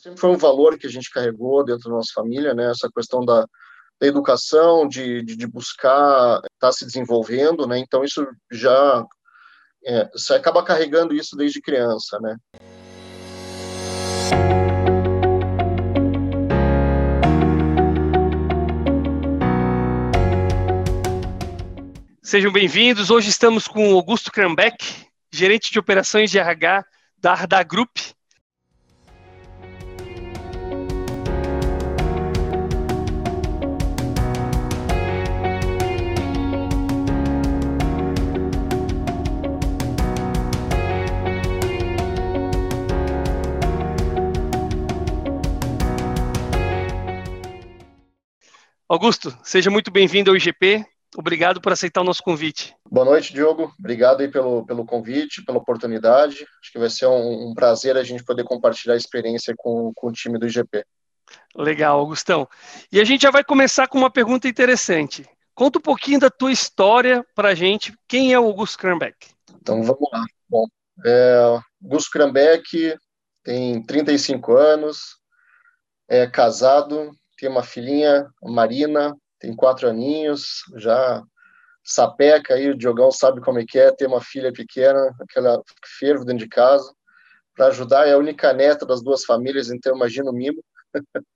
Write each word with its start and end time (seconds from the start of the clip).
Sempre 0.00 0.18
foi 0.18 0.30
um 0.30 0.38
valor 0.38 0.78
que 0.78 0.86
a 0.86 0.90
gente 0.90 1.10
carregou 1.10 1.62
dentro 1.62 1.90
da 1.90 1.96
nossa 1.96 2.10
família, 2.14 2.54
né? 2.54 2.70
Essa 2.70 2.88
questão 2.90 3.22
da, 3.22 3.46
da 4.00 4.06
educação, 4.06 4.88
de, 4.88 5.22
de, 5.22 5.36
de 5.36 5.46
buscar 5.46 6.38
estar 6.38 6.48
tá 6.58 6.72
se 6.72 6.86
desenvolvendo, 6.86 7.66
né? 7.66 7.78
Então 7.78 8.02
isso 8.02 8.26
já 8.50 9.04
é, 9.84 10.08
você 10.10 10.32
acaba 10.32 10.64
carregando 10.64 11.12
isso 11.12 11.36
desde 11.36 11.60
criança, 11.60 12.18
né? 12.18 12.34
Sejam 22.22 22.50
bem-vindos. 22.50 23.10
Hoje 23.10 23.28
estamos 23.28 23.68
com 23.68 23.94
Augusto 23.94 24.32
Krambeck, 24.32 24.82
gerente 25.30 25.70
de 25.70 25.78
operações 25.78 26.30
de 26.30 26.38
RH 26.38 26.86
da 27.18 27.32
Arda 27.32 27.62
Group. 27.62 27.98
Augusto, 48.90 49.32
seja 49.44 49.70
muito 49.70 49.88
bem-vindo 49.88 50.32
ao 50.32 50.36
IGP. 50.36 50.84
Obrigado 51.16 51.60
por 51.60 51.70
aceitar 51.70 52.00
o 52.00 52.04
nosso 52.04 52.24
convite. 52.24 52.74
Boa 52.90 53.04
noite, 53.04 53.32
Diogo. 53.32 53.72
Obrigado 53.78 54.20
aí 54.20 54.26
pelo, 54.26 54.66
pelo 54.66 54.84
convite, 54.84 55.44
pela 55.44 55.58
oportunidade. 55.58 56.44
Acho 56.60 56.72
que 56.72 56.78
vai 56.80 56.90
ser 56.90 57.06
um, 57.06 57.50
um 57.50 57.54
prazer 57.54 57.96
a 57.96 58.02
gente 58.02 58.24
poder 58.24 58.42
compartilhar 58.42 58.94
a 58.94 58.96
experiência 58.96 59.54
com, 59.56 59.92
com 59.94 60.08
o 60.08 60.12
time 60.12 60.40
do 60.40 60.48
IGP. 60.48 60.84
Legal, 61.54 62.00
Augustão. 62.00 62.48
E 62.90 63.00
a 63.00 63.04
gente 63.04 63.22
já 63.22 63.30
vai 63.30 63.44
começar 63.44 63.86
com 63.86 63.96
uma 63.96 64.10
pergunta 64.10 64.48
interessante. 64.48 65.24
Conta 65.54 65.78
um 65.78 65.82
pouquinho 65.82 66.18
da 66.18 66.28
tua 66.28 66.50
história 66.50 67.24
para 67.32 67.50
a 67.50 67.54
gente. 67.54 67.96
Quem 68.08 68.32
é 68.32 68.40
o 68.40 68.46
Augusto 68.46 68.76
Krambeck? 68.76 69.28
Então, 69.62 69.84
vamos 69.84 70.10
lá. 70.12 70.24
Bom, 70.48 70.66
é, 71.06 71.60
Augusto 71.80 72.10
Krambeck 72.10 72.98
tem 73.44 73.80
35 73.84 74.52
anos, 74.56 75.16
é 76.08 76.26
casado, 76.26 77.12
tem 77.40 77.48
uma 77.48 77.62
filhinha, 77.62 78.28
Marina, 78.42 79.16
tem 79.38 79.56
quatro 79.56 79.88
aninhos, 79.88 80.62
já 80.76 81.24
sapeca 81.82 82.54
aí, 82.54 82.68
o 82.68 82.76
Diogão 82.76 83.10
sabe 83.10 83.40
como 83.40 83.58
é 83.58 83.64
que 83.66 83.78
é 83.78 83.90
ter 83.90 84.06
uma 84.06 84.20
filha 84.20 84.52
pequena, 84.52 85.16
aquela 85.18 85.62
fervo 85.98 86.22
dentro 86.22 86.44
de 86.44 86.48
casa, 86.48 86.92
para 87.56 87.68
ajudar, 87.68 88.06
é 88.06 88.12
a 88.12 88.18
única 88.18 88.52
neta 88.52 88.84
das 88.84 89.02
duas 89.02 89.24
famílias, 89.24 89.70
então 89.70 89.96
imagina 89.96 90.30
o 90.30 90.34
mimo. 90.34 90.62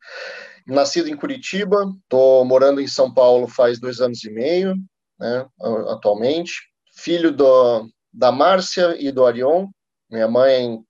Nascido 0.66 1.08
em 1.08 1.16
Curitiba, 1.16 1.90
estou 2.02 2.44
morando 2.44 2.80
em 2.80 2.86
São 2.86 3.12
Paulo 3.12 3.48
faz 3.48 3.80
dois 3.80 4.00
anos 4.00 4.22
e 4.24 4.30
meio, 4.30 4.76
né, 5.18 5.46
atualmente. 5.88 6.52
Filho 6.96 7.32
do, 7.32 7.88
da 8.12 8.30
Márcia 8.30 8.94
e 8.98 9.10
do 9.10 9.24
Arion. 9.24 9.68
Minha 10.10 10.28
mãe 10.28 10.80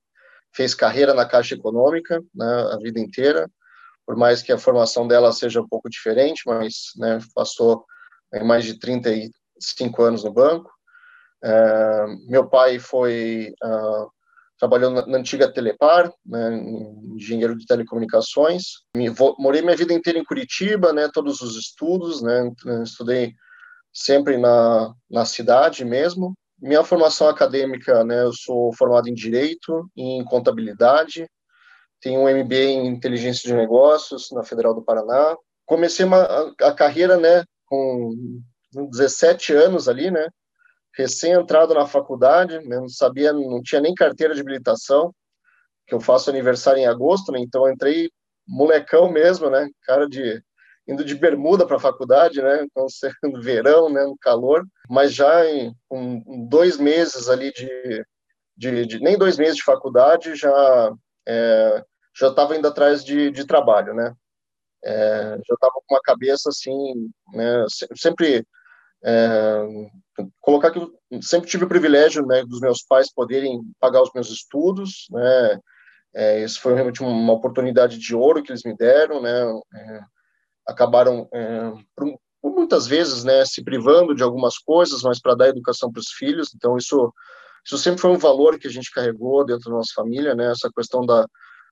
fez 0.52 0.74
carreira 0.74 1.14
na 1.14 1.24
Caixa 1.24 1.54
Econômica 1.54 2.22
né, 2.34 2.68
a 2.72 2.76
vida 2.78 3.00
inteira 3.00 3.50
por 4.06 4.16
mais 4.16 4.42
que 4.42 4.52
a 4.52 4.58
formação 4.58 5.06
dela 5.06 5.32
seja 5.32 5.60
um 5.60 5.68
pouco 5.68 5.88
diferente, 5.88 6.42
mas 6.46 6.92
né, 6.96 7.18
passou 7.34 7.84
mais 8.44 8.64
de 8.64 8.78
35 8.78 10.02
anos 10.02 10.24
no 10.24 10.32
banco. 10.32 10.70
É, 11.42 12.06
meu 12.28 12.48
pai 12.48 12.78
foi 12.78 13.52
uh, 13.62 14.10
trabalhou 14.58 14.90
na, 14.90 15.06
na, 15.06 15.18
antiga 15.18 15.52
Telepar, 15.52 16.10
né, 16.24 16.56
engenheiro 17.14 17.56
de 17.56 17.66
telecomunicações. 17.66 18.62
Me, 18.96 19.08
vou, 19.08 19.34
morei 19.38 19.62
minha 19.62 19.76
vida 19.76 19.92
inteira 19.92 20.18
em 20.18 20.24
Curitiba, 20.24 20.92
né, 20.92 21.08
todos 21.12 21.40
os 21.40 21.56
estudos, 21.56 22.22
né, 22.22 22.50
estudei 22.82 23.34
sempre 23.92 24.38
na, 24.38 24.92
na 25.10 25.24
cidade 25.24 25.84
mesmo. 25.84 26.34
Minha 26.58 26.84
formação 26.84 27.28
acadêmica, 27.28 28.04
né, 28.04 28.22
eu 28.22 28.32
sou 28.32 28.72
formado 28.74 29.08
em 29.08 29.14
direito, 29.14 29.88
em 29.96 30.24
contabilidade, 30.24 31.28
tenho 32.04 32.20
um 32.20 32.28
MBA 32.28 32.54
em 32.56 32.86
inteligência 32.86 33.48
de 33.48 33.56
negócios 33.56 34.30
na 34.30 34.44
Federal 34.44 34.74
do 34.74 34.82
Paraná. 34.82 35.34
Comecei 35.64 36.04
uma, 36.04 36.22
a, 36.60 36.74
carreira, 36.74 37.16
né, 37.16 37.42
com 37.64 38.12
17 38.92 39.54
anos 39.54 39.88
ali, 39.88 40.10
né, 40.10 40.28
recém 40.94 41.32
entrado 41.32 41.72
na 41.72 41.86
faculdade, 41.86 42.58
né, 42.58 42.76
não 42.76 42.90
sabia, 42.90 43.32
não 43.32 43.62
tinha 43.62 43.80
nem 43.80 43.94
carteira 43.94 44.34
de 44.34 44.42
habilitação, 44.42 45.14
que 45.86 45.94
eu 45.94 46.00
faço 46.00 46.28
aniversário 46.28 46.78
em 46.78 46.86
agosto, 46.86 47.32
né, 47.32 47.40
então 47.40 47.70
entrei 47.72 48.10
molecão 48.46 49.10
mesmo, 49.10 49.48
né, 49.48 49.66
cara 49.84 50.06
de 50.06 50.42
indo 50.86 51.02
de 51.02 51.14
bermuda 51.14 51.66
para 51.66 51.78
a 51.78 51.80
faculdade, 51.80 52.42
né, 52.42 52.66
no 53.24 53.40
verão, 53.40 53.88
né, 53.88 54.04
no 54.04 54.18
calor, 54.18 54.62
mas 54.90 55.14
já 55.14 55.46
em 55.46 55.74
com 55.88 56.46
dois 56.50 56.76
meses 56.76 57.30
ali 57.30 57.50
de, 57.50 58.04
de, 58.54 58.84
de, 58.84 59.00
nem 59.00 59.16
dois 59.16 59.38
meses 59.38 59.56
de 59.56 59.64
faculdade 59.64 60.36
já 60.36 60.92
é, 61.26 61.82
já 62.16 62.28
estava 62.28 62.56
indo 62.56 62.68
atrás 62.68 63.04
de, 63.04 63.30
de 63.30 63.46
trabalho, 63.46 63.94
né? 63.94 64.14
É, 64.84 65.38
já 65.46 65.54
estava 65.54 65.72
com 65.72 65.94
uma 65.94 66.00
cabeça 66.02 66.50
assim, 66.50 67.10
né? 67.32 67.64
Sempre 67.96 68.46
é, 69.04 69.66
colocar 70.40 70.70
que 70.70 70.80
sempre 71.22 71.48
tive 71.48 71.64
o 71.64 71.68
privilégio, 71.68 72.24
né, 72.26 72.44
dos 72.44 72.60
meus 72.60 72.82
pais 72.82 73.12
poderem 73.12 73.60
pagar 73.78 74.02
os 74.02 74.10
meus 74.14 74.30
estudos, 74.30 75.06
né? 75.10 75.58
É, 76.14 76.44
isso 76.44 76.60
foi 76.60 76.74
realmente 76.74 77.02
uma 77.02 77.32
oportunidade 77.32 77.98
de 77.98 78.14
ouro 78.14 78.42
que 78.42 78.52
eles 78.52 78.62
me 78.64 78.76
deram, 78.76 79.20
né? 79.20 79.42
É, 79.74 80.00
acabaram 80.66 81.28
é, 81.32 81.72
por, 81.96 82.18
por 82.40 82.54
muitas 82.54 82.86
vezes, 82.86 83.24
né, 83.24 83.44
se 83.44 83.64
privando 83.64 84.14
de 84.14 84.22
algumas 84.22 84.58
coisas, 84.58 85.02
mas 85.02 85.20
para 85.20 85.34
dar 85.34 85.48
educação 85.48 85.90
para 85.90 86.00
os 86.00 86.10
filhos. 86.10 86.54
Então 86.54 86.76
isso 86.76 87.12
isso 87.66 87.78
sempre 87.78 88.00
foi 88.00 88.10
um 88.10 88.18
valor 88.18 88.58
que 88.58 88.68
a 88.68 88.70
gente 88.70 88.90
carregou 88.90 89.44
dentro 89.44 89.70
da 89.70 89.76
nossa 89.76 89.92
família, 89.94 90.34
né? 90.34 90.50
Essa 90.50 90.70
questão 90.76 91.04
da 91.04 91.26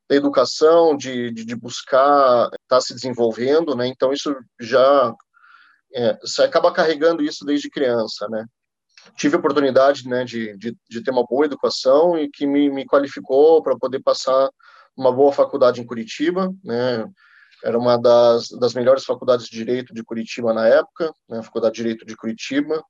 da 0.09 0.17
educação, 0.17 0.97
de, 0.97 1.31
de, 1.33 1.45
de 1.45 1.57
buscar 1.57 2.47
estar 2.47 2.59
tá 2.69 2.81
se 2.81 2.95
desenvolvendo, 2.95 3.75
né? 3.75 3.87
Então 3.87 4.13
isso 4.13 4.35
já 4.61 5.15
é, 5.95 6.19
você 6.21 6.43
acaba 6.43 6.73
carregando 6.73 7.23
isso 7.23 7.45
desde 7.45 7.71
criança, 7.71 8.27
né? 8.29 8.47
Tive 9.17 9.37
a 9.37 9.39
oportunidade, 9.39 10.09
né, 10.09 10.25
de, 10.25 10.57
de, 10.57 10.77
de 10.89 11.03
ter 11.03 11.11
uma 11.11 11.25
boa 11.25 11.45
educação 11.45 12.17
e 12.17 12.31
que 12.31 12.47
me, 12.47 12.71
me 12.71 12.87
qualificou 12.87 13.61
para 13.61 13.77
poder 13.77 14.01
passar 14.01 14.49
uma 14.97 15.11
boa 15.11 15.33
faculdade 15.33 15.81
em 15.81 15.87
Curitiba, 15.87 16.53
né? 16.63 17.05
Era 17.65 17.79
uma 17.79 17.97
das, 17.97 18.49
das 18.49 18.75
melhores 18.75 19.05
faculdades 19.05 19.47
de 19.47 19.57
direito 19.57 19.95
de 19.95 20.03
Curitiba 20.03 20.53
na 20.53 20.67
época, 20.67 21.13
né? 21.29 21.39
A 21.39 21.43
Faculdade 21.43 21.75
de 21.75 21.83
Direito 21.83 22.05
de 22.05 22.17
Curitiba. 22.17 22.83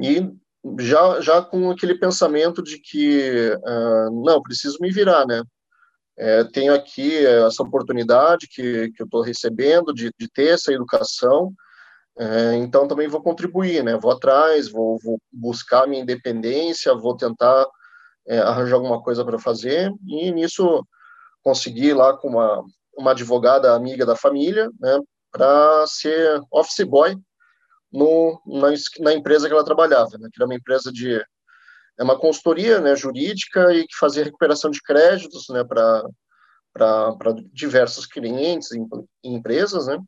E 0.00 0.30
já, 0.78 1.20
já 1.20 1.42
com 1.42 1.70
aquele 1.70 1.98
pensamento 1.98 2.62
de 2.62 2.78
que, 2.78 3.52
uh, 3.66 4.24
não, 4.24 4.42
preciso 4.42 4.78
me 4.80 4.90
virar, 4.90 5.26
né? 5.26 5.42
É, 6.18 6.44
tenho 6.44 6.74
aqui 6.74 7.26
essa 7.26 7.62
oportunidade 7.62 8.48
que, 8.48 8.90
que 8.92 9.02
eu 9.02 9.04
estou 9.04 9.22
recebendo 9.22 9.92
de, 9.92 10.10
de 10.18 10.28
ter 10.28 10.54
essa 10.54 10.72
educação, 10.72 11.52
é, 12.18 12.54
então 12.56 12.88
também 12.88 13.08
vou 13.08 13.22
contribuir, 13.22 13.84
né? 13.84 13.96
Vou 13.98 14.10
atrás, 14.10 14.70
vou, 14.70 14.98
vou 15.02 15.18
buscar 15.30 15.86
minha 15.86 16.02
independência, 16.02 16.94
vou 16.94 17.14
tentar 17.16 17.66
é, 18.26 18.38
arranjar 18.38 18.76
alguma 18.76 19.02
coisa 19.02 19.24
para 19.24 19.38
fazer, 19.38 19.92
e 20.06 20.30
nisso 20.32 20.84
consegui 21.42 21.92
lá 21.92 22.16
com 22.16 22.28
uma, 22.28 22.64
uma 22.96 23.10
advogada 23.12 23.74
amiga 23.74 24.04
da 24.04 24.16
família, 24.16 24.70
né, 24.80 24.98
para 25.30 25.86
ser 25.86 26.40
office 26.50 26.84
boy 26.84 27.16
no, 27.92 28.40
na, 28.46 28.68
na, 29.00 29.12
empresa 29.12 29.46
que 29.46 29.52
ela 29.54 29.64
trabalhava, 29.64 30.18
né, 30.18 30.28
que 30.32 30.40
era 30.40 30.46
uma 30.46 30.56
empresa 30.56 30.90
de 30.90 31.22
é 31.98 32.04
uma 32.04 32.18
consultoria 32.18 32.80
né, 32.80 32.94
jurídica 32.94 33.72
e 33.72 33.86
que 33.86 33.96
fazia 33.98 34.24
recuperação 34.24 34.70
de 34.70 34.80
créditos 34.82 35.48
né, 35.48 35.64
para 35.64 37.32
diversos 37.52 38.06
clientes 38.06 38.70
e 38.72 38.78
empresas. 39.24 39.86
Né? 39.86 39.98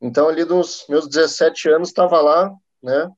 Então, 0.00 0.28
ali 0.28 0.44
dos 0.44 0.84
meus 0.88 1.08
17 1.08 1.70
anos, 1.70 1.88
estava 1.88 2.20
lá, 2.20 2.52
né, 2.82 3.10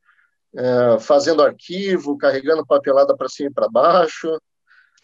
é, 0.57 0.99
fazendo 1.01 1.43
arquivo, 1.43 2.17
carregando 2.17 2.67
papelada 2.67 3.17
para 3.17 3.29
cima 3.29 3.51
e 3.51 3.53
para 3.53 3.69
baixo, 3.69 4.31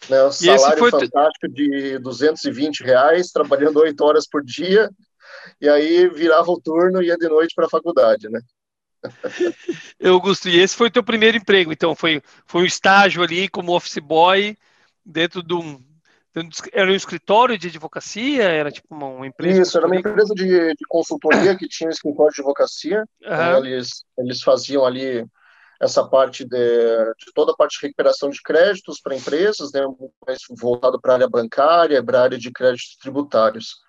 né, 0.08 0.30
salário 0.30 0.90
fantástico 0.90 1.48
de 1.48 1.98
220 1.98 2.82
reais, 2.82 3.30
trabalhando 3.30 3.80
oito 3.80 4.04
horas 4.04 4.26
por 4.28 4.42
dia, 4.44 4.88
e 5.60 5.68
aí 5.68 6.08
virava 6.08 6.50
o 6.50 6.60
turno 6.60 7.02
e 7.02 7.06
ia 7.06 7.16
de 7.16 7.28
noite 7.28 7.54
para 7.54 7.66
a 7.66 7.70
faculdade, 7.70 8.28
né? 8.28 8.40
Augusto, 10.04 10.48
e 10.48 10.58
esse 10.58 10.76
foi 10.76 10.88
o 10.88 10.90
teu 10.90 11.02
primeiro 11.02 11.36
emprego, 11.36 11.72
então 11.72 11.94
foi, 11.94 12.22
foi 12.46 12.62
um 12.62 12.66
estágio 12.66 13.22
ali 13.22 13.48
como 13.48 13.74
office 13.74 13.98
boy 13.98 14.56
dentro 15.04 15.42
de 15.42 15.54
um, 15.54 15.80
era 16.72 16.90
um 16.90 16.94
escritório 16.94 17.56
de 17.56 17.68
advocacia? 17.68 18.42
Era 18.42 18.70
tipo 18.72 18.92
uma, 18.92 19.26
empresa? 19.26 19.62
Isso, 19.62 19.78
era 19.78 19.86
uma 19.86 19.96
empresa 19.96 20.34
de, 20.34 20.74
de 20.74 20.84
consultoria 20.88 21.56
que 21.56 21.68
tinha 21.68 21.88
um 21.88 21.92
escritório 21.92 22.32
de 22.32 22.40
advocacia. 22.40 23.04
Uhum. 23.22 23.64
Eles, 23.64 24.04
eles 24.18 24.42
faziam 24.42 24.84
ali 24.84 25.24
essa 25.80 26.04
parte 26.04 26.44
de, 26.44 26.56
de, 26.56 27.32
toda 27.34 27.52
a 27.52 27.56
parte 27.56 27.78
de 27.78 27.86
recuperação 27.86 28.30
de 28.30 28.40
créditos 28.42 29.00
para 29.00 29.14
empresas, 29.14 29.70
né, 29.72 29.82
voltado 30.58 31.00
para 31.00 31.12
a 31.12 31.14
área 31.16 31.28
bancária, 31.28 32.02
para 32.02 32.18
a 32.18 32.22
área 32.22 32.38
de 32.38 32.50
créditos 32.50 32.96
tributários. 32.96 33.83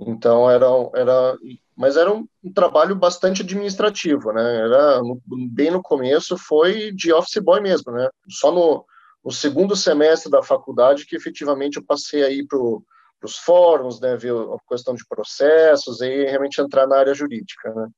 Então 0.00 0.50
era, 0.50 0.66
era 0.94 1.38
mas 1.76 1.96
era 1.96 2.12
um, 2.12 2.26
um, 2.42 2.52
trabalho 2.52 2.94
bastante 2.94 3.42
administrativo, 3.42 4.32
né? 4.32 4.56
Era 4.56 5.02
no, 5.02 5.20
bem 5.26 5.70
no 5.70 5.82
começo 5.82 6.36
foi 6.36 6.92
de 6.92 7.12
office 7.12 7.42
boy 7.42 7.60
mesmo, 7.60 7.92
né? 7.92 8.08
Só 8.28 8.52
no, 8.52 8.84
no 9.24 9.30
segundo 9.30 9.74
semestre 9.74 10.30
da 10.30 10.42
faculdade 10.42 11.06
que 11.06 11.16
efetivamente 11.16 11.76
eu 11.76 11.84
passei 11.84 12.22
aí 12.22 12.46
para 12.46 12.58
os 12.58 13.38
fóruns, 13.38 14.00
né? 14.00 14.16
Ver 14.16 14.32
a 14.32 14.58
questão 14.68 14.94
de 14.94 15.06
processos 15.06 16.00
e 16.00 16.24
realmente 16.24 16.60
entrar 16.60 16.86
na 16.86 16.98
área 16.98 17.14
jurídica, 17.14 17.72
né? 17.72 17.88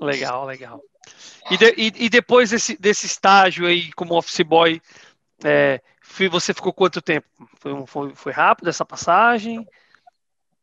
Legal, 0.00 0.46
legal. 0.46 0.80
E, 1.50 1.56
de, 1.56 1.74
e, 1.76 2.04
e, 2.04 2.08
depois 2.08 2.50
desse, 2.50 2.76
desse 2.76 3.06
estágio 3.06 3.66
aí 3.66 3.92
como 3.94 4.16
office 4.16 4.42
boy, 4.42 4.80
é, 5.44 5.80
você 6.30 6.54
ficou 6.54 6.72
quanto 6.72 7.02
tempo? 7.02 7.26
Foi, 7.58 7.86
foi, 7.86 8.14
foi 8.14 8.32
rápido 8.32 8.68
essa 8.68 8.84
passagem? 8.84 9.66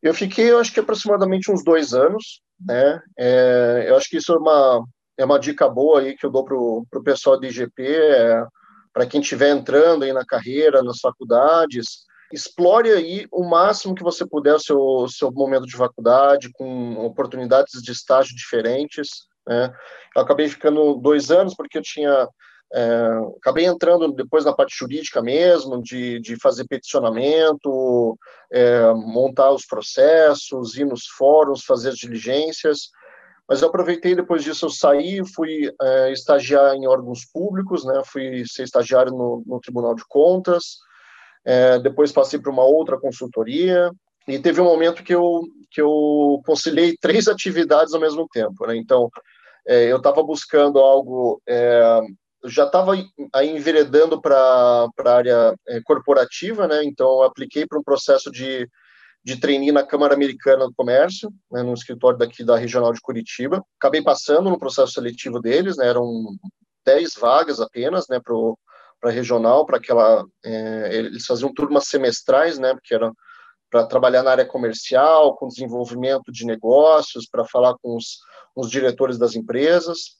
Eu 0.05 0.13
fiquei, 0.13 0.51
eu 0.51 0.59
acho 0.59 0.71
que 0.71 0.79
aproximadamente 0.79 1.51
uns 1.51 1.63
dois 1.63 1.91
anos, 1.95 2.39
né? 2.63 3.01
É, 3.17 3.85
eu 3.87 3.97
acho 3.97 4.07
que 4.07 4.17
isso 4.17 4.31
é 4.31 4.37
uma, 4.37 4.85
é 5.17 5.25
uma 5.25 5.39
dica 5.39 5.67
boa 5.67 5.99
aí 5.99 6.15
que 6.15 6.23
eu 6.23 6.29
dou 6.29 6.45
para 6.45 6.55
o 6.55 7.03
pessoal 7.03 7.39
de 7.39 7.47
IGP, 7.47 7.83
é, 7.83 8.45
para 8.93 9.07
quem 9.07 9.19
estiver 9.19 9.49
entrando 9.49 10.03
aí 10.03 10.13
na 10.13 10.23
carreira, 10.23 10.83
nas 10.83 10.99
faculdades, 10.99 12.05
explore 12.31 12.91
aí 12.91 13.25
o 13.31 13.49
máximo 13.49 13.95
que 13.95 14.03
você 14.03 14.23
puder 14.27 14.53
o 14.53 14.59
seu, 14.59 15.07
seu 15.09 15.31
momento 15.31 15.65
de 15.65 15.75
faculdade, 15.75 16.51
com 16.53 17.03
oportunidades 17.03 17.81
de 17.81 17.91
estágio 17.91 18.35
diferentes, 18.35 19.07
né? 19.47 19.73
Eu 20.15 20.21
acabei 20.21 20.47
ficando 20.47 20.97
dois 21.01 21.31
anos 21.31 21.55
porque 21.55 21.79
eu 21.79 21.83
tinha 21.83 22.29
é, 22.75 23.37
acabei 23.37 23.65
entrando 23.65 24.11
depois 24.11 24.43
na 24.43 24.53
parte 24.53 24.75
jurídica 24.77 25.21
mesmo, 25.21 25.81
de, 25.81 26.19
de 26.19 26.35
fazer 26.37 26.67
peticionamento, 26.67 28.19
é, 28.51 28.93
montar 28.93 29.51
os 29.51 29.65
processos, 29.65 30.75
ir 30.75 30.83
nos 30.83 31.07
fóruns, 31.07 31.63
fazer 31.63 31.89
as 31.89 31.95
diligências. 31.95 32.89
Mas 33.47 33.61
eu 33.61 33.69
aproveitei 33.69 34.13
depois 34.13 34.43
disso, 34.43 34.65
eu 34.65 34.69
saí, 34.69 35.21
fui 35.33 35.71
é, 35.81 36.11
estagiar 36.11 36.75
em 36.75 36.85
órgãos 36.85 37.23
públicos, 37.31 37.85
né? 37.85 38.01
Fui 38.05 38.43
ser 38.45 38.63
estagiário 38.63 39.13
no, 39.13 39.41
no 39.45 39.59
Tribunal 39.61 39.95
de 39.95 40.03
Contas. 40.09 40.79
É, 41.45 41.79
depois 41.79 42.11
passei 42.11 42.39
para 42.39 42.51
uma 42.51 42.65
outra 42.65 42.99
consultoria 42.99 43.89
e 44.27 44.37
teve 44.37 44.59
um 44.59 44.65
momento 44.65 45.03
que 45.03 45.15
eu 45.15 45.43
que 45.71 45.79
eu 45.79 46.41
conciliei 46.45 46.95
três 46.99 47.27
atividades 47.29 47.93
ao 47.93 48.01
mesmo 48.01 48.27
tempo, 48.33 48.67
né? 48.67 48.75
Então 48.75 49.09
é, 49.65 49.85
eu 49.85 49.97
estava 49.97 50.21
buscando 50.21 50.79
algo 50.79 51.41
é, 51.47 52.01
já 52.45 52.65
estava 52.65 52.93
aí 53.33 53.49
enveredando 53.49 54.21
para 54.21 54.87
a 54.97 55.11
área 55.11 55.55
é, 55.67 55.81
corporativa, 55.81 56.67
né? 56.67 56.83
Então, 56.83 57.21
apliquei 57.21 57.65
para 57.65 57.79
um 57.79 57.83
processo 57.83 58.31
de, 58.31 58.69
de 59.23 59.39
trainee 59.39 59.71
na 59.71 59.85
Câmara 59.85 60.13
Americana 60.13 60.65
do 60.65 60.73
Comércio, 60.73 61.31
né, 61.51 61.63
no 61.63 61.73
escritório 61.73 62.17
daqui 62.17 62.43
da 62.43 62.55
Regional 62.55 62.93
de 62.93 63.01
Curitiba. 63.01 63.63
Acabei 63.79 64.01
passando 64.01 64.49
no 64.49 64.59
processo 64.59 64.93
seletivo 64.93 65.39
deles, 65.39 65.77
né? 65.77 65.87
Eram 65.87 66.35
10 66.85 67.15
vagas 67.15 67.59
apenas, 67.59 68.07
né? 68.09 68.19
Para 68.19 69.09
a 69.09 69.13
regional, 69.13 69.65
para 69.65 69.77
aquela. 69.77 70.25
É, 70.43 70.95
eles 70.95 71.25
faziam 71.25 71.53
turmas 71.53 71.87
semestrais, 71.87 72.57
né? 72.59 72.73
Porque 72.73 72.93
era 72.93 73.11
para 73.69 73.85
trabalhar 73.87 74.23
na 74.23 74.31
área 74.31 74.45
comercial, 74.45 75.35
com 75.35 75.47
desenvolvimento 75.47 76.31
de 76.31 76.45
negócios, 76.45 77.27
para 77.27 77.43
falar 77.43 77.75
com 77.81 77.97
os, 77.97 78.19
com 78.53 78.61
os 78.61 78.69
diretores 78.69 79.17
das 79.17 79.35
empresas. 79.35 80.17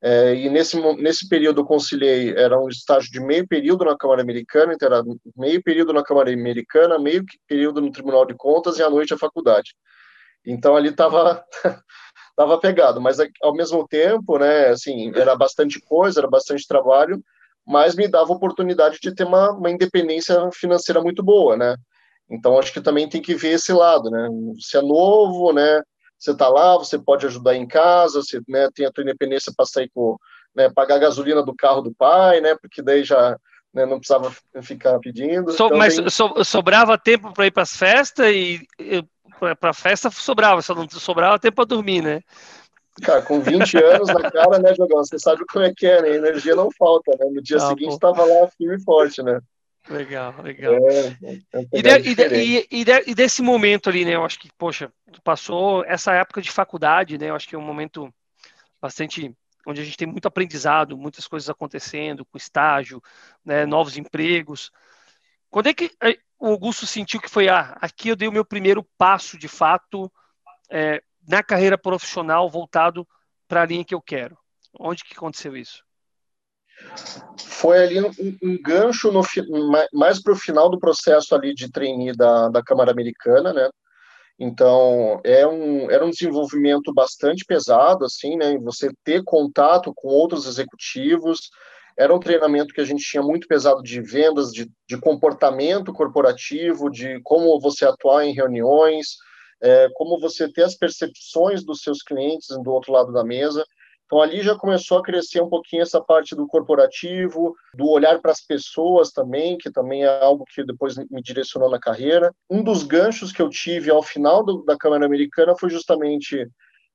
É, 0.00 0.34
e 0.34 0.48
nesse, 0.48 0.80
nesse 0.96 1.28
período 1.28 1.62
eu 1.62 1.66
conciliei, 1.66 2.32
era 2.36 2.58
um 2.58 2.68
estágio 2.68 3.10
de 3.10 3.20
meio 3.20 3.46
período 3.48 3.84
na 3.84 3.96
Câmara 3.96 4.22
Americana, 4.22 4.72
então 4.72 4.86
era 4.86 5.02
meio 5.36 5.62
período 5.62 5.92
na 5.92 6.04
Câmara 6.04 6.32
Americana, 6.32 6.98
meio 6.98 7.24
período 7.48 7.80
no 7.80 7.90
Tribunal 7.90 8.24
de 8.24 8.34
Contas 8.34 8.78
e 8.78 8.82
à 8.82 8.88
noite 8.88 9.12
a 9.12 9.18
faculdade. 9.18 9.74
Então 10.46 10.76
ali 10.76 10.90
estava 10.90 11.44
tava 12.36 12.58
pegado, 12.60 13.00
mas 13.00 13.18
ao 13.42 13.54
mesmo 13.54 13.86
tempo, 13.88 14.38
né, 14.38 14.68
assim, 14.68 15.12
era 15.16 15.34
bastante 15.34 15.80
coisa, 15.80 16.20
era 16.20 16.28
bastante 16.28 16.66
trabalho, 16.68 17.20
mas 17.66 17.96
me 17.96 18.08
dava 18.08 18.32
oportunidade 18.32 18.98
de 19.02 19.14
ter 19.14 19.24
uma, 19.24 19.50
uma 19.52 19.70
independência 19.70 20.48
financeira 20.54 21.02
muito 21.02 21.22
boa, 21.22 21.56
né? 21.56 21.76
Então 22.30 22.58
acho 22.58 22.72
que 22.72 22.80
também 22.80 23.08
tem 23.08 23.20
que 23.20 23.34
ver 23.34 23.54
esse 23.54 23.72
lado, 23.72 24.10
né? 24.10 24.28
Você 24.54 24.78
é 24.78 24.82
novo, 24.82 25.52
né? 25.52 25.82
Você 26.18 26.32
está 26.32 26.48
lá, 26.48 26.76
você 26.76 26.98
pode 26.98 27.24
ajudar 27.26 27.54
em 27.54 27.66
casa, 27.66 28.22
você 28.22 28.40
né, 28.48 28.68
tem 28.74 28.86
a 28.86 28.90
tua 28.90 29.02
independência 29.02 29.52
para 29.56 29.66
sair 29.66 29.88
com, 29.94 30.16
né, 30.54 30.68
pagar 30.68 30.96
a 30.96 31.00
gasolina 31.00 31.42
do 31.42 31.54
carro 31.54 31.80
do 31.80 31.94
pai, 31.94 32.40
né, 32.40 32.56
porque 32.60 32.82
daí 32.82 33.04
já 33.04 33.36
né, 33.72 33.86
não 33.86 33.98
precisava 33.98 34.32
ficar 34.62 34.98
pedindo. 34.98 35.52
So, 35.52 35.66
então, 35.66 35.78
mas 35.78 35.96
tem... 35.96 36.10
so, 36.10 36.44
sobrava 36.44 36.98
tempo 36.98 37.32
para 37.32 37.46
ir 37.46 37.50
para 37.50 37.62
as 37.62 37.76
festas 37.76 38.26
e, 38.28 38.66
e 38.78 39.04
para 39.38 39.70
a 39.70 39.74
festa 39.74 40.10
sobrava, 40.10 40.60
só 40.62 40.74
não 40.74 40.88
sobrava 40.88 41.38
tempo 41.38 41.56
para 41.56 41.64
dormir, 41.64 42.02
né? 42.02 42.20
Cara, 43.02 43.22
com 43.22 43.40
20 43.40 43.76
anos 43.78 44.08
na 44.08 44.30
cara, 44.30 44.58
né, 44.58 44.74
Jogão? 44.74 45.04
Você 45.04 45.18
sabe 45.18 45.44
como 45.46 45.64
é 45.64 45.72
que 45.72 45.86
é, 45.86 46.02
né? 46.02 46.08
A 46.08 46.16
energia 46.16 46.56
não 46.56 46.68
falta, 46.76 47.12
né? 47.12 47.30
No 47.32 47.40
dia 47.40 47.58
ah, 47.58 47.68
seguinte 47.68 47.92
estava 47.92 48.24
lá 48.24 48.48
firme 48.56 48.76
e 48.76 48.82
forte, 48.82 49.22
né? 49.22 49.40
Legal, 49.90 50.34
legal. 50.42 50.74
É, 50.74 51.32
é 51.52 51.66
e, 51.72 51.82
de, 51.82 51.90
e, 51.90 52.14
de, 52.14 52.66
e, 52.70 52.84
de, 52.84 53.10
e, 53.10 53.14
desse 53.14 53.40
momento 53.40 53.88
ali, 53.88 54.04
né? 54.04 54.14
Eu 54.14 54.24
acho 54.24 54.38
que, 54.38 54.50
poxa, 54.58 54.92
passou 55.24 55.84
essa 55.84 56.12
época 56.12 56.42
de 56.42 56.50
faculdade, 56.50 57.16
né? 57.16 57.30
Eu 57.30 57.34
acho 57.34 57.48
que 57.48 57.54
é 57.54 57.58
um 57.58 57.62
momento 57.62 58.12
bastante 58.80 59.34
onde 59.66 59.80
a 59.80 59.84
gente 59.84 59.96
tem 59.96 60.08
muito 60.08 60.26
aprendizado, 60.26 60.96
muitas 60.96 61.26
coisas 61.26 61.50
acontecendo, 61.50 62.24
com 62.24 62.38
estágio, 62.38 63.02
né, 63.44 63.66
novos 63.66 63.98
empregos. 63.98 64.70
Quando 65.50 65.68
é 65.68 65.74
que 65.74 65.90
eh, 66.02 66.18
o 66.38 66.46
Augusto 66.46 66.86
sentiu 66.86 67.20
que 67.20 67.28
foi, 67.28 67.48
ah, 67.48 67.76
aqui 67.80 68.08
eu 68.08 68.16
dei 68.16 68.28
o 68.28 68.32
meu 68.32 68.44
primeiro 68.44 68.82
passo, 68.96 69.36
de 69.36 69.48
fato, 69.48 70.10
é, 70.70 71.02
na 71.26 71.42
carreira 71.42 71.76
profissional 71.76 72.48
voltado 72.48 73.06
para 73.46 73.62
a 73.62 73.66
linha 73.66 73.84
que 73.84 73.94
eu 73.94 74.00
quero? 74.00 74.38
Onde 74.78 75.04
que 75.04 75.14
aconteceu 75.14 75.56
isso? 75.56 75.84
Foi 77.36 77.78
ali 77.78 78.00
um, 78.00 78.10
um 78.42 78.62
gancho 78.62 79.10
no, 79.10 79.22
mais 79.92 80.22
para 80.22 80.32
o 80.32 80.36
final 80.36 80.70
do 80.70 80.78
processo 80.78 81.34
ali 81.34 81.54
de 81.54 81.70
trainee 81.70 82.12
da, 82.12 82.48
da 82.48 82.62
Câmara 82.62 82.92
Americana, 82.92 83.52
né? 83.52 83.68
Então, 84.38 85.20
é 85.24 85.44
um, 85.44 85.90
era 85.90 86.04
um 86.04 86.10
desenvolvimento 86.10 86.94
bastante 86.94 87.44
pesado, 87.44 88.04
assim, 88.04 88.36
né? 88.36 88.56
Você 88.58 88.90
ter 89.02 89.24
contato 89.24 89.92
com 89.94 90.08
outros 90.08 90.46
executivos. 90.46 91.50
Era 91.98 92.14
um 92.14 92.20
treinamento 92.20 92.72
que 92.72 92.80
a 92.80 92.84
gente 92.84 93.02
tinha 93.02 93.22
muito 93.22 93.48
pesado 93.48 93.82
de 93.82 94.00
vendas, 94.00 94.52
de, 94.52 94.70
de 94.88 94.96
comportamento 94.96 95.92
corporativo, 95.92 96.88
de 96.88 97.20
como 97.24 97.58
você 97.58 97.84
atuar 97.84 98.24
em 98.24 98.32
reuniões, 98.32 99.16
é, 99.60 99.88
como 99.94 100.20
você 100.20 100.48
ter 100.52 100.62
as 100.62 100.76
percepções 100.76 101.64
dos 101.64 101.80
seus 101.80 102.00
clientes 102.02 102.46
do 102.62 102.70
outro 102.70 102.92
lado 102.92 103.12
da 103.12 103.24
mesa. 103.24 103.64
Então, 104.08 104.22
ali 104.22 104.40
já 104.40 104.56
começou 104.56 104.96
a 104.96 105.02
crescer 105.02 105.42
um 105.42 105.50
pouquinho 105.50 105.82
essa 105.82 106.00
parte 106.00 106.34
do 106.34 106.46
corporativo, 106.46 107.54
do 107.74 107.86
olhar 107.90 108.18
para 108.22 108.32
as 108.32 108.40
pessoas 108.40 109.12
também, 109.12 109.58
que 109.58 109.70
também 109.70 110.02
é 110.02 110.22
algo 110.22 110.46
que 110.46 110.64
depois 110.64 110.96
me 110.96 111.20
direcionou 111.20 111.70
na 111.70 111.78
carreira. 111.78 112.34
Um 112.48 112.62
dos 112.62 112.82
ganchos 112.84 113.32
que 113.32 113.42
eu 113.42 113.50
tive 113.50 113.90
ao 113.90 114.02
final 114.02 114.42
do, 114.42 114.64
da 114.64 114.78
Câmara 114.78 115.04
Americana 115.04 115.54
foi 115.60 115.68
justamente 115.68 116.48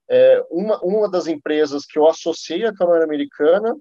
é, 0.09 0.43
uma, 0.49 0.79
uma 0.83 1.07
das 1.07 1.27
empresas 1.27 1.85
que 1.85 1.99
eu 1.99 2.07
associei 2.07 2.65
à 2.65 2.73
Câmara 2.73 3.03
Americana, 3.03 3.75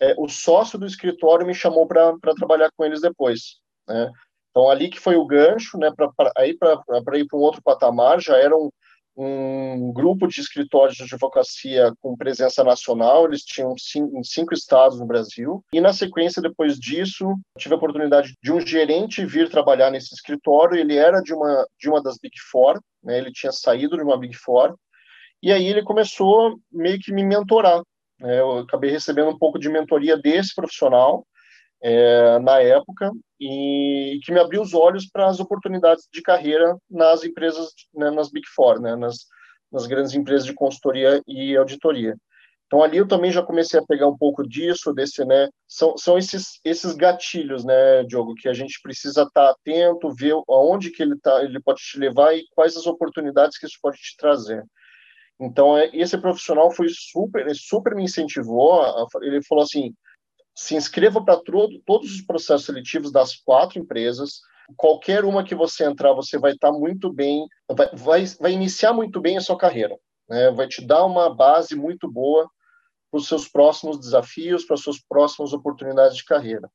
é, 0.00 0.16
o 0.18 0.28
sócio 0.28 0.76
do 0.76 0.84
escritório 0.84 1.46
me 1.46 1.54
chamou 1.54 1.86
para 1.86 2.16
trabalhar 2.36 2.68
com 2.76 2.84
eles 2.84 3.00
depois. 3.00 3.60
Né? 3.86 4.10
Então, 4.50 4.68
ali 4.68 4.90
que 4.90 4.98
foi 4.98 5.14
o 5.14 5.24
gancho, 5.24 5.78
né, 5.78 5.88
para 5.94 6.46
ir 6.46 6.58
para 6.58 6.82
um 7.32 7.42
outro 7.42 7.62
patamar, 7.62 8.20
já 8.20 8.36
eram 8.36 8.72
um 9.16 9.92
grupo 9.92 10.26
de 10.26 10.40
escritórios 10.40 10.96
de 10.96 11.02
advocacia 11.02 11.92
com 12.00 12.16
presença 12.16 12.64
nacional, 12.64 13.26
eles 13.26 13.42
tinham 13.42 13.76
cinco, 13.76 14.24
cinco 14.24 14.54
estados 14.54 14.98
no 14.98 15.06
Brasil, 15.06 15.62
e 15.72 15.80
na 15.80 15.92
sequência, 15.92 16.40
depois 16.40 16.78
disso, 16.78 17.34
tive 17.58 17.74
a 17.74 17.76
oportunidade 17.76 18.34
de 18.42 18.52
um 18.52 18.60
gerente 18.60 19.24
vir 19.24 19.50
trabalhar 19.50 19.90
nesse 19.90 20.14
escritório, 20.14 20.78
ele 20.78 20.96
era 20.96 21.20
de 21.20 21.34
uma, 21.34 21.66
de 21.78 21.88
uma 21.88 22.02
das 22.02 22.16
Big 22.18 22.38
Four, 22.50 22.80
né, 23.02 23.18
ele 23.18 23.32
tinha 23.32 23.52
saído 23.52 23.96
de 23.96 24.02
uma 24.02 24.18
Big 24.18 24.34
Four, 24.34 24.74
e 25.42 25.52
aí 25.52 25.66
ele 25.66 25.82
começou 25.82 26.58
meio 26.70 26.98
que 26.98 27.12
me 27.12 27.22
mentorar, 27.22 27.82
né, 28.18 28.40
eu 28.40 28.58
acabei 28.58 28.90
recebendo 28.90 29.28
um 29.28 29.38
pouco 29.38 29.58
de 29.58 29.68
mentoria 29.68 30.16
desse 30.16 30.54
profissional, 30.54 31.26
é, 31.82 32.38
na 32.38 32.60
época 32.60 33.10
e 33.40 34.20
que 34.24 34.32
me 34.32 34.38
abriu 34.38 34.62
os 34.62 34.72
olhos 34.72 35.06
para 35.10 35.26
as 35.26 35.40
oportunidades 35.40 36.06
de 36.12 36.22
carreira 36.22 36.76
nas 36.88 37.24
empresas, 37.24 37.70
né, 37.92 38.10
nas 38.10 38.30
Big 38.30 38.46
Four, 38.54 38.80
né, 38.80 38.94
nas, 38.94 39.26
nas 39.70 39.86
grandes 39.86 40.14
empresas 40.14 40.46
de 40.46 40.54
consultoria 40.54 41.20
e 41.26 41.56
auditoria. 41.56 42.16
Então 42.66 42.82
ali 42.82 42.98
eu 42.98 43.08
também 43.08 43.30
já 43.30 43.42
comecei 43.42 43.78
a 43.78 43.84
pegar 43.84 44.06
um 44.06 44.16
pouco 44.16 44.48
disso, 44.48 44.94
desse, 44.94 45.24
né, 45.24 45.48
são, 45.66 45.96
são 45.98 46.16
esses, 46.16 46.60
esses 46.64 46.94
gatilhos, 46.94 47.64
né, 47.64 48.04
Diogo, 48.04 48.34
que 48.34 48.48
a 48.48 48.54
gente 48.54 48.80
precisa 48.80 49.22
estar 49.22 49.48
tá 49.48 49.50
atento, 49.50 50.14
ver 50.14 50.34
aonde 50.48 50.90
que 50.90 51.02
ele 51.02 51.18
tá, 51.20 51.42
ele 51.42 51.60
pode 51.60 51.80
te 51.82 51.98
levar 51.98 52.34
e 52.34 52.44
quais 52.54 52.76
as 52.76 52.86
oportunidades 52.86 53.58
que 53.58 53.66
isso 53.66 53.78
pode 53.82 53.98
te 53.98 54.16
trazer. 54.16 54.64
Então, 55.40 55.76
é, 55.76 55.90
esse 55.92 56.16
profissional 56.16 56.70
foi 56.70 56.86
super, 56.88 57.44
super 57.56 57.96
me 57.96 58.04
incentivou. 58.04 58.80
Ele 59.22 59.42
falou 59.42 59.64
assim: 59.64 59.92
se 60.54 60.74
inscreva 60.74 61.24
para 61.24 61.40
todos 61.40 62.12
os 62.12 62.20
processos 62.22 62.66
seletivos 62.66 63.10
das 63.10 63.36
quatro 63.36 63.78
empresas. 63.78 64.40
Qualquer 64.76 65.24
uma 65.24 65.44
que 65.44 65.54
você 65.54 65.84
entrar, 65.84 66.12
você 66.12 66.38
vai 66.38 66.52
estar 66.52 66.72
tá 66.72 66.78
muito 66.78 67.12
bem, 67.12 67.46
vai, 67.70 67.88
vai, 67.94 68.24
vai, 68.40 68.52
iniciar 68.52 68.92
muito 68.92 69.20
bem 69.20 69.36
a 69.36 69.40
sua 69.40 69.56
carreira. 69.56 69.96
Né? 70.28 70.50
Vai 70.50 70.68
te 70.68 70.84
dar 70.86 71.04
uma 71.04 71.34
base 71.34 71.74
muito 71.74 72.10
boa 72.10 72.48
para 73.10 73.18
os 73.18 73.28
seus 73.28 73.48
próximos 73.48 73.98
desafios, 73.98 74.64
para 74.64 74.74
as 74.74 74.80
suas 74.80 74.98
próximas 74.98 75.52
oportunidades 75.52 76.16
de 76.16 76.24
carreira. 76.24 76.70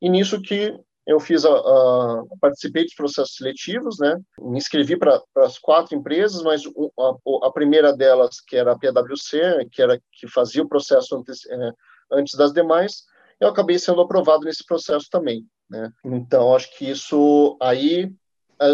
E 0.00 0.08
nisso 0.08 0.42
que 0.42 0.76
eu 1.06 1.18
fiz 1.18 1.44
a, 1.44 1.50
a, 1.50 2.24
participei 2.40 2.84
dos 2.84 2.94
processos 2.94 3.36
seletivos, 3.36 3.98
né? 3.98 4.16
Me 4.40 4.56
inscrevi 4.56 4.96
para 4.96 5.20
as 5.38 5.58
quatro 5.58 5.96
empresas, 5.96 6.42
mas 6.42 6.62
a, 6.64 7.46
a, 7.46 7.52
primeira 7.52 7.92
delas, 7.92 8.40
que 8.40 8.56
era 8.56 8.72
a 8.72 8.78
PwC, 8.78 9.68
que 9.70 9.82
era 9.82 10.00
que 10.12 10.28
fazia 10.28 10.62
o 10.62 10.68
processo 10.68 11.16
antes, 11.16 11.44
é, 11.46 11.72
antes 12.12 12.34
das 12.34 12.52
demais, 12.52 13.04
eu 13.40 13.48
acabei 13.48 13.78
sendo 13.78 14.00
aprovado 14.00 14.44
nesse 14.44 14.64
processo 14.64 15.08
também, 15.10 15.46
né? 15.68 15.90
Então 16.04 16.54
acho 16.54 16.76
que 16.76 16.88
isso 16.88 17.56
aí 17.60 18.12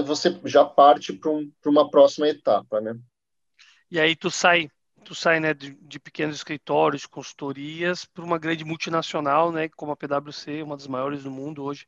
você 0.05 0.39
já 0.45 0.65
parte 0.65 1.13
para 1.13 1.31
um, 1.31 1.51
uma 1.65 1.91
próxima 1.91 2.29
etapa, 2.29 2.81
né? 2.81 2.95
E 3.91 3.99
aí 3.99 4.15
tu 4.15 4.31
sai 4.31 4.71
tu 5.05 5.15
sai 5.15 5.41
né, 5.41 5.55
de, 5.55 5.71
de 5.81 5.99
pequenos 5.99 6.37
escritórios, 6.37 7.07
consultorias, 7.07 8.05
para 8.05 8.23
uma 8.23 8.37
grande 8.37 8.63
multinacional, 8.63 9.51
né, 9.51 9.67
como 9.71 9.91
a 9.91 9.97
PwC, 9.97 10.63
uma 10.63 10.77
das 10.77 10.87
maiores 10.87 11.23
do 11.23 11.31
mundo 11.31 11.65
hoje 11.65 11.87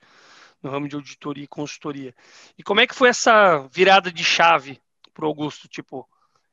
no 0.62 0.71
ramo 0.71 0.88
de 0.88 0.95
auditoria 0.95 1.45
e 1.45 1.49
consultoria. 1.49 2.14
E 2.57 2.62
como 2.62 2.80
é 2.80 2.87
que 2.87 2.95
foi 2.95 3.11
essa 3.11 3.59
virada 3.71 4.11
de 4.11 4.25
chave 4.25 4.80
para 5.12 5.25
o 5.25 5.28
Augusto? 5.28 5.69
Tipo, 5.69 6.09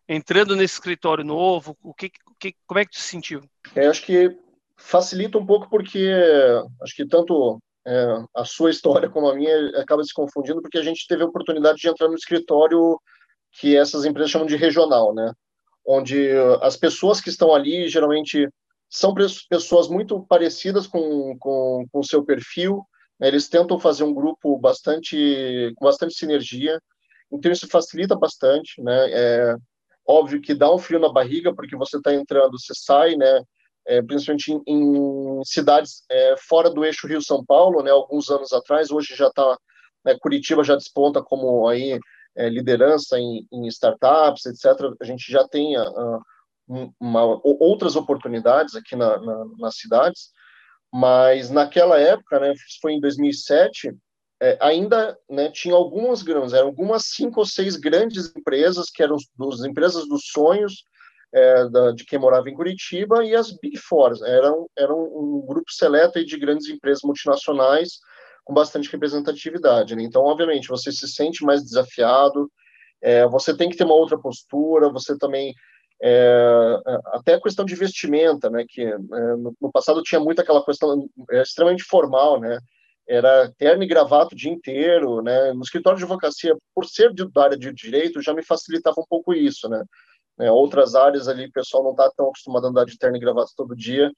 entrando 0.07 0.55
nesse 0.55 0.73
escritório 0.75 1.23
novo, 1.23 1.77
o 1.81 1.93
que, 1.93 2.11
o 2.29 2.35
que, 2.35 2.53
como 2.65 2.79
é 2.79 2.85
que 2.85 2.91
tu 2.91 2.99
se 2.99 3.07
sentiu? 3.07 3.41
É, 3.75 3.87
acho 3.87 4.05
que 4.05 4.37
facilita 4.77 5.37
um 5.37 5.45
pouco 5.45 5.69
porque 5.69 6.11
acho 6.81 6.95
que 6.95 7.05
tanto 7.07 7.59
é, 7.85 8.23
a 8.35 8.45
sua 8.45 8.69
história 8.69 9.09
como 9.09 9.27
a 9.27 9.35
minha 9.35 9.69
acaba 9.79 10.03
se 10.03 10.13
confundindo 10.13 10.61
porque 10.61 10.77
a 10.77 10.83
gente 10.83 11.07
teve 11.07 11.23
a 11.23 11.25
oportunidade 11.25 11.79
de 11.79 11.87
entrar 11.87 12.07
no 12.07 12.15
escritório 12.15 12.99
que 13.59 13.75
essas 13.75 14.05
empresas 14.05 14.29
chamam 14.29 14.47
de 14.47 14.55
regional, 14.55 15.13
né? 15.13 15.31
onde 15.85 16.31
as 16.61 16.75
pessoas 16.75 17.21
que 17.21 17.29
estão 17.29 17.55
ali 17.55 17.87
geralmente 17.87 18.47
são 18.89 19.13
pessoas 19.49 19.87
muito 19.87 20.21
parecidas 20.27 20.85
com 20.85 21.35
com 21.39 21.85
o 21.91 22.03
seu 22.03 22.23
perfil, 22.23 22.83
né? 23.19 23.29
eles 23.29 23.49
tentam 23.49 23.79
fazer 23.79 24.03
um 24.03 24.13
grupo 24.13 24.57
bastante 24.59 25.73
com 25.75 25.85
bastante 25.85 26.13
sinergia, 26.13 26.79
então 27.31 27.51
isso 27.51 27.67
facilita 27.67 28.15
bastante, 28.15 28.81
né? 28.81 29.11
É 29.11 29.55
óbvio 30.05 30.41
que 30.41 30.53
dá 30.53 30.73
um 30.73 30.77
frio 30.77 30.99
na 30.99 31.11
barriga 31.11 31.53
porque 31.53 31.75
você 31.75 31.97
está 31.97 32.13
entrando, 32.13 32.59
você 32.59 32.73
sai, 32.73 33.15
né? 33.15 33.41
É, 33.87 34.01
principalmente 34.01 34.51
em, 34.51 34.61
em 34.67 35.43
cidades 35.45 36.03
é, 36.11 36.35
fora 36.37 36.69
do 36.69 36.83
eixo 36.83 37.07
Rio 37.07 37.21
São 37.21 37.43
Paulo, 37.45 37.81
né? 37.81 37.89
Alguns 37.89 38.29
anos 38.29 38.51
atrás, 38.51 38.91
hoje 38.91 39.15
já 39.15 39.27
está 39.27 39.57
né, 40.07 40.17
Curitiba 40.19 40.63
já 40.63 40.75
desponta 40.75 41.21
como 41.21 41.67
aí 41.67 41.99
é, 42.35 42.49
liderança 42.49 43.19
em, 43.19 43.45
em, 43.51 43.67
startups, 43.67 44.45
etc., 44.45 44.95
a 45.01 45.05
gente 45.05 45.29
já 45.29 45.45
tem 45.47 45.77
uh, 45.77 46.21
uma, 46.99 47.39
outras 47.43 47.95
oportunidades 47.95 48.75
aqui 48.75 48.95
na, 48.95 49.17
na, 49.19 49.45
nas 49.57 49.75
cidades, 49.75 50.29
mas 50.93 51.49
naquela 51.49 51.99
época, 51.99 52.39
né, 52.39 52.53
foi 52.81 52.93
em 52.93 53.01
2007, 53.01 53.93
é, 54.39 54.57
ainda 54.61 55.17
né, 55.29 55.49
tinha 55.49 55.75
algumas 55.75 56.21
grandes, 56.21 56.53
eram 56.53 56.67
algumas 56.67 57.07
cinco 57.07 57.39
ou 57.39 57.45
seis 57.45 57.75
grandes 57.75 58.33
empresas, 58.35 58.89
que 58.89 59.03
eram 59.03 59.15
as 59.15 59.63
empresas 59.65 60.07
dos 60.07 60.27
sonhos 60.27 60.83
é, 61.33 61.69
da, 61.69 61.91
de 61.91 62.05
quem 62.05 62.19
morava 62.19 62.49
em 62.49 62.53
Curitiba, 62.53 63.23
e 63.23 63.35
as 63.35 63.51
Big 63.51 63.77
Four, 63.77 64.13
eram, 64.25 64.69
eram 64.77 64.97
um 64.97 65.43
grupo 65.45 65.71
seleto 65.71 66.23
de 66.23 66.37
grandes 66.37 66.67
empresas 66.69 67.03
multinacionais, 67.03 67.99
com 68.43 68.53
bastante 68.53 68.89
representatividade. 68.89 69.95
Né? 69.95 70.03
Então, 70.03 70.23
obviamente, 70.23 70.69
você 70.69 70.91
se 70.91 71.07
sente 71.07 71.43
mais 71.43 71.63
desafiado, 71.63 72.49
é, 73.01 73.27
você 73.27 73.55
tem 73.55 73.69
que 73.69 73.75
ter 73.75 73.83
uma 73.83 73.93
outra 73.93 74.17
postura, 74.17 74.89
você 74.89 75.17
também 75.17 75.53
é, 76.01 76.79
até 77.07 77.33
a 77.33 77.41
questão 77.41 77.65
de 77.65 77.75
vestimenta, 77.75 78.49
né, 78.49 78.63
que 78.67 78.81
é, 78.81 78.97
no, 78.97 79.55
no, 79.59 79.71
passado 79.71 80.01
tinha 80.03 80.19
muito 80.19 80.39
aquela 80.39 80.63
questão 80.63 81.07
é, 81.31 81.41
extremamente 81.41 81.83
formal, 81.83 82.39
né, 82.39 82.57
era 83.07 83.51
terno 83.57 83.83
e 83.83 83.87
gravata 83.87 84.33
o 84.33 84.37
dia 84.37 84.51
inteiro, 84.51 85.21
né, 85.21 85.53
no 85.53 85.61
escritório 85.61 85.97
de 85.97 86.03
advocacia, 86.03 86.55
por 86.73 86.85
ser 86.85 87.13
de, 87.13 87.29
da 87.31 87.43
área 87.43 87.57
de 87.57 87.73
direito, 87.73 88.21
já 88.21 88.33
me 88.33 88.43
facilitava 88.43 89.01
um 89.01 89.05
pouco 89.09 89.33
isso, 89.33 89.67
né, 89.67 89.83
é, 90.39 90.51
outras 90.51 90.95
áreas 90.95 91.27
ali, 91.27 91.47
o 91.47 91.51
pessoal 91.51 91.83
não 91.83 91.91
está 91.91 92.09
tão 92.15 92.27
acostumado 92.27 92.67
a 92.67 92.69
andar 92.69 92.85
de 92.85 92.97
terno 92.97 93.17
e 93.17 93.19
gravata 93.19 93.51
todo 93.55 93.75
dia, 93.75 94.11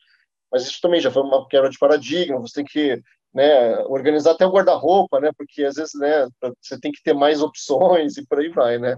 mas 0.52 0.64
isso 0.64 0.80
também 0.82 1.00
já 1.00 1.12
foi 1.12 1.24
uma 1.24 1.48
quebra 1.48 1.70
de 1.70 1.78
paradigma, 1.78 2.40
você 2.40 2.56
tem 2.56 2.66
que 2.66 3.02
né, 3.34 3.78
organizar 3.86 4.32
até 4.32 4.46
o 4.46 4.52
guarda-roupa, 4.52 5.20
né, 5.20 5.32
porque 5.38 5.64
às 5.64 5.76
vezes, 5.76 5.94
né, 5.96 6.28
você 6.62 6.80
tem 6.80 6.92
que 6.92 7.02
ter 7.04 7.14
mais 7.14 7.42
opções 7.44 8.18
e 8.18 8.26
por 8.26 8.40
aí 8.40 8.50
vai, 8.50 8.78
né, 8.78 8.98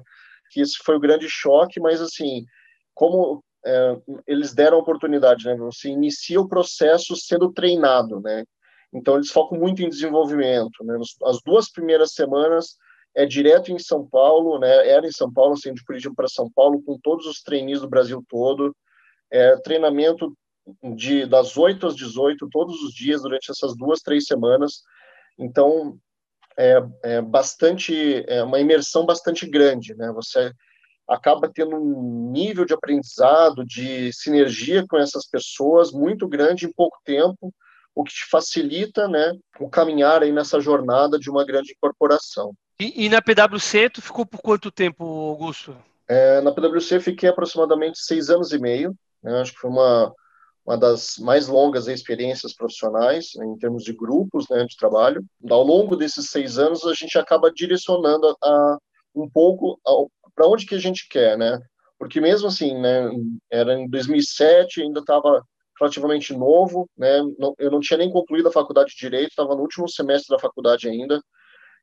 que 0.50 0.62
isso 0.62 0.80
foi 0.84 0.96
o 0.96 1.00
grande 1.00 1.30
choque, 1.30 1.80
mas 1.80 2.02
assim, 2.02 2.46
como 2.94 3.44
é, 3.66 3.98
eles 4.26 4.54
deram 4.54 4.78
a 4.78 4.82
oportunidade, 4.82 5.46
né, 5.46 5.56
você 5.56 5.90
inicia 5.90 6.40
o 6.40 6.48
processo 6.48 7.16
sendo 7.16 7.52
treinado, 7.52 8.20
né, 8.22 8.46
então 8.94 9.16
eles 9.16 9.30
focam 9.30 9.60
muito 9.60 9.82
em 9.82 9.90
desenvolvimento, 9.90 10.84
né, 10.84 10.98
as 11.26 11.40
duas 11.46 11.70
primeiras 11.70 12.14
semanas 12.14 12.78
é 13.16 13.26
direto 13.26 13.72
em 13.72 13.80
São 13.80 14.08
Paulo, 14.08 14.60
né, 14.60 14.88
era 14.88 15.06
em 15.06 15.12
São 15.12 15.32
Paulo, 15.32 15.58
sendo 15.58 15.76
de 15.76 15.84
Curitiba 15.84 16.14
para 16.16 16.28
São 16.28 16.50
Paulo, 16.50 16.82
com 16.84 16.98
todos 17.00 17.26
os 17.26 17.42
trainees 17.42 17.82
do 17.82 17.90
Brasil 17.90 18.24
todo, 18.30 18.76
é, 19.32 19.58
treinamento 19.58 20.34
de 20.96 21.26
das 21.26 21.58
8 21.58 21.88
às 21.88 21.96
18 21.96 22.48
todos 22.50 22.82
os 22.82 22.94
dias 22.94 23.22
durante 23.22 23.52
essas 23.52 23.76
duas 23.76 24.02
três 24.02 24.26
semanas. 24.26 24.84
Então 25.38 25.98
é, 26.58 26.78
é 27.04 27.22
bastante 27.22 28.24
é 28.28 28.44
uma 28.44 28.60
imersão 28.60 29.06
bastante 29.06 29.48
grande 29.48 29.96
né? 29.96 30.12
Você 30.14 30.52
acaba 31.08 31.52
tendo 31.52 31.76
um 31.76 32.32
nível 32.32 32.66
de 32.66 32.74
aprendizado 32.74 33.66
de 33.66 34.14
sinergia 34.14 34.86
com 34.88 34.98
essas 34.98 35.28
pessoas 35.28 35.92
muito 35.92 36.28
grande 36.28 36.66
em 36.66 36.74
pouco 36.74 36.98
tempo 37.04 37.54
o 37.96 38.04
que 38.04 38.14
te 38.14 38.30
facilita 38.30 39.08
né 39.08 39.34
o 39.60 39.70
caminhar 39.70 40.22
aí 40.22 40.32
nessa 40.32 40.60
jornada 40.60 41.18
de 41.18 41.30
uma 41.30 41.46
grande 41.46 41.76
corporação 41.82 42.54
e, 42.84 43.06
e 43.06 43.10
na 43.10 43.22
PwC 43.22 43.90
tu 43.90 44.02
ficou 44.02 44.26
por 44.26 44.42
quanto 44.42 44.72
tempo 44.72 45.04
Augusto 45.04 45.76
é, 46.08 46.42
na 46.42 46.52
PwC 46.52 47.00
fiquei 47.00 47.30
aproximadamente 47.30 48.00
seis 48.00 48.30
anos 48.30 48.52
e 48.52 48.60
meio 48.60 48.96
né, 49.24 49.42
acho 49.42 49.54
que 49.54 49.60
foi 49.60 49.70
uma 49.70 50.14
uma 50.66 50.78
das 50.78 51.18
mais 51.18 51.48
longas 51.48 51.88
experiências 51.88 52.54
profissionais 52.54 53.32
né, 53.36 53.46
em 53.46 53.58
termos 53.58 53.84
de 53.84 53.94
grupos 53.94 54.48
né, 54.50 54.64
de 54.66 54.78
trabalho. 54.78 55.24
Ao 55.50 55.64
longo 55.64 55.96
desses 55.96 56.30
seis 56.30 56.58
anos, 56.58 56.86
a 56.86 56.94
gente 56.94 57.18
acaba 57.18 57.52
direcionando 57.52 58.28
a, 58.28 58.36
a 58.44 58.78
um 59.14 59.30
pouco 59.30 59.80
para 60.36 60.48
onde 60.48 60.66
que 60.66 60.76
a 60.76 60.80
gente 60.80 61.08
quer, 61.10 61.38
né? 61.38 61.60
Porque 62.00 62.22
mesmo 62.22 62.48
assim, 62.48 62.80
né, 62.80 63.10
era 63.52 63.74
em 63.74 63.88
2007, 63.90 64.82
ainda 64.82 65.02
estava 65.02 65.44
relativamente 65.80 66.34
novo, 66.34 66.90
né? 66.98 67.22
Não, 67.38 67.54
eu 67.58 67.70
não 67.70 67.80
tinha 67.80 67.98
nem 67.98 68.12
concluído 68.12 68.48
a 68.48 68.52
faculdade 68.52 68.92
de 68.92 68.98
direito, 68.98 69.30
estava 69.30 69.56
no 69.56 69.62
último 69.62 69.90
semestre 69.90 70.34
da 70.34 70.40
faculdade 70.40 70.88
ainda. 70.88 71.22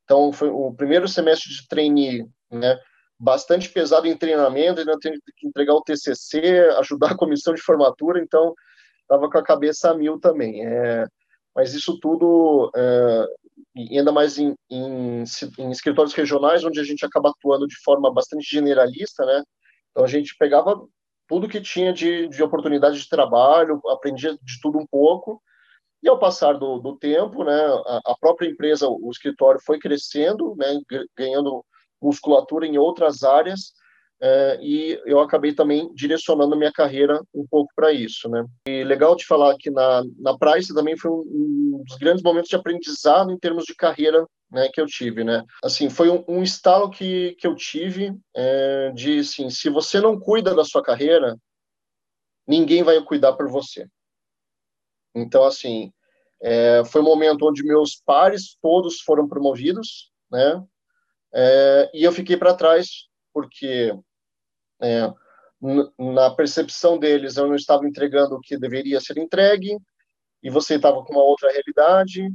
Então, 0.09 0.33
foi 0.33 0.49
o 0.49 0.73
primeiro 0.73 1.07
semestre 1.07 1.53
de 1.53 1.67
trainee, 1.67 2.25
né? 2.49 2.79
Bastante 3.19 3.69
pesado 3.69 4.07
em 4.07 4.17
treinamento, 4.17 4.79
ainda 4.79 4.97
tenho 4.99 5.19
que 5.37 5.47
entregar 5.47 5.75
o 5.75 5.83
TCC, 5.83 6.67
ajudar 6.79 7.11
a 7.11 7.15
comissão 7.15 7.53
de 7.53 7.61
formatura, 7.61 8.19
então 8.19 8.55
estava 9.03 9.29
com 9.29 9.37
a 9.37 9.43
cabeça 9.43 9.91
a 9.91 9.93
mil 9.93 10.19
também. 10.19 10.65
É, 10.65 11.05
mas 11.55 11.75
isso 11.75 11.99
tudo, 11.99 12.71
é, 12.75 13.25
ainda 13.77 14.11
mais 14.11 14.39
em, 14.39 14.55
em, 14.67 15.23
em, 15.59 15.69
escritórios 15.69 16.15
regionais, 16.15 16.63
onde 16.63 16.79
a 16.79 16.83
gente 16.83 17.05
acaba 17.05 17.29
atuando 17.29 17.67
de 17.67 17.75
forma 17.83 18.11
bastante 18.11 18.49
generalista, 18.49 19.23
né? 19.23 19.43
Então 19.91 20.03
a 20.03 20.07
gente 20.07 20.35
pegava 20.39 20.81
tudo 21.27 21.47
que 21.47 21.61
tinha 21.61 21.93
de, 21.93 22.27
de 22.29 22.41
oportunidade 22.41 22.97
de 22.99 23.07
trabalho, 23.07 23.79
aprendia 23.89 24.31
de 24.41 24.59
tudo 24.59 24.79
um 24.79 24.87
pouco, 24.87 25.39
e 26.01 26.07
ao 26.07 26.19
passar 26.19 26.53
do, 26.53 26.79
do 26.79 26.97
tempo, 26.97 27.43
né, 27.43 27.61
a, 27.85 28.01
a, 28.05 28.15
própria 28.19 28.47
empresa, 28.47 28.87
o 28.87 29.09
escritório 29.11 29.59
foi 29.65 29.79
crescendo, 29.79 30.55
né, 30.57 30.79
ganhando 31.17 31.63
musculatura 32.01 32.65
em 32.65 32.77
outras 32.77 33.23
áreas, 33.23 33.73
é, 34.21 34.59
e 34.61 35.01
eu 35.05 35.19
acabei 35.19 35.53
também 35.53 35.89
direcionando 35.93 36.55
minha 36.57 36.71
carreira 36.71 37.21
um 37.33 37.45
pouco 37.49 37.71
para 37.73 37.93
isso, 37.93 38.27
né? 38.27 38.45
E 38.67 38.83
legal 38.83 39.15
de 39.15 39.25
falar 39.25 39.55
que 39.57 39.71
na, 39.71 40.03
na 40.17 40.37
Price 40.37 40.73
também 40.73 40.97
foi 40.97 41.09
um, 41.09 41.21
um, 41.21 41.83
dos 41.87 41.97
grandes 41.97 42.21
momentos 42.21 42.49
de 42.49 42.55
aprendizado 42.55 43.31
em 43.31 43.39
termos 43.39 43.63
de 43.63 43.73
carreira 43.73 44.25
né, 44.51 44.67
que 44.73 44.81
eu 44.81 44.85
tive, 44.85 45.23
né? 45.23 45.45
Assim, 45.63 45.89
foi 45.89 46.09
um, 46.09 46.23
um 46.27 46.43
estalo 46.43 46.89
que, 46.89 47.35
que 47.39 47.47
eu 47.47 47.55
tive 47.55 48.13
é, 48.35 48.91
de, 48.93 49.19
assim, 49.19 49.49
se 49.49 49.69
você 49.69 50.01
não 50.01 50.19
cuida 50.19 50.53
da 50.53 50.65
sua 50.65 50.83
carreira, 50.83 51.37
ninguém 52.45 52.83
vai 52.83 53.01
cuidar 53.01 53.33
por 53.33 53.47
você. 53.47 53.87
Então, 55.19 55.43
assim, 55.43 55.91
é, 56.41 56.83
foi 56.85 57.01
um 57.01 57.05
momento 57.05 57.47
onde 57.47 57.63
meus 57.63 57.95
pares 58.05 58.57
todos 58.61 59.01
foram 59.01 59.27
promovidos, 59.27 60.11
né? 60.31 60.63
É, 61.33 61.91
e 61.93 62.03
eu 62.03 62.11
fiquei 62.11 62.37
para 62.37 62.55
trás 62.55 63.07
porque 63.33 63.93
é, 64.81 65.13
na 65.97 66.31
percepção 66.31 66.97
deles, 66.97 67.37
eu 67.37 67.47
não 67.47 67.55
estava 67.55 67.87
entregando 67.87 68.35
o 68.35 68.39
que 68.39 68.57
deveria 68.57 69.01
ser 69.01 69.17
entregue, 69.17 69.77
e 70.41 70.49
você 70.49 70.75
estava 70.75 71.03
com 71.03 71.13
uma 71.13 71.23
outra 71.23 71.51
realidade, 71.51 72.29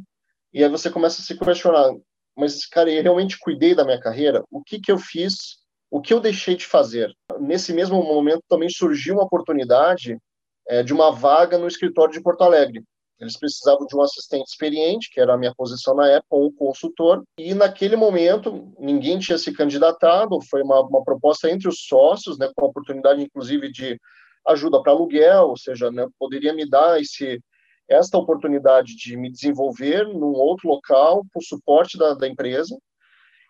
e 0.53 0.62
aí 0.62 0.69
você 0.69 0.91
começa 0.91 1.21
a 1.21 1.25
se 1.25 1.38
questionar, 1.38 1.91
mas, 2.37 2.67
cara, 2.67 2.91
eu 2.91 3.03
realmente 3.03 3.38
cuidei 3.38 3.75
da 3.75 3.85
minha 3.85 4.00
carreira? 4.00 4.45
O 4.50 4.62
que 4.62 4.81
que 4.81 4.93
eu 4.93 4.99
fiz? 4.99 5.62
O 5.91 6.00
que 6.00 6.12
eu 6.12 6.21
deixei 6.21 6.57
de 6.57 6.67
fazer? 6.67 7.14
Nesse 7.41 7.73
mesmo 7.73 8.03
momento 8.03 8.43
também 8.49 8.69
surgiu 8.69 9.14
uma 9.14 9.25
oportunidade 9.25 10.19
é, 10.68 10.83
de 10.83 10.92
uma 10.92 11.11
vaga 11.12 11.59
no 11.59 11.66
escritório 11.66 12.12
de 12.12 12.23
Porto 12.23 12.42
Alegre. 12.42 12.83
Eles 13.21 13.38
precisavam 13.38 13.87
de 13.87 13.97
um 13.97 14.02
assistente 14.02 14.49
experiente, 14.49 15.09
que 15.11 15.21
era 15.21 15.35
a 15.35 15.38
minha 15.38 15.54
posição 15.54 15.94
na 15.94 16.09
época, 16.09 16.35
ou 16.35 16.47
um 16.49 16.54
consultor, 16.54 17.23
e 17.38 17.54
naquele 17.54 17.97
momento 17.97 18.73
ninguém 18.78 19.18
tinha 19.18 19.38
se 19.38 19.52
candidatado, 19.52 20.40
foi 20.50 20.62
uma, 20.62 20.80
uma 20.80 21.04
proposta 21.04 21.50
entre 21.50 21.68
os 21.68 21.87
sócios, 21.87 22.38
né, 22.38 22.50
com 22.54 22.64
a 22.64 22.68
oportunidade, 22.68 23.23
inclusive, 23.23 23.71
de 23.71 23.99
ajuda 24.47 24.83
para 24.83 24.92
aluguel, 24.92 25.49
ou 25.49 25.56
seja, 25.56 25.90
né, 25.90 26.06
poderia 26.18 26.52
me 26.52 26.68
dar 26.68 27.00
esse, 27.00 27.40
esta 27.88 28.18
oportunidade 28.18 28.97
de 28.97 29.16
me 29.16 29.30
desenvolver 29.30 30.06
num 30.06 30.33
outro 30.33 30.68
local, 30.68 31.25
com 31.33 31.40
suporte 31.40 31.97
da, 31.97 32.14
da 32.14 32.28
empresa. 32.28 32.76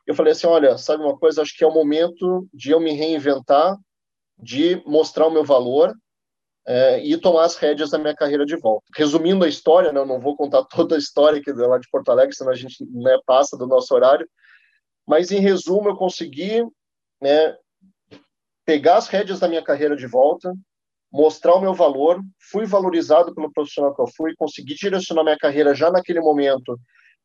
Eu 0.06 0.14
falei 0.14 0.32
assim, 0.32 0.46
olha, 0.46 0.76
sabe 0.76 1.02
uma 1.02 1.18
coisa, 1.18 1.40
acho 1.40 1.56
que 1.56 1.64
é 1.64 1.66
o 1.66 1.72
momento 1.72 2.46
de 2.52 2.70
eu 2.70 2.78
me 2.78 2.92
reinventar, 2.92 3.76
de 4.38 4.82
mostrar 4.84 5.26
o 5.26 5.30
meu 5.30 5.44
valor, 5.44 5.94
é, 6.66 7.04
e 7.04 7.16
tomar 7.18 7.44
as 7.44 7.56
rédeas 7.56 7.90
da 7.90 7.98
minha 7.98 8.14
carreira 8.14 8.46
de 8.46 8.56
volta. 8.56 8.84
Resumindo 8.96 9.44
a 9.44 9.48
história, 9.48 9.92
né, 9.92 10.00
eu 10.00 10.06
não 10.06 10.20
vou 10.20 10.36
contar 10.36 10.64
toda 10.70 10.94
a 10.94 10.98
história 10.98 11.40
aqui 11.40 11.52
lá 11.52 11.78
de 11.78 11.88
Porto 11.90 12.10
Alegre, 12.10 12.34
senão 12.34 12.52
a 12.52 12.56
gente 12.56 12.84
né, 12.90 13.18
passa 13.26 13.56
do 13.56 13.66
nosso 13.66 13.94
horário, 13.94 14.28
mas 15.06 15.30
em 15.30 15.40
resumo 15.40 15.88
eu 15.88 15.96
consegui 15.96 16.64
né, 17.20 17.56
pegar 18.64 18.96
as 18.96 19.08
rédeas 19.08 19.40
da 19.40 19.48
minha 19.48 19.62
carreira 19.62 19.96
de 19.96 20.06
volta, 20.06 20.52
mostrar 21.12 21.54
o 21.54 21.60
meu 21.60 21.74
valor, 21.74 22.20
fui 22.50 22.66
valorizado 22.66 23.34
pelo 23.34 23.52
profissional 23.52 23.94
que 23.94 24.02
eu 24.02 24.06
fui, 24.16 24.34
consegui 24.36 24.74
direcionar 24.74 25.22
minha 25.22 25.38
carreira 25.38 25.74
já 25.74 25.90
naquele 25.90 26.20
momento 26.20 26.78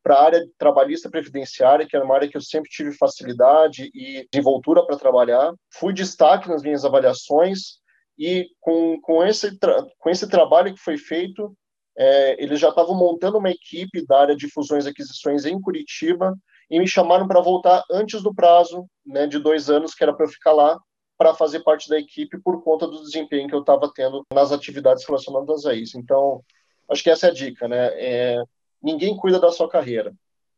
para 0.04 0.16
a 0.16 0.24
área 0.24 0.48
trabalhista 0.58 1.10
previdenciária, 1.10 1.88
que 1.88 1.96
era 1.96 2.06
uma 2.06 2.16
área 2.16 2.28
que 2.28 2.38
eu 2.38 2.42
sempre 2.42 2.70
tive 2.70 2.92
facilidade 2.94 3.90
e 3.94 4.28
desenvoltura 4.32 4.86
para 4.86 4.98
trabalhar. 4.98 5.54
Fui 5.74 5.94
destaque 5.94 6.48
nas 6.48 6.62
minhas 6.62 6.86
avaliações, 6.86 7.79
e 8.20 8.50
com, 8.60 9.00
com, 9.00 9.24
esse, 9.24 9.58
com 9.98 10.10
esse 10.10 10.28
trabalho 10.28 10.74
que 10.74 10.82
foi 10.82 10.98
feito, 10.98 11.56
é, 11.98 12.44
eles 12.44 12.60
já 12.60 12.68
estavam 12.68 12.94
montando 12.96 13.38
uma 13.38 13.50
equipe 13.50 14.06
da 14.06 14.20
área 14.20 14.36
de 14.36 14.50
fusões 14.52 14.86
e 14.86 14.90
aquisições 14.90 15.46
em 15.46 15.60
Curitiba 15.60 16.36
e 16.70 16.78
me 16.78 16.88
chamaram 16.88 17.28
para 17.28 17.40
voltar 17.40 17.84
antes 17.90 18.22
do 18.22 18.36
prazo 18.36 18.86
né, 19.06 19.26
de 19.26 19.40
dois 19.40 19.70
anos, 19.70 19.96
que 19.96 20.04
era 20.04 20.14
para 20.14 20.26
eu 20.26 20.30
ficar 20.30 20.52
lá, 20.52 20.78
para 21.18 21.34
fazer 21.34 21.62
parte 21.62 21.88
da 21.88 21.98
equipe 21.98 22.40
por 22.42 22.62
conta 22.62 22.86
do 22.86 23.02
desempenho 23.02 23.48
que 23.48 23.56
eu 23.56 23.62
estava 23.62 23.92
tendo 23.94 24.26
nas 24.34 24.52
atividades 24.52 25.06
relacionadas 25.06 25.66
a 25.66 25.74
isso. 25.74 25.98
Então, 25.98 26.44
acho 26.90 27.02
que 27.02 27.10
essa 27.10 27.28
é 27.28 27.30
a 27.30 27.34
dica, 27.34 27.68
né? 27.68 27.88
É, 27.96 28.44
ninguém 28.84 29.16
cuida 29.16 29.40
da 29.40 29.52
sua 29.52 29.70
carreira. 29.70 30.14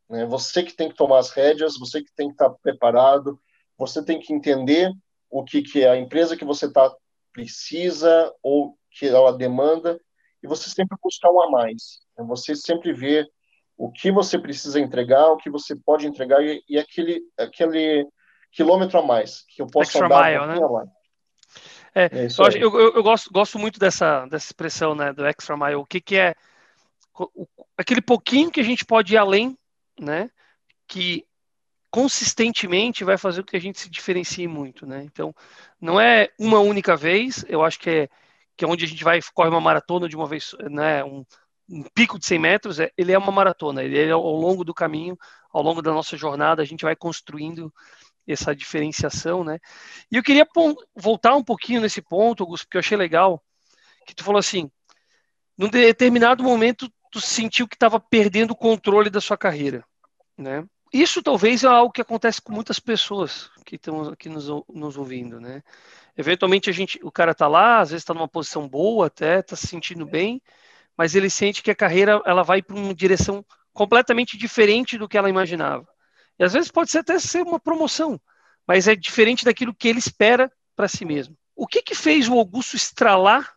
Né? 0.09 0.25
Você 0.25 0.63
que 0.63 0.73
tem 0.73 0.89
que 0.89 0.95
tomar 0.95 1.19
as 1.19 1.29
rédeas, 1.29 1.77
você 1.79 2.01
que 2.03 2.13
tem 2.15 2.27
que 2.27 2.33
estar 2.33 2.49
tá 2.49 2.55
preparado, 2.61 3.39
você 3.77 4.03
tem 4.03 4.19
que 4.19 4.33
entender 4.33 4.91
o 5.29 5.43
que, 5.43 5.61
que 5.61 5.83
é 5.83 5.89
a 5.89 5.97
empresa 5.97 6.35
que 6.35 6.45
você 6.45 6.65
está 6.65 6.93
precisa 7.31 8.33
ou 8.41 8.77
que 8.91 9.07
ela 9.07 9.37
demanda, 9.37 9.99
e 10.43 10.47
você 10.47 10.69
sempre 10.69 10.97
buscar 11.01 11.31
um 11.31 11.41
a 11.41 11.49
mais. 11.49 11.99
Né? 12.17 12.25
Você 12.27 12.55
sempre 12.55 12.93
vê 12.93 13.27
o 13.77 13.91
que 13.91 14.11
você 14.11 14.37
precisa 14.37 14.79
entregar, 14.79 15.27
o 15.31 15.37
que 15.37 15.49
você 15.49 15.75
pode 15.75 16.05
entregar 16.05 16.43
e, 16.43 16.63
e 16.67 16.77
aquele, 16.77 17.21
aquele 17.37 18.07
quilômetro 18.51 18.99
a 18.99 19.01
mais 19.01 19.43
que 19.47 19.61
eu 19.61 19.67
posso 19.67 19.91
Extra 19.91 20.05
andar 20.05 20.25
mile, 20.25 20.39
um 20.39 20.77
né? 20.79 20.91
É, 21.93 22.05
é 22.05 22.27
eu, 22.61 22.79
eu, 22.79 22.93
eu, 22.95 23.03
gosto, 23.03 23.31
gosto 23.31 23.59
muito 23.59 23.79
dessa, 23.79 24.25
dessa 24.27 24.45
expressão, 24.45 24.95
né, 24.95 25.11
do 25.11 25.25
extra 25.25 25.57
mile. 25.57 25.75
O 25.75 25.85
que, 25.85 25.99
que 25.99 26.15
é 26.15 26.35
o, 27.17 27.47
aquele 27.77 28.01
pouquinho 28.01 28.51
que 28.51 28.59
a 28.59 28.63
gente 28.63 28.85
pode 28.85 29.13
ir 29.13 29.17
além, 29.17 29.57
né, 29.99 30.29
que 30.87 31.25
consistentemente 31.91 33.03
vai 33.03 33.17
fazer 33.17 33.41
com 33.41 33.49
que 33.49 33.57
a 33.57 33.61
gente 33.61 33.79
se 33.79 33.89
diferencie 33.89 34.47
muito, 34.47 34.85
né? 34.87 35.03
Então, 35.03 35.35
não 35.79 35.99
é 35.99 36.29
uma 36.39 36.59
única 36.59 36.95
vez, 36.95 37.45
eu 37.49 37.63
acho 37.63 37.77
que 37.79 37.89
é, 37.89 38.09
que 38.55 38.63
é 38.63 38.67
onde 38.67 38.85
a 38.85 38.87
gente 38.87 39.03
vai, 39.03 39.19
corre 39.33 39.49
uma 39.49 39.61
maratona 39.61 40.07
de 40.07 40.15
uma 40.15 40.25
vez, 40.25 40.55
né? 40.69 41.03
Um, 41.03 41.25
um 41.69 41.83
pico 41.93 42.17
de 42.17 42.25
100 42.25 42.39
metros, 42.39 42.79
é, 42.79 42.91
ele 42.97 43.11
é 43.11 43.17
uma 43.17 43.31
maratona, 43.31 43.83
ele 43.83 43.99
é 43.99 44.11
ao 44.11 44.35
longo 44.35 44.63
do 44.63 44.73
caminho, 44.73 45.17
ao 45.51 45.61
longo 45.61 45.81
da 45.81 45.91
nossa 45.91 46.15
jornada, 46.15 46.61
a 46.61 46.65
gente 46.65 46.83
vai 46.83 46.95
construindo 46.95 47.73
essa 48.25 48.55
diferenciação, 48.55 49.43
né? 49.43 49.59
E 50.09 50.15
eu 50.15 50.23
queria 50.23 50.47
voltar 50.95 51.35
um 51.35 51.43
pouquinho 51.43 51.81
nesse 51.81 52.01
ponto, 52.01 52.43
Augusto, 52.43 52.65
porque 52.65 52.77
eu 52.77 52.81
achei 52.81 52.97
legal, 52.97 53.43
que 54.05 54.15
tu 54.15 54.23
falou 54.23 54.39
assim, 54.39 54.71
num 55.57 55.67
determinado 55.67 56.43
momento 56.43 56.89
tu 57.11 57.19
sentiu 57.19 57.67
que 57.67 57.75
estava 57.75 57.99
perdendo 57.99 58.51
o 58.51 58.55
controle 58.55 59.09
da 59.09 59.19
sua 59.19 59.37
carreira, 59.37 59.83
né? 60.37 60.65
Isso 60.91 61.23
talvez 61.23 61.63
é 61.63 61.67
algo 61.67 61.91
que 61.91 62.01
acontece 62.01 62.41
com 62.41 62.51
muitas 62.51 62.79
pessoas 62.79 63.49
que 63.65 63.75
estão 63.75 64.09
aqui 64.09 64.27
nos, 64.27 64.47
nos 64.67 64.97
ouvindo, 64.97 65.39
né? 65.39 65.63
Eventualmente 66.17 66.69
a 66.69 66.73
gente, 66.73 66.99
o 67.01 67.11
cara 67.11 67.31
está 67.31 67.47
lá, 67.47 67.79
às 67.79 67.91
vezes 67.91 68.01
está 68.01 68.13
numa 68.13 68.27
posição 68.27 68.67
boa 68.67 69.07
até, 69.07 69.39
está 69.39 69.55
se 69.55 69.67
sentindo 69.67 70.05
bem, 70.05 70.41
mas 70.97 71.15
ele 71.15 71.29
sente 71.29 71.63
que 71.63 71.71
a 71.71 71.75
carreira 71.75 72.21
ela 72.25 72.43
vai 72.43 72.61
para 72.61 72.75
uma 72.75 72.93
direção 72.93 73.45
completamente 73.71 74.37
diferente 74.37 74.97
do 74.97 75.07
que 75.07 75.17
ela 75.17 75.29
imaginava. 75.29 75.87
E 76.37 76.43
às 76.43 76.51
vezes 76.51 76.69
pode 76.69 76.91
ser 76.91 76.99
até 76.99 77.17
ser 77.19 77.43
uma 77.43 77.59
promoção, 77.59 78.19
mas 78.67 78.87
é 78.87 78.95
diferente 78.95 79.45
daquilo 79.45 79.73
que 79.73 79.87
ele 79.87 79.99
espera 79.99 80.51
para 80.75 80.89
si 80.89 81.05
mesmo. 81.05 81.37
O 81.55 81.65
que 81.65 81.81
que 81.81 81.95
fez 81.95 82.27
o 82.27 82.37
Augusto 82.37 82.75
estralar 82.75 83.55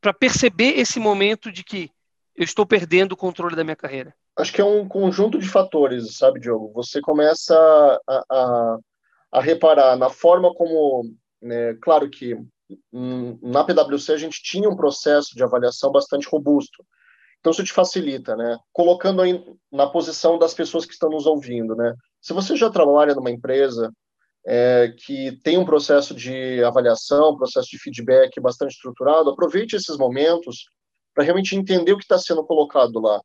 para 0.00 0.14
perceber 0.14 0.78
esse 0.78 0.98
momento 0.98 1.52
de 1.52 1.62
que 1.62 1.90
eu 2.34 2.44
estou 2.44 2.64
perdendo 2.64 3.12
o 3.12 3.16
controle 3.16 3.56
da 3.56 3.64
minha 3.64 3.76
carreira? 3.76 4.14
Acho 4.36 4.52
que 4.52 4.60
é 4.60 4.64
um 4.64 4.86
conjunto 4.86 5.38
de 5.38 5.48
fatores, 5.48 6.16
sabe, 6.16 6.40
Diogo? 6.40 6.72
Você 6.74 7.00
começa 7.00 7.54
a, 8.06 8.24
a, 8.30 8.78
a 9.32 9.40
reparar 9.40 9.96
na 9.96 10.10
forma 10.10 10.52
como, 10.54 11.04
né, 11.40 11.74
claro 11.80 12.10
que 12.10 12.36
na 13.42 13.64
PwC 13.64 14.12
a 14.12 14.16
gente 14.16 14.42
tinha 14.42 14.68
um 14.68 14.76
processo 14.76 15.34
de 15.34 15.42
avaliação 15.42 15.90
bastante 15.90 16.28
robusto. 16.28 16.84
Então 17.38 17.52
isso 17.52 17.62
te 17.62 17.72
facilita, 17.72 18.34
né? 18.34 18.58
Colocando 18.72 19.22
aí 19.22 19.40
na 19.70 19.86
posição 19.86 20.38
das 20.38 20.52
pessoas 20.52 20.84
que 20.84 20.92
estão 20.92 21.08
nos 21.10 21.26
ouvindo, 21.26 21.76
né? 21.76 21.94
Se 22.20 22.32
você 22.32 22.56
já 22.56 22.68
trabalha 22.68 23.14
numa 23.14 23.30
empresa 23.30 23.92
é, 24.44 24.92
que 24.98 25.38
tem 25.42 25.56
um 25.56 25.64
processo 25.64 26.14
de 26.14 26.62
avaliação, 26.64 27.36
processo 27.36 27.68
de 27.70 27.78
feedback 27.78 28.40
bastante 28.40 28.72
estruturado, 28.72 29.30
aproveite 29.30 29.76
esses 29.76 29.96
momentos 29.96 30.66
para 31.14 31.24
realmente 31.24 31.54
entender 31.54 31.92
o 31.92 31.96
que 31.96 32.04
está 32.04 32.18
sendo 32.18 32.44
colocado 32.44 33.00
lá, 33.00 33.20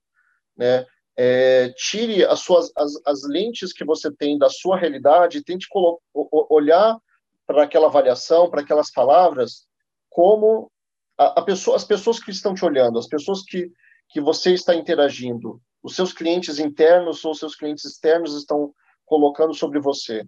né? 0.56 0.86
É, 1.18 1.70
tire 1.76 2.24
as 2.26 2.40
suas 2.40 2.72
as, 2.76 2.94
as, 3.06 3.24
lentes 3.28 3.74
que 3.74 3.84
você 3.84 4.12
tem 4.12 4.38
da 4.38 4.50
sua 4.50 4.78
realidade 4.78 5.38
e 5.38 5.44
tente 5.44 5.68
olhar 6.14 6.98
para 7.46 7.64
aquela 7.64 7.88
avaliação, 7.88 8.50
para 8.50 8.62
aquelas 8.62 8.92
palavras, 8.92 9.68
como 10.10 10.72
a, 11.18 11.40
a, 11.40 11.42
pessoa, 11.42 11.76
as 11.76 11.84
pessoas 11.84 12.20
que 12.20 12.32
estão 12.32 12.54
te 12.54 12.64
olhando, 12.64 12.98
as 12.98 13.08
pessoas 13.08 13.44
que, 13.44 13.70
que 14.10 14.22
você 14.22 14.54
está 14.54 14.74
interagindo, 14.74 15.62
os 15.84 15.96
seus 15.96 16.14
clientes 16.14 16.60
internos 16.60 17.24
ou 17.26 17.34
seus 17.34 17.56
clientes 17.56 17.84
externos 17.86 18.36
estão 18.36 18.74
colocando 19.06 19.54
sobre 19.54 19.80
você. 19.80 20.26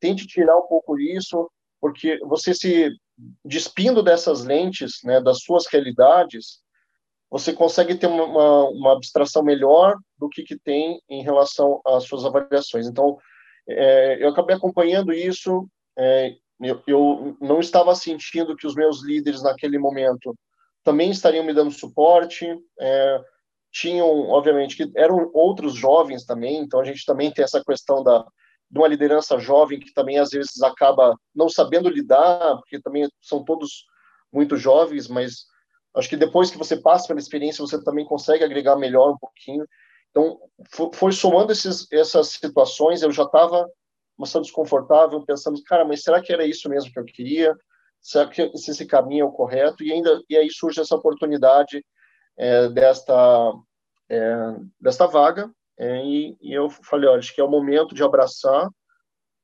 Tente 0.00 0.26
tirar 0.26 0.56
um 0.56 0.66
pouco 0.66 0.98
isso, 0.98 1.48
porque 1.80 2.18
você 2.24 2.52
se 2.52 2.90
despindo 3.44 4.02
dessas 4.02 4.44
lentes, 4.44 4.98
né, 5.04 5.20
das 5.20 5.42
suas 5.42 5.66
realidades, 5.66 6.63
você 7.34 7.52
consegue 7.52 7.96
ter 7.96 8.06
uma, 8.06 8.68
uma 8.68 8.92
abstração 8.92 9.42
melhor 9.42 9.98
do 10.16 10.28
que, 10.28 10.44
que 10.44 10.56
tem 10.56 11.02
em 11.10 11.20
relação 11.24 11.80
às 11.84 12.04
suas 12.04 12.24
avaliações. 12.24 12.86
Então, 12.86 13.18
é, 13.68 14.24
eu 14.24 14.28
acabei 14.28 14.54
acompanhando 14.54 15.12
isso, 15.12 15.68
é, 15.98 16.36
eu, 16.60 16.80
eu, 16.86 17.36
não 17.40 17.58
estava 17.58 17.92
sentindo 17.96 18.54
que 18.54 18.68
os 18.68 18.76
meus 18.76 19.02
líderes 19.02 19.42
naquele 19.42 19.80
momento 19.80 20.32
também 20.84 21.10
estariam 21.10 21.44
me 21.44 21.52
dando 21.52 21.72
suporte, 21.72 22.46
é, 22.78 23.20
tinham, 23.72 24.28
obviamente, 24.28 24.76
que 24.76 24.92
eram 24.96 25.28
outros 25.34 25.74
jovens 25.74 26.24
também, 26.24 26.58
então 26.58 26.78
a 26.78 26.84
gente 26.84 27.04
também 27.04 27.32
tem 27.32 27.44
essa 27.44 27.60
questão 27.64 28.04
da, 28.04 28.24
de 28.70 28.78
uma 28.78 28.86
liderança 28.86 29.40
jovem 29.40 29.80
que 29.80 29.92
também 29.92 30.20
às 30.20 30.30
vezes 30.30 30.62
acaba 30.62 31.16
não 31.34 31.48
sabendo 31.48 31.88
lidar, 31.88 32.58
porque 32.58 32.80
também 32.80 33.08
são 33.20 33.44
todos 33.44 33.86
muito 34.32 34.56
jovens, 34.56 35.08
mas 35.08 35.52
Acho 35.94 36.08
que 36.08 36.16
depois 36.16 36.50
que 36.50 36.58
você 36.58 36.76
passa 36.76 37.06
pela 37.06 37.20
experiência, 37.20 37.64
você 37.64 37.82
também 37.82 38.04
consegue 38.04 38.44
agregar 38.44 38.76
melhor 38.76 39.12
um 39.12 39.18
pouquinho. 39.18 39.66
Então, 40.10 40.38
foi 40.94 41.12
somando 41.12 41.52
esses, 41.52 41.86
essas 41.92 42.28
situações, 42.28 43.02
eu 43.02 43.12
já 43.12 43.24
estava 43.24 43.68
bastante 44.18 44.44
desconfortável, 44.44 45.24
pensando, 45.24 45.60
cara, 45.64 45.84
mas 45.84 46.02
será 46.02 46.20
que 46.20 46.32
era 46.32 46.46
isso 46.46 46.68
mesmo 46.68 46.92
que 46.92 46.98
eu 46.98 47.04
queria? 47.04 47.54
Será 48.00 48.28
que 48.28 48.42
esse 48.42 48.86
caminho 48.86 49.22
é 49.22 49.28
o 49.28 49.32
correto? 49.32 49.82
E 49.82 49.92
ainda 49.92 50.22
e 50.28 50.36
aí 50.36 50.50
surge 50.50 50.80
essa 50.80 50.94
oportunidade 50.94 51.84
é, 52.36 52.68
desta 52.68 53.52
é, 54.08 54.56
desta 54.80 55.06
vaga 55.06 55.50
é, 55.78 56.04
e, 56.04 56.36
e, 56.40 56.52
eu 56.52 56.70
falei, 56.70 57.08
olha, 57.08 57.18
acho 57.18 57.34
que 57.34 57.40
é 57.40 57.44
o 57.44 57.50
momento 57.50 57.94
de 57.94 58.02
abraçar 58.02 58.68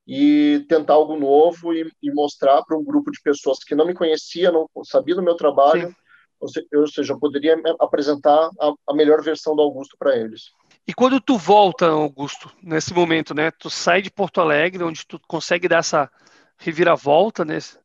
e 0.07 0.65
tentar 0.69 0.95
algo 0.95 1.17
novo 1.17 1.73
e, 1.75 1.91
e 2.03 2.13
mostrar 2.13 2.63
para 2.65 2.77
um 2.77 2.85
grupo 2.85 3.11
de 3.11 3.21
pessoas 3.23 3.59
que 3.65 3.75
não 3.75 3.87
me 3.87 3.95
conhecia, 3.95 4.53
não 4.53 4.69
sabia 4.85 5.15
do 5.15 5.23
meu 5.23 5.35
trabalho, 5.35 5.89
se, 5.89 5.97
ou 6.41 6.87
seja, 6.89 7.13
eu 7.13 7.19
poderia 7.19 7.61
apresentar 7.79 8.51
a, 8.59 8.73
a 8.89 8.95
melhor 8.95 9.23
versão 9.23 9.55
do 9.55 9.63
Augusto 9.63 9.97
para 9.99 10.17
eles. 10.17 10.51
E 10.87 10.95
quando 10.95 11.21
tu 11.21 11.37
volta, 11.37 11.87
Augusto, 11.87 12.51
nesse 12.63 12.95
momento, 12.95 13.35
né? 13.35 13.51
Tu 13.51 13.69
sai 13.69 14.01
de 14.03 14.11
Porto 14.11 14.41
Alegre, 14.41 14.83
onde 14.83 15.07
tu 15.07 15.21
consegue 15.29 15.69
dar 15.69 15.79
essa 15.79 16.11
reviravolta 16.57 17.45
nesse, 17.45 17.79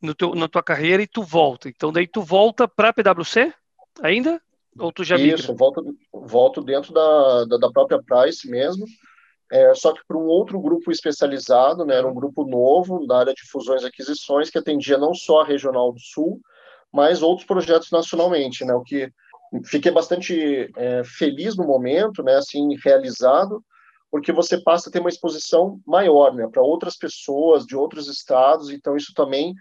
no 0.00 0.14
teu, 0.14 0.34
na 0.34 0.48
tua 0.48 0.62
carreira 0.62 1.02
e 1.02 1.06
tu 1.06 1.22
volta. 1.22 1.68
Então 1.68 1.92
daí 1.92 2.06
tu 2.06 2.22
volta 2.22 2.68
para 2.68 2.90
a 2.90 2.92
PwC 2.92 3.52
ainda? 4.02 4.40
Ou 4.78 4.92
tu 4.92 5.02
já 5.02 5.16
Isso, 5.16 5.54
volto, 5.54 5.96
volto 6.12 6.62
dentro 6.62 6.92
da, 6.92 7.44
da, 7.46 7.56
da 7.56 7.70
própria 7.70 8.00
Price 8.00 8.48
mesmo, 8.48 8.86
é, 9.50 9.74
só 9.74 9.92
que 9.92 10.00
para 10.06 10.16
um 10.16 10.26
outro 10.26 10.60
grupo 10.60 10.90
especializado, 10.92 11.84
né, 11.84 11.96
era 11.96 12.06
um 12.06 12.14
grupo 12.14 12.44
novo 12.44 13.04
da 13.06 13.18
área 13.18 13.34
de 13.34 13.48
fusões 13.50 13.82
e 13.82 13.86
aquisições 13.86 14.50
que 14.50 14.58
atendia 14.58 14.98
não 14.98 15.14
só 15.14 15.40
a 15.40 15.44
Regional 15.44 15.92
do 15.92 15.98
Sul, 15.98 16.40
mas 16.92 17.22
outros 17.22 17.46
projetos 17.46 17.90
nacionalmente, 17.90 18.64
né, 18.64 18.74
o 18.74 18.82
que 18.82 19.10
fiquei 19.64 19.90
bastante 19.90 20.70
é, 20.76 21.02
feliz 21.04 21.56
no 21.56 21.66
momento, 21.66 22.22
né, 22.22 22.36
assim, 22.36 22.76
realizado, 22.84 23.62
porque 24.10 24.32
você 24.32 24.58
passa 24.58 24.88
a 24.88 24.92
ter 24.92 25.00
uma 25.00 25.08
exposição 25.08 25.80
maior, 25.86 26.34
né, 26.34 26.48
para 26.50 26.62
outras 26.62 26.96
pessoas 26.96 27.64
de 27.64 27.76
outros 27.76 28.08
estados, 28.08 28.70
então 28.70 28.96
isso 28.96 29.12
também 29.14 29.54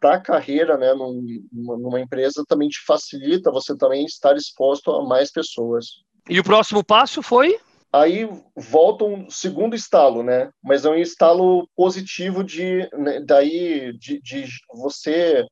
para 0.00 0.16
a 0.16 0.20
carreira, 0.20 0.76
né, 0.76 0.92
numa, 0.92 1.78
numa 1.78 2.00
empresa 2.00 2.44
também 2.46 2.68
te 2.68 2.80
facilita 2.84 3.50
você 3.50 3.76
também 3.76 4.04
estar 4.04 4.36
exposto 4.36 4.90
a 4.90 5.04
mais 5.04 5.30
pessoas. 5.30 5.86
E 6.28 6.38
o 6.38 6.44
próximo 6.44 6.84
passo 6.84 7.22
foi? 7.22 7.58
Aí 7.92 8.28
volta 8.56 9.04
um 9.04 9.30
segundo 9.30 9.76
estalo, 9.76 10.22
né? 10.22 10.50
Mas 10.62 10.84
é 10.84 10.90
um 10.90 10.96
estalo 10.96 11.68
positivo 11.76 12.42
de 12.42 12.88
né, 12.92 13.20
daí 13.20 13.96
de, 13.96 14.20
de 14.20 14.46
você 14.74 15.46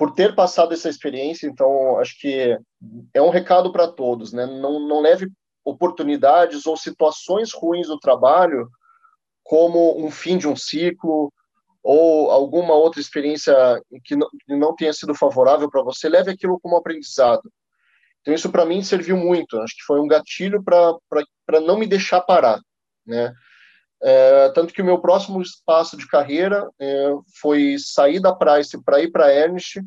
por 0.00 0.12
ter 0.12 0.34
passado 0.34 0.72
essa 0.72 0.88
experiência, 0.88 1.46
então 1.46 1.98
acho 1.98 2.18
que 2.18 2.58
é 3.12 3.20
um 3.20 3.28
recado 3.28 3.70
para 3.70 3.86
todos, 3.86 4.32
né? 4.32 4.46
Não, 4.46 4.80
não 4.80 5.02
leve 5.02 5.30
oportunidades 5.62 6.64
ou 6.64 6.74
situações 6.74 7.52
ruins 7.52 7.86
do 7.86 7.98
trabalho 7.98 8.66
como 9.44 10.02
um 10.02 10.10
fim 10.10 10.38
de 10.38 10.48
um 10.48 10.56
ciclo 10.56 11.30
ou 11.82 12.30
alguma 12.30 12.72
outra 12.72 12.98
experiência 12.98 13.54
que 14.02 14.16
não, 14.16 14.26
que 14.30 14.56
não 14.56 14.74
tenha 14.74 14.94
sido 14.94 15.14
favorável 15.14 15.70
para 15.70 15.82
você, 15.82 16.08
leve 16.08 16.30
aquilo 16.30 16.58
como 16.58 16.78
aprendizado. 16.78 17.52
Então 18.22 18.32
isso 18.32 18.50
para 18.50 18.64
mim 18.64 18.82
serviu 18.82 19.18
muito, 19.18 19.60
acho 19.60 19.76
que 19.76 19.84
foi 19.84 20.00
um 20.00 20.08
gatilho 20.08 20.64
para 20.64 21.60
não 21.60 21.78
me 21.78 21.86
deixar 21.86 22.22
parar, 22.22 22.58
né? 23.04 23.34
É, 24.02 24.48
tanto 24.50 24.72
que 24.72 24.80
o 24.80 24.84
meu 24.84 24.98
próximo 24.98 25.42
espaço 25.42 25.96
de 25.96 26.06
carreira 26.08 26.68
é, 26.80 27.12
foi 27.40 27.76
sair 27.78 28.18
da 28.18 28.34
Price 28.34 28.82
para 28.82 29.00
ir 29.00 29.10
para 29.10 29.32
Ernst, 29.32 29.80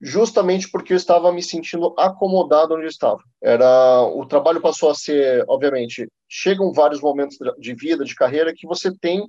justamente 0.00 0.70
porque 0.70 0.92
eu 0.92 0.96
estava 0.96 1.32
me 1.32 1.42
sentindo 1.42 1.94
acomodado 1.98 2.74
onde 2.74 2.84
eu 2.84 2.88
estava. 2.88 3.20
Era 3.42 4.02
o 4.02 4.26
trabalho 4.26 4.60
passou 4.60 4.90
a 4.90 4.94
ser, 4.94 5.44
obviamente, 5.48 6.08
chegam 6.28 6.72
vários 6.72 7.00
momentos 7.00 7.36
de 7.58 7.74
vida, 7.74 8.04
de 8.04 8.14
carreira 8.14 8.54
que 8.54 8.66
você 8.66 8.96
tem 8.96 9.26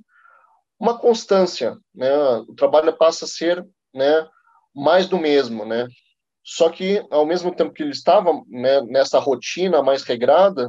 uma 0.78 0.98
constância, 0.98 1.76
né? 1.94 2.10
O 2.48 2.54
trabalho 2.54 2.96
passa 2.96 3.24
a 3.24 3.28
ser, 3.28 3.66
né, 3.94 4.26
mais 4.74 5.06
do 5.06 5.18
mesmo, 5.18 5.64
né? 5.66 5.88
Só 6.42 6.70
que 6.70 7.04
ao 7.10 7.26
mesmo 7.26 7.54
tempo 7.54 7.72
que 7.72 7.82
ele 7.82 7.92
estava 7.92 8.32
né, 8.48 8.80
nessa 8.82 9.18
rotina 9.18 9.82
mais 9.82 10.02
regrada, 10.02 10.68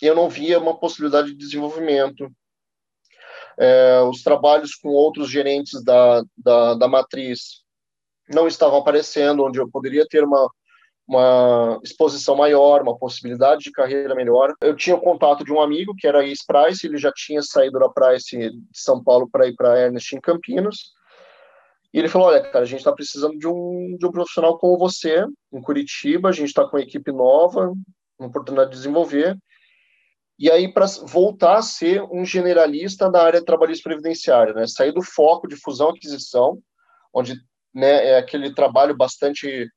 eu 0.00 0.14
não 0.14 0.28
via 0.28 0.60
uma 0.60 0.78
possibilidade 0.78 1.28
de 1.28 1.36
desenvolvimento, 1.36 2.30
é, 3.58 4.00
os 4.02 4.22
trabalhos 4.22 4.74
com 4.74 4.88
outros 4.90 5.30
gerentes 5.30 5.82
da, 5.82 6.22
da, 6.36 6.74
da, 6.74 6.88
matriz 6.88 7.62
não 8.28 8.46
estavam 8.46 8.78
aparecendo, 8.78 9.44
onde 9.44 9.58
eu 9.58 9.68
poderia 9.70 10.06
ter 10.06 10.24
uma, 10.24 10.50
uma 11.08 11.80
exposição 11.82 12.36
maior, 12.36 12.82
uma 12.82 12.98
possibilidade 12.98 13.64
de 13.64 13.72
carreira 13.72 14.14
melhor. 14.14 14.52
Eu 14.60 14.74
tinha 14.74 14.96
o 14.96 15.00
contato 15.00 15.44
de 15.44 15.52
um 15.52 15.60
amigo 15.60 15.94
que 15.96 16.06
era 16.06 16.26
ex-Price, 16.26 16.86
ele 16.86 16.98
já 16.98 17.12
tinha 17.12 17.40
saído 17.42 17.78
da 17.78 17.88
Price 17.88 18.36
de 18.36 18.60
São 18.72 19.02
Paulo 19.02 19.28
para 19.30 19.46
ir 19.46 19.54
para 19.54 19.78
Ernest 19.78 20.14
em 20.14 20.20
Campinas, 20.20 20.96
e 21.96 21.98
ele 21.98 22.08
falou: 22.08 22.28
Olha, 22.28 22.42
cara, 22.42 22.64
a 22.64 22.66
gente 22.68 22.80
está 22.80 22.92
precisando 22.92 23.38
de 23.38 23.48
um, 23.48 23.96
de 23.98 24.06
um 24.06 24.10
profissional 24.10 24.58
como 24.58 24.76
você, 24.76 25.24
em 25.50 25.62
Curitiba, 25.62 26.28
a 26.28 26.32
gente 26.32 26.48
está 26.48 26.62
com 26.62 26.76
uma 26.76 26.82
equipe 26.82 27.10
nova, 27.10 27.72
uma 28.18 28.28
oportunidade 28.28 28.70
de 28.70 28.76
desenvolver, 28.76 29.34
e 30.38 30.50
aí 30.50 30.72
para 30.72 30.86
voltar 31.04 31.56
a 31.56 31.62
ser 31.62 32.02
um 32.02 32.24
generalista 32.24 33.10
da 33.10 33.22
área 33.22 33.44
trabalhista 33.44 33.88
previdenciária, 33.88 34.52
né? 34.52 34.66
Sair 34.66 34.92
do 34.92 35.02
foco 35.02 35.48
de 35.48 35.56
fusão 35.56 35.90
aquisição, 35.90 36.58
onde 37.12 37.34
né, 37.74 38.10
é 38.10 38.18
aquele 38.18 38.54
trabalho 38.54 38.94
bastante, 38.94 39.68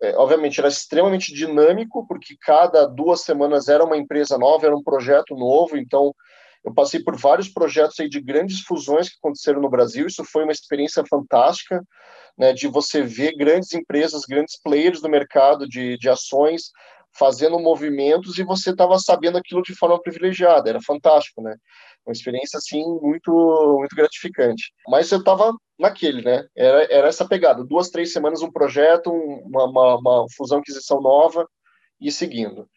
é, 0.00 0.16
obviamente 0.16 0.60
era 0.60 0.68
extremamente 0.68 1.32
dinâmico, 1.34 2.06
porque 2.06 2.36
cada 2.40 2.86
duas 2.86 3.22
semanas 3.22 3.68
era 3.68 3.84
uma 3.84 3.96
empresa 3.96 4.38
nova, 4.38 4.66
era 4.66 4.76
um 4.76 4.82
projeto 4.82 5.34
novo, 5.34 5.76
então 5.76 6.14
eu 6.64 6.72
passei 6.72 7.02
por 7.02 7.16
vários 7.16 7.48
projetos 7.48 7.98
aí 8.00 8.08
de 8.08 8.20
grandes 8.20 8.60
fusões 8.60 9.08
que 9.08 9.16
aconteceram 9.20 9.60
no 9.60 9.68
Brasil, 9.68 10.06
isso 10.06 10.24
foi 10.24 10.44
uma 10.44 10.52
experiência 10.52 11.04
fantástica, 11.08 11.82
né, 12.38 12.52
de 12.52 12.66
você 12.66 13.02
ver 13.02 13.36
grandes 13.36 13.72
empresas, 13.72 14.22
grandes 14.28 14.60
players 14.60 15.00
do 15.00 15.08
mercado 15.08 15.68
de, 15.68 15.98
de 15.98 16.08
ações 16.08 16.70
fazendo 17.16 17.58
movimentos 17.58 18.38
e 18.38 18.44
você 18.44 18.70
estava 18.70 18.98
sabendo 18.98 19.38
aquilo 19.38 19.62
de 19.62 19.74
forma 19.74 20.00
privilegiada, 20.00 20.68
era 20.68 20.80
fantástico, 20.82 21.42
né? 21.42 21.56
Uma 22.06 22.12
experiência, 22.12 22.58
assim, 22.58 22.82
muito, 23.00 23.76
muito 23.78 23.96
gratificante. 23.96 24.72
Mas 24.88 25.10
eu 25.10 25.20
estava 25.20 25.52
naquele, 25.78 26.22
né? 26.22 26.44
Era, 26.56 26.84
era 26.92 27.08
essa 27.08 27.26
pegada, 27.26 27.64
duas, 27.64 27.88
três 27.88 28.12
semanas 28.12 28.42
um 28.42 28.50
projeto, 28.50 29.10
uma, 29.10 29.64
uma, 29.64 29.98
uma 29.98 30.26
fusão, 30.36 30.58
aquisição 30.58 31.00
nova 31.00 31.46
e 32.00 32.10
seguindo. 32.12 32.68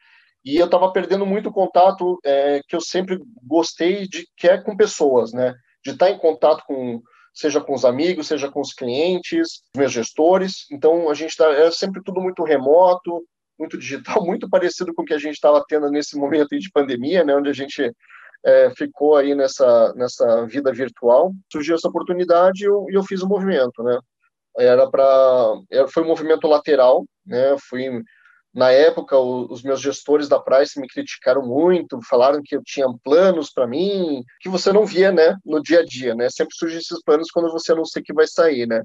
E 0.46 0.56
eu 0.56 0.66
estava 0.66 0.92
perdendo 0.94 1.26
muito 1.26 1.52
contato 1.52 2.18
é, 2.24 2.62
que 2.68 2.76
eu 2.76 2.80
sempre 2.80 3.20
gostei 3.44 4.08
de, 4.08 4.26
que 4.38 4.48
é 4.48 4.58
com 4.58 4.78
pessoas, 4.78 5.34
né? 5.34 5.54
De 5.84 5.92
estar 5.92 6.06
tá 6.06 6.12
em 6.12 6.18
contato 6.18 6.64
com, 6.66 7.02
seja 7.34 7.60
com 7.60 7.74
os 7.74 7.84
amigos, 7.84 8.28
seja 8.28 8.50
com 8.50 8.62
os 8.62 8.74
clientes, 8.74 9.62
meus 9.76 9.92
gestores. 9.92 10.66
Então, 10.72 11.10
a 11.10 11.14
gente 11.14 11.32
está, 11.32 11.52
é 11.52 11.70
sempre 11.70 12.02
tudo 12.02 12.22
muito 12.22 12.44
remoto, 12.44 13.26
muito 13.58 13.78
digital, 13.78 14.24
muito 14.26 14.50
parecido 14.50 14.94
com 14.94 15.02
o 15.02 15.06
que 15.06 15.14
a 15.14 15.18
gente 15.18 15.36
estava 15.36 15.64
tendo 15.68 15.90
nesse 15.90 16.18
momento 16.18 16.58
de 16.58 16.72
pandemia, 16.72 17.24
né, 17.24 17.36
onde 17.36 17.50
a 17.50 17.54
gente 17.54 17.92
é, 18.46 18.70
ficou 18.72 19.16
aí 19.16 19.36
nessa, 19.36 19.94
nessa 19.96 20.46
vida 20.46 20.72
virtual. 20.72 21.34
Surgiu 21.52 21.76
essa 21.76 21.88
oportunidade 21.88 22.64
e 22.64 22.68
eu, 22.68 22.86
eu 22.90 23.04
fiz 23.04 23.22
o 23.22 23.26
um 23.26 23.30
movimento, 23.30 23.84
né? 23.84 24.00
Era 24.58 24.90
para, 24.90 25.54
foi 25.90 26.04
um 26.04 26.08
movimento 26.08 26.48
lateral, 26.48 27.06
né? 27.26 27.56
Fui 27.70 28.02
na 28.54 28.72
época, 28.72 29.16
os 29.20 29.62
meus 29.62 29.80
gestores 29.80 30.28
da 30.28 30.40
Price 30.40 30.80
me 30.80 30.88
criticaram 30.88 31.46
muito, 31.46 32.00
falaram 32.10 32.42
que 32.44 32.56
eu 32.56 32.64
tinha 32.64 32.88
planos 33.04 33.52
para 33.52 33.68
mim, 33.68 34.24
que 34.40 34.50
você 34.50 34.74
não 34.74 34.84
via, 34.84 35.12
né, 35.12 35.36
no 35.46 35.62
dia 35.62 35.82
a 35.82 35.86
dia, 35.86 36.16
né? 36.16 36.28
Sempre 36.28 36.56
surgem 36.56 36.80
esses 36.80 37.04
planos 37.04 37.30
quando 37.30 37.52
você 37.52 37.76
não 37.76 37.86
sei 37.86 38.02
que 38.02 38.14
vai 38.14 38.26
sair, 38.26 38.66
né? 38.68 38.82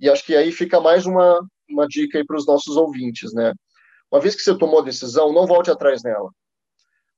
E 0.00 0.08
acho 0.08 0.24
que 0.24 0.34
aí 0.34 0.50
fica 0.50 0.80
mais 0.80 1.04
uma, 1.04 1.46
uma 1.68 1.86
dica 1.86 2.16
aí 2.16 2.24
para 2.24 2.38
os 2.38 2.46
nossos 2.46 2.76
ouvintes, 2.76 3.34
né? 3.34 3.52
Uma 4.10 4.20
vez 4.20 4.34
que 4.34 4.42
você 4.42 4.56
tomou 4.56 4.80
a 4.80 4.84
decisão, 4.84 5.32
não 5.32 5.46
volte 5.46 5.70
atrás 5.70 6.02
nela. 6.02 6.30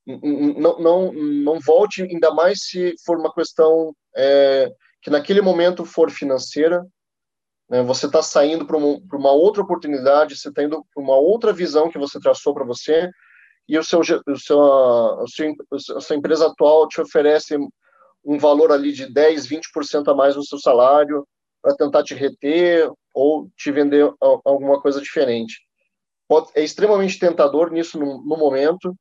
Não, 0.06 0.78
não, 0.78 1.12
não 1.12 1.60
volte, 1.60 2.02
ainda 2.02 2.32
mais 2.32 2.60
se 2.62 2.94
for 3.04 3.18
uma 3.18 3.32
questão 3.32 3.94
é, 4.16 4.72
que 5.02 5.10
naquele 5.10 5.42
momento 5.42 5.84
for 5.84 6.10
financeira, 6.10 6.86
né, 7.68 7.82
você 7.82 8.06
está 8.06 8.22
saindo 8.22 8.66
para 8.66 8.78
uma, 8.78 8.98
uma, 9.12 9.32
outra 9.32 9.62
oportunidade, 9.62 10.38
você 10.38 10.48
está 10.48 10.62
indo 10.62 10.82
para 10.94 11.02
uma 11.02 11.16
outra 11.16 11.52
visão 11.52 11.90
que 11.90 11.98
você 11.98 12.18
traçou 12.18 12.54
para 12.54 12.64
você, 12.64 13.10
e 13.68 13.78
o 13.78 13.84
seu, 13.84 14.00
o 14.00 14.38
seu, 14.38 14.62
a, 14.62 15.24
a 15.24 16.00
sua 16.00 16.16
empresa 16.16 16.46
atual 16.46 16.88
te 16.88 17.02
oferece 17.02 17.58
um 18.24 18.38
valor 18.38 18.72
ali 18.72 18.92
de 18.92 19.12
10, 19.12 19.46
20% 19.46 20.10
a 20.10 20.14
mais 20.14 20.34
no 20.34 20.42
seu 20.42 20.58
salário 20.58 21.28
para 21.60 21.76
tentar 21.76 22.02
te 22.02 22.14
reter 22.14 22.90
ou 23.12 23.50
te 23.58 23.70
vender 23.70 24.10
alguma 24.42 24.80
coisa 24.80 25.02
diferente 25.02 25.67
pode, 26.28 26.50
é 26.54 26.62
extremamente 26.62 27.18
tentador 27.18 27.72
nisso 27.72 27.98
no, 27.98 28.22
no, 28.22 28.36
momento, 28.36 28.94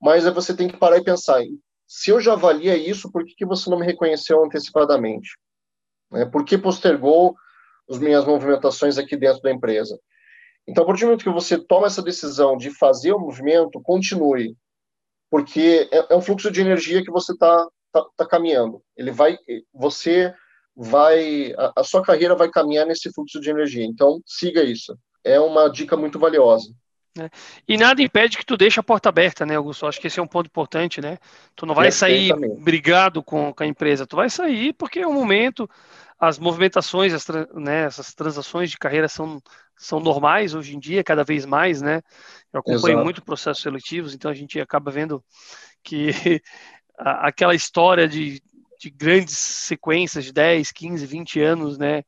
mas 0.00 0.24
você 0.24 0.54
tem 0.54 0.68
que 0.68 0.76
parar 0.76 0.98
e 0.98 1.04
pensar: 1.04 1.42
se 1.88 2.10
eu 2.10 2.20
já 2.20 2.36
valia 2.36 2.76
isso, 2.76 3.10
por 3.10 3.24
que, 3.24 3.34
que 3.34 3.46
você 3.46 3.70
não 3.70 3.78
me 3.78 3.86
reconheceu 3.86 4.44
antecipadamente? 4.44 5.30
Né? 6.10 6.26
Por 6.26 6.44
que 6.44 6.58
postergou 6.58 7.34
as 7.90 7.98
minhas 7.98 8.24
movimentações 8.24 8.98
aqui 8.98 9.16
dentro 9.16 9.40
da 9.40 9.50
empresa? 9.50 9.98
Então, 10.68 10.84
a 10.84 10.86
partir 10.86 11.00
do 11.00 11.06
momento 11.06 11.24
que 11.24 11.30
você 11.30 11.58
toma 11.58 11.86
essa 11.86 12.02
decisão 12.02 12.56
de 12.56 12.70
fazer 12.70 13.12
o 13.12 13.18
movimento, 13.18 13.80
continue, 13.82 14.54
porque 15.28 15.88
é, 15.90 16.12
é 16.12 16.16
um 16.16 16.20
fluxo 16.20 16.50
de 16.52 16.60
energia 16.60 17.02
que 17.02 17.10
você 17.10 17.32
está 17.32 17.66
tá, 17.90 18.06
tá 18.16 18.26
caminhando. 18.26 18.80
Ele 18.96 19.10
vai, 19.10 19.36
você 19.72 20.32
vai, 20.76 21.52
a, 21.54 21.72
a, 21.78 21.84
sua 21.84 22.02
carreira 22.02 22.36
vai 22.36 22.48
caminhar 22.48 22.86
nesse 22.86 23.12
fluxo 23.12 23.40
de 23.40 23.50
energia. 23.50 23.84
Então, 23.84 24.20
siga 24.24 24.62
isso 24.62 24.96
é 25.24 25.38
uma 25.40 25.68
dica 25.68 25.96
muito 25.96 26.18
valiosa. 26.18 26.72
Né? 27.16 27.28
E 27.68 27.76
nada 27.76 28.02
impede 28.02 28.38
que 28.38 28.46
tu 28.46 28.56
deixe 28.56 28.80
a 28.80 28.82
porta 28.82 29.08
aberta, 29.10 29.44
né, 29.44 29.56
Augusto? 29.56 29.86
Acho 29.86 30.00
que 30.00 30.06
esse 30.06 30.18
é 30.18 30.22
um 30.22 30.26
ponto 30.26 30.46
importante, 30.46 31.00
né? 31.00 31.18
Tu 31.54 31.66
não 31.66 31.74
vai 31.74 31.92
sair 31.92 32.32
brigado 32.58 33.22
com, 33.22 33.52
com, 33.52 33.62
a 33.62 33.66
empresa, 33.66 34.06
tu 34.06 34.16
vai 34.16 34.30
sair 34.30 34.72
porque 34.72 35.00
é 35.00 35.06
um 35.06 35.12
momento, 35.12 35.68
as 36.18 36.38
movimentações, 36.38 37.12
as, 37.12 37.26
né, 37.54 37.84
essas 37.84 38.14
transações 38.14 38.70
de 38.70 38.78
carreira 38.78 39.08
são, 39.08 39.42
são 39.76 40.00
normais 40.00 40.54
hoje 40.54 40.74
em 40.74 40.78
dia, 40.78 41.04
cada 41.04 41.22
vez 41.22 41.44
mais, 41.44 41.82
né? 41.82 42.00
Eu 42.50 42.60
acompanho 42.60 42.94
Exato. 42.94 43.04
muito 43.04 43.22
processos 43.22 43.62
seletivos, 43.62 44.14
então 44.14 44.30
a 44.30 44.34
gente 44.34 44.58
acaba 44.58 44.90
vendo 44.90 45.22
que 45.82 46.10
aquela 46.96 47.54
história 47.54 48.08
de, 48.08 48.42
de 48.80 48.90
grandes 48.90 49.36
sequências 49.36 50.24
de 50.24 50.32
10, 50.32 50.72
15, 50.72 51.04
20 51.04 51.40
anos, 51.40 51.76
né? 51.76 52.02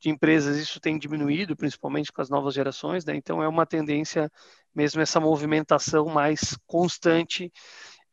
De 0.00 0.08
empresas 0.08 0.56
isso 0.56 0.80
tem 0.80 0.98
diminuído, 0.98 1.54
principalmente 1.54 2.10
com 2.10 2.22
as 2.22 2.30
novas 2.30 2.54
gerações, 2.54 3.04
né? 3.04 3.14
então 3.14 3.42
é 3.42 3.48
uma 3.48 3.66
tendência 3.66 4.30
mesmo 4.74 5.00
essa 5.00 5.20
movimentação 5.20 6.06
mais 6.06 6.56
constante 6.66 7.52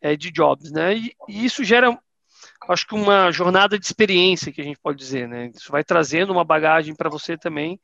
é, 0.02 0.16
de 0.16 0.32
jobs, 0.32 0.72
né? 0.72 0.96
E, 0.96 1.16
e, 1.28 1.46
isso 1.46 1.64
gera, 1.64 1.98
acho 2.70 2.86
que 2.88 2.96
uma 2.96 3.32
jornada 3.32 3.78
de 3.80 3.86
experiência 3.86 4.52
que 4.52 4.62
a 4.62 4.64
gente 4.64 4.80
pode 4.80 4.98
dizer, 4.98 5.28
né? 5.28 5.52
Isso 5.56 5.72
vai 5.72 5.84
trazendo 5.84 6.32
uma 6.32 6.44
bagagem 6.44 6.96
para 6.96 7.10
você 7.10 7.38
também 7.38 7.80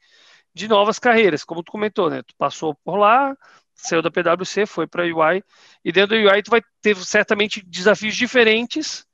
de 0.54 0.68
novas 0.68 1.00
carreiras, 1.00 1.44
como 1.44 1.63
tu 1.63 1.72
comentou, 1.72 2.10
né? 2.10 2.22
Tu 2.24 2.36
passou 2.38 2.76
por 2.84 2.98
lá, 2.98 3.36
saiu 3.74 4.02
da 4.02 4.12
PwC, 4.12 4.66
foi 4.66 4.88
para 4.88 5.04
a 5.04 5.06
UI 5.06 5.44
e 5.84 5.92
dentro 5.92 6.16
da 6.16 6.34
UI 6.34 6.44
tu 6.44 6.52
vai 6.52 6.62
ter 6.82 6.96
certamente 6.98 7.63
desafios 7.66 8.16
diferentes 8.16 9.06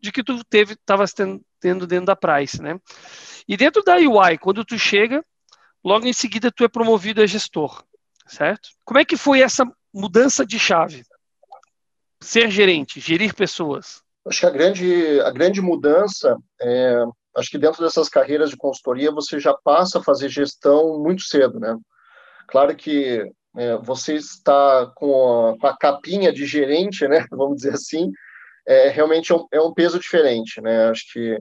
de 0.00 0.12
que 0.12 0.22
tu 0.22 0.42
teve, 0.44 0.74
estava 0.74 1.04
tendo 1.06 1.40
dentro 1.68 2.06
da 2.06 2.16
Price, 2.16 2.60
né? 2.60 2.78
E 3.48 3.56
dentro 3.56 3.82
da 3.82 3.96
UI, 3.96 4.38
quando 4.38 4.64
tu 4.64 4.78
chega, 4.78 5.24
logo 5.84 6.06
em 6.06 6.12
seguida 6.12 6.50
tu 6.50 6.64
é 6.64 6.68
promovido 6.68 7.22
a 7.22 7.26
gestor, 7.26 7.84
certo? 8.26 8.70
Como 8.84 8.98
é 8.98 9.04
que 9.04 9.16
foi 9.16 9.40
essa 9.40 9.64
mudança 9.92 10.46
de 10.46 10.58
chave? 10.58 11.04
Ser 12.20 12.50
gerente, 12.50 13.00
gerir 13.00 13.34
pessoas. 13.34 14.02
Acho 14.26 14.40
que 14.40 14.46
a 14.46 14.50
grande, 14.50 15.20
a 15.20 15.30
grande 15.30 15.60
mudança 15.60 16.38
é, 16.60 17.04
acho 17.36 17.50
que 17.50 17.58
dentro 17.58 17.82
dessas 17.82 18.08
carreiras 18.08 18.50
de 18.50 18.56
consultoria 18.56 19.10
você 19.10 19.38
já 19.38 19.54
passa 19.64 19.98
a 19.98 20.02
fazer 20.02 20.28
gestão 20.28 20.98
muito 20.98 21.22
cedo, 21.22 21.60
né? 21.60 21.76
Claro 22.48 22.74
que 22.74 23.30
é, 23.56 23.76
você 23.78 24.14
está 24.14 24.90
com 24.94 25.48
a, 25.48 25.58
com 25.58 25.66
a, 25.66 25.76
capinha 25.76 26.32
de 26.32 26.46
gerente, 26.46 27.06
né? 27.06 27.26
Vamos 27.30 27.56
dizer 27.56 27.74
assim, 27.74 28.10
é, 28.66 28.88
realmente 28.88 29.32
é 29.32 29.34
um, 29.34 29.46
é 29.52 29.60
um 29.60 29.74
peso 29.74 29.98
diferente, 29.98 30.60
né? 30.60 30.88
Acho 30.88 31.04
que 31.12 31.38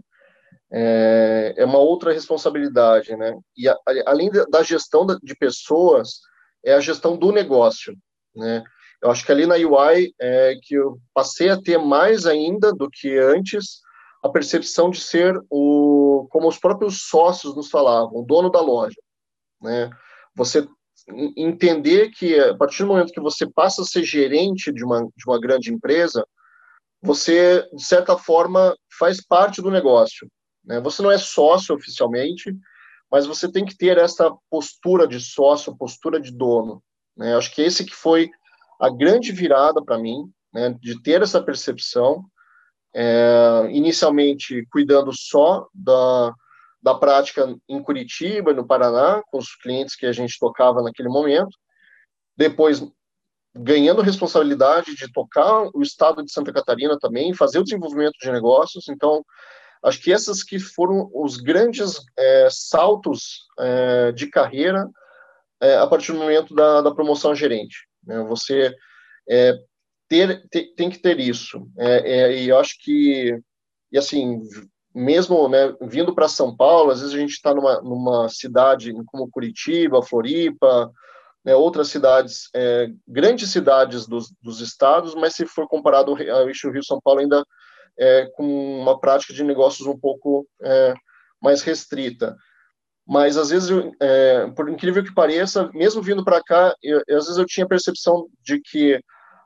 é, 0.73 1.53
é 1.55 1.65
uma 1.65 1.77
outra 1.77 2.11
responsabilidade, 2.11 3.15
né? 3.15 3.37
E 3.55 3.69
a, 3.69 3.77
além 4.07 4.31
da 4.49 4.63
gestão 4.63 5.05
de 5.21 5.35
pessoas, 5.35 6.19
é 6.65 6.73
a 6.73 6.79
gestão 6.79 7.15
do 7.15 7.31
negócio, 7.31 7.95
né? 8.35 8.63
Eu 8.99 9.11
acho 9.11 9.23
que 9.25 9.31
ali 9.31 9.45
na 9.45 9.55
UI 9.55 10.13
é 10.19 10.55
que 10.63 10.75
eu 10.75 10.97
passei 11.13 11.49
a 11.49 11.61
ter 11.61 11.77
mais 11.77 12.25
ainda 12.25 12.71
do 12.73 12.89
que 12.89 13.19
antes 13.19 13.81
a 14.23 14.29
percepção 14.29 14.89
de 14.89 15.01
ser 15.01 15.37
o 15.49 16.27
como 16.31 16.47
os 16.47 16.57
próprios 16.57 17.03
sócios 17.03 17.55
nos 17.55 17.69
falavam, 17.69 18.21
o 18.21 18.25
dono 18.25 18.49
da 18.49 18.61
loja, 18.61 18.99
né? 19.61 19.89
Você 20.35 20.67
entender 21.35 22.09
que 22.11 22.39
a 22.39 22.55
partir 22.55 22.83
do 22.83 22.87
momento 22.87 23.11
que 23.11 23.19
você 23.19 23.45
passa 23.45 23.81
a 23.81 23.85
ser 23.85 24.03
gerente 24.03 24.71
de 24.71 24.83
uma 24.83 25.01
de 25.01 25.25
uma 25.27 25.39
grande 25.39 25.71
empresa, 25.71 26.25
você 27.01 27.67
de 27.73 27.83
certa 27.83 28.17
forma 28.17 28.75
faz 28.97 29.21
parte 29.21 29.61
do 29.61 29.69
negócio, 29.69 30.27
né? 30.63 30.79
Você 30.81 31.01
não 31.01 31.11
é 31.11 31.17
sócio 31.17 31.75
oficialmente, 31.75 32.55
mas 33.11 33.25
você 33.25 33.51
tem 33.51 33.65
que 33.65 33.77
ter 33.77 33.97
essa 33.97 34.31
postura 34.49 35.07
de 35.07 35.19
sócio, 35.19 35.77
postura 35.77 36.19
de 36.19 36.31
dono. 36.31 36.81
Né? 37.15 37.35
Acho 37.35 37.53
que 37.53 37.61
esse 37.61 37.85
que 37.85 37.95
foi 37.95 38.29
a 38.79 38.89
grande 38.89 39.31
virada 39.31 39.83
para 39.83 39.99
mim, 39.99 40.31
né? 40.53 40.75
de 40.81 41.01
ter 41.01 41.21
essa 41.21 41.41
percepção, 41.41 42.25
é, 42.95 43.67
inicialmente 43.71 44.65
cuidando 44.71 45.11
só 45.13 45.67
da, 45.73 46.33
da 46.81 46.95
prática 46.95 47.55
em 47.67 47.81
Curitiba 47.81 48.53
no 48.53 48.65
Paraná, 48.65 49.21
com 49.27 49.37
os 49.37 49.55
clientes 49.55 49.95
que 49.95 50.05
a 50.05 50.11
gente 50.11 50.37
tocava 50.39 50.81
naquele 50.81 51.09
momento, 51.09 51.55
depois 52.35 52.83
ganhando 53.55 54.01
responsabilidade 54.01 54.95
de 54.95 55.11
tocar 55.11 55.69
o 55.73 55.81
estado 55.83 56.23
de 56.23 56.31
Santa 56.31 56.51
Catarina 56.51 56.97
também, 56.99 57.35
fazer 57.35 57.59
o 57.59 57.63
desenvolvimento 57.63 58.17
de 58.19 58.31
negócios, 58.31 58.87
então 58.89 59.23
Acho 59.83 59.99
que 59.99 60.13
essas 60.13 60.43
que 60.43 60.59
foram 60.59 61.09
os 61.13 61.35
grandes 61.35 61.95
é, 62.17 62.47
saltos 62.49 63.47
é, 63.59 64.11
de 64.13 64.27
carreira 64.27 64.89
é, 65.61 65.75
a 65.75 65.85
partir 65.85 66.13
do 66.13 66.19
momento 66.19 66.55
da, 66.55 66.81
da 66.81 66.91
promoção 66.93 67.35
gerente. 67.35 67.85
Né? 68.05 68.23
Você 68.23 68.73
é, 69.29 69.57
ter, 70.07 70.47
tem 70.75 70.89
que 70.89 70.99
ter 70.99 71.19
isso. 71.19 71.67
É, 71.77 72.19
é, 72.19 72.37
e 72.37 72.49
eu 72.49 72.57
acho 72.57 72.77
que, 72.79 73.37
e 73.91 73.97
assim, 73.97 74.41
mesmo 74.95 75.49
né, 75.49 75.75
vindo 75.81 76.15
para 76.15 76.29
São 76.29 76.55
Paulo, 76.55 76.91
às 76.91 77.01
vezes 77.01 77.13
a 77.13 77.19
gente 77.19 77.31
está 77.31 77.53
numa, 77.53 77.81
numa 77.81 78.29
cidade 78.29 78.93
como 79.07 79.29
Curitiba, 79.29 80.01
Floripa, 80.01 80.89
né, 81.43 81.53
outras 81.55 81.89
cidades, 81.89 82.49
grandes 83.05 83.49
cidades 83.49 84.07
dos, 84.07 84.31
dos 84.41 84.61
estados, 84.61 85.13
mas 85.13 85.33
se 85.35 85.45
for 85.45 85.67
comparado 85.67 86.11
ao 86.11 86.47
eixo 86.47 86.71
Rio-São 86.71 87.01
Paulo, 87.03 87.19
ainda 87.19 87.43
é, 87.97 88.25
com 88.33 88.43
uma 88.81 88.99
prática 88.99 89.33
de 89.33 89.43
negócios 89.43 89.87
um 89.87 89.97
pouco 89.97 90.47
é, 90.61 90.93
mais 91.41 91.61
restrita. 91.61 92.35
Mas, 93.05 93.35
às 93.37 93.49
vezes, 93.49 93.69
é, 94.01 94.47
por 94.55 94.69
incrível 94.69 95.03
que 95.03 95.13
pareça, 95.13 95.69
mesmo 95.73 96.01
vindo 96.01 96.23
para 96.23 96.41
cá, 96.41 96.75
eu, 96.81 96.99
às 97.09 97.25
vezes 97.25 97.37
eu 97.37 97.45
tinha 97.45 97.65
a 97.65 97.69
percepção 97.69 98.27
de 98.41 98.61
que 98.61 98.99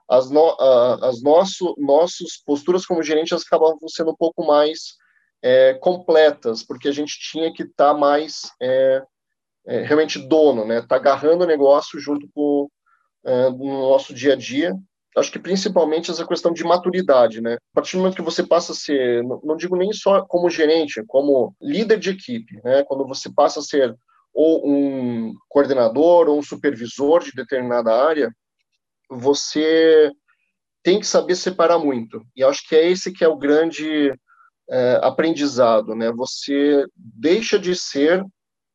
as, 0.08 0.30
no, 0.30 0.56
as 1.02 1.22
nosso, 1.22 1.76
nossas 1.78 2.38
posturas 2.46 2.86
como 2.86 3.04
gerentes 3.04 3.44
acabavam 3.46 3.78
sendo 3.90 4.12
um 4.12 4.16
pouco 4.16 4.46
mais 4.46 4.96
é, 5.42 5.74
completas, 5.74 6.64
porque 6.64 6.88
a 6.88 6.92
gente 6.92 7.20
tinha 7.20 7.52
que 7.52 7.64
estar 7.64 7.94
tá 7.94 8.00
mais 8.00 8.52
é, 8.62 9.04
é, 9.66 9.82
realmente 9.82 10.20
dono, 10.20 10.66
né? 10.66 10.82
Tá 10.88 10.96
agarrando 10.96 11.44
o 11.44 11.48
negócio 11.48 12.00
junto 12.00 12.28
com 12.34 12.70
no 13.26 13.90
nosso 13.90 14.14
dia 14.14 14.34
a 14.34 14.36
dia 14.38 14.74
acho 15.18 15.32
que 15.32 15.40
principalmente 15.40 16.12
essa 16.12 16.26
questão 16.26 16.54
de 16.54 16.64
maturidade, 16.64 17.42
né? 17.42 17.56
A 17.56 17.76
partir 17.76 17.96
do 17.96 18.00
momento 18.00 18.16
que 18.16 18.22
você 18.22 18.44
passa 18.44 18.72
a 18.72 18.76
ser, 18.76 19.24
não 19.24 19.56
digo 19.58 19.76
nem 19.76 19.92
só 19.92 20.24
como 20.26 20.50
gerente, 20.50 21.04
como 21.08 21.56
líder 21.62 22.00
de 22.00 22.12
equipe, 22.12 22.62
né? 22.64 22.84
Quando 22.84 23.06
você 23.06 23.30
passa 23.32 23.60
a 23.60 23.64
ser 23.64 23.96
ou 24.34 24.70
um 24.70 25.34
coordenador 25.50 26.30
ou 26.30 26.38
um 26.38 26.44
supervisor 26.44 27.24
de 27.24 27.32
determinada 27.32 27.92
área, 27.92 28.32
você 29.10 30.12
tem 30.84 31.00
que 31.00 31.08
saber 31.08 31.36
separar 31.36 31.80
muito. 31.80 32.22
E 32.36 32.44
acho 32.44 32.68
que 32.68 32.76
é 32.76 32.88
esse 32.88 33.12
que 33.12 33.24
é 33.24 33.28
o 33.28 33.38
grande 33.38 34.14
é, 34.70 35.00
aprendizado, 35.02 35.96
né? 35.96 36.12
Você 36.12 36.86
deixa 36.96 37.58
de 37.58 37.76
ser, 37.76 38.24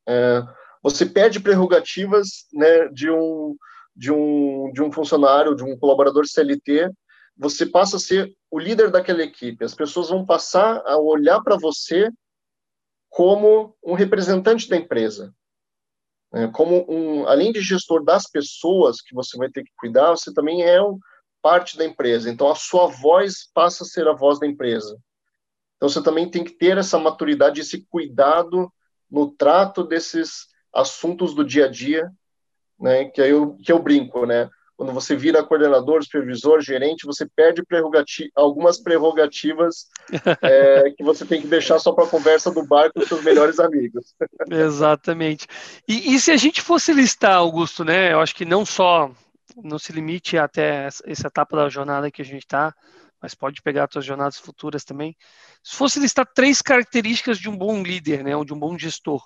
é, 0.09 0.43
você 0.83 1.07
perde 1.07 1.39
prerrogativas, 1.39 2.47
né, 2.53 2.89
de 2.89 3.09
um 3.09 3.55
de 3.95 4.11
um, 4.11 4.71
de 4.73 4.83
um 4.83 4.91
funcionário, 4.91 5.55
de 5.55 5.63
um 5.63 5.77
colaborador 5.79 6.27
CLT, 6.27 6.91
você 7.37 7.67
passa 7.67 7.97
a 7.97 8.01
ser 8.01 8.35
o 8.51 8.59
líder 8.59 8.91
daquela 8.91 9.23
equipe. 9.23 9.65
As 9.65 9.75
pessoas 9.75 10.09
vão 10.09 10.25
passar 10.25 10.83
a 10.87 10.97
olhar 10.99 11.43
para 11.43 11.57
você 11.57 12.11
como 13.09 13.77
um 13.83 13.95
representante 13.95 14.69
da 14.69 14.77
empresa. 14.77 15.35
É, 16.35 16.47
como 16.49 16.87
um, 16.89 17.27
além 17.27 17.53
de 17.53 17.61
gestor 17.61 18.03
das 18.03 18.27
pessoas 18.27 19.03
que 19.03 19.15
você 19.15 19.37
vai 19.37 19.51
ter 19.51 19.63
que 19.63 19.73
cuidar, 19.77 20.11
você 20.11 20.33
também 20.33 20.63
é 20.63 20.83
um, 20.83 20.99
parte 21.43 21.77
da 21.77 21.85
empresa. 21.85 22.31
Então, 22.31 22.49
a 22.49 22.55
sua 22.55 22.87
voz 22.87 23.51
passa 23.53 23.83
a 23.83 23.87
ser 23.87 24.07
a 24.09 24.15
voz 24.15 24.39
da 24.39 24.47
empresa. 24.47 24.97
Então, 25.77 25.89
você 25.89 26.03
também 26.03 26.31
tem 26.31 26.45
que 26.45 26.53
ter 26.53 26.79
essa 26.79 26.99
maturidade, 26.99 27.61
esse 27.61 27.85
cuidado 27.87 28.73
no 29.11 29.33
trato 29.33 29.85
desses 29.85 30.47
assuntos 30.73 31.35
do 31.35 31.45
dia 31.45 31.67
a 31.67 31.69
dia 31.69 32.11
né? 32.83 33.07
Que 33.07 33.21
eu 33.21 33.57
que 33.63 33.73
eu 33.73 33.79
brinco, 33.79 34.27
né? 34.27 34.51
Quando 34.77 34.93
você 34.93 35.15
vira 35.15 35.45
coordenador, 35.45 36.03
supervisor, 36.03 36.61
gerente, 36.61 37.07
você 37.07 37.25
perde 37.37 37.65
prerrogati 37.65 38.33
algumas 38.35 38.81
prerrogativas 38.81 39.87
é, 40.43 40.91
que 40.97 41.05
você 41.05 41.25
tem 41.25 41.41
que 41.41 41.47
deixar 41.47 41.79
só 41.79 41.93
para 41.93 42.05
a 42.05 42.09
conversa 42.09 42.51
do 42.51 42.67
bar 42.67 42.93
com 42.93 43.01
os 43.01 43.07
seus 43.07 43.23
melhores 43.23 43.61
amigos. 43.61 44.15
Exatamente. 44.51 45.47
E, 45.87 46.15
e, 46.15 46.19
se 46.19 46.33
a 46.33 46.37
gente 46.37 46.61
fosse 46.61 46.93
listar, 46.93 47.37
Augusto, 47.37 47.85
né? 47.85 48.13
Eu 48.13 48.21
acho 48.21 48.35
que 48.35 48.45
não 48.45 48.67
só 48.67 49.11
não 49.63 49.79
se 49.79 49.93
limite 49.93 50.37
até 50.37 50.87
essa 50.87 51.27
etapa 51.29 51.57
da 51.57 51.69
jornada 51.69 52.11
que 52.11 52.23
a 52.23 52.25
gente 52.25 52.43
está, 52.43 52.75
mas 53.21 53.35
pode 53.35 53.63
pegar 53.63 53.89
suas 53.91 54.05
jornadas 54.05 54.39
futuras 54.39 54.85
também. 54.85 55.17
Se 55.63 55.77
fosse 55.77 56.01
listar 56.01 56.27
três 56.35 56.61
características 56.61 57.39
de 57.39 57.49
um 57.49 57.57
bom 57.57 57.83
líder, 57.83 58.25
né, 58.25 58.37
ou 58.37 58.45
de 58.45 58.53
um 58.53 58.59
bom 58.59 58.77
gestor, 58.77 59.23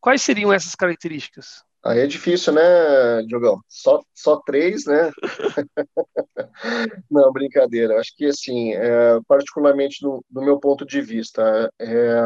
quais 0.00 0.22
seriam 0.22 0.52
essas 0.52 0.74
características? 0.74 1.62
Aí 1.84 2.00
é 2.00 2.06
difícil, 2.06 2.52
né, 2.52 3.22
Diogão? 3.26 3.60
Só, 3.68 4.02
só 4.14 4.36
três, 4.44 4.84
né? 4.84 5.10
Não, 7.10 7.32
brincadeira. 7.32 7.98
Acho 7.98 8.14
que, 8.16 8.26
assim, 8.26 8.72
é, 8.74 9.18
particularmente 9.26 9.98
do, 10.02 10.24
do, 10.28 10.42
meu 10.42 10.58
ponto 10.58 10.84
de 10.84 11.00
vista, 11.00 11.70
é, 11.80 12.20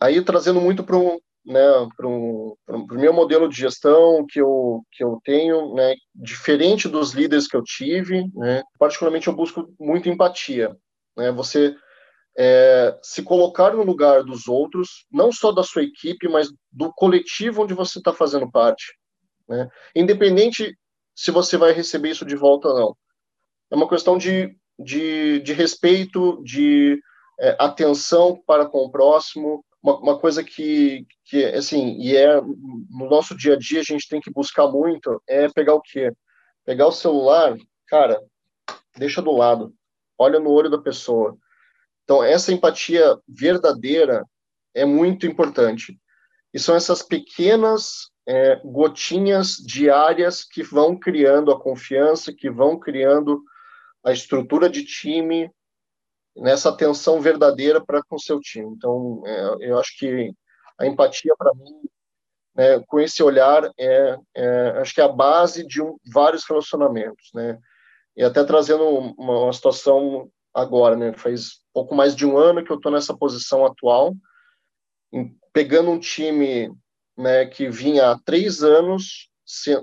aí 0.00 0.22
trazendo 0.22 0.60
muito 0.60 0.82
para 0.82 0.96
um, 0.96 1.18
né, 1.46 1.62
para 1.96 2.06
o 2.06 2.56
meu 2.92 3.12
modelo 3.12 3.48
de 3.48 3.56
gestão 3.56 4.26
que 4.28 4.40
eu, 4.40 4.82
que 4.92 5.02
eu 5.02 5.20
tenho, 5.24 5.74
né, 5.74 5.94
diferente 6.14 6.88
dos 6.88 7.12
líderes 7.12 7.48
que 7.48 7.56
eu 7.56 7.62
tive, 7.62 8.24
né, 8.34 8.62
particularmente 8.78 9.28
eu 9.28 9.34
busco 9.34 9.72
muito 9.78 10.08
empatia. 10.08 10.76
Né, 11.16 11.32
você 11.32 11.74
é, 12.40 12.96
se 13.02 13.20
colocar 13.24 13.74
no 13.74 13.82
lugar 13.82 14.22
dos 14.22 14.46
outros, 14.46 15.04
não 15.10 15.32
só 15.32 15.50
da 15.50 15.64
sua 15.64 15.82
equipe, 15.82 16.28
mas 16.28 16.48
do 16.70 16.92
coletivo 16.92 17.64
onde 17.64 17.74
você 17.74 17.98
está 17.98 18.12
fazendo 18.12 18.48
parte. 18.48 18.96
Né, 19.48 19.68
independente 19.94 20.78
se 21.16 21.32
você 21.32 21.56
vai 21.56 21.72
receber 21.72 22.10
isso 22.10 22.24
de 22.24 22.36
volta 22.36 22.68
ou 22.68 22.78
não. 22.78 22.96
É 23.72 23.74
uma 23.74 23.88
questão 23.88 24.16
de, 24.16 24.56
de, 24.78 25.40
de 25.40 25.52
respeito, 25.52 26.40
de 26.44 27.00
é, 27.40 27.56
atenção 27.58 28.40
para 28.46 28.66
com 28.66 28.84
o 28.84 28.90
próximo, 28.90 29.64
uma, 29.82 29.98
uma, 29.98 30.18
coisa 30.18 30.44
que, 30.44 31.04
que, 31.24 31.44
assim, 31.44 31.98
e 32.00 32.16
é 32.16 32.40
no 32.40 33.08
nosso 33.08 33.36
dia 33.36 33.54
a 33.54 33.58
dia 33.58 33.80
a 33.80 33.84
gente 33.84 34.08
tem 34.08 34.20
que 34.20 34.30
buscar 34.30 34.68
muito 34.68 35.20
é 35.26 35.48
pegar 35.48 35.74
o 35.74 35.80
quê? 35.80 36.12
Pegar 36.64 36.86
o 36.86 36.92
celular, 36.92 37.56
cara, 37.86 38.20
deixa 38.96 39.22
do 39.22 39.32
lado, 39.32 39.72
olha 40.16 40.38
no 40.38 40.50
olho 40.50 40.70
da 40.70 40.78
pessoa. 40.78 41.36
Então, 42.08 42.24
essa 42.24 42.50
empatia 42.50 43.18
verdadeira 43.28 44.24
é 44.74 44.86
muito 44.86 45.26
importante. 45.26 46.00
E 46.54 46.58
são 46.58 46.74
essas 46.74 47.02
pequenas 47.02 48.08
é, 48.26 48.56
gotinhas 48.64 49.56
diárias 49.56 50.42
que 50.42 50.62
vão 50.62 50.98
criando 50.98 51.52
a 51.52 51.60
confiança, 51.60 52.32
que 52.32 52.48
vão 52.48 52.78
criando 52.78 53.42
a 54.02 54.10
estrutura 54.10 54.70
de 54.70 54.86
time, 54.86 55.50
nessa 56.34 56.70
atenção 56.70 57.20
verdadeira 57.20 57.84
para 57.84 58.02
com 58.02 58.18
seu 58.18 58.40
time. 58.40 58.72
Então, 58.74 59.22
é, 59.26 59.68
eu 59.68 59.78
acho 59.78 59.94
que 59.98 60.32
a 60.80 60.86
empatia 60.86 61.34
para 61.36 61.52
mim, 61.52 61.82
né, 62.56 62.80
com 62.86 62.98
esse 62.98 63.22
olhar, 63.22 63.70
é, 63.78 64.18
é, 64.34 64.68
acho 64.78 64.94
que 64.94 65.02
é 65.02 65.04
a 65.04 65.08
base 65.08 65.66
de 65.66 65.82
um, 65.82 65.98
vários 66.10 66.46
relacionamentos, 66.48 67.28
né? 67.34 67.58
E 68.16 68.24
até 68.24 68.42
trazendo 68.44 68.82
uma, 68.88 69.44
uma 69.44 69.52
situação 69.52 70.30
agora, 70.54 70.96
né? 70.96 71.12
Faz 71.12 71.60
pouco 71.72 71.94
mais 71.94 72.14
de 72.14 72.26
um 72.26 72.36
ano 72.36 72.64
que 72.64 72.70
eu 72.70 72.76
estou 72.76 72.92
nessa 72.92 73.16
posição 73.16 73.64
atual, 73.64 74.14
pegando 75.52 75.90
um 75.90 75.98
time 75.98 76.70
né, 77.16 77.46
que 77.46 77.68
vinha 77.68 78.10
há 78.10 78.18
três 78.24 78.62
anos 78.62 79.28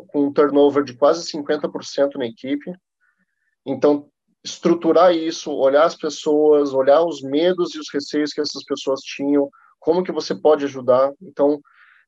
com 0.07 0.27
um 0.27 0.33
turnover 0.33 0.83
de 0.83 0.93
quase 0.93 1.29
50% 1.29 2.15
na 2.15 2.25
equipe. 2.25 2.71
Então, 3.65 4.09
estruturar 4.43 5.13
isso, 5.13 5.51
olhar 5.51 5.85
as 5.85 5.95
pessoas, 5.95 6.71
olhar 6.71 7.03
os 7.03 7.21
medos 7.21 7.73
e 7.73 7.79
os 7.79 7.87
receios 7.91 8.31
que 8.31 8.41
essas 8.41 8.63
pessoas 8.63 9.01
tinham, 9.01 9.49
como 9.79 10.03
que 10.03 10.11
você 10.11 10.35
pode 10.35 10.65
ajudar. 10.65 11.11
Então, 11.21 11.59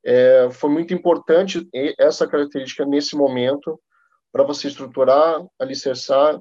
é, 0.06 0.48
foi 0.52 0.70
muito 0.70 0.94
importante 0.94 1.68
essa 1.98 2.28
característica 2.28 2.86
nesse 2.86 3.16
momento 3.16 3.80
para 4.32 4.44
você 4.44 4.68
estruturar, 4.68 5.44
alicerçar. 5.60 6.40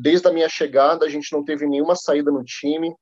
Desde 0.00 0.28
a 0.28 0.32
minha 0.32 0.48
chegada, 0.48 1.04
a 1.04 1.08
gente 1.08 1.32
não 1.32 1.44
teve 1.44 1.66
nenhuma 1.66 1.96
saída 1.96 2.30
no 2.30 2.44
time, 2.44 2.94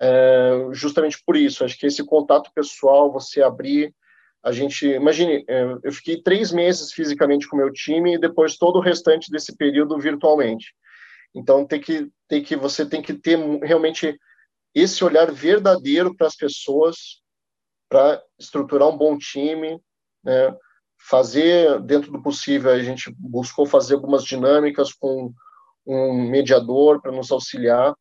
é, 0.00 0.68
justamente 0.72 1.22
por 1.24 1.36
isso. 1.36 1.64
Acho 1.64 1.78
que 1.78 1.86
esse 1.86 2.04
contato 2.04 2.50
pessoal, 2.54 3.12
você 3.12 3.42
abrir, 3.42 3.94
a 4.42 4.52
gente, 4.52 4.86
imagine, 4.86 5.44
é, 5.48 5.64
eu 5.82 5.92
fiquei 5.92 6.22
três 6.22 6.52
meses 6.52 6.92
fisicamente 6.92 7.48
com 7.48 7.56
o 7.56 7.58
meu 7.58 7.72
time 7.72 8.14
e 8.14 8.18
depois 8.18 8.56
todo 8.56 8.76
o 8.76 8.82
restante 8.82 9.30
desse 9.30 9.56
período 9.56 9.98
virtualmente. 9.98 10.72
Então 11.34 11.66
tem 11.66 11.80
que 11.80 12.08
tem 12.28 12.42
que 12.42 12.56
você 12.56 12.86
tem 12.86 13.02
que 13.02 13.12
ter 13.12 13.38
realmente 13.62 14.18
esse 14.74 15.04
olhar 15.04 15.30
verdadeiro 15.32 16.14
para 16.14 16.26
as 16.26 16.36
pessoas 16.36 17.20
para 17.88 18.22
estruturar 18.38 18.88
um 18.88 18.96
bom 18.96 19.18
time, 19.18 19.80
né? 20.24 20.56
Fazer 21.08 21.80
dentro 21.80 22.10
do 22.10 22.22
possível 22.22 22.70
a 22.70 22.82
gente 22.82 23.14
buscou 23.18 23.66
fazer 23.66 23.94
algumas 23.94 24.24
dinâmicas 24.24 24.92
com 24.92 25.32
um 25.86 26.28
mediador 26.28 27.00
para 27.00 27.12
nos 27.12 27.30
auxiliar. 27.30 27.94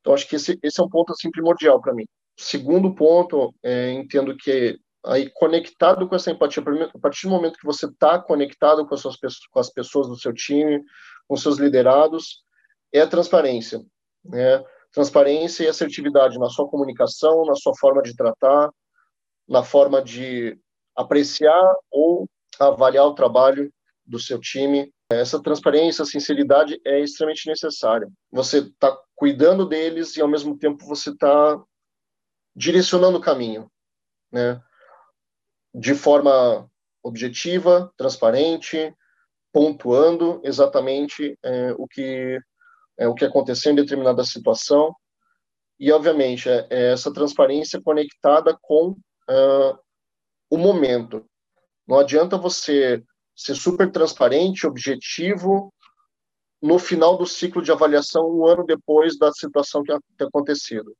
Então 0.00 0.14
acho 0.14 0.28
que 0.28 0.36
esse, 0.36 0.58
esse 0.62 0.80
é 0.80 0.84
um 0.84 0.88
ponto 0.88 1.12
assim 1.12 1.30
primordial 1.30 1.80
para 1.80 1.94
mim. 1.94 2.06
Segundo 2.36 2.94
ponto, 2.94 3.54
é, 3.62 3.92
entendo 3.92 4.36
que 4.36 4.78
aí 5.04 5.30
conectado 5.30 6.08
com 6.08 6.14
essa 6.14 6.30
empatia, 6.30 6.62
a 6.62 6.98
partir 6.98 7.26
do 7.26 7.32
momento 7.32 7.58
que 7.58 7.66
você 7.66 7.86
está 7.86 8.18
conectado 8.18 8.86
com 8.86 8.94
as, 8.94 9.00
suas, 9.00 9.16
com 9.50 9.60
as 9.60 9.70
pessoas 9.70 10.08
do 10.08 10.16
seu 10.16 10.32
time, 10.32 10.82
com 11.28 11.36
seus 11.36 11.58
liderados, 11.58 12.42
é 12.92 13.00
a 13.00 13.06
transparência. 13.06 13.80
Né? 14.24 14.62
Transparência 14.92 15.64
e 15.64 15.68
assertividade 15.68 16.38
na 16.38 16.48
sua 16.48 16.68
comunicação, 16.68 17.44
na 17.44 17.54
sua 17.54 17.72
forma 17.78 18.02
de 18.02 18.14
tratar, 18.14 18.70
na 19.48 19.62
forma 19.62 20.02
de 20.02 20.58
apreciar 20.96 21.74
ou 21.90 22.26
avaliar 22.58 23.06
o 23.06 23.14
trabalho 23.14 23.72
do 24.10 24.18
seu 24.18 24.38
time. 24.40 24.92
Essa 25.10 25.42
transparência, 25.42 26.04
sinceridade 26.04 26.80
é 26.84 27.00
extremamente 27.00 27.48
necessária. 27.48 28.08
Você 28.30 28.58
está 28.58 28.96
cuidando 29.14 29.64
deles 29.66 30.16
e, 30.16 30.20
ao 30.20 30.28
mesmo 30.28 30.58
tempo, 30.58 30.84
você 30.84 31.10
está 31.10 31.62
direcionando 32.54 33.18
o 33.18 33.22
caminho, 33.22 33.70
né? 34.32 34.60
De 35.72 35.94
forma 35.94 36.68
objetiva, 37.02 37.92
transparente, 37.96 38.92
pontuando 39.52 40.40
exatamente 40.44 41.38
é, 41.42 41.72
o 41.78 41.86
que 41.86 42.38
é, 42.98 43.08
o 43.08 43.14
que 43.14 43.24
aconteceu 43.24 43.72
em 43.72 43.76
determinada 43.76 44.22
situação 44.24 44.94
e, 45.78 45.90
obviamente, 45.90 46.48
é, 46.48 46.66
é 46.68 46.92
essa 46.92 47.12
transparência 47.12 47.80
conectada 47.80 48.56
com 48.60 48.90
uh, 48.90 49.78
o 50.50 50.58
momento. 50.58 51.24
Não 51.88 51.98
adianta 51.98 52.36
você 52.36 53.02
ser 53.40 53.54
super 53.54 53.90
transparente, 53.90 54.66
objetivo, 54.66 55.72
no 56.62 56.78
final 56.78 57.16
do 57.16 57.24
ciclo 57.24 57.62
de 57.62 57.72
avaliação, 57.72 58.28
um 58.28 58.46
ano 58.46 58.64
depois 58.64 59.18
da 59.18 59.32
situação 59.32 59.82
que 59.82 59.96
tem 60.18 60.26
acontecido. 60.28 60.94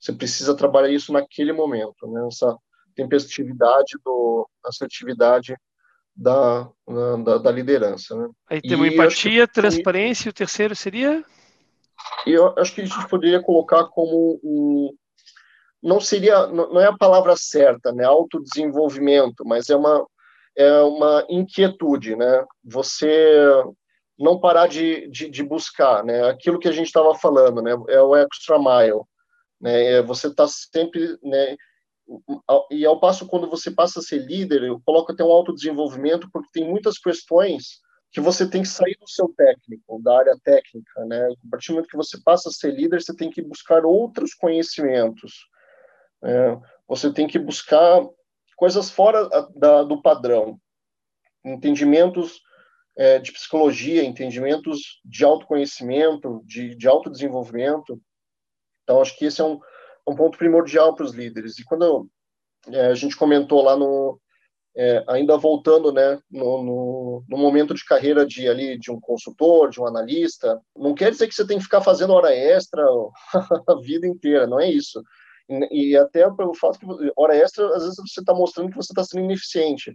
Você 0.00 0.12
precisa 0.12 0.56
trabalhar 0.56 0.90
isso 0.90 1.12
naquele 1.12 1.52
momento, 1.52 2.08
né? 2.08 2.26
essa 2.26 2.56
tempestividade, 2.96 3.96
do, 4.04 4.48
assertividade 4.64 5.54
da, 6.16 6.68
da, 7.24 7.38
da 7.38 7.52
liderança. 7.52 8.16
Né? 8.16 8.28
Aí 8.48 8.60
temos 8.60 8.88
empatia, 8.88 9.46
que, 9.46 9.54
transparência, 9.54 10.28
e 10.28 10.30
o 10.30 10.34
terceiro 10.34 10.74
seria? 10.74 11.24
Eu 12.26 12.58
acho 12.58 12.74
que 12.74 12.80
a 12.80 12.84
gente 12.84 13.08
poderia 13.08 13.40
colocar 13.40 13.84
como 13.84 14.40
um, 14.42 14.92
não 15.80 16.00
seria, 16.00 16.48
não 16.48 16.80
é 16.80 16.86
a 16.86 16.96
palavra 16.96 17.36
certa, 17.36 17.92
né, 17.92 18.04
autodesenvolvimento, 18.04 19.44
mas 19.46 19.70
é 19.70 19.76
uma, 19.76 20.04
é 20.60 20.82
uma 20.82 21.26
inquietude, 21.28 22.16
né, 22.16 22.44
você 22.64 23.64
não 24.18 24.38
parar 24.38 24.66
de, 24.66 25.08
de, 25.08 25.30
de 25.30 25.42
buscar, 25.42 26.04
né, 26.04 26.28
aquilo 26.28 26.58
que 26.58 26.68
a 26.68 26.72
gente 26.72 26.86
estava 26.86 27.14
falando, 27.14 27.62
né, 27.62 27.72
é 27.88 28.00
o 28.00 28.14
extra 28.14 28.58
mile, 28.58 29.00
né, 29.60 29.92
é 29.92 30.02
você 30.02 30.28
está 30.28 30.46
sempre, 30.46 31.18
né, 31.22 31.56
e 32.70 32.84
ao 32.84 32.98
passo 32.98 33.26
quando 33.26 33.48
você 33.48 33.70
passa 33.70 34.00
a 34.00 34.02
ser 34.02 34.18
líder, 34.18 34.64
eu 34.64 34.80
coloco 34.84 35.12
até 35.12 35.22
um 35.22 35.30
autodesenvolvimento, 35.30 36.28
porque 36.32 36.48
tem 36.52 36.68
muitas 36.68 36.98
questões 36.98 37.80
que 38.12 38.20
você 38.20 38.48
tem 38.48 38.62
que 38.62 38.68
sair 38.68 38.96
do 39.00 39.08
seu 39.08 39.32
técnico, 39.36 40.02
da 40.02 40.18
área 40.18 40.36
técnica, 40.42 41.04
né? 41.06 41.28
A 41.28 41.50
partir 41.50 41.68
do 41.68 41.74
momento 41.74 41.88
que 41.88 41.96
você 41.96 42.18
passa 42.24 42.48
a 42.48 42.52
ser 42.52 42.72
líder, 42.72 43.00
você 43.00 43.14
tem 43.14 43.30
que 43.30 43.40
buscar 43.40 43.84
outros 43.84 44.34
conhecimentos. 44.34 45.32
Né? 46.20 46.60
Você 46.88 47.12
tem 47.12 47.28
que 47.28 47.38
buscar 47.38 48.02
coisas 48.60 48.90
fora 48.90 49.26
da, 49.56 49.82
do 49.82 50.02
padrão, 50.02 50.60
entendimentos 51.42 52.42
é, 52.94 53.18
de 53.18 53.32
psicologia, 53.32 54.04
entendimentos 54.04 55.00
de 55.02 55.24
autoconhecimento, 55.24 56.42
de, 56.44 56.74
de 56.74 56.86
autodesenvolvimento. 56.86 57.98
Então, 58.82 59.00
acho 59.00 59.16
que 59.16 59.24
esse 59.24 59.40
é 59.40 59.44
um, 59.44 59.58
um 60.06 60.14
ponto 60.14 60.36
primordial 60.36 60.94
para 60.94 61.06
os 61.06 61.14
líderes. 61.14 61.58
E 61.58 61.64
quando 61.64 62.06
é, 62.68 62.88
a 62.88 62.94
gente 62.94 63.16
comentou 63.16 63.62
lá 63.62 63.74
no 63.74 64.20
é, 64.76 65.02
ainda 65.08 65.38
voltando, 65.38 65.90
né, 65.90 66.20
no, 66.30 66.62
no, 66.62 67.24
no, 67.30 67.38
momento 67.38 67.72
de 67.72 67.84
carreira 67.84 68.26
de 68.26 68.46
ali 68.46 68.78
de 68.78 68.90
um 68.90 69.00
consultor, 69.00 69.70
de 69.70 69.80
um 69.80 69.86
analista, 69.86 70.60
não 70.76 70.94
quer 70.94 71.10
dizer 71.10 71.26
que 71.28 71.34
você 71.34 71.46
tem 71.46 71.56
que 71.56 71.64
ficar 71.64 71.80
fazendo 71.80 72.12
hora 72.12 72.32
extra 72.34 72.84
a 73.66 73.80
vida 73.80 74.06
inteira, 74.06 74.46
não 74.46 74.60
é 74.60 74.70
isso. 74.70 75.02
E, 75.70 75.96
até 75.96 76.30
pelo 76.30 76.54
fato 76.54 76.78
que 76.78 76.86
hora 77.16 77.36
extra, 77.36 77.66
às 77.74 77.82
vezes 77.82 77.96
você 77.96 78.20
está 78.20 78.32
mostrando 78.32 78.70
que 78.70 78.76
você 78.76 78.92
está 78.92 79.02
sendo 79.02 79.24
ineficiente, 79.24 79.94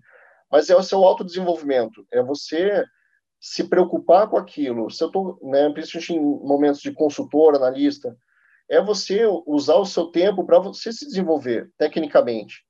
mas 0.52 0.70
é 0.70 0.76
o 0.76 0.84
seu 0.84 1.04
autodesenvolvimento, 1.04 2.06
é 2.12 2.22
você 2.22 2.84
se 3.40 3.64
preocupar 3.70 4.30
com 4.30 4.38
aquilo. 4.38 4.90
Se 4.90 5.04
eu 5.04 5.08
estou, 5.08 5.40
né, 5.44 5.70
principalmente 5.70 6.14
em 6.14 6.20
momentos 6.20 6.82
de 6.82 6.92
consultor, 6.92 7.56
analista, 7.56 8.16
é 8.70 8.82
você 8.82 9.22
usar 9.46 9.76
o 9.76 9.86
seu 9.86 10.08
tempo 10.08 10.46
para 10.46 10.60
você 10.60 10.92
se 10.92 11.06
desenvolver 11.06 11.72
tecnicamente. 11.78 12.64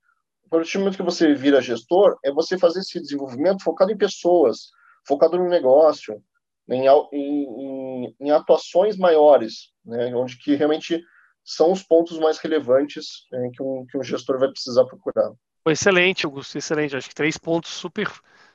A 0.46 0.50
partir 0.50 0.74
do 0.74 0.80
momento 0.82 0.98
que 0.98 1.04
você 1.04 1.34
vira 1.34 1.62
gestor, 1.62 2.18
é 2.24 2.32
você 2.32 2.58
fazer 2.58 2.82
esse 2.82 3.00
desenvolvimento 3.00 3.64
focado 3.64 3.92
em 3.92 3.98
pessoas, 3.98 4.70
focado 5.08 5.38
no 5.38 5.50
negócio, 5.50 6.22
em, 6.70 6.86
em, 7.14 8.16
em 8.20 8.32
atuações 8.32 8.98
maiores, 8.98 9.72
né, 9.84 10.14
onde 10.16 10.38
que 10.38 10.56
realmente 10.56 11.02
são 11.46 11.72
os 11.72 11.84
pontos 11.84 12.18
mais 12.18 12.40
relevantes 12.40 13.28
é, 13.32 13.50
que, 13.54 13.62
um, 13.62 13.86
que 13.86 13.98
um 13.98 14.04
gestor 14.04 14.40
vai 14.40 14.50
precisar 14.50 14.84
procurar. 14.86 15.32
Excelente, 15.68 16.26
Augusto, 16.26 16.58
excelente. 16.58 16.96
Acho 16.96 17.08
que 17.08 17.16
três 17.16 17.38
pontos 17.38 17.72
super, 17.72 18.12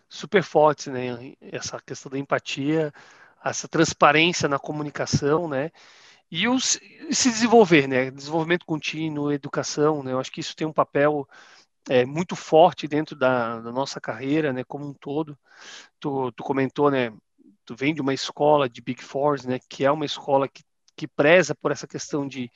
super 0.09 0.43
fortes, 0.43 0.89
né? 0.89 1.35
Essa 1.41 1.81
questão 1.81 2.11
da 2.11 2.19
empatia, 2.19 2.93
essa 3.45 3.69
transparência 3.69 4.49
na 4.49 4.59
comunicação, 4.59 5.49
né? 5.49 5.71
E 6.31 6.49
os, 6.49 6.79
se 7.11 7.31
desenvolver, 7.31 7.89
né? 7.89 8.11
Desenvolvimento 8.11 8.67
contínuo, 8.67 9.33
educação, 9.33 10.03
né? 10.03 10.13
Eu 10.13 10.21
acho 10.21 10.31
que 10.33 10.41
isso 10.41 10.55
tem 10.57 10.67
um 10.67 10.73
papel 10.73 11.29
é, 11.89 12.05
muito 12.05 12.37
forte 12.37 12.87
dentro 12.89 13.17
da, 13.17 13.61
da, 13.61 13.73
nossa 13.73 14.01
carreira, 14.01 14.53
né? 14.53 14.65
Como 14.65 14.87
um 14.87 14.95
todo. 14.95 15.39
Tu, 16.01 16.33
tu 16.33 16.43
comentou, 16.43 16.91
né? 16.91 17.13
Tu 17.65 17.75
vem 17.77 17.95
de 17.95 18.01
uma 18.01 18.15
escola 18.15 18.69
de 18.69 18.81
Big 18.81 19.03
Four, 19.03 19.45
né? 19.47 19.59
Que 19.69 19.85
é 19.85 19.91
uma 19.91 20.05
escola 20.05 20.49
que, 20.49 20.63
que 20.97 21.09
preza 21.09 21.55
por 21.55 21.73
essa 21.73 21.87
questão 21.87 22.27
de 22.29 22.51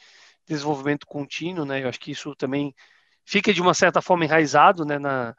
desenvolvimento 0.47 1.07
contínuo, 1.07 1.65
né? 1.65 1.83
Eu 1.83 1.89
acho 1.89 2.01
que 2.01 2.11
isso 2.11 2.35
também 2.35 2.75
fica 3.25 3.53
de 3.53 3.61
uma 3.61 3.75
certa 3.75 4.03
forma 4.03 4.25
enraizado, 4.25 4.85
né? 4.85 4.99
Na, 4.99 5.35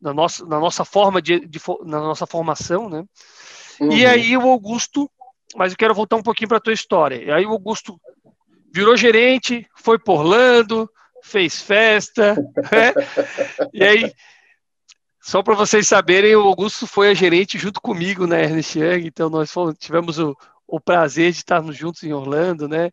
na 0.00 0.12
nossa, 0.12 0.44
na 0.46 0.58
nossa 0.58 0.84
forma 0.84 1.20
de, 1.20 1.40
de 1.40 1.60
na 1.84 2.00
nossa 2.00 2.26
formação, 2.26 2.88
né? 2.88 3.04
Uhum. 3.80 3.92
E 3.92 4.06
aí 4.06 4.36
o 4.36 4.48
Augusto, 4.48 5.10
mas 5.54 5.72
eu 5.72 5.78
quero 5.78 5.94
voltar 5.94 6.16
um 6.16 6.22
pouquinho 6.22 6.48
para 6.48 6.58
a 6.58 6.60
tua 6.60 6.72
história. 6.72 7.22
E 7.22 7.30
aí 7.30 7.44
o 7.44 7.50
Augusto 7.50 8.00
virou 8.72 8.96
gerente, 8.96 9.66
foi 9.74 9.98
por 9.98 10.20
Orlando, 10.20 10.90
fez 11.22 11.60
festa, 11.60 12.34
né? 12.72 12.94
E 13.72 13.82
aí, 13.82 14.12
só 15.20 15.42
para 15.42 15.54
vocês 15.54 15.88
saberem, 15.88 16.36
o 16.36 16.42
Augusto 16.42 16.86
foi 16.86 17.10
a 17.10 17.14
gerente 17.14 17.58
junto 17.58 17.80
comigo 17.80 18.26
na 18.26 18.38
Ernest 18.38 18.78
Young, 18.78 19.06
então 19.06 19.28
nós 19.28 19.50
fomos, 19.50 19.74
tivemos 19.78 20.18
o, 20.18 20.36
o 20.66 20.80
prazer 20.80 21.32
de 21.32 21.38
estarmos 21.38 21.76
juntos 21.76 22.02
em 22.02 22.12
Orlando, 22.12 22.68
né? 22.68 22.90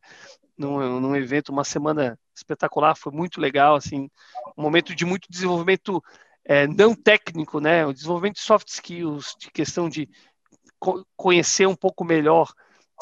Num, 0.58 1.00
num 1.00 1.16
evento, 1.16 1.50
uma 1.50 1.64
semana 1.64 2.18
espetacular, 2.36 2.96
foi 2.96 3.12
muito 3.12 3.42
legal, 3.42 3.76
assim, 3.76 4.10
um 4.58 4.62
momento 4.62 4.96
de 4.96 5.06
muito 5.06 5.28
desenvolvimento 5.30 6.04
é, 6.46 6.68
não 6.68 6.94
técnico, 6.94 7.60
né? 7.60 7.86
O 7.86 7.94
desenvolvimento 7.94 8.36
de 8.36 8.42
soft 8.42 8.68
skills, 8.68 9.36
de 9.40 9.50
questão 9.52 9.90
de 9.90 10.10
co 10.80 11.06
conhecer 11.16 11.68
um 11.68 11.76
pouco 11.76 12.04
melhor 12.04 12.52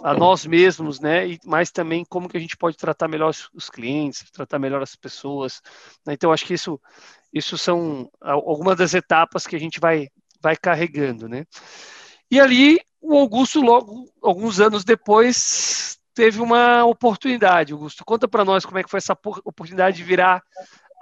a 0.03 0.13
nós 0.13 0.45
mesmos, 0.45 0.99
né? 0.99 1.27
E, 1.27 1.39
mas 1.45 1.71
também 1.71 2.05
como 2.05 2.29
que 2.29 2.37
a 2.37 2.39
gente 2.39 2.57
pode 2.57 2.77
tratar 2.77 3.07
melhor 3.07 3.33
os, 3.53 3.69
clientes, 3.69 4.29
tratar 4.31 4.59
melhor 4.59 4.81
as 4.81 4.95
pessoas. 4.95 5.61
Né? 6.05 6.13
Então, 6.13 6.31
acho 6.31 6.45
que 6.45 6.53
isso, 6.53 6.79
isso 7.33 7.57
são 7.57 8.09
algumas 8.19 8.77
das 8.77 8.93
etapas 8.93 9.45
que 9.45 9.55
a 9.55 9.59
gente 9.59 9.79
vai, 9.79 10.09
vai 10.41 10.55
carregando, 10.55 11.27
né? 11.27 11.45
E 12.29 12.39
ali, 12.39 12.79
o 13.01 13.17
Augusto, 13.17 13.61
logo, 13.61 14.05
alguns 14.21 14.59
anos 14.59 14.83
depois, 14.83 15.99
teve 16.21 16.39
uma 16.39 16.85
oportunidade. 16.85 17.73
Augusto, 17.73 18.05
conta 18.05 18.27
para 18.27 18.45
nós 18.45 18.63
como 18.63 18.77
é 18.77 18.83
que 18.83 18.91
foi 18.91 18.99
essa 18.99 19.17
oportunidade 19.43 19.97
de 19.97 20.03
virar 20.03 20.43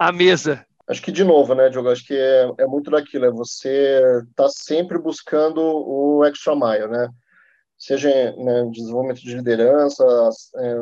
a 0.00 0.10
mesa 0.10 0.64
Acho 0.88 1.02
que, 1.02 1.12
de 1.12 1.22
novo, 1.22 1.54
né, 1.54 1.68
Diogo, 1.68 1.88
acho 1.88 2.04
que 2.04 2.14
é, 2.14 2.50
é 2.58 2.66
muito 2.66 2.90
daquilo, 2.90 3.24
é 3.24 3.30
você 3.30 4.00
tá 4.34 4.48
sempre 4.48 4.98
buscando 4.98 5.60
o 5.60 6.24
extra 6.24 6.56
mile, 6.56 6.88
né? 6.88 7.08
Seja 7.78 8.10
né, 8.36 8.68
desenvolvimento 8.72 9.20
de 9.20 9.36
liderança, 9.36 10.04
é, 10.56 10.74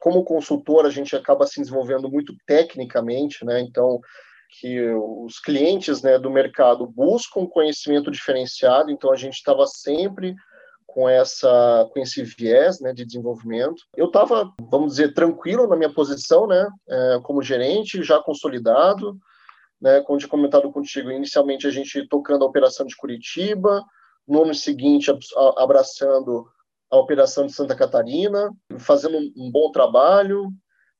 como 0.00 0.24
consultor, 0.24 0.86
a 0.86 0.90
gente 0.90 1.14
acaba 1.14 1.46
se 1.46 1.60
desenvolvendo 1.60 2.10
muito 2.10 2.34
tecnicamente, 2.46 3.44
né? 3.44 3.60
Então, 3.60 4.00
que 4.58 4.90
os 4.90 5.38
clientes 5.38 6.02
né, 6.02 6.18
do 6.18 6.32
mercado 6.32 6.84
buscam 6.84 7.46
conhecimento 7.46 8.10
diferenciado, 8.10 8.90
então 8.90 9.12
a 9.12 9.16
gente 9.16 9.34
estava 9.34 9.64
sempre 9.68 10.34
com 10.88 11.06
essa 11.08 11.88
com 11.92 12.00
esse 12.00 12.24
viés 12.24 12.80
né, 12.80 12.92
de 12.92 13.04
desenvolvimento. 13.04 13.82
Eu 13.94 14.06
estava, 14.06 14.52
vamos 14.58 14.92
dizer, 14.92 15.12
tranquilo 15.12 15.68
na 15.68 15.76
minha 15.76 15.92
posição, 15.92 16.46
né, 16.46 16.66
é, 16.88 17.20
como 17.22 17.42
gerente, 17.42 18.02
já 18.02 18.18
consolidado, 18.20 19.16
né, 19.80 20.00
como 20.00 20.18
tinha 20.18 20.30
comentado 20.30 20.72
contigo, 20.72 21.10
inicialmente 21.10 21.66
a 21.66 21.70
gente 21.70 22.08
tocando 22.08 22.42
a 22.42 22.48
operação 22.48 22.86
de 22.86 22.96
Curitiba, 22.96 23.84
no 24.26 24.42
ano 24.42 24.54
seguinte 24.54 25.10
abraçando 25.58 26.46
a 26.90 26.96
operação 26.96 27.46
de 27.46 27.52
Santa 27.52 27.76
Catarina, 27.76 28.50
fazendo 28.78 29.18
um 29.36 29.50
bom 29.50 29.70
trabalho, 29.70 30.48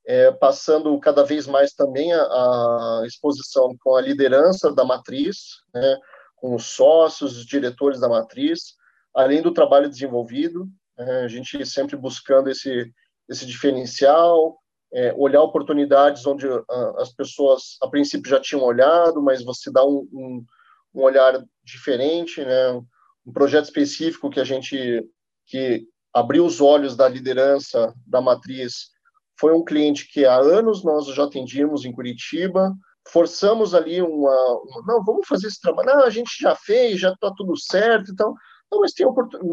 é, 0.06 0.30
passando 0.32 0.98
cada 1.00 1.24
vez 1.24 1.46
mais 1.46 1.72
também 1.72 2.12
a, 2.12 2.20
a, 2.20 3.02
exposição 3.06 3.74
com 3.82 3.96
a 3.96 4.02
liderança 4.02 4.72
da 4.72 4.84
matriz, 4.84 5.62
né, 5.74 5.96
com 6.36 6.54
os 6.54 6.66
sócios, 6.66 7.38
os 7.38 7.46
diretores 7.46 8.00
da 8.00 8.08
matriz, 8.08 8.77
além 9.18 9.42
do 9.42 9.52
trabalho 9.52 9.88
desenvolvido, 9.88 10.68
né, 10.96 11.22
a 11.24 11.28
gente 11.28 11.66
sempre 11.66 11.96
buscando 11.96 12.48
esse, 12.48 12.88
esse 13.28 13.44
diferencial, 13.44 14.56
é, 14.92 15.12
olhar 15.16 15.42
oportunidades 15.42 16.24
onde 16.24 16.46
uh, 16.46 16.64
as 16.98 17.12
pessoas, 17.12 17.76
a 17.82 17.88
princípio, 17.88 18.30
já 18.30 18.38
tinham 18.38 18.62
olhado, 18.62 19.20
mas 19.20 19.44
você 19.44 19.72
dá 19.72 19.84
um, 19.84 20.08
um, 20.12 20.44
um, 20.94 21.02
olhar 21.02 21.44
diferente, 21.64 22.44
né? 22.44 22.70
um 23.26 23.32
projeto 23.32 23.64
específico 23.64 24.30
que 24.30 24.38
a 24.38 24.44
gente 24.44 25.04
que 25.46 25.84
abriu 26.14 26.44
os 26.44 26.60
olhos 26.60 26.96
da 26.96 27.08
liderança 27.08 27.92
da 28.06 28.20
matriz 28.20 28.90
foi 29.38 29.52
um 29.52 29.64
cliente 29.64 30.08
que 30.10 30.24
há 30.24 30.36
anos 30.36 30.84
nós 30.84 31.06
já 31.06 31.24
atendíamos 31.24 31.84
em 31.84 31.92
Curitiba, 31.92 32.72
forçamos 33.08 33.74
ali 33.74 34.00
uma, 34.00 34.60
uma 34.62 34.82
não, 34.86 35.04
vamos 35.04 35.26
fazer 35.26 35.48
esse 35.48 35.60
trabalho, 35.60 35.88
não, 35.88 36.04
a 36.04 36.10
gente 36.10 36.30
já 36.40 36.54
fez, 36.54 37.00
já 37.00 37.12
está 37.12 37.32
tudo 37.36 37.56
certo, 37.56 38.12
então, 38.12 38.34
não, 38.70 38.80
mas 38.80 38.92
tem, 38.92 39.06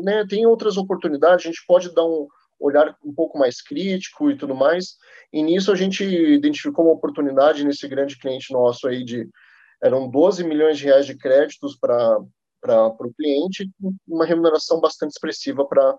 né, 0.03 0.25
tem 0.27 0.45
outras 0.45 0.77
oportunidades, 0.77 1.45
a 1.45 1.49
gente 1.49 1.63
pode 1.67 1.93
dar 1.93 2.05
um, 2.05 2.27
olhar 2.59 2.95
um 3.03 3.13
pouco 3.13 3.37
mais 3.37 3.61
crítico 3.61 4.29
e 4.29 4.37
tudo 4.37 4.55
mais. 4.55 4.97
E 5.31 5.41
nisso 5.41 5.71
a 5.71 5.75
gente 5.75 6.03
identificou 6.03 6.85
uma 6.85 6.93
oportunidade 6.93 7.63
nesse 7.63 7.87
grande 7.87 8.17
cliente 8.17 8.53
nosso 8.53 8.87
aí 8.87 9.03
de 9.03 9.29
eram 9.83 10.09
12 10.09 10.43
milhões 10.43 10.77
de 10.77 10.85
reais 10.85 11.05
de 11.05 11.17
créditos 11.17 11.77
para 11.77 12.19
para 12.65 13.07
o 13.07 13.13
cliente, 13.13 13.69
uma 14.07 14.25
remuneração 14.25 14.79
bastante 14.79 15.11
expressiva 15.11 15.63
para 15.65 15.95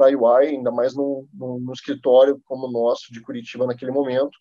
a 0.00 0.04
UI, 0.04 0.48
ainda 0.48 0.70
mais 0.70 0.94
no, 0.94 1.26
no, 1.32 1.72
escritório 1.72 2.38
como 2.44 2.66
o 2.66 2.70
nosso 2.70 3.10
de 3.10 3.22
Curitiba 3.22 3.66
naquele 3.66 3.90
momento. 3.90 4.36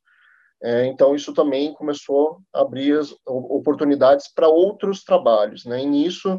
É, 0.62 0.88
então 0.88 1.16
isso 1.16 1.34
também 1.34 1.74
começou 1.74 2.42
a 2.54 2.62
abrir 2.62 3.00
as 3.00 3.16
oportunidades 3.26 4.28
para 4.34 4.50
outros 4.50 5.06
trabalhos, 5.06 5.64
né? 5.64 5.82
E 5.82 5.86
nisso, 5.86 6.38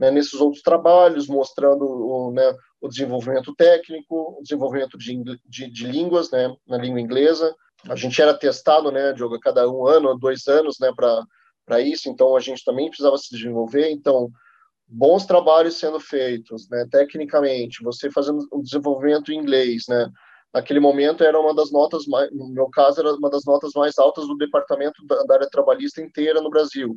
né, 0.00 0.10
nesses 0.10 0.40
outros 0.40 0.62
trabalhos, 0.62 1.28
mostrando 1.28 1.84
o, 1.84 2.32
né, 2.32 2.54
o 2.80 2.88
desenvolvimento 2.88 3.54
técnico, 3.54 4.38
o 4.38 4.42
desenvolvimento 4.42 4.96
de, 4.96 5.22
de, 5.46 5.70
de, 5.70 5.86
línguas, 5.86 6.30
né, 6.30 6.56
na 6.66 6.78
língua 6.78 6.98
inglesa. 6.98 7.54
A 7.86 7.94
gente 7.94 8.20
era 8.20 8.32
testado, 8.32 8.90
né, 8.90 9.12
Diogo, 9.12 9.34
a 9.34 9.40
cada 9.40 9.70
um 9.70 9.86
ano, 9.86 10.18
dois 10.18 10.48
anos, 10.48 10.78
né, 10.80 10.90
para 10.96 11.80
isso, 11.80 12.08
então 12.08 12.34
a 12.34 12.40
gente 12.40 12.64
também 12.64 12.88
precisava 12.88 13.18
se 13.18 13.30
desenvolver, 13.30 13.90
então 13.90 14.30
bons 14.88 15.26
trabalhos 15.26 15.78
sendo 15.78 16.00
feitos, 16.00 16.66
né, 16.70 16.86
tecnicamente, 16.90 17.84
você 17.84 18.10
fazendo 18.10 18.48
um 18.50 18.62
desenvolvimento 18.62 19.30
em 19.30 19.36
inglês, 19.36 19.84
né, 19.86 20.10
naquele 20.52 20.80
momento 20.80 21.22
era 21.22 21.38
uma 21.38 21.54
das 21.54 21.70
notas 21.70 22.06
mais, 22.06 22.30
no 22.32 22.48
meu 22.48 22.70
caso 22.70 23.00
era 23.00 23.12
uma 23.12 23.30
das 23.30 23.44
notas 23.44 23.72
mais 23.74 23.98
altas 23.98 24.26
do 24.26 24.36
departamento 24.36 25.06
da, 25.06 25.22
da 25.24 25.34
área 25.34 25.50
trabalhista 25.50 26.00
inteira 26.00 26.40
no 26.40 26.50
Brasil. 26.50 26.96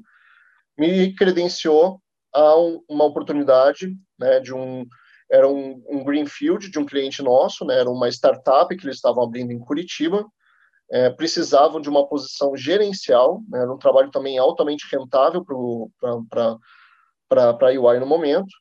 Me 0.75 1.13
credenciou 1.13 2.01
a 2.33 2.57
um, 2.59 2.83
uma 2.89 3.05
oportunidade, 3.05 3.95
né, 4.19 4.39
de 4.39 4.53
um 4.53 4.85
era 5.31 5.47
um, 5.47 5.83
um 5.89 6.03
greenfield 6.03 6.69
de 6.69 6.77
um 6.77 6.85
cliente 6.85 7.23
nosso, 7.23 7.65
né, 7.65 7.79
era 7.79 7.89
uma 7.89 8.07
startup 8.09 8.75
que 8.75 8.85
eles 8.85 8.97
estavam 8.97 9.23
abrindo 9.23 9.51
em 9.51 9.59
Curitiba, 9.59 10.25
é, 10.91 11.09
precisavam 11.09 11.81
de 11.81 11.89
uma 11.89 12.07
posição 12.07 12.55
gerencial, 12.55 13.41
né, 13.49 13.61
era 13.61 13.73
um 13.73 13.77
trabalho 13.77 14.11
também 14.11 14.37
altamente 14.37 14.85
rentável 14.91 15.43
para 16.29 16.59
a 17.35 17.79
UI 17.79 17.99
no 17.99 18.05
momento, 18.05 18.53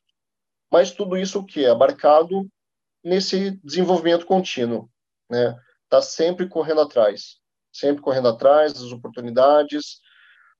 mas 0.71 0.91
tudo 0.91 1.15
isso 1.17 1.39
o 1.39 1.45
que 1.45 1.65
é 1.65 1.69
abarcado 1.69 2.47
nesse 3.03 3.51
desenvolvimento 3.63 4.25
contínuo, 4.25 4.89
né, 5.29 5.55
está 5.83 6.01
sempre 6.01 6.47
correndo 6.47 6.81
atrás, 6.81 7.37
sempre 7.71 8.01
correndo 8.01 8.29
atrás 8.29 8.73
das 8.73 8.91
oportunidades, 8.91 9.99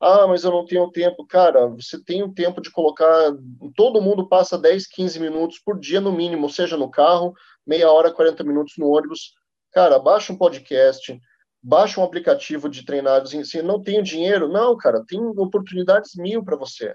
ah, 0.04 0.28
mas 0.28 0.44
eu 0.44 0.52
não 0.52 0.66
tenho 0.66 0.92
tempo. 0.92 1.26
Cara, 1.26 1.68
você 1.68 2.04
tem 2.04 2.22
o 2.22 2.34
tempo 2.34 2.62
de 2.62 2.70
colocar. 2.70 3.32
Todo 3.76 4.02
mundo 4.02 4.28
passa 4.28 4.58
10, 4.58 4.86
15 4.88 5.20
minutos 5.20 5.60
por 5.60 5.80
dia 5.80 6.02
no 6.02 6.12
mínimo, 6.12 6.50
seja 6.50 6.76
no 6.76 6.92
carro, 6.92 7.34
meia 7.66 7.90
hora, 7.90 8.12
40 8.12 8.44
minutos 8.44 8.74
no 8.78 8.90
ônibus. 8.90 9.34
Cara, 9.72 9.98
baixa 9.98 10.34
um 10.34 10.38
podcast, 10.38 11.18
baixa 11.62 12.02
um 12.02 12.04
aplicativo 12.04 12.68
de 12.68 12.86
treinados. 12.86 13.34
Assim, 13.34 13.62
não 13.62 13.82
tenho 13.82 14.04
dinheiro? 14.04 14.50
Não, 14.50 14.76
cara, 14.76 15.04
tem 15.08 15.20
oportunidades 15.20 16.12
mil 16.16 16.44
para 16.44 16.58
você. 16.58 16.94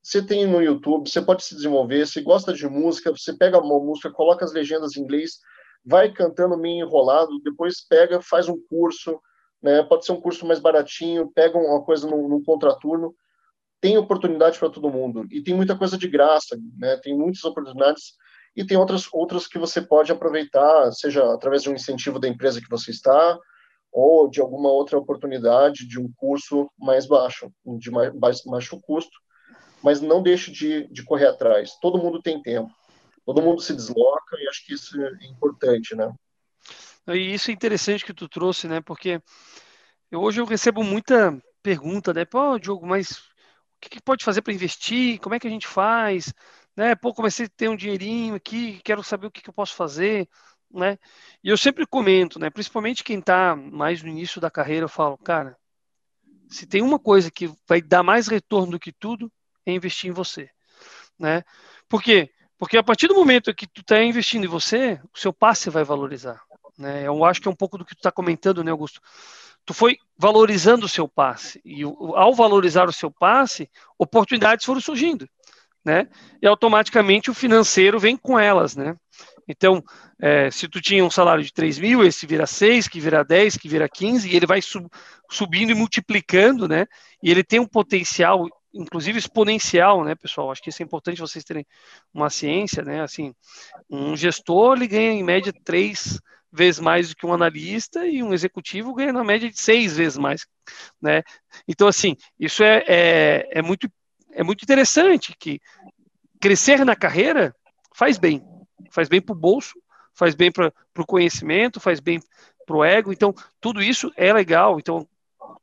Você 0.00 0.22
tem 0.22 0.46
no 0.46 0.62
YouTube, 0.62 1.10
você 1.10 1.20
pode 1.20 1.42
se 1.42 1.56
desenvolver. 1.56 2.06
Se 2.06 2.20
gosta 2.20 2.52
de 2.52 2.68
música, 2.68 3.10
você 3.10 3.36
pega 3.36 3.58
uma 3.58 3.80
música, 3.80 4.12
coloca 4.12 4.44
as 4.44 4.52
legendas 4.52 4.96
em 4.96 5.00
inglês, 5.00 5.38
vai 5.84 6.12
cantando 6.12 6.56
meio 6.56 6.86
enrolado, 6.86 7.40
depois 7.42 7.84
pega, 7.86 8.22
faz 8.22 8.48
um 8.48 8.58
curso 8.70 9.20
né? 9.62 9.82
Pode 9.82 10.04
ser 10.04 10.12
um 10.12 10.20
curso 10.20 10.46
mais 10.46 10.60
baratinho, 10.60 11.30
pega 11.34 11.58
uma 11.58 11.82
coisa 11.82 12.08
num 12.08 12.42
contraturno, 12.42 13.14
tem 13.80 13.96
oportunidade 13.96 14.58
para 14.58 14.70
todo 14.70 14.90
mundo 14.90 15.26
e 15.30 15.42
tem 15.42 15.54
muita 15.54 15.76
coisa 15.76 15.96
de 15.96 16.08
graça, 16.08 16.58
né? 16.76 16.96
Tem 16.96 17.16
muitas 17.16 17.44
oportunidades 17.44 18.14
e 18.56 18.64
tem 18.64 18.76
outras 18.76 19.08
outras 19.12 19.46
que 19.46 19.58
você 19.58 19.80
pode 19.80 20.10
aproveitar, 20.10 20.90
seja 20.92 21.32
através 21.32 21.62
de 21.62 21.70
um 21.70 21.74
incentivo 21.74 22.18
da 22.18 22.28
empresa 22.28 22.60
que 22.60 22.68
você 22.68 22.90
está, 22.90 23.38
ou 23.92 24.28
de 24.28 24.40
alguma 24.40 24.70
outra 24.70 24.98
oportunidade 24.98 25.86
de 25.86 26.00
um 26.00 26.10
curso 26.16 26.70
mais 26.78 27.06
baixo, 27.06 27.52
de 27.78 27.90
mais 27.90 28.42
baixo 28.44 28.80
custo, 28.80 29.16
mas 29.82 30.00
não 30.00 30.22
deixe 30.22 30.50
de, 30.50 30.88
de 30.88 31.04
correr 31.04 31.26
atrás. 31.26 31.78
Todo 31.80 31.98
mundo 31.98 32.20
tem 32.20 32.42
tempo, 32.42 32.70
todo 33.24 33.42
mundo 33.42 33.62
se 33.62 33.74
desloca 33.74 34.36
e 34.38 34.48
acho 34.48 34.66
que 34.66 34.74
isso 34.74 35.00
é 35.00 35.26
importante, 35.26 35.94
né? 35.94 36.12
E 37.14 37.34
isso 37.34 37.50
é 37.50 37.54
interessante 37.54 38.04
que 38.04 38.12
tu 38.12 38.28
trouxe, 38.28 38.68
né? 38.68 38.80
Porque 38.80 39.20
eu, 40.10 40.20
hoje 40.20 40.40
eu 40.40 40.44
recebo 40.44 40.82
muita 40.82 41.40
pergunta, 41.62 42.12
né? 42.12 42.24
Pô, 42.24 42.58
Diogo, 42.58 42.86
mas 42.86 43.12
o 43.12 43.80
que, 43.80 43.88
que 43.90 44.02
pode 44.02 44.24
fazer 44.24 44.42
para 44.42 44.52
investir? 44.52 45.18
Como 45.20 45.34
é 45.34 45.40
que 45.40 45.46
a 45.46 45.50
gente 45.50 45.66
faz? 45.66 46.32
Né? 46.76 46.94
Pô, 46.94 47.12
comecei 47.14 47.46
a 47.46 47.48
ter 47.48 47.68
um 47.68 47.76
dinheirinho 47.76 48.34
aqui, 48.34 48.80
quero 48.84 49.02
saber 49.02 49.26
o 49.26 49.30
que, 49.30 49.42
que 49.42 49.50
eu 49.50 49.54
posso 49.54 49.74
fazer, 49.74 50.28
né? 50.70 50.98
E 51.42 51.48
eu 51.48 51.56
sempre 51.56 51.86
comento, 51.86 52.38
né? 52.38 52.50
Principalmente 52.50 53.04
quem 53.04 53.18
está 53.18 53.56
mais 53.56 54.02
no 54.02 54.08
início 54.08 54.40
da 54.40 54.50
carreira, 54.50 54.84
eu 54.84 54.88
falo, 54.88 55.18
cara, 55.18 55.56
se 56.48 56.66
tem 56.66 56.82
uma 56.82 56.98
coisa 56.98 57.30
que 57.30 57.50
vai 57.66 57.80
dar 57.82 58.02
mais 58.02 58.28
retorno 58.28 58.72
do 58.72 58.80
que 58.80 58.92
tudo, 58.92 59.30
é 59.66 59.72
investir 59.72 60.10
em 60.10 60.12
você, 60.12 60.48
né? 61.18 61.42
Por 61.88 62.02
quê? 62.02 62.30
Porque 62.58 62.76
a 62.76 62.82
partir 62.82 63.06
do 63.06 63.14
momento 63.14 63.54
que 63.54 63.66
tu 63.66 63.82
está 63.82 64.02
investindo 64.02 64.44
em 64.44 64.48
você, 64.48 65.00
o 65.14 65.18
seu 65.18 65.32
passe 65.32 65.70
vai 65.70 65.84
valorizar. 65.84 66.40
Né? 66.78 67.06
Eu 67.06 67.24
acho 67.24 67.40
que 67.40 67.48
é 67.48 67.50
um 67.50 67.56
pouco 67.56 67.76
do 67.76 67.84
que 67.84 67.94
tu 67.94 67.98
está 67.98 68.12
comentando, 68.12 68.62
né, 68.62 68.70
Augusto? 68.70 69.00
Tu 69.66 69.74
foi 69.74 69.98
valorizando 70.16 70.86
o 70.86 70.88
seu 70.88 71.08
passe 71.08 71.60
e 71.64 71.82
ao 71.82 72.32
valorizar 72.34 72.88
o 72.88 72.92
seu 72.92 73.10
passe, 73.10 73.68
oportunidades 73.98 74.64
foram 74.64 74.80
surgindo, 74.80 75.28
né? 75.84 76.08
E 76.40 76.46
automaticamente 76.46 77.30
o 77.30 77.34
financeiro 77.34 77.98
vem 77.98 78.16
com 78.16 78.38
elas, 78.38 78.76
né? 78.76 78.96
Então, 79.46 79.82
é, 80.20 80.50
se 80.50 80.68
tu 80.68 80.80
tinha 80.80 81.04
um 81.04 81.10
salário 81.10 81.42
de 81.42 81.52
3 81.52 81.78
mil, 81.78 82.04
esse 82.04 82.26
vira 82.26 82.46
6, 82.46 82.86
que 82.86 83.00
vira 83.00 83.24
10, 83.24 83.56
que 83.56 83.68
vira 83.68 83.88
15, 83.88 84.28
e 84.28 84.36
ele 84.36 84.46
vai 84.46 84.62
sub, 84.62 84.86
subindo 85.30 85.70
e 85.70 85.74
multiplicando, 85.74 86.68
né? 86.68 86.86
E 87.22 87.30
ele 87.30 87.42
tem 87.42 87.58
um 87.58 87.66
potencial, 87.66 88.46
inclusive 88.72 89.18
exponencial, 89.18 90.04
né, 90.04 90.14
pessoal? 90.14 90.50
Acho 90.50 90.62
que 90.62 90.70
isso 90.70 90.82
é 90.82 90.84
importante 90.84 91.20
vocês 91.20 91.44
terem 91.44 91.66
uma 92.12 92.30
ciência, 92.30 92.82
né? 92.82 93.02
Assim, 93.02 93.34
um 93.90 94.16
gestor, 94.16 94.76
ele 94.76 94.86
ganha 94.86 95.12
em 95.12 95.22
média 95.22 95.52
3 95.64 96.20
vezes 96.52 96.80
mais 96.80 97.08
do 97.08 97.16
que 97.16 97.26
um 97.26 97.32
analista 97.32 98.06
e 98.06 98.22
um 98.22 98.32
executivo 98.32 98.94
ganha 98.94 99.12
na 99.12 99.24
média 99.24 99.50
de 99.50 99.60
seis 99.60 99.96
vezes 99.96 100.18
mais, 100.18 100.46
né? 101.00 101.22
Então, 101.66 101.86
assim, 101.86 102.16
isso 102.38 102.62
é, 102.62 102.84
é, 102.86 103.48
é 103.50 103.62
muito, 103.62 103.90
é 104.32 104.42
muito 104.42 104.62
interessante 104.62 105.34
que 105.38 105.60
crescer 106.40 106.84
na 106.84 106.96
carreira 106.96 107.54
faz 107.94 108.18
bem, 108.18 108.42
faz 108.90 109.08
bem 109.08 109.20
para 109.20 109.32
o 109.32 109.38
bolso, 109.38 109.74
faz 110.14 110.34
bem 110.34 110.50
para 110.50 110.72
o 110.96 111.06
conhecimento, 111.06 111.80
faz 111.80 112.00
bem 112.00 112.20
para 112.66 112.76
o 112.76 112.84
ego, 112.84 113.12
então 113.12 113.34
tudo 113.60 113.82
isso 113.82 114.12
é 114.16 114.32
legal, 114.32 114.78
então 114.78 115.06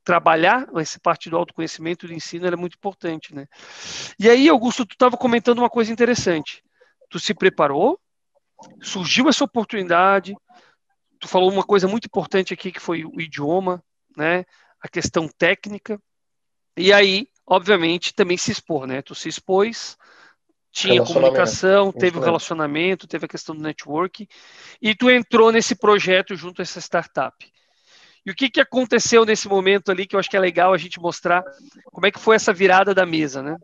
trabalhar 0.03 0.67
essa 0.77 0.99
parte 0.99 1.29
do 1.29 1.37
autoconhecimento 1.37 2.07
do 2.07 2.13
ensino 2.13 2.47
é 2.47 2.55
muito 2.55 2.75
importante, 2.75 3.33
né? 3.33 3.47
E 4.19 4.29
aí, 4.29 4.47
Augusto, 4.47 4.85
tu 4.85 4.93
estava 4.93 5.17
comentando 5.17 5.59
uma 5.59 5.69
coisa 5.69 5.91
interessante, 5.91 6.63
tu 7.09 7.19
se 7.19 7.33
preparou, 7.33 7.99
surgiu 8.81 9.27
essa 9.27 9.43
oportunidade, 9.43 10.35
tu 11.19 11.27
falou 11.27 11.51
uma 11.51 11.63
coisa 11.63 11.87
muito 11.87 12.05
importante 12.05 12.53
aqui 12.53 12.71
que 12.71 12.79
foi 12.79 13.05
o 13.05 13.19
idioma, 13.19 13.83
né? 14.15 14.45
A 14.81 14.87
questão 14.87 15.27
técnica. 15.27 15.99
E 16.77 16.91
aí, 16.91 17.27
obviamente, 17.45 18.13
também 18.13 18.37
se 18.37 18.51
expor, 18.51 18.85
né? 18.85 19.01
Tu 19.01 19.15
se 19.15 19.29
expôs, 19.29 19.97
tinha 20.71 21.03
comunicação, 21.03 21.91
teve 21.91 22.17
o 22.17 22.21
relacionamento, 22.21 23.07
teve 23.07 23.25
a 23.25 23.29
questão 23.29 23.55
do 23.55 23.61
network, 23.61 24.27
e 24.81 24.93
tu 24.93 25.09
entrou 25.09 25.51
nesse 25.51 25.75
projeto 25.75 26.35
junto 26.35 26.61
a 26.61 26.63
essa 26.63 26.81
startup. 26.81 27.35
E 28.25 28.31
o 28.31 28.35
que, 28.35 28.49
que 28.49 28.59
aconteceu 28.59 29.23
nesse 29.23 29.47
momento 29.47 29.91
ali 29.91 30.05
que 30.05 30.15
eu 30.15 30.19
acho 30.19 30.29
que 30.29 30.35
é 30.35 30.39
legal 30.39 30.73
a 30.73 30.77
gente 30.77 30.99
mostrar 30.99 31.43
como 31.85 32.07
é 32.07 32.11
que 32.11 32.19
foi 32.19 32.35
essa 32.35 32.51
virada 32.51 32.93
da 32.93 33.05
mesa, 33.05 33.41
né? 33.41 33.55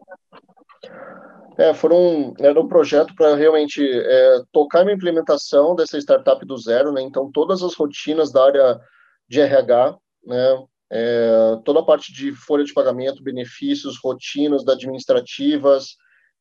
É, 1.58 1.74
foram, 1.74 2.34
era 2.39 2.60
um 2.60 2.68
projeto 2.68 3.14
para 3.16 3.36
realmente 3.36 3.84
é, 3.84 4.41
tocar 4.52 4.88
a 4.88 4.93
implementação 4.93 5.76
dessa 5.76 5.97
startup 5.97 6.45
do 6.45 6.58
zero, 6.58 6.91
né? 6.91 7.02
Então, 7.02 7.32
todas 7.32 7.62
as 7.62 7.74
rotinas 7.74 8.32
da 8.32 8.45
área 8.45 8.80
de 9.28 9.41
RH, 9.41 9.97
né? 10.26 10.66
É, 10.93 11.58
toda 11.64 11.80
a 11.80 11.86
parte 11.86 12.14
de 12.14 12.34
folha 12.34 12.66
de 12.66 12.74
pagamento, 12.74 13.24
benefícios, 13.24 13.97
rotinas 14.04 14.68
administrativas, 14.68 15.95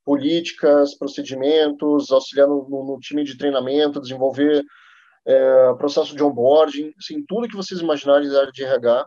políticas, 0.05 0.97
procedimentos, 0.97 2.11
auxiliar 2.11 2.49
no, 2.49 2.67
no, 2.69 2.99
time 3.01 3.23
de 3.23 3.39
treinamento, 3.39 4.01
desenvolver 4.01 4.65
é, 5.25 5.75
processo 5.75 6.17
de 6.17 6.25
onboarding, 6.25 6.93
assim, 6.99 7.25
tudo 7.29 7.49
que 7.49 7.55
vocês 7.55 7.81
imaginarem 7.81 8.29
da 8.29 8.41
área 8.41 8.53
de 8.53 8.65
RH, 8.65 9.07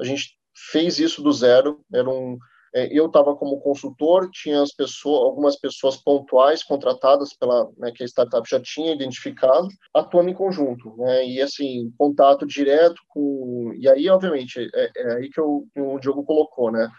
a 0.00 0.04
gente 0.04 0.36
fez 0.70 0.98
isso 0.98 1.22
do 1.22 1.32
zero, 1.32 1.80
era 1.92 2.08
um 2.08 2.36
eu 2.74 3.06
estava 3.06 3.36
como 3.36 3.60
consultor, 3.60 4.28
tinha 4.32 4.60
as 4.60 4.72
pessoas, 4.72 5.22
algumas 5.22 5.56
pessoas 5.56 5.96
pontuais 5.96 6.64
contratadas 6.64 7.32
pela 7.32 7.70
né, 7.78 7.92
que 7.92 8.02
a 8.02 8.06
startup 8.06 8.48
já 8.48 8.60
tinha 8.60 8.92
identificado, 8.92 9.68
atuando 9.94 10.28
em 10.28 10.34
conjunto, 10.34 10.96
né? 10.96 11.24
E 11.24 11.40
assim, 11.40 11.92
contato 11.96 12.44
direto 12.44 13.00
com 13.08 13.72
e 13.78 13.88
aí, 13.88 14.08
obviamente, 14.08 14.68
é, 14.74 14.90
é 14.96 15.12
aí 15.14 15.30
que 15.30 15.38
eu, 15.38 15.68
o 15.76 15.98
Diogo 16.00 16.24
colocou, 16.24 16.72
né? 16.72 16.90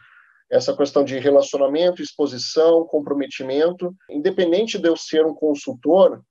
Essa 0.50 0.76
questão 0.76 1.04
de 1.04 1.20
relacionamento, 1.20 2.02
exposição, 2.02 2.86
comprometimento, 2.86 3.94
independente 4.10 4.78
de 4.78 4.88
eu 4.88 4.96
ser 4.96 5.26
um 5.26 5.34
consultor, 5.34 6.24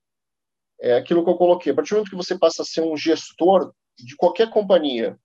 é 0.81 0.95
aquilo 0.97 1.23
que 1.23 1.31
eu 1.31 1.37
coloquei. 1.37 1.73
A 1.73 1.75
partir 1.75 1.91
do 1.91 1.97
momento 1.97 2.11
que 2.11 2.17
você 2.17 2.39
passa 2.39 2.63
a 2.63 2.65
ser 2.65 2.81
um 2.81 2.97
gestor 2.97 3.73
de 3.99 4.17
qualquer 4.17 4.49
companhia, 4.49 5.19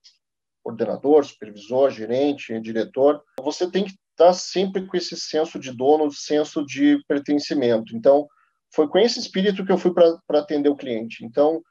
coordenador, 0.62 1.24
supervisor, 1.24 1.90
gerente, 1.90 2.60
diretor, 2.60 3.24
você 3.42 3.70
tem 3.70 3.86
que 3.86 3.94
está 4.20 4.34
sempre 4.34 4.86
com 4.86 4.98
esse 4.98 5.16
senso 5.16 5.58
de 5.58 5.72
dono, 5.72 6.12
senso 6.12 6.66
de 6.66 7.02
pertencimento. 7.08 7.96
Então, 7.96 8.28
foi 8.76 8.88
com 8.90 9.00
esse 9.00 9.18
espírito 9.18 9.66
que 9.66 9.72
eu 9.72 9.78
fui 9.78 9.94
para 9.94 10.40
atender 10.40 10.68
o 10.68 10.76
cliente. 10.76 11.26
Então, 11.26 11.64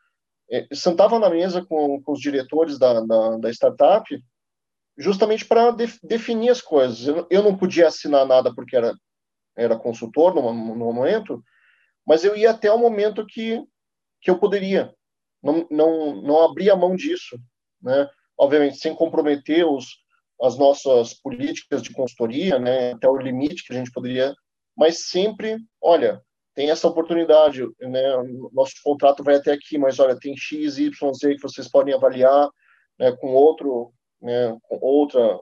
é, 0.51 0.66
sentava 0.72 1.18
na 1.18 1.28
mesa 1.28 1.64
com, 1.64 2.03
com 2.03 2.12
os 2.12 2.20
diretores 2.20 2.78
da, 2.78 3.01
da, 3.03 3.36
da 3.36 3.51
startup, 3.51 4.09
justamente 4.96 5.44
para 5.44 5.70
de, 5.72 5.86
definir 6.03 6.49
as 6.49 6.62
coisas. 6.62 7.07
Eu, 7.07 7.26
eu, 7.30 7.42
não 7.42 7.57
podia 7.57 7.86
assinar 7.86 8.26
nada 8.26 8.53
porque 8.55 8.74
era, 8.74 8.94
era 9.55 9.78
consultor 9.78 10.34
no, 10.34 10.42
no 10.53 10.92
momento, 10.92 11.44
mas 12.07 12.24
eu 12.24 12.34
ia 12.34 12.51
até 12.51 12.72
o 12.72 12.78
momento 12.78 13.26
que, 13.26 13.62
que 14.22 14.30
eu 14.30 14.38
poderia. 14.38 14.92
Não, 15.42 15.66
não, 15.70 16.22
não 16.22 16.44
abria 16.44 16.74
mão 16.74 16.96
disso, 16.96 17.38
né? 17.80 18.09
Obviamente, 18.36 18.78
sem 18.78 18.94
comprometer 18.94 19.66
os, 19.66 19.99
as 20.41 20.57
nossas 20.57 21.14
políticas 21.14 21.82
de 21.82 21.93
consultoria, 21.93 22.59
né, 22.59 22.93
até 22.93 23.09
o 23.09 23.16
limite 23.16 23.64
que 23.64 23.72
a 23.72 23.76
gente 23.76 23.91
poderia, 23.91 24.34
mas 24.76 25.09
sempre, 25.09 25.57
olha, 25.82 26.22
tem 26.55 26.70
essa 26.70 26.89
oportunidade, 26.89 27.62
né, 27.80 28.03
nosso 28.53 28.74
contrato 28.82 29.22
vai 29.22 29.36
até 29.36 29.53
aqui, 29.53 29.78
mas 29.78 29.99
olha, 29.99 30.18
tem 30.18 30.36
X, 30.36 30.78
Y, 30.78 31.14
Z 31.14 31.34
que 31.34 31.43
vocês 31.43 31.68
podem 31.70 31.95
avaliar 31.95 32.49
né, 32.99 33.12
com 33.12 33.28
outro, 33.34 33.93
né, 34.20 34.57
com 34.62 34.78
outra 34.80 35.41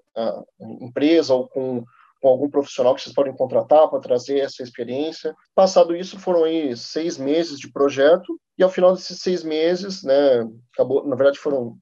empresa 0.81 1.35
ou 1.35 1.49
com, 1.49 1.85
com 2.21 2.29
algum 2.29 2.51
profissional 2.51 2.95
que 2.95 3.03
vocês 3.03 3.15
podem 3.15 3.35
contratar 3.35 3.89
para 3.89 4.01
trazer 4.01 4.41
essa 4.41 4.63
experiência. 4.63 5.35
Passado 5.55 5.97
isso, 5.97 6.19
foram 6.19 6.45
aí 6.45 6.77
seis 6.77 7.17
meses 7.19 7.59
de 7.59 7.71
projeto 7.71 8.39
e 8.59 8.63
ao 8.63 8.71
final 8.71 8.95
desses 8.95 9.21
seis 9.21 9.43
meses, 9.43 10.03
né, 10.03 10.47
acabou, 10.75 11.07
na 11.07 11.17
verdade 11.17 11.39
foram 11.39 11.77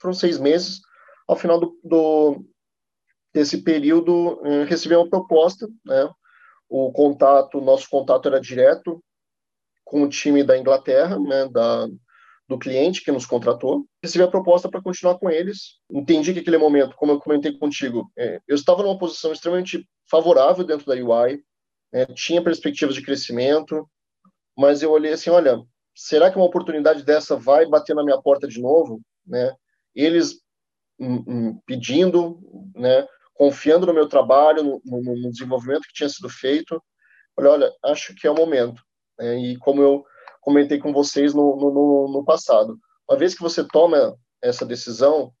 foram 0.00 0.14
seis 0.14 0.38
meses 0.38 0.80
ao 1.26 1.36
final 1.36 1.58
do, 1.58 1.78
do 1.82 2.44
desse 3.32 3.62
período, 3.62 4.40
eh, 4.44 4.64
recebi 4.64 4.94
uma 4.94 5.08
proposta, 5.08 5.68
né? 5.84 6.08
O 6.68 6.90
contato, 6.90 7.60
nosso 7.60 7.88
contato 7.88 8.28
era 8.28 8.40
direto 8.40 9.02
com 9.84 10.02
o 10.02 10.08
time 10.08 10.42
da 10.42 10.58
Inglaterra, 10.58 11.18
né? 11.18 11.48
Da, 11.48 11.86
do 12.48 12.58
cliente 12.58 13.02
que 13.02 13.12
nos 13.12 13.26
contratou. 13.26 13.86
Recebi 14.02 14.24
a 14.24 14.28
proposta 14.28 14.68
para 14.68 14.80
continuar 14.80 15.18
com 15.18 15.28
eles. 15.28 15.78
Entendi 15.90 16.32
que 16.32 16.40
aquele 16.40 16.58
momento, 16.58 16.96
como 16.96 17.12
eu 17.12 17.18
comentei 17.18 17.52
contigo, 17.58 18.10
é, 18.16 18.40
eu 18.46 18.54
estava 18.54 18.82
numa 18.82 18.98
posição 18.98 19.32
extremamente 19.32 19.86
favorável 20.08 20.64
dentro 20.64 20.86
da 20.86 20.94
UI, 20.94 21.42
é, 21.92 22.06
né, 22.06 22.06
tinha 22.14 22.42
perspectivas 22.42 22.94
de 22.94 23.02
crescimento, 23.02 23.88
mas 24.56 24.82
eu 24.82 24.92
olhei 24.92 25.12
assim, 25.12 25.30
olha, 25.30 25.60
será 25.94 26.30
que 26.30 26.36
uma 26.36 26.46
oportunidade 26.46 27.02
dessa 27.02 27.36
vai 27.36 27.66
bater 27.66 27.94
na 27.94 28.04
minha 28.04 28.20
porta 28.20 28.46
de 28.46 28.60
novo, 28.60 29.00
né? 29.26 29.52
Eles 29.94 30.40
pedindo, 31.66 32.40
né, 32.74 33.06
confiando 33.34 33.86
no 33.86 33.94
meu 33.94 34.08
trabalho, 34.08 34.80
no, 34.84 35.02
no, 35.02 35.30
desenvolvimento 35.30 35.86
que 35.86 35.94
tinha 35.94 36.08
sido 36.08 36.28
feito. 36.28 36.82
Olha, 37.36 37.50
olha, 37.50 37.72
acho 37.84 38.14
que 38.14 38.26
é 38.26 38.30
o 38.30 38.34
momento. 38.34 38.82
Né, 39.18 39.38
e 39.38 39.58
como 39.58 39.82
eu 39.82 40.04
comentei 40.40 40.78
com 40.78 40.92
vocês 40.92 41.34
no, 41.34 41.56
no, 41.56 42.12
no 42.12 42.24
passado, 42.24 42.78
uma 43.08 43.18
vez 43.18 43.34
que 43.34 43.42
você 43.42 43.66
toma 43.66 44.16
essa 44.42 44.64
decisão, 44.64 45.32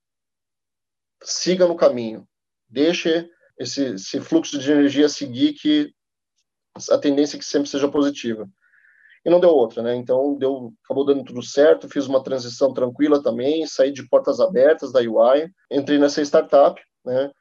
siga 1.22 1.66
no 1.66 1.76
caminho, 1.76 2.26
deixe 2.68 3.28
esse, 3.58 3.94
esse 3.94 4.20
fluxo 4.20 4.58
de 4.58 4.70
energia 4.70 5.08
seguir 5.08 5.54
que 5.54 5.92
a 6.90 6.98
tendência 6.98 7.36
é 7.36 7.38
que 7.38 7.44
sempre 7.44 7.68
seja 7.68 7.88
positiva. 7.88 8.48
E 9.26 9.30
não 9.30 9.40
deu 9.40 9.50
outra, 9.50 9.82
né? 9.82 9.96
Então 9.96 10.38
deu, 10.38 10.72
acabou 10.84 11.04
dando 11.04 11.24
tudo 11.24 11.42
certo, 11.42 11.88
fiz 11.88 12.06
uma 12.06 12.22
transição 12.22 12.72
tranquila 12.72 13.20
também, 13.20 13.66
saí 13.66 13.90
de 13.90 14.08
portas 14.08 14.38
abertas 14.38 14.92
da 14.92 15.00
UI, 15.00 15.50
entrei 15.68 15.98
nessa 15.98 16.22
startup, 16.22 16.80
né? 17.04 17.32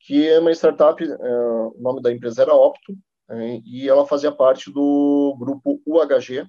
Que 0.00 0.26
é 0.26 0.40
uma 0.40 0.50
startup, 0.52 1.04
é, 1.04 1.14
o 1.14 1.76
nome 1.78 2.00
da 2.00 2.10
empresa 2.10 2.40
era 2.40 2.54
Opto, 2.54 2.94
é, 3.28 3.60
e 3.62 3.86
ela 3.86 4.06
fazia 4.06 4.32
parte 4.32 4.72
do 4.72 5.36
grupo 5.38 5.82
UHG, 5.86 6.46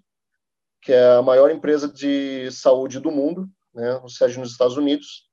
que 0.81 0.93
é 0.93 1.15
a 1.15 1.21
maior 1.21 1.51
empresa 1.51 1.89
de 1.89 2.49
saúde 2.49 3.01
do 3.01 3.11
mundo, 3.11 3.49
né? 3.73 3.99
O 4.01 4.07
sede 4.07 4.39
nos 4.39 4.51
Estados 4.51 4.77
Unidos. 4.77 5.25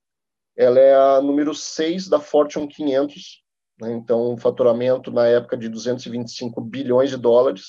Ela 0.57 0.81
é 0.81 0.93
a 0.93 1.21
número 1.23 1.55
6 1.55 2.09
da 2.09 2.19
Fortune 2.19 2.67
500, 2.67 3.45
né? 3.81 3.93
Então, 3.93 4.33
um 4.33 4.37
faturamento 4.37 5.13
na 5.13 5.29
época 5.29 5.57
de 5.57 5.69
225 5.69 6.61
bilhões 6.61 7.11
de 7.11 7.17
dólares 7.17 7.67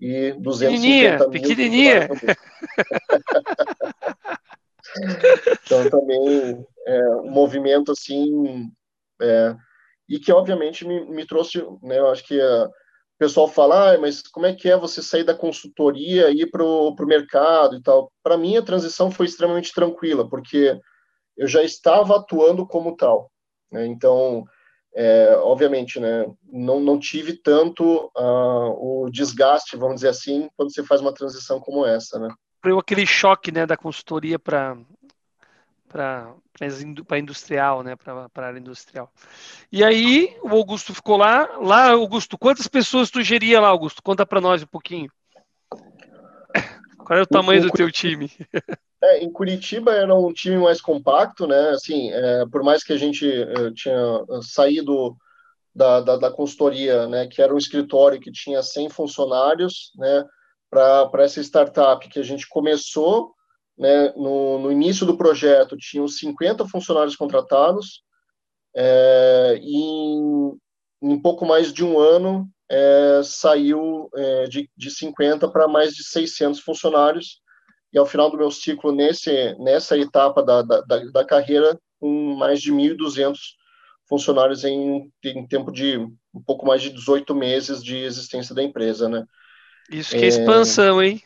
e 0.00 0.32
250 0.32 1.30
pequenininha, 1.30 2.00
mil. 2.00 2.08
Pequenininha! 2.08 2.08
então, 5.64 5.90
também 5.90 6.66
é, 6.86 7.08
um 7.16 7.30
movimento 7.30 7.92
assim, 7.92 8.70
é, 9.20 9.56
e 10.08 10.18
que 10.18 10.32
obviamente 10.32 10.86
me, 10.86 11.04
me 11.06 11.26
trouxe, 11.26 11.64
né, 11.82 11.98
eu 11.98 12.10
acho 12.10 12.24
que 12.24 12.38
o 12.38 12.70
pessoal 13.18 13.48
fala, 13.48 13.94
ah, 13.94 13.98
mas 13.98 14.22
como 14.22 14.46
é 14.46 14.54
que 14.54 14.68
é 14.68 14.76
você 14.76 15.00
sair 15.00 15.24
da 15.24 15.34
consultoria 15.34 16.30
e 16.30 16.42
ir 16.42 16.50
para 16.50 16.64
o 16.64 16.94
mercado 17.06 17.76
e 17.76 17.82
tal? 17.82 18.12
Para 18.22 18.36
mim, 18.36 18.56
a 18.56 18.62
transição 18.62 19.10
foi 19.10 19.26
extremamente 19.26 19.72
tranquila, 19.72 20.28
porque 20.28 20.78
eu 21.36 21.46
já 21.46 21.62
estava 21.62 22.16
atuando 22.16 22.66
como 22.66 22.96
tal. 22.96 23.30
Né? 23.70 23.86
Então, 23.86 24.44
é, 24.94 25.36
obviamente, 25.42 25.98
né, 25.98 26.24
não, 26.50 26.78
não 26.78 26.98
tive 26.98 27.32
tanto 27.32 28.10
uh, 28.16 29.04
o 29.04 29.10
desgaste, 29.10 29.76
vamos 29.76 29.96
dizer 29.96 30.08
assim, 30.08 30.48
quando 30.56 30.72
você 30.72 30.84
faz 30.84 31.00
uma 31.00 31.12
transição 31.12 31.58
como 31.58 31.84
essa, 31.84 32.18
né? 32.18 32.28
Foi 32.62 32.72
aquele 32.78 33.04
choque, 33.04 33.50
né, 33.50 33.66
da 33.66 33.76
consultoria 33.76 34.38
para 34.38 34.76
para 35.94 37.18
industrial, 37.18 37.84
né, 37.84 37.94
para 37.94 38.28
a 38.34 38.46
área 38.46 38.58
industrial. 38.58 39.12
E 39.70 39.84
aí 39.84 40.36
o 40.42 40.48
Augusto 40.48 40.92
ficou 40.92 41.16
lá. 41.16 41.48
Lá, 41.58 41.92
Augusto, 41.92 42.36
quantas 42.36 42.66
pessoas 42.66 43.10
tu 43.10 43.22
geria 43.22 43.60
lá, 43.60 43.68
Augusto? 43.68 44.02
Conta 44.02 44.26
para 44.26 44.40
nós 44.40 44.62
um 44.64 44.66
pouquinho. 44.66 45.08
Qual 47.04 47.18
é 47.18 47.22
o 47.22 47.26
tamanho 47.26 47.62
do 47.62 47.70
teu 47.70 47.90
time? 47.90 48.30
É, 49.02 49.22
em 49.22 49.30
Curitiba 49.30 49.92
era 49.92 50.14
um 50.14 50.32
time 50.32 50.56
mais 50.56 50.80
compacto, 50.80 51.46
né? 51.46 51.70
Assim, 51.70 52.10
é, 52.10 52.46
por 52.46 52.62
mais 52.62 52.82
que 52.82 52.92
a 52.92 52.96
gente 52.96 53.30
é, 53.30 53.70
tinha 53.72 54.24
saído 54.40 55.14
da, 55.74 56.00
da, 56.00 56.16
da, 56.16 56.30
consultoria, 56.30 57.06
né, 57.08 57.26
que 57.26 57.42
era 57.42 57.52
um 57.52 57.58
escritório 57.58 58.20
que 58.20 58.30
tinha 58.30 58.62
100 58.62 58.90
funcionários, 58.90 59.92
né, 59.96 60.24
para 60.70 61.24
essa 61.24 61.40
startup 61.40 62.08
que 62.08 62.18
a 62.18 62.22
gente 62.22 62.48
começou, 62.48 63.34
né, 63.76 64.12
no, 64.16 64.58
no 64.58 64.72
início 64.72 65.04
do 65.04 65.16
projeto, 65.16 65.76
tinham 65.76 66.06
50 66.06 66.66
funcionários 66.68 67.16
contratados, 67.16 68.02
é, 68.74 69.58
e 69.60 69.76
em, 69.76 70.58
em 71.02 71.20
pouco 71.20 71.44
mais 71.44 71.72
de 71.72 71.84
um 71.84 71.98
ano 71.98 72.48
é, 72.70 73.20
saiu 73.22 74.08
é, 74.14 74.44
de, 74.44 74.70
de 74.76 74.90
50 74.90 75.48
para 75.48 75.68
mais 75.68 75.94
de 75.94 76.04
600 76.04 76.60
funcionários, 76.60 77.42
e 77.92 77.98
ao 77.98 78.06
final 78.06 78.30
do 78.30 78.36
meu 78.36 78.50
ciclo, 78.50 78.92
nesse, 78.92 79.54
nessa 79.58 79.96
etapa 79.96 80.42
da, 80.42 80.62
da, 80.62 80.80
da 80.80 81.24
carreira, 81.24 81.78
com 82.00 82.34
mais 82.34 82.60
de 82.60 82.72
1.200 82.72 83.38
funcionários 84.08 84.64
em, 84.64 85.10
em 85.24 85.46
tempo 85.46 85.70
de 85.70 85.96
um 85.98 86.42
pouco 86.44 86.66
mais 86.66 86.82
de 86.82 86.90
18 86.90 87.34
meses 87.34 87.82
de 87.82 87.96
existência 87.98 88.54
da 88.54 88.62
empresa, 88.62 89.08
né? 89.08 89.24
Isso 89.90 90.10
que 90.10 90.22
é, 90.22 90.24
é 90.24 90.28
expansão, 90.28 91.02
hein? 91.02 91.22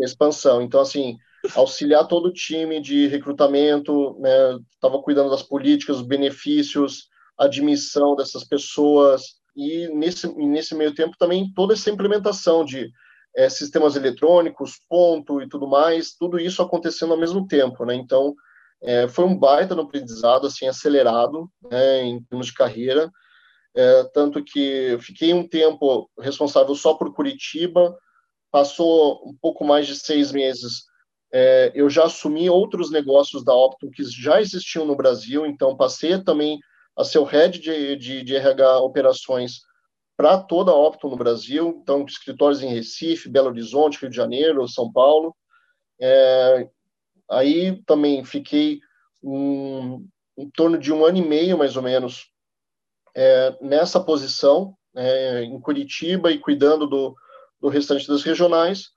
expansão. 0.00 0.62
Então, 0.62 0.80
assim, 0.80 1.18
auxiliar 1.54 2.06
todo 2.08 2.26
o 2.26 2.32
time 2.32 2.80
de 2.80 3.06
recrutamento, 3.08 4.18
né? 4.18 4.58
Estava 4.74 5.00
cuidando 5.02 5.30
das 5.30 5.42
políticas, 5.42 5.98
dos 5.98 6.06
benefícios, 6.06 7.08
admissão 7.36 8.16
dessas 8.16 8.44
pessoas 8.44 9.36
e 9.56 9.88
nesse 9.88 10.28
nesse 10.36 10.74
meio 10.74 10.94
tempo 10.94 11.16
também 11.18 11.50
toda 11.54 11.72
essa 11.72 11.90
implementação 11.90 12.64
de 12.64 12.90
é, 13.36 13.48
sistemas 13.48 13.96
eletrônicos, 13.96 14.80
ponto 14.88 15.42
e 15.42 15.48
tudo 15.48 15.66
mais, 15.66 16.14
tudo 16.14 16.38
isso 16.38 16.62
acontecendo 16.62 17.12
ao 17.12 17.18
mesmo 17.18 17.46
tempo, 17.46 17.84
né? 17.84 17.94
Então, 17.94 18.34
é, 18.82 19.08
foi 19.08 19.24
um 19.24 19.36
baita 19.36 19.74
no 19.74 19.82
aprendizado, 19.82 20.46
assim, 20.46 20.66
acelerado, 20.66 21.50
né, 21.70 22.02
em 22.04 22.22
termos 22.24 22.46
de 22.46 22.54
carreira, 22.54 23.10
é, 23.74 24.04
tanto 24.14 24.42
que 24.42 24.96
fiquei 25.00 25.34
um 25.34 25.46
tempo 25.46 26.10
responsável 26.18 26.74
só 26.74 26.94
por 26.94 27.14
Curitiba, 27.14 27.96
passou 28.50 29.20
um 29.26 29.36
pouco 29.40 29.64
mais 29.64 29.86
de 29.86 29.96
seis 29.96 30.32
meses, 30.32 30.84
é, 31.32 31.72
eu 31.74 31.90
já 31.90 32.04
assumi 32.04 32.48
outros 32.48 32.90
negócios 32.90 33.44
da 33.44 33.52
Optum 33.52 33.90
que 33.90 34.02
já 34.04 34.40
existiam 34.40 34.86
no 34.86 34.96
Brasil, 34.96 35.44
então 35.44 35.76
passei 35.76 36.22
também 36.22 36.58
a 36.96 37.04
ser 37.04 37.18
o 37.18 37.24
head 37.24 37.58
de, 37.58 37.96
de, 37.96 38.22
de 38.22 38.36
RH 38.36 38.80
operações 38.80 39.60
para 40.16 40.38
toda 40.38 40.70
a 40.70 40.74
Optum 40.74 41.10
no 41.10 41.16
Brasil, 41.16 41.78
então 41.82 42.04
escritórios 42.06 42.62
em 42.62 42.72
Recife, 42.72 43.28
Belo 43.28 43.48
Horizonte, 43.48 43.98
Rio 44.00 44.08
de 44.08 44.16
Janeiro, 44.16 44.66
São 44.66 44.90
Paulo. 44.90 45.36
É, 46.00 46.68
aí 47.30 47.82
também 47.84 48.24
fiquei 48.24 48.80
um, 49.22 50.08
em 50.38 50.48
torno 50.50 50.78
de 50.78 50.92
um 50.92 51.04
ano 51.04 51.18
e 51.18 51.22
meio, 51.22 51.58
mais 51.58 51.76
ou 51.76 51.82
menos, 51.82 52.30
é, 53.14 53.56
nessa 53.60 54.00
posição, 54.00 54.74
é, 54.94 55.42
em 55.42 55.60
Curitiba 55.60 56.30
e 56.30 56.38
cuidando 56.38 56.86
do, 56.86 57.14
do 57.60 57.68
restante 57.68 58.08
das 58.08 58.22
regionais. 58.22 58.90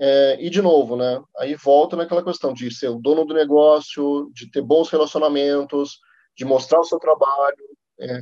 É, 0.00 0.36
e, 0.40 0.48
de 0.48 0.62
novo, 0.62 0.96
né, 0.96 1.20
aí 1.38 1.54
volta 1.54 1.96
naquela 1.96 2.22
questão 2.22 2.52
de 2.52 2.70
ser 2.72 2.88
o 2.88 3.00
dono 3.00 3.24
do 3.24 3.34
negócio, 3.34 4.30
de 4.32 4.50
ter 4.50 4.62
bons 4.62 4.90
relacionamentos, 4.90 5.98
de 6.38 6.44
mostrar 6.44 6.78
o 6.78 6.84
seu 6.84 7.00
trabalho, 7.00 7.56
é, 7.98 8.20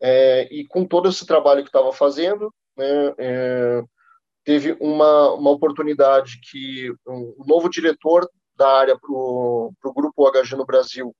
é, 0.00 0.48
e 0.54 0.64
com 0.64 0.86
todo 0.86 1.08
esse 1.08 1.26
trabalho 1.26 1.62
que 1.62 1.68
estava 1.68 1.92
fazendo, 1.92 2.54
né, 2.76 3.14
é, 3.18 3.82
teve 4.44 4.76
uma, 4.80 5.34
uma 5.34 5.50
oportunidade 5.50 6.38
que 6.48 6.90
um, 7.06 7.34
um 7.36 7.44
novo 7.44 7.68
diretor 7.68 8.30
da 8.56 8.78
área 8.78 8.96
para 8.96 9.10
o 9.10 9.74
grupo 9.94 10.30
HG 10.30 10.56
no 10.56 10.64
Brasil, 10.64 11.14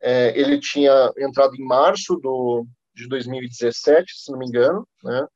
é, 0.00 0.38
ele 0.38 0.60
tinha 0.60 1.12
entrado 1.18 1.56
em 1.56 1.64
março 1.64 2.14
do, 2.16 2.64
de 2.94 3.08
2017, 3.08 4.12
se 4.14 4.30
não 4.30 4.38
me 4.38 4.46
engano, 4.46 4.86
né, 5.02 5.26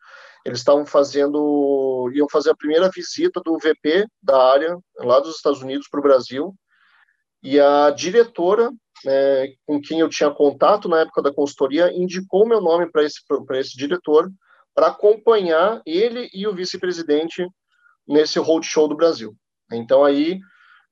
eles 0.45 0.61
estavam 0.61 0.87
fazendo, 0.87 2.11
iam 2.15 2.29
fazer 2.29 2.51
a 2.51 2.57
primeira 2.57 2.89
visita 2.91 3.41
do 3.45 3.59
VP 3.59 4.07
da 4.23 4.41
área 4.53 4.79
lá 4.99 5.19
dos 5.19 5.35
Estados 5.35 5.63
Unidos 5.63 5.89
para 5.91 5.99
o 5.99 6.03
Brasil, 6.03 6.55
e 7.43 7.61
a 7.61 7.91
diretora 7.91 8.71
é, 9.07 9.53
com 9.67 9.81
quem 9.81 10.01
eu 10.01 10.09
tinha 10.09 10.31
contato 10.31 10.89
na 10.89 11.01
época 11.01 11.23
da 11.23 11.33
consultoria, 11.33 11.93
indicou 11.93 12.47
meu 12.47 12.61
nome 12.61 12.91
para 12.91 13.05
esse, 13.05 13.21
esse 13.53 13.77
diretor 13.77 14.31
para 14.75 14.89
acompanhar 14.89 15.81
ele 15.87 16.29
e 16.33 16.47
o 16.47 16.55
vice-presidente 16.55 17.47
nesse 18.07 18.39
roadshow 18.39 18.89
do 18.89 18.97
Brasil. 18.97 19.35
Então 19.73 20.05
aí, 20.05 20.41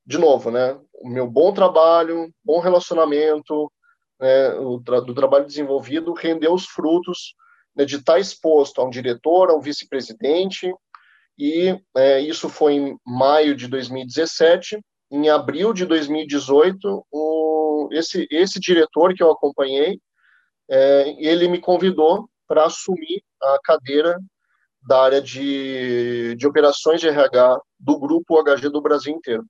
de 0.05 0.19
novo, 0.19 0.51
né, 0.51 0.79
o 0.95 1.09
meu 1.09 1.29
bom 1.29 1.53
trabalho, 1.53 2.31
bom 2.45 2.61
relacionamento, 2.61 3.71
né, 4.21 4.51
tra 4.85 5.01
do 5.01 5.15
trabalho 5.15 5.47
desenvolvido 5.47 6.13
rendeu 6.13 6.53
os 6.53 6.67
frutos 6.67 7.35
né, 7.75 7.85
de 7.85 7.97
estar 7.97 8.19
exposto 8.19 8.81
a 8.81 8.85
um 8.85 8.91
diretor, 8.91 9.51
a 9.51 9.55
um 9.55 9.61
vice-presidente, 9.61 10.73
e 11.39 11.79
é, 11.97 12.21
isso 12.21 12.49
foi 12.49 12.75
em 12.75 12.99
maio 13.05 13.55
de 13.55 13.69
2017. 13.69 14.81
Em 15.11 15.29
abril 15.29 15.73
de 15.73 15.87
2018, 15.87 17.07
o 17.11 17.89
esse, 17.93 18.27
esse 18.31 18.59
diretor 18.59 19.15
que 19.15 19.23
eu 19.23 19.31
acompanhei, 19.31 20.01
é, 20.69 21.15
ele 21.19 21.49
me 21.49 21.61
convidou 21.61 22.29
para 22.47 22.65
assumir 22.65 23.23
a 23.41 23.59
cadeira 23.63 24.19
da 24.83 25.03
área 25.03 25.21
de, 25.21 26.35
de 26.37 26.47
operações 26.47 27.01
de 27.01 27.09
RH 27.09 27.61
do 27.79 27.99
grupo 27.99 28.43
HG 28.43 28.69
do 28.69 28.81
Brasil 28.81 29.15
inteiro. 29.15 29.45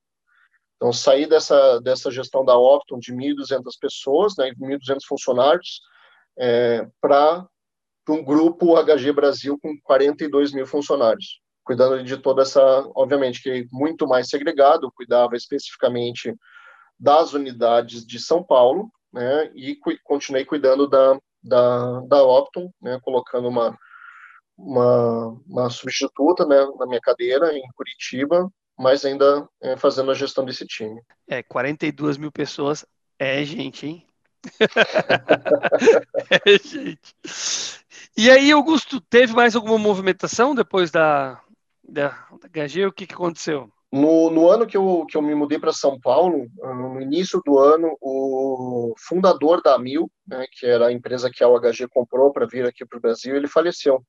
Então, 0.76 0.92
saí 0.92 1.26
dessa, 1.26 1.80
dessa 1.80 2.10
gestão 2.10 2.44
da 2.44 2.56
Optum 2.56 2.98
de 2.98 3.12
1.200 3.12 3.62
pessoas, 3.80 4.34
né, 4.36 4.50
1.200 4.58 4.98
funcionários, 5.06 5.80
é, 6.38 6.86
para 7.00 7.46
um 8.08 8.22
grupo 8.22 8.76
HG 8.82 9.12
Brasil 9.12 9.58
com 9.60 9.74
42 9.82 10.52
mil 10.52 10.66
funcionários, 10.66 11.40
cuidando 11.66 12.02
de 12.02 12.16
toda 12.16 12.42
essa, 12.42 12.60
obviamente, 12.94 13.42
que 13.42 13.66
muito 13.72 14.06
mais 14.06 14.28
segregado, 14.28 14.92
cuidava 14.92 15.36
especificamente 15.36 16.32
das 16.98 17.34
unidades 17.34 18.06
de 18.06 18.20
São 18.20 18.42
Paulo, 18.42 18.88
né, 19.12 19.50
e 19.54 19.74
cu 19.74 19.90
continuei 20.04 20.44
cuidando 20.44 20.86
da, 20.88 21.18
da, 21.42 22.00
da 22.02 22.22
Optum, 22.22 22.70
né, 22.80 23.00
colocando 23.02 23.48
uma, 23.48 23.76
uma, 24.56 25.40
uma 25.46 25.68
substituta 25.68 26.46
né, 26.46 26.64
na 26.78 26.86
minha 26.86 27.00
cadeira 27.00 27.52
em 27.52 27.66
Curitiba, 27.74 28.48
mas 28.78 29.04
ainda 29.04 29.48
é, 29.60 29.76
fazendo 29.76 30.12
a 30.12 30.14
gestão 30.14 30.44
desse 30.44 30.64
time. 30.66 31.02
É, 31.26 31.42
42 31.42 32.16
mil 32.16 32.30
pessoas 32.30 32.86
é 33.18 33.42
gente, 33.42 33.86
hein? 33.86 34.06
é 36.30 36.58
gente. 36.58 37.14
E 38.16 38.30
aí, 38.30 38.52
Augusto, 38.52 39.00
teve 39.00 39.32
mais 39.34 39.56
alguma 39.56 39.78
movimentação 39.78 40.54
depois 40.54 40.90
da, 40.90 41.40
da, 41.88 42.28
HG, 42.52 42.86
o 42.86 42.92
que, 42.92 43.06
que 43.06 43.14
aconteceu? 43.14 43.70
No, 43.92 44.30
no, 44.30 44.50
ano 44.50 44.66
que 44.66 44.76
eu, 44.76 45.06
que 45.08 45.16
eu 45.16 45.22
me 45.22 45.34
mudei 45.34 45.58
para 45.58 45.72
São 45.72 45.98
Paulo, 45.98 46.46
no 46.56 47.00
início 47.00 47.40
do 47.44 47.58
ano, 47.58 47.96
o 48.00 48.94
fundador 48.98 49.62
da 49.62 49.78
Mil, 49.78 50.10
né, 50.26 50.44
que 50.50 50.66
era 50.66 50.88
a 50.88 50.92
empresa 50.92 51.30
que 51.30 51.42
a 51.42 51.48
UHG 51.48 51.88
comprou 51.88 52.32
para 52.32 52.46
vir 52.46 52.66
aqui 52.66 52.84
para 52.84 52.98
o 52.98 53.00
Brasil, 53.00 53.36
ele 53.36 53.46
faleceu. 53.46 54.02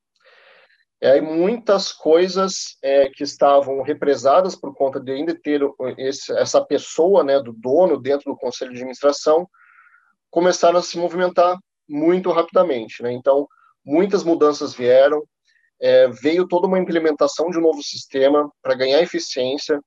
E 0.99 1.05
aí 1.05 1.21
muitas 1.21 1.93
coisas 1.93 2.75
é, 2.84 3.07
que 3.09 3.23
estavam 3.23 3.84
represadas 3.84 4.55
por 4.55 4.73
conta 4.73 4.99
de 4.99 5.11
ainda 5.11 5.39
ter 5.39 5.61
esse, 5.97 6.36
essa 6.36 6.63
pessoa, 6.65 7.23
né, 7.23 7.39
do 7.39 7.53
dono 7.53 8.01
dentro 8.01 8.32
do 8.32 8.38
conselho 8.38 8.71
de 8.71 8.78
administração, 8.78 9.47
começaram 10.32 10.80
a 10.80 10.82
se 10.82 10.97
movimentar 10.97 11.57
muito 11.88 12.32
rapidamente. 12.32 13.03
Né? 13.03 13.11
Então, 13.11 13.47
muitas 13.86 14.23
mudanças 14.23 14.73
vieram, 14.73 15.23
é, 15.82 16.07
veio 16.07 16.47
toda 16.47 16.67
uma 16.67 16.80
implementação 16.80 17.49
de 17.49 17.57
um 17.57 17.61
novo 17.61 17.82
sistema 17.84 18.51
para 18.61 18.75
ganhar 18.75 19.01
eficiência, 19.01 19.80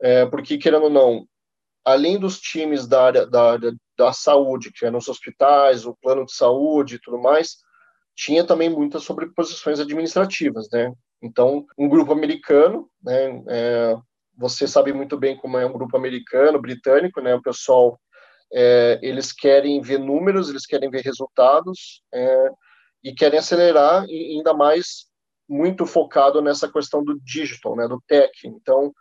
é, 0.00 0.26
porque, 0.26 0.58
querendo 0.58 0.84
ou 0.84 0.90
não, 0.90 1.26
além 1.84 2.18
dos 2.18 2.40
times 2.40 2.86
da 2.86 3.04
área 3.04 3.26
da, 3.26 3.56
da, 3.96 4.12
saúde, 4.12 4.70
que 4.72 4.84
eram 4.84 4.98
os 4.98 5.08
hospitais, 5.08 5.86
o 5.86 5.96
plano 6.02 6.24
de 6.24 6.34
saúde 6.34 6.96
e 6.96 7.00
tudo 7.00 7.18
mais, 7.18 7.56
tinha 8.14 8.44
também 8.44 8.68
muitas 8.68 9.04
sobreposições 9.04 9.80
administrativas, 9.80 10.68
né? 10.72 10.92
Então, 11.22 11.64
um 11.78 11.88
grupo 11.88 12.12
americano, 12.12 12.88
né? 13.02 13.42
É, 13.48 13.96
você 14.36 14.68
sabe 14.68 14.92
muito 14.92 15.16
bem 15.16 15.36
como 15.36 15.58
é 15.58 15.66
um 15.66 15.72
grupo 15.72 15.96
americano, 15.96 16.60
britânico, 16.60 17.20
né? 17.20 17.34
O 17.34 17.42
pessoal, 17.42 17.98
é, 18.52 18.98
eles 19.02 19.32
querem 19.32 19.80
ver 19.80 19.98
números, 19.98 20.48
eles 20.48 20.66
querem 20.66 20.90
ver 20.90 21.02
resultados 21.02 22.02
é, 22.12 22.48
e 23.02 23.14
querem 23.14 23.38
acelerar, 23.38 24.04
e 24.08 24.36
ainda 24.36 24.52
mais 24.52 25.07
muito 25.48 25.86
focado 25.86 26.42
nessa 26.42 26.70
questão 26.70 27.02
do 27.02 27.18
digital, 27.20 27.74
né, 27.74 27.88
do 27.88 28.00
tech. 28.06 28.30
Então, 28.44 28.92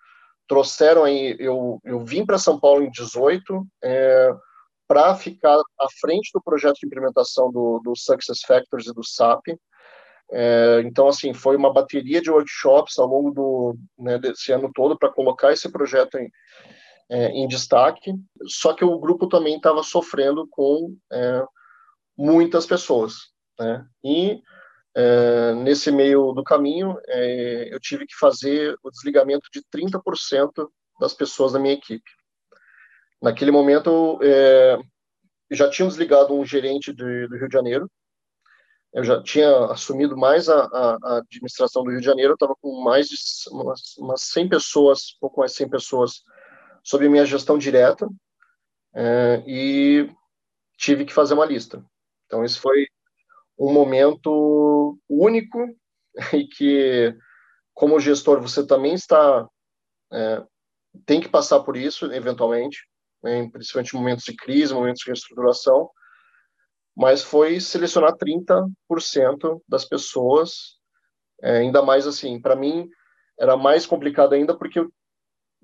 trouxeram 0.47 1.03
aí, 1.03 1.35
eu, 1.39 1.79
eu 1.83 2.03
vim 2.05 2.25
para 2.25 2.37
São 2.37 2.59
Paulo 2.59 2.83
em 2.83 2.89
18 2.89 3.67
é, 3.83 4.29
para 4.87 5.13
ficar 5.15 5.57
à 5.57 5.87
frente 5.99 6.31
do 6.33 6.41
projeto 6.41 6.77
de 6.79 6.87
implementação 6.87 7.51
do, 7.51 7.81
do 7.83 7.95
Success 7.95 8.39
Factors 8.41 8.87
e 8.87 8.93
do 8.93 9.03
SAP. 9.03 9.47
É, 10.31 10.81
então, 10.85 11.07
assim, 11.07 11.33
foi 11.33 11.55
uma 11.55 11.71
bateria 11.71 12.21
de 12.21 12.31
workshops 12.31 12.97
ao 12.97 13.07
longo 13.07 13.31
do, 13.31 13.77
né, 13.97 14.17
desse 14.17 14.51
ano 14.51 14.71
todo 14.73 14.97
para 14.97 15.11
colocar 15.11 15.51
esse 15.51 15.69
projeto 15.69 16.17
em, 16.17 16.29
é, 17.09 17.27
em 17.29 17.47
destaque. 17.47 18.13
Só 18.45 18.73
que 18.73 18.85
o 18.85 18.99
grupo 18.99 19.27
também 19.27 19.57
estava 19.57 19.83
sofrendo 19.83 20.47
com 20.49 20.95
é, 21.11 21.43
muitas 22.17 22.65
pessoas. 22.65 23.13
Né? 23.59 23.85
E 24.03 24.41
é, 24.99 25.53
nesse 25.53 25.91
meio 25.91 26.33
do 26.33 26.43
caminho, 26.43 26.97
é, 27.07 27.71
eu 27.71 27.79
tive 27.79 28.07
que 28.07 28.15
fazer 28.15 28.75
o 28.81 28.89
desligamento 28.89 29.47
de 29.53 29.61
30% 29.71 30.67
das 30.99 31.13
pessoas 31.13 31.51
da 31.53 31.59
minha 31.59 31.75
equipe. 31.75 32.09
Naquele 33.21 33.51
momento, 33.51 34.17
é, 34.23 34.75
já 35.51 35.69
tinha 35.69 35.87
desligado 35.87 36.33
um 36.33 36.43
gerente 36.43 36.91
de, 36.91 37.27
do 37.27 37.37
Rio 37.37 37.47
de 37.47 37.53
Janeiro, 37.53 37.91
eu 38.91 39.03
já 39.03 39.21
tinha 39.21 39.65
assumido 39.65 40.17
mais 40.17 40.49
a, 40.49 40.65
a, 40.65 40.97
a 41.03 41.17
administração 41.17 41.83
do 41.83 41.91
Rio 41.91 41.99
de 41.99 42.05
Janeiro, 42.05 42.33
estava 42.33 42.55
com 42.59 42.81
mais 42.81 43.07
de 43.07 43.15
umas, 43.51 43.95
umas 43.97 44.21
100 44.21 44.49
pessoas, 44.49 45.15
pouco 45.21 45.41
mais 45.41 45.51
de 45.51 45.57
100 45.57 45.69
pessoas, 45.69 46.23
sob 46.83 47.07
minha 47.07 47.25
gestão 47.25 47.55
direta, 47.55 48.09
é, 48.95 49.43
e 49.45 50.09
tive 50.75 51.05
que 51.05 51.13
fazer 51.13 51.35
uma 51.35 51.45
lista. 51.45 51.85
Então, 52.25 52.43
esse 52.43 52.57
foi 52.57 52.87
um 53.57 53.73
momento 53.73 54.99
único 55.09 55.57
e 56.33 56.47
que, 56.47 57.15
como 57.73 57.99
gestor, 57.99 58.41
você 58.41 58.65
também 58.65 58.93
está 58.93 59.47
é, 60.11 60.43
tem 61.05 61.19
que 61.21 61.29
passar 61.29 61.59
por 61.61 61.75
isso, 61.77 62.11
eventualmente, 62.11 62.79
né, 63.23 63.49
principalmente 63.51 63.95
momentos 63.95 64.23
de 64.23 64.35
crise, 64.35 64.73
momentos 64.73 65.01
de 65.01 65.07
reestruturação, 65.07 65.89
mas 66.95 67.21
foi 67.21 67.59
selecionar 67.59 68.15
30% 68.15 69.61
das 69.67 69.85
pessoas, 69.85 70.77
é, 71.41 71.59
ainda 71.59 71.81
mais 71.81 72.07
assim, 72.07 72.41
para 72.41 72.55
mim 72.55 72.89
era 73.39 73.55
mais 73.55 73.85
complicado 73.85 74.33
ainda 74.33 74.57
porque 74.57 74.79
eu 74.79 74.91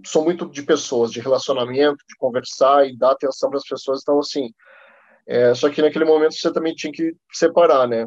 sou 0.06 0.24
muito 0.24 0.48
de 0.50 0.62
pessoas, 0.62 1.12
de 1.12 1.20
relacionamento, 1.20 2.04
de 2.08 2.16
conversar 2.18 2.88
e 2.88 2.96
dar 2.96 3.12
atenção 3.12 3.50
para 3.50 3.58
as 3.58 3.68
pessoas, 3.68 4.02
então 4.02 4.20
assim, 4.20 4.54
é, 5.28 5.54
só 5.54 5.70
que 5.70 5.82
naquele 5.82 6.06
momento 6.06 6.36
você 6.36 6.52
também 6.52 6.76
tinha 6.76 6.92
que 6.92 7.16
separar, 7.32 7.88
né? 7.88 8.06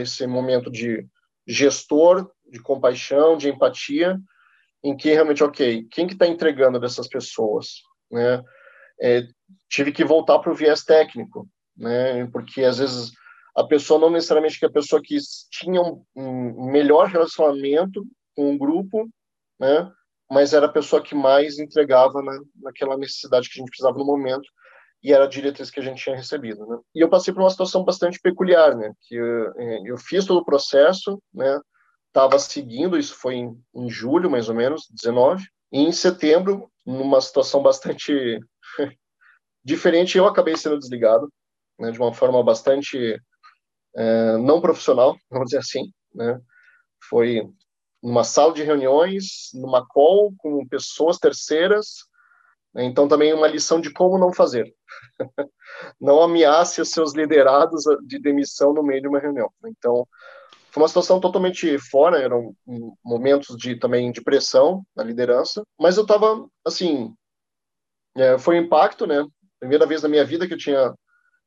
Esse 0.00 0.26
momento 0.26 0.70
de 0.70 1.06
gestor, 1.46 2.30
de 2.50 2.60
compaixão, 2.60 3.36
de 3.36 3.48
empatia, 3.48 4.18
em 4.84 4.96
que 4.96 5.12
realmente, 5.12 5.42
ok, 5.42 5.86
quem 5.90 6.06
que 6.06 6.12
está 6.12 6.26
entregando 6.26 6.78
dessas 6.78 7.08
pessoas, 7.08 7.82
né? 8.10 8.42
É, 9.00 9.26
tive 9.68 9.92
que 9.92 10.04
voltar 10.04 10.38
para 10.38 10.52
o 10.52 10.54
viés 10.54 10.84
técnico, 10.84 11.48
né? 11.76 12.26
Porque 12.26 12.62
às 12.62 12.78
vezes 12.78 13.12
a 13.56 13.64
pessoa 13.64 13.98
não 13.98 14.10
necessariamente 14.10 14.58
que 14.58 14.66
a 14.66 14.70
pessoa 14.70 15.00
que 15.02 15.16
tinha 15.50 15.80
um, 16.14 16.70
melhor 16.70 17.08
relacionamento 17.08 18.06
com 18.34 18.54
o 18.54 18.58
grupo, 18.58 19.08
né? 19.58 19.90
Mas 20.30 20.52
era 20.52 20.66
a 20.66 20.72
pessoa 20.72 21.02
que 21.02 21.14
mais 21.14 21.58
entregava 21.58 22.20
né, 22.20 22.38
naquela 22.56 22.96
necessidade 22.98 23.48
que 23.48 23.58
a 23.58 23.60
gente 23.60 23.70
precisava 23.70 23.96
no 23.96 24.04
momento 24.04 24.46
e 25.06 25.12
era 25.12 25.22
a 25.22 25.28
diretriz 25.28 25.70
que 25.70 25.78
a 25.78 25.82
gente 25.84 26.02
tinha 26.02 26.16
recebido, 26.16 26.66
né? 26.66 26.80
E 26.92 27.00
eu 27.00 27.08
passei 27.08 27.32
por 27.32 27.40
uma 27.40 27.50
situação 27.50 27.84
bastante 27.84 28.18
peculiar, 28.18 28.76
né? 28.76 28.92
Que 29.02 29.14
eu, 29.14 29.52
é, 29.56 29.80
eu 29.84 29.96
fiz 29.96 30.26
todo 30.26 30.40
o 30.40 30.44
processo, 30.44 31.22
né? 31.32 31.60
Estava 32.08 32.36
seguindo, 32.40 32.98
isso 32.98 33.14
foi 33.14 33.36
em, 33.36 33.56
em, 33.72 33.88
julho, 33.88 34.28
mais 34.28 34.48
ou 34.48 34.54
menos, 34.56 34.88
19. 34.90 35.44
E 35.70 35.78
em 35.78 35.92
setembro, 35.92 36.68
numa 36.84 37.20
situação 37.20 37.62
bastante 37.62 38.40
diferente, 39.64 40.18
eu 40.18 40.26
acabei 40.26 40.56
sendo 40.56 40.76
desligado, 40.76 41.32
né? 41.78 41.92
De 41.92 42.00
uma 42.00 42.12
forma 42.12 42.42
bastante 42.42 43.16
é, 43.94 44.36
não 44.38 44.60
profissional, 44.60 45.16
vamos 45.30 45.50
dizer 45.50 45.58
assim, 45.58 45.84
né? 46.12 46.40
Foi 47.08 47.48
numa 48.02 48.24
sala 48.24 48.52
de 48.52 48.64
reuniões, 48.64 49.50
numa 49.54 49.86
call 49.86 50.34
com 50.36 50.66
pessoas 50.66 51.16
terceiras? 51.16 52.08
Então 52.84 53.08
também 53.08 53.32
uma 53.32 53.48
lição 53.48 53.80
de 53.80 53.92
como 53.92 54.18
não 54.18 54.32
fazer, 54.32 54.72
não 56.00 56.22
ameace 56.22 56.80
os 56.80 56.90
seus 56.90 57.14
liderados 57.14 57.84
de 58.06 58.18
demissão 58.18 58.72
no 58.72 58.82
meio 58.82 59.02
de 59.02 59.08
uma 59.08 59.18
reunião. 59.18 59.50
Então, 59.64 60.06
foi 60.70 60.82
uma 60.82 60.88
situação 60.88 61.18
totalmente 61.18 61.78
fora, 61.78 62.20
eram 62.20 62.54
momentos 63.02 63.56
de 63.56 63.76
também 63.76 64.12
de 64.12 64.20
pressão 64.22 64.84
na 64.94 65.02
liderança, 65.02 65.62
mas 65.80 65.96
eu 65.96 66.02
estava 66.02 66.46
assim, 66.66 67.14
é, 68.14 68.36
foi 68.38 68.58
um 68.60 68.64
impacto, 68.64 69.06
né? 69.06 69.24
Primeira 69.58 69.86
vez 69.86 70.02
na 70.02 70.08
minha 70.08 70.24
vida 70.24 70.46
que 70.46 70.52
eu 70.52 70.58
tinha 70.58 70.94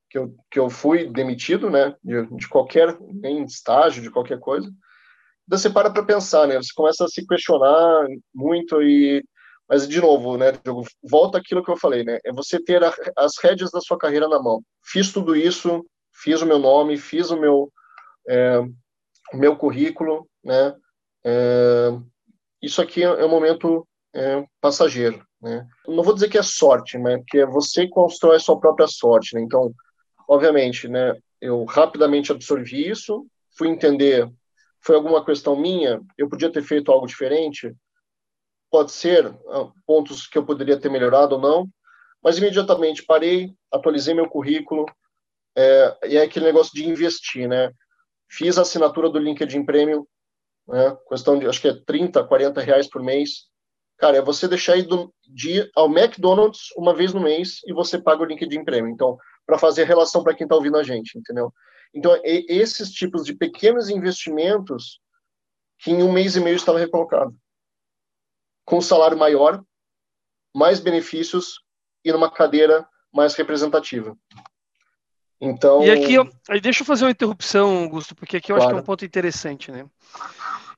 que 0.09 0.17
eu, 0.17 0.35
que 0.49 0.59
eu 0.59 0.69
fui 0.69 1.07
demitido, 1.07 1.69
né? 1.69 1.95
De, 2.03 2.25
de 2.35 2.49
qualquer 2.49 2.97
em 3.23 3.43
estágio, 3.43 4.01
de 4.01 4.09
qualquer 4.09 4.39
coisa. 4.39 4.67
Você 5.47 5.69
para 5.69 5.91
para 5.91 6.03
pensar, 6.03 6.47
né? 6.47 6.57
Você 6.57 6.71
começa 6.75 7.05
a 7.05 7.07
se 7.07 7.25
questionar 7.27 8.07
muito 8.33 8.81
e 8.81 9.23
mas, 9.69 9.87
de 9.87 10.01
novo, 10.01 10.35
né, 10.35 10.51
Diogo, 10.51 10.83
volta 11.03 11.37
aquilo 11.37 11.63
que 11.63 11.69
eu 11.69 11.77
falei, 11.77 12.03
né? 12.03 12.17
É 12.25 12.33
você 12.33 12.59
ter 12.59 12.83
a, 12.83 12.91
as 13.15 13.33
rédeas 13.39 13.69
da 13.69 13.79
sua 13.79 13.99
carreira 13.99 14.27
na 14.27 14.41
mão. 14.41 14.63
Fiz 14.83 15.13
tudo 15.13 15.35
isso, 15.35 15.85
fiz 16.11 16.41
o 16.41 16.45
meu 16.47 16.57
nome, 16.57 16.97
fiz 16.97 17.29
o 17.29 17.39
meu, 17.39 17.71
é, 18.27 18.57
o 19.31 19.37
meu 19.37 19.55
currículo, 19.55 20.27
né? 20.43 20.75
É, 21.23 21.89
isso 22.59 22.81
aqui 22.81 23.03
é 23.03 23.23
um 23.23 23.29
momento 23.29 23.87
é, 24.11 24.43
passageiro, 24.59 25.23
né? 25.39 25.67
Não 25.87 26.03
vou 26.03 26.15
dizer 26.15 26.29
que 26.29 26.37
é 26.39 26.43
sorte, 26.43 26.97
né? 26.97 27.17
Porque 27.17 27.45
você 27.45 27.87
constrói 27.87 28.37
a 28.37 28.39
sua 28.39 28.59
própria 28.59 28.87
sorte, 28.87 29.35
né? 29.35 29.41
Então, 29.41 29.71
obviamente, 30.27 30.87
né? 30.87 31.13
Eu 31.39 31.63
rapidamente 31.65 32.31
absorvi 32.31 32.89
isso, 32.89 33.27
fui 33.55 33.67
entender, 33.67 34.27
foi 34.81 34.95
alguma 34.95 35.23
questão 35.23 35.55
minha, 35.55 36.01
eu 36.17 36.27
podia 36.27 36.51
ter 36.51 36.63
feito 36.63 36.91
algo 36.91 37.05
diferente, 37.05 37.71
pode 38.69 38.91
ser 38.91 39.25
ah, 39.27 39.71
pontos 39.85 40.27
que 40.27 40.37
eu 40.37 40.45
poderia 40.45 40.79
ter 40.79 40.89
melhorado 40.89 41.35
ou 41.35 41.41
não, 41.41 41.67
mas 42.23 42.37
imediatamente 42.37 43.05
parei, 43.05 43.53
atualizei 43.71 44.13
meu 44.13 44.29
currículo, 44.29 44.85
é, 45.55 45.97
e 46.07 46.17
é 46.17 46.23
aquele 46.23 46.45
negócio 46.45 46.73
de 46.73 46.87
investir, 46.87 47.47
né? 47.47 47.71
Fiz 48.29 48.57
a 48.57 48.61
assinatura 48.61 49.09
do 49.09 49.19
LinkedIn 49.19 49.65
Premium, 49.65 50.05
né? 50.67 50.95
questão 51.07 51.39
de, 51.39 51.47
acho 51.47 51.61
que 51.61 51.67
é 51.67 51.81
30, 51.85 52.23
40 52.23 52.61
reais 52.61 52.87
por 52.87 53.01
mês. 53.01 53.47
Cara, 53.97 54.17
é 54.17 54.21
você 54.21 54.47
deixar 54.47 54.77
ir 54.77 54.83
do, 54.83 55.13
de 55.27 55.57
ir 55.57 55.71
ao 55.75 55.87
McDonald's 55.87 56.69
uma 56.77 56.93
vez 56.93 57.13
no 57.13 57.19
mês 57.19 57.59
e 57.65 57.73
você 57.73 57.99
paga 57.99 58.21
o 58.21 58.25
LinkedIn 58.25 58.63
Premium. 58.63 58.93
Então, 58.93 59.17
para 59.45 59.57
fazer 59.57 59.85
relação 59.85 60.23
para 60.23 60.35
quem 60.35 60.45
está 60.45 60.55
ouvindo 60.55 60.77
a 60.77 60.83
gente, 60.83 61.17
entendeu? 61.17 61.51
Então, 61.93 62.17
esses 62.23 62.91
tipos 62.91 63.25
de 63.25 63.33
pequenos 63.33 63.89
investimentos 63.89 65.01
que 65.79 65.91
em 65.91 66.03
um 66.03 66.11
mês 66.11 66.35
e 66.35 66.39
meio 66.39 66.55
estava 66.55 66.77
recolocado 66.77 67.35
com 68.69 68.79
salário 68.79 69.17
maior, 69.17 69.63
mais 70.55 70.79
benefícios 70.79 71.59
e 72.05 72.11
numa 72.11 72.29
cadeira 72.29 72.87
mais 73.11 73.33
representativa. 73.33 74.15
Então. 75.41 75.81
E 75.83 75.89
aqui, 75.89 76.15
aí 76.47 76.61
deixa 76.61 76.83
eu 76.83 76.85
fazer 76.85 77.05
uma 77.05 77.11
interrupção, 77.11 77.83
Augusto, 77.83 78.13
porque 78.13 78.37
aqui 78.37 78.51
eu 78.51 78.57
claro. 78.57 78.69
acho 78.69 78.75
que 78.75 78.79
é 78.79 78.83
um 78.83 78.85
ponto 78.85 79.03
interessante, 79.03 79.71
né? 79.71 79.89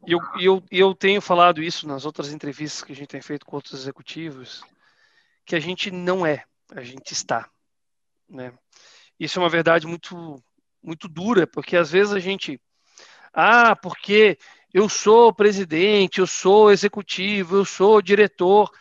E 0.08 0.14
eu, 0.14 0.20
eu, 0.40 0.64
eu 0.72 0.96
tenho 0.96 1.20
falado 1.20 1.62
isso 1.62 1.86
nas 1.86 2.06
outras 2.06 2.32
entrevistas 2.32 2.82
que 2.82 2.94
a 2.94 2.96
gente 2.96 3.10
tem 3.10 3.22
feito 3.22 3.46
com 3.46 3.58
outros 3.58 3.82
executivos, 3.82 4.64
que 5.46 5.56
a 5.56 5.60
gente 5.60 5.92
não 5.92 6.26
é, 6.26 6.46
a 6.74 6.82
gente 6.82 7.12
está. 7.12 7.50
Né? 8.30 8.54
Isso 9.20 9.38
é 9.38 9.44
uma 9.44 9.50
verdade 9.50 9.86
muito, 9.86 10.42
muito 10.82 11.10
dura, 11.10 11.46
porque 11.46 11.76
às 11.76 11.92
vezes 11.92 12.14
a 12.14 12.20
gente. 12.20 12.58
Ah, 13.34 13.76
porque 13.76 14.38
eu 14.74 14.88
sou 14.88 15.34
presidente, 15.34 16.20
eu 16.20 16.28
sou 16.28 16.72
executivo, 16.72 17.58
eu 17.58 17.66
sou 17.66 18.02
diretor. 18.02 18.72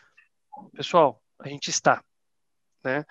Pessoal, 0.72 1.20
a 1.38 1.49
gente 1.49 1.68
está. 1.68 2.03
Né? 2.84 3.05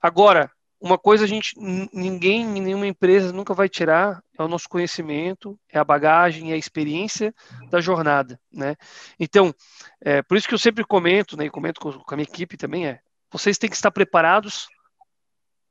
Agora, 0.00 0.50
uma 0.84 0.98
coisa 0.98 1.24
a 1.24 1.26
gente, 1.26 1.54
ninguém, 1.92 2.44
nenhuma 2.44 2.86
empresa 2.86 3.32
nunca 3.32 3.54
vai 3.54 3.70
tirar 3.70 4.22
é 4.38 4.42
o 4.42 4.48
nosso 4.48 4.68
conhecimento, 4.68 5.58
é 5.70 5.78
a 5.78 5.84
bagagem, 5.84 6.50
é 6.50 6.54
a 6.54 6.58
experiência 6.58 7.34
da 7.70 7.80
jornada, 7.80 8.38
né? 8.52 8.76
Então, 9.18 9.54
é, 9.98 10.20
por 10.20 10.36
isso 10.36 10.46
que 10.46 10.52
eu 10.52 10.58
sempre 10.58 10.84
comento, 10.84 11.38
né, 11.38 11.46
e 11.46 11.50
comento 11.50 11.80
com, 11.80 11.92
com 11.92 12.14
a 12.14 12.16
minha 12.18 12.28
equipe 12.28 12.58
também, 12.58 12.86
é, 12.86 13.00
vocês 13.32 13.56
têm 13.56 13.70
que 13.70 13.76
estar 13.76 13.90
preparados 13.90 14.68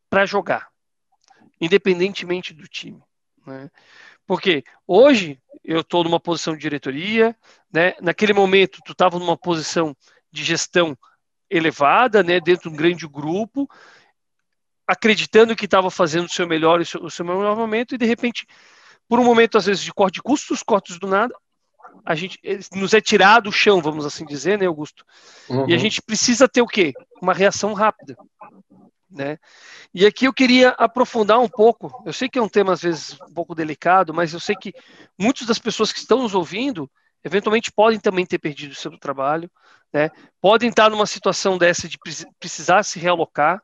para 0.09 0.25
jogar, 0.25 0.69
independentemente 1.61 2.51
do 2.51 2.67
time, 2.67 3.03
né? 3.45 3.69
Porque 4.25 4.63
hoje 4.87 5.39
eu 5.63 5.81
estou 5.81 6.03
numa 6.03 6.19
posição 6.19 6.53
de 6.53 6.59
diretoria, 6.59 7.35
né? 7.71 7.93
Naquele 8.01 8.33
momento 8.33 8.79
tu 8.85 8.91
estava 8.91 9.19
numa 9.19 9.37
posição 9.37 9.95
de 10.31 10.43
gestão 10.43 10.97
elevada, 11.49 12.23
né? 12.23 12.39
Dentro 12.39 12.69
de 12.69 12.75
um 12.75 12.77
grande 12.77 13.07
grupo 13.07 13.69
acreditando 14.87 15.55
que 15.55 15.65
estava 15.65 15.89
fazendo 15.89 16.25
o 16.25 16.31
seu 16.31 16.47
melhor, 16.47 16.79
o 16.79 16.85
seu, 16.85 17.03
o 17.03 17.09
seu 17.09 17.25
melhor 17.25 17.55
momento, 17.55 17.95
e 17.95 17.97
de 17.97 18.05
repente, 18.05 18.45
por 19.07 19.19
um 19.19 19.23
momento, 19.23 19.57
às 19.57 19.65
vezes, 19.65 19.83
de 19.83 19.93
corte 19.93 20.15
de 20.15 20.21
custos, 20.21 20.61
cortes 20.61 20.99
do 20.99 21.07
nada, 21.07 21.33
a 22.05 22.15
gente 22.15 22.39
nos 22.73 22.93
é 22.93 22.99
tirado 22.99 23.47
o 23.47 23.51
chão, 23.51 23.81
vamos 23.81 24.05
assim 24.05 24.25
dizer, 24.25 24.57
né, 24.57 24.65
Augusto? 24.65 25.05
Uhum. 25.49 25.69
E 25.69 25.73
a 25.73 25.75
uhum. 25.75 25.79
gente 25.79 26.01
precisa 26.01 26.47
ter 26.47 26.61
o 26.61 26.67
quê? 26.67 26.91
Uma 27.21 27.33
reação 27.33 27.73
rápida. 27.73 28.15
Né? 29.13 29.37
E 29.93 30.05
aqui 30.05 30.25
eu 30.25 30.33
queria 30.33 30.69
aprofundar 30.69 31.39
um 31.39 31.47
pouco. 31.47 32.01
Eu 32.03 32.11
sei 32.11 32.27
que 32.27 32.39
é 32.39 32.41
um 32.41 32.49
tema 32.49 32.73
às 32.73 32.81
vezes 32.81 33.19
um 33.21 33.33
pouco 33.33 33.53
delicado, 33.53 34.13
mas 34.13 34.33
eu 34.33 34.39
sei 34.39 34.55
que 34.55 34.73
muitas 35.17 35.45
das 35.45 35.59
pessoas 35.59 35.93
que 35.93 35.99
estão 35.99 36.23
nos 36.23 36.33
ouvindo 36.33 36.89
eventualmente 37.23 37.71
podem 37.71 37.99
também 37.99 38.25
ter 38.25 38.37
perdido 38.37 38.71
o 38.71 38.75
seu 38.75 38.97
trabalho, 38.97 39.49
né? 39.93 40.09
Podem 40.41 40.69
estar 40.69 40.89
numa 40.89 41.05
situação 41.05 41.57
dessa 41.57 41.87
de 41.87 41.97
precisar 42.39 42.83
se 42.83 42.99
realocar. 42.99 43.61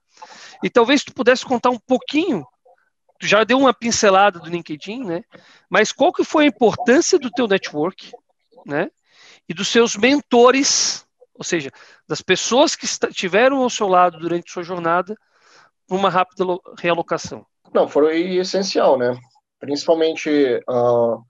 E 0.64 0.70
talvez 0.70 1.04
tu 1.04 1.14
pudesse 1.14 1.44
contar 1.44 1.70
um 1.70 1.80
pouquinho, 1.80 2.46
tu 3.20 3.28
já 3.28 3.44
deu 3.44 3.58
uma 3.58 3.74
pincelada 3.74 4.40
do 4.40 4.50
LinkedIn, 4.50 5.04
né? 5.04 5.24
Mas 5.70 5.92
qual 5.92 6.14
que 6.14 6.24
foi 6.24 6.46
a 6.46 6.48
importância 6.48 7.20
do 7.20 7.30
teu 7.30 7.48
network, 7.48 8.12
né? 8.66 8.90
E 9.48 9.54
dos 9.54 9.68
seus 9.68 9.98
mentores, 9.98 11.06
ou 11.34 11.44
seja, 11.44 11.72
das 12.08 12.22
pessoas 12.22 12.76
que 12.76 12.86
estiveram 12.86 13.58
ao 13.58 13.70
seu 13.70 13.88
lado 13.88 14.20
durante 14.20 14.52
sua 14.52 14.64
jornada, 14.64 15.18
uma 15.90 16.10
rápida 16.10 16.46
realocação. 16.78 17.46
Não, 17.74 17.88
foi 17.88 18.38
essencial, 18.38 18.98
né? 18.98 19.18
Principalmente 19.60 20.30
uh, 20.70 21.22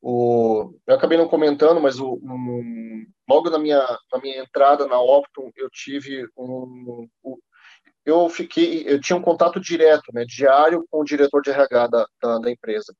o, 0.00 0.74
eu 0.86 0.94
acabei 0.94 1.18
não 1.18 1.28
comentando, 1.28 1.80
mas 1.80 1.98
o, 1.98 2.14
um, 2.22 3.06
logo 3.28 3.50
na 3.50 3.58
minha, 3.58 3.80
na 4.12 4.20
minha 4.20 4.42
entrada 4.42 4.86
na 4.86 5.00
Optum, 5.00 5.50
eu 5.56 5.68
tive 5.70 6.26
um, 6.36 7.08
um, 7.24 7.36
eu 8.04 8.28
fiquei, 8.28 8.84
eu 8.86 9.00
tinha 9.00 9.16
um 9.16 9.22
contato 9.22 9.60
direto, 9.60 10.12
né, 10.12 10.24
diário 10.24 10.86
com 10.90 11.00
o 11.00 11.04
diretor 11.04 11.42
de 11.42 11.50
RH 11.50 11.86
da, 11.88 12.06
da, 12.22 12.38
da 12.38 12.50
empresa. 12.50 12.94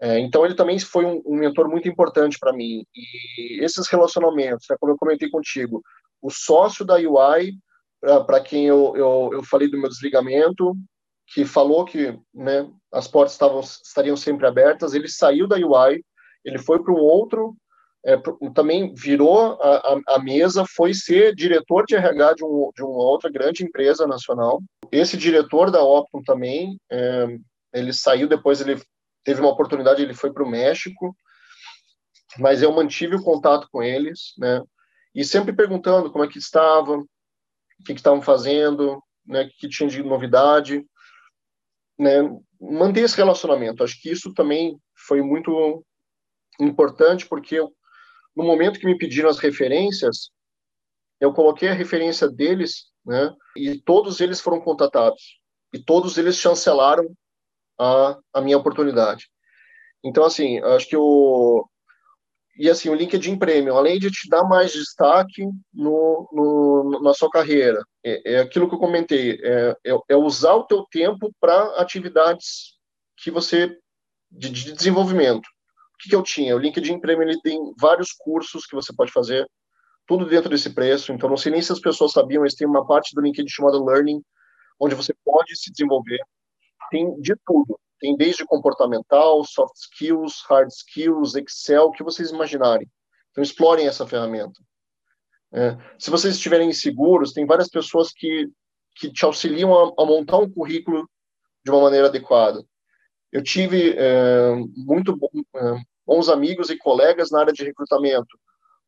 É, 0.00 0.18
então 0.18 0.44
ele 0.44 0.54
também 0.54 0.78
foi 0.80 1.04
um, 1.04 1.22
um 1.24 1.36
mentor 1.36 1.68
muito 1.68 1.88
importante 1.88 2.36
para 2.40 2.52
mim. 2.52 2.84
E 2.94 3.62
esses 3.64 3.86
relacionamentos, 3.88 4.66
né, 4.68 4.76
como 4.80 4.92
eu 4.92 4.98
comentei 4.98 5.30
contigo, 5.30 5.80
o 6.20 6.30
sócio 6.30 6.84
da 6.84 6.96
UI, 6.96 7.52
para 8.26 8.40
quem 8.40 8.66
eu, 8.66 8.94
eu, 8.96 9.30
eu 9.32 9.44
falei 9.44 9.70
do 9.70 9.78
meu 9.78 9.88
desligamento, 9.88 10.74
que 11.32 11.44
falou 11.44 11.84
que 11.84 12.18
né, 12.34 12.68
as 12.92 13.08
portas 13.08 13.32
estavam, 13.32 13.60
estariam 13.60 14.16
sempre 14.16 14.46
abertas, 14.46 14.92
ele 14.92 15.08
saiu 15.08 15.46
da 15.46 15.56
UI 15.56 16.02
ele 16.44 16.58
foi 16.58 16.82
para 16.82 16.92
um 16.92 16.98
outro, 16.98 17.56
é, 18.04 18.16
também 18.54 18.92
virou 18.94 19.60
a, 19.62 19.76
a, 19.76 20.00
a, 20.16 20.18
mesa, 20.18 20.64
foi 20.74 20.92
ser 20.92 21.34
diretor 21.34 21.84
de 21.86 21.94
RH 21.94 22.34
de, 22.34 22.44
um, 22.44 22.70
de 22.74 22.82
uma 22.82 23.04
outra 23.04 23.30
grande 23.30 23.64
empresa 23.64 24.06
nacional. 24.06 24.60
Esse 24.90 25.16
diretor 25.16 25.70
da 25.70 25.82
Optum 25.82 26.22
também, 26.22 26.78
é, 26.90 27.26
ele 27.72 27.92
saiu 27.92 28.28
depois, 28.28 28.60
ele 28.60 28.80
teve 29.24 29.40
uma 29.40 29.50
oportunidade, 29.50 30.02
ele 30.02 30.14
foi 30.14 30.32
para 30.32 30.42
o 30.42 30.48
México, 30.48 31.16
mas 32.38 32.60
eu 32.60 32.72
mantive 32.72 33.14
o 33.14 33.22
contato 33.22 33.68
com 33.70 33.82
eles, 33.82 34.32
né? 34.36 34.62
E 35.14 35.24
sempre 35.24 35.52
perguntando 35.52 36.10
como 36.10 36.24
é 36.24 36.28
que 36.28 36.38
estavam, 36.38 37.06
o 37.82 37.84
que 37.84 37.92
estavam 37.92 38.22
fazendo, 38.22 39.02
né? 39.26 39.42
O 39.42 39.48
que 39.58 39.68
tinha 39.68 39.88
de 39.88 40.02
novidade, 40.02 40.84
né? 41.98 42.22
Manter 42.60 43.02
esse 43.02 43.16
relacionamento. 43.16 43.82
Acho 43.82 44.00
que 44.00 44.10
isso 44.10 44.32
também 44.32 44.78
foi 45.06 45.20
muito 45.20 45.84
importante 46.60 47.26
porque 47.26 47.56
eu, 47.56 47.74
no 48.36 48.44
momento 48.44 48.78
que 48.78 48.86
me 48.86 48.96
pediram 48.96 49.28
as 49.28 49.38
referências, 49.38 50.30
eu 51.20 51.32
coloquei 51.32 51.68
a 51.68 51.74
referência 51.74 52.28
deles, 52.28 52.90
né? 53.04 53.34
E 53.56 53.80
todos 53.80 54.20
eles 54.20 54.40
foram 54.40 54.60
contatados 54.60 55.40
e 55.72 55.82
todos 55.82 56.16
eles 56.18 56.36
chancelaram 56.36 57.12
a, 57.78 58.18
a 58.32 58.40
minha 58.40 58.58
oportunidade. 58.58 59.28
Então, 60.04 60.24
assim, 60.24 60.58
acho 60.60 60.88
que 60.88 60.96
o 60.96 61.68
e 62.56 62.68
assim 62.68 62.88
o 62.88 62.94
LinkedIn 62.94 63.38
Premium, 63.38 63.76
além 63.76 63.98
de 63.98 64.10
te 64.10 64.28
dar 64.28 64.44
mais 64.44 64.72
destaque 64.72 65.44
no, 65.72 66.28
no 66.32 67.00
na 67.02 67.14
sua 67.14 67.30
carreira, 67.30 67.82
é, 68.04 68.34
é, 68.34 68.38
aquilo 68.40 68.68
que 68.68 68.74
eu 68.74 68.78
comentei, 68.78 69.40
é, 69.42 69.76
é, 69.86 69.98
é 70.10 70.16
usar 70.16 70.54
o 70.54 70.66
teu 70.66 70.84
tempo 70.90 71.32
para 71.40 71.80
atividades 71.80 72.76
que 73.16 73.30
você 73.30 73.76
de, 74.30 74.50
de 74.50 74.72
desenvolvimento 74.72 75.48
que, 76.02 76.08
que 76.08 76.16
eu 76.16 76.22
tinha? 76.22 76.56
O 76.56 76.58
LinkedIn 76.58 76.98
Premium 76.98 77.28
ele 77.28 77.40
tem 77.40 77.72
vários 77.80 78.12
cursos 78.12 78.66
que 78.66 78.74
você 78.74 78.92
pode 78.92 79.12
fazer, 79.12 79.48
tudo 80.06 80.26
dentro 80.26 80.50
desse 80.50 80.70
preço. 80.70 81.12
Então, 81.12 81.28
não 81.28 81.36
sei 81.36 81.52
nem 81.52 81.62
se 81.62 81.72
as 81.72 81.80
pessoas 81.80 82.12
sabiam, 82.12 82.42
mas 82.42 82.54
tem 82.54 82.66
uma 82.66 82.84
parte 82.84 83.14
do 83.14 83.22
LinkedIn 83.22 83.48
chamada 83.48 83.82
Learning, 83.82 84.20
onde 84.80 84.94
você 84.94 85.14
pode 85.24 85.56
se 85.56 85.70
desenvolver. 85.70 86.18
Tem 86.90 87.14
de 87.20 87.34
tudo. 87.46 87.78
Tem 88.02 88.16
desde 88.16 88.44
comportamental, 88.44 89.44
soft 89.44 89.76
skills, 89.76 90.42
hard 90.48 90.70
skills, 90.70 91.36
Excel, 91.36 91.84
o 91.84 91.92
que 91.92 92.02
vocês 92.02 92.32
imaginarem. 92.32 92.90
Então, 93.30 93.44
explorem 93.44 93.86
essa 93.86 94.04
ferramenta. 94.04 94.60
É. 95.54 95.76
Se 96.00 96.10
vocês 96.10 96.34
estiverem 96.34 96.68
inseguros, 96.68 97.32
tem 97.32 97.46
várias 97.46 97.68
pessoas 97.68 98.10
que, 98.12 98.48
que 98.96 99.08
te 99.12 99.24
auxiliam 99.24 99.72
a, 99.72 100.02
a 100.02 100.04
montar 100.04 100.38
um 100.38 100.50
currículo 100.50 101.08
de 101.64 101.70
uma 101.70 101.82
maneira 101.82 102.08
adequada. 102.08 102.64
Eu 103.30 103.40
tive 103.40 103.94
é, 103.96 104.52
muito 104.74 105.16
é, 105.54 105.76
bons 106.04 106.28
amigos 106.28 106.70
e 106.70 106.76
colegas 106.76 107.30
na 107.30 107.38
área 107.38 107.52
de 107.52 107.62
recrutamento, 107.62 108.36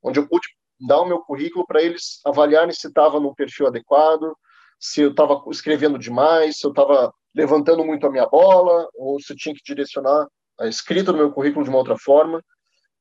onde 0.02 0.18
eu 0.18 0.26
pude 0.26 0.48
dar 0.80 1.00
o 1.00 1.06
meu 1.06 1.20
currículo 1.20 1.64
para 1.64 1.80
eles 1.80 2.20
avaliarem 2.26 2.72
se 2.72 2.88
estava 2.88 3.20
no 3.20 3.32
perfil 3.32 3.68
adequado, 3.68 4.36
se 4.76 5.02
eu 5.02 5.10
estava 5.12 5.40
escrevendo 5.52 6.00
demais, 6.00 6.58
se 6.58 6.66
eu 6.66 6.70
estava 6.70 7.14
levantando 7.34 7.84
muito 7.84 8.06
a 8.06 8.10
minha 8.10 8.26
bola, 8.26 8.88
ou 8.94 9.20
se 9.20 9.34
tinha 9.34 9.54
que 9.54 9.62
direcionar 9.64 10.28
a 10.58 10.66
escrita 10.66 11.12
do 11.12 11.18
meu 11.18 11.32
currículo 11.32 11.64
de 11.64 11.70
uma 11.70 11.78
outra 11.78 11.96
forma. 11.98 12.42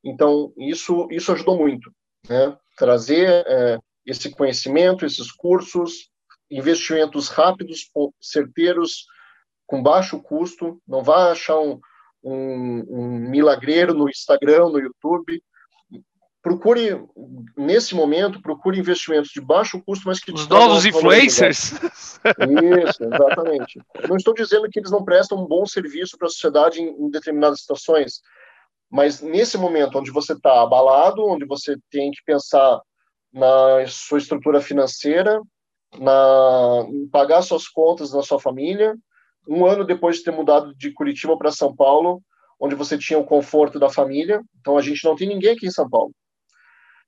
Então, 0.04 0.52
isso, 0.58 1.08
isso 1.12 1.32
ajudou 1.32 1.58
muito, 1.58 1.92
né? 2.28 2.58
Trazer 2.78 3.44
é, 3.48 3.78
esse 4.06 4.30
conhecimento, 4.32 5.06
esses 5.06 5.32
cursos, 5.32 6.10
investimentos 6.50 7.30
rápidos, 7.30 7.90
certeiros, 8.20 9.06
com 9.66 9.82
baixo 9.82 10.22
custo. 10.22 10.82
Não 10.88 11.04
vá 11.04 11.32
achar 11.32 11.60
um, 11.60 11.80
um, 12.24 12.86
um 12.90 13.30
milagreiro 13.30 13.94
no 13.94 14.10
Instagram, 14.10 14.70
no 14.70 14.80
YouTube. 14.80 15.42
Procure, 16.44 17.02
nesse 17.58 17.96
momento, 17.96 18.42
procure 18.42 18.78
investimentos 18.78 19.32
de 19.32 19.40
baixo 19.40 19.82
custo, 19.82 20.06
mas 20.06 20.20
que... 20.20 20.30
Os 20.30 20.46
novos 20.46 20.86
influencers? 20.86 21.72
Isso, 21.72 23.02
exatamente. 23.02 23.82
não 24.10 24.18
estou 24.18 24.34
dizendo 24.34 24.68
que 24.70 24.78
eles 24.78 24.92
não 24.92 25.06
prestam 25.06 25.42
um 25.42 25.48
bom 25.48 25.66
serviço 25.66 26.18
para 26.18 26.28
a 26.28 26.30
sociedade 26.30 26.82
em, 26.82 26.90
em 26.90 27.10
determinadas 27.10 27.62
situações, 27.62 28.20
mas 28.92 29.22
nesse 29.22 29.58
momento 29.58 29.98
onde 29.98 30.12
você 30.12 30.34
está 30.34 30.62
abalado, 30.62 31.26
onde 31.26 31.46
você 31.46 31.78
tem 31.90 32.12
que 32.12 32.22
pensar 32.26 32.82
na 33.32 33.88
sua 33.88 34.18
estrutura 34.18 34.60
financeira, 34.60 35.42
na, 35.98 36.86
em 36.90 37.08
pagar 37.08 37.42
suas 37.42 37.70
contas 37.70 38.14
na 38.14 38.22
sua 38.22 38.40
família, 38.40 38.96
um 39.48 39.66
ano 39.66 39.86
depois 39.86 40.18
de 40.18 40.24
ter 40.24 40.32
mudado 40.32 40.76
de 40.76 40.92
Curitiba 40.92 41.38
para 41.38 41.52
São 41.52 41.76
Paulo, 41.76 42.22
onde 42.60 42.76
você 42.76 42.98
tinha 42.98 43.18
o 43.18 43.26
conforto 43.26 43.80
da 43.80 43.90
família. 43.90 44.42
Então 44.60 44.78
a 44.78 44.82
gente 44.82 45.04
não 45.06 45.16
tem 45.16 45.28
ninguém 45.28 45.52
aqui 45.52 45.68
em 45.68 45.72
São 45.72 45.90
Paulo. 45.90 46.14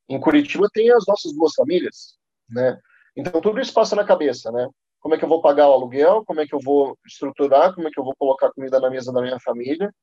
Em 0.07 0.19
Curitiba 0.19 0.67
tem 0.71 0.91
as 0.91 1.05
nossas 1.07 1.33
duas 1.33 1.53
famílias, 1.53 2.15
né? 2.49 2.79
Então 3.15 3.41
tudo 3.41 3.59
isso 3.59 3.73
passa 3.73 3.95
na 3.95 4.03
cabeça, 4.03 4.51
né? 4.51 4.67
Como 4.99 5.13
é 5.13 5.17
que 5.17 5.23
eu 5.23 5.29
vou 5.29 5.41
pagar 5.41 5.69
o 5.69 5.73
aluguel? 5.73 6.23
Como 6.25 6.41
é 6.41 6.47
que 6.47 6.53
eu 6.53 6.59
vou 6.59 6.97
estruturar? 7.05 7.73
Como 7.73 7.87
é 7.87 7.91
que 7.91 7.99
eu 7.99 8.03
vou 8.03 8.15
colocar 8.17 8.51
comida 8.51 8.79
na 8.79 8.89
mesa 8.89 9.11
da 9.13 9.21
minha 9.21 9.39
família? 9.39 9.93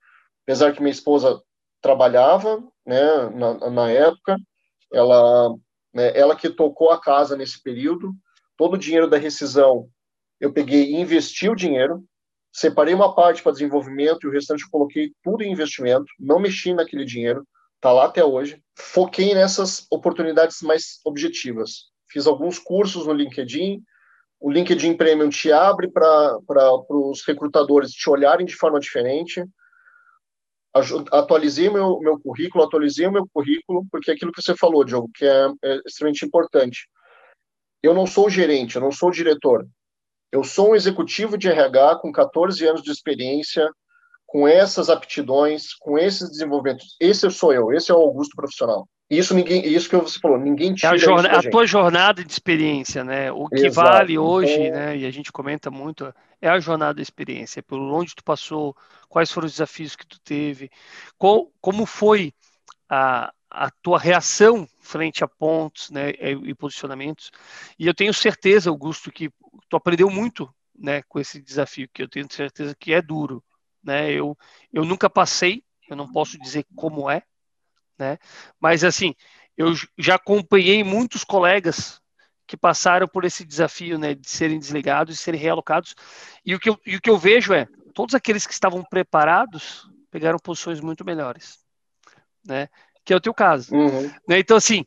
Apesar 0.45 0.73
que 0.73 0.81
minha 0.81 0.93
esposa 0.93 1.41
trabalhava, 1.81 2.63
né, 2.87 3.29
na, 3.31 3.71
na 3.71 3.91
época, 3.91 4.37
ela, 4.93 5.55
né, 5.93 6.17
ela 6.17 6.37
que 6.37 6.49
tocou 6.49 6.91
a 6.91 7.01
casa 7.01 7.37
nesse 7.37 7.61
período, 7.61 8.13
todo 8.57 8.75
o 8.75 8.79
dinheiro 8.79 9.09
da 9.11 9.19
rescisão 9.19 9.89
eu 10.41 10.53
peguei 10.53 10.91
e 10.91 11.01
investi 11.01 11.49
o 11.49 11.55
dinheiro, 11.55 12.05
separei 12.53 12.93
uma 12.93 13.15
parte 13.15 13.43
para 13.43 13.53
desenvolvimento 13.53 14.25
e 14.25 14.29
o 14.29 14.33
restante 14.33 14.65
eu 14.65 14.71
coloquei 14.71 15.13
tudo 15.23 15.43
em 15.43 15.53
investimento, 15.53 16.07
não 16.19 16.41
mexi 16.41 16.75
naquele 16.75 17.05
dinheiro, 17.05 17.47
tá 17.83 17.93
lá 17.93 18.07
até 18.07 18.25
hoje. 18.25 18.63
Foquei 18.79 19.35
nessas 19.35 19.87
oportunidades 19.91 20.63
mais 20.63 21.01
objetivas. 21.05 21.91
Fiz 22.09 22.27
alguns 22.27 22.59
cursos 22.59 23.07
no 23.07 23.13
LinkedIn, 23.13 23.83
o 24.41 24.51
LinkedIn 24.51 24.97
Premium 24.97 25.29
te 25.29 25.53
abre 25.53 25.89
para 25.89 26.39
os 26.89 27.25
recrutadores 27.27 27.91
te 27.93 28.09
olharem 28.09 28.47
de 28.47 28.57
forma 28.57 28.81
diferente. 28.81 29.45
Atualizei 31.11 31.69
meu, 31.69 31.99
meu 32.01 32.19
currículo, 32.19 32.65
atualizei 32.65 33.07
o 33.07 33.13
meu 33.13 33.27
currículo, 33.33 33.85
porque 33.91 34.11
é 34.11 34.15
aquilo 34.15 34.33
que 34.33 34.43
você 34.43 34.57
falou, 34.57 34.85
Diogo, 34.85 35.11
que 35.15 35.25
é, 35.25 35.47
é 35.63 35.81
extremamente 35.87 36.25
importante. 36.25 36.89
Eu 37.83 37.95
não 37.95 38.07
sou 38.07 38.31
gerente, 38.31 38.77
eu 38.77 38.83
não 38.83 38.91
sou 38.91 39.11
diretor. 39.11 39.67
Eu 40.31 40.43
sou 40.43 40.71
um 40.71 40.75
executivo 40.75 41.37
de 41.37 41.49
RH 41.49 41.97
com 41.97 42.11
14 42.11 42.67
anos 42.67 42.83
de 42.83 42.91
experiência, 42.91 43.71
com 44.33 44.49
essas 44.49 44.89
aptidões, 44.89 45.75
com 45.75 45.99
esses 45.99 46.31
desenvolvimentos. 46.31 46.97
Esse 46.99 47.31
sou 47.31 47.53
eu, 47.53 47.71
esse 47.71 47.91
é 47.91 47.95
o 47.95 47.99
Augusto 47.99 48.35
profissional. 48.35 48.89
Isso 49.11 49.35
ninguém, 49.35 49.67
isso 49.67 49.91
que 49.91 49.97
você 49.97 50.19
falou, 50.19 50.39
ninguém 50.39 50.73
tira 50.75 50.93
é 50.93 50.95
a, 50.95 50.97
jornada, 50.97 51.39
a 51.39 51.51
tua 51.51 51.67
jornada 51.67 52.25
de 52.25 52.33
experiência, 52.33 53.05
né? 53.05 53.31
O 53.31 53.47
que 53.47 53.67
Exato. 53.67 53.91
vale 53.91 54.17
hoje, 54.17 54.55
então... 54.55 54.73
né? 54.73 54.97
E 54.97 55.05
a 55.05 55.11
gente 55.11 55.31
comenta 55.31 55.71
muito, 55.71 56.11
é 56.41 56.49
a 56.49 56.59
jornada 56.59 56.95
de 56.95 57.03
experiência, 57.03 57.61
é 57.61 57.63
pelo 57.63 57.95
onde 57.95 58.15
tu 58.15 58.25
passou, 58.25 58.75
quais 59.07 59.31
foram 59.31 59.45
os 59.45 59.53
desafios 59.53 59.95
que 59.95 60.07
tu 60.07 60.19
teve, 60.21 60.71
qual, 61.19 61.51
como 61.61 61.85
foi 61.85 62.33
a, 62.89 63.31
a 63.51 63.71
tua 63.83 63.99
reação 63.99 64.67
frente 64.81 65.23
a 65.23 65.29
pontos, 65.29 65.91
né? 65.91 66.09
E 66.19 66.55
posicionamentos. 66.55 67.31
E 67.79 67.87
eu 67.87 67.93
tenho 67.93 68.15
certeza, 68.15 68.71
Augusto, 68.71 69.13
que 69.13 69.29
tu 69.69 69.77
aprendeu 69.77 70.09
muito, 70.09 70.49
né? 70.75 71.03
Com 71.03 71.21
esse 71.21 71.39
desafio, 71.39 71.87
que 71.93 72.03
eu 72.03 72.09
tenho 72.09 72.27
certeza 72.33 72.75
que 72.75 72.95
é 72.95 73.03
duro, 73.03 73.45
né? 73.83 74.11
Eu, 74.13 74.37
eu 74.73 74.85
nunca 74.85 75.11
passei, 75.11 75.63
eu 75.89 75.97
não 75.97 76.11
posso 76.11 76.39
dizer 76.39 76.67
como 76.75 77.11
é, 77.11 77.23
né? 77.99 78.19
Mas 78.61 78.85
assim, 78.85 79.15
eu 79.57 79.75
já 79.99 80.15
acompanhei 80.15 80.83
muitos 80.83 81.25
colegas 81.25 82.01
que 82.47 82.57
passaram 82.57 83.09
por 83.09 83.25
esse 83.25 83.45
desafio, 83.45 83.99
né, 83.99 84.15
de 84.15 84.29
serem 84.29 84.59
desligados 84.59 85.15
e 85.15 85.23
serem 85.23 85.41
realocados. 85.41 85.95
E 86.45 86.55
o 86.55 86.61
que 86.61 86.69
eu, 86.69 86.79
e 86.85 86.97
o 86.97 87.01
que 87.01 87.09
eu 87.09 87.17
vejo 87.17 87.55
é, 87.55 87.67
todos 87.95 88.15
aqueles 88.15 88.47
que 88.47 88.53
estavam 88.53 88.85
preparados 88.85 89.89
pegaram 90.11 90.39
posições 90.39 90.81
muito 90.81 91.05
melhores, 91.05 91.59
né? 92.47 92.69
Que 93.05 93.13
é 93.13 93.17
o 93.17 93.21
teu 93.21 93.33
caso. 93.33 93.75
Uhum. 93.75 94.13
Né? 94.29 94.39
Então, 94.39 94.57
assim, 94.57 94.85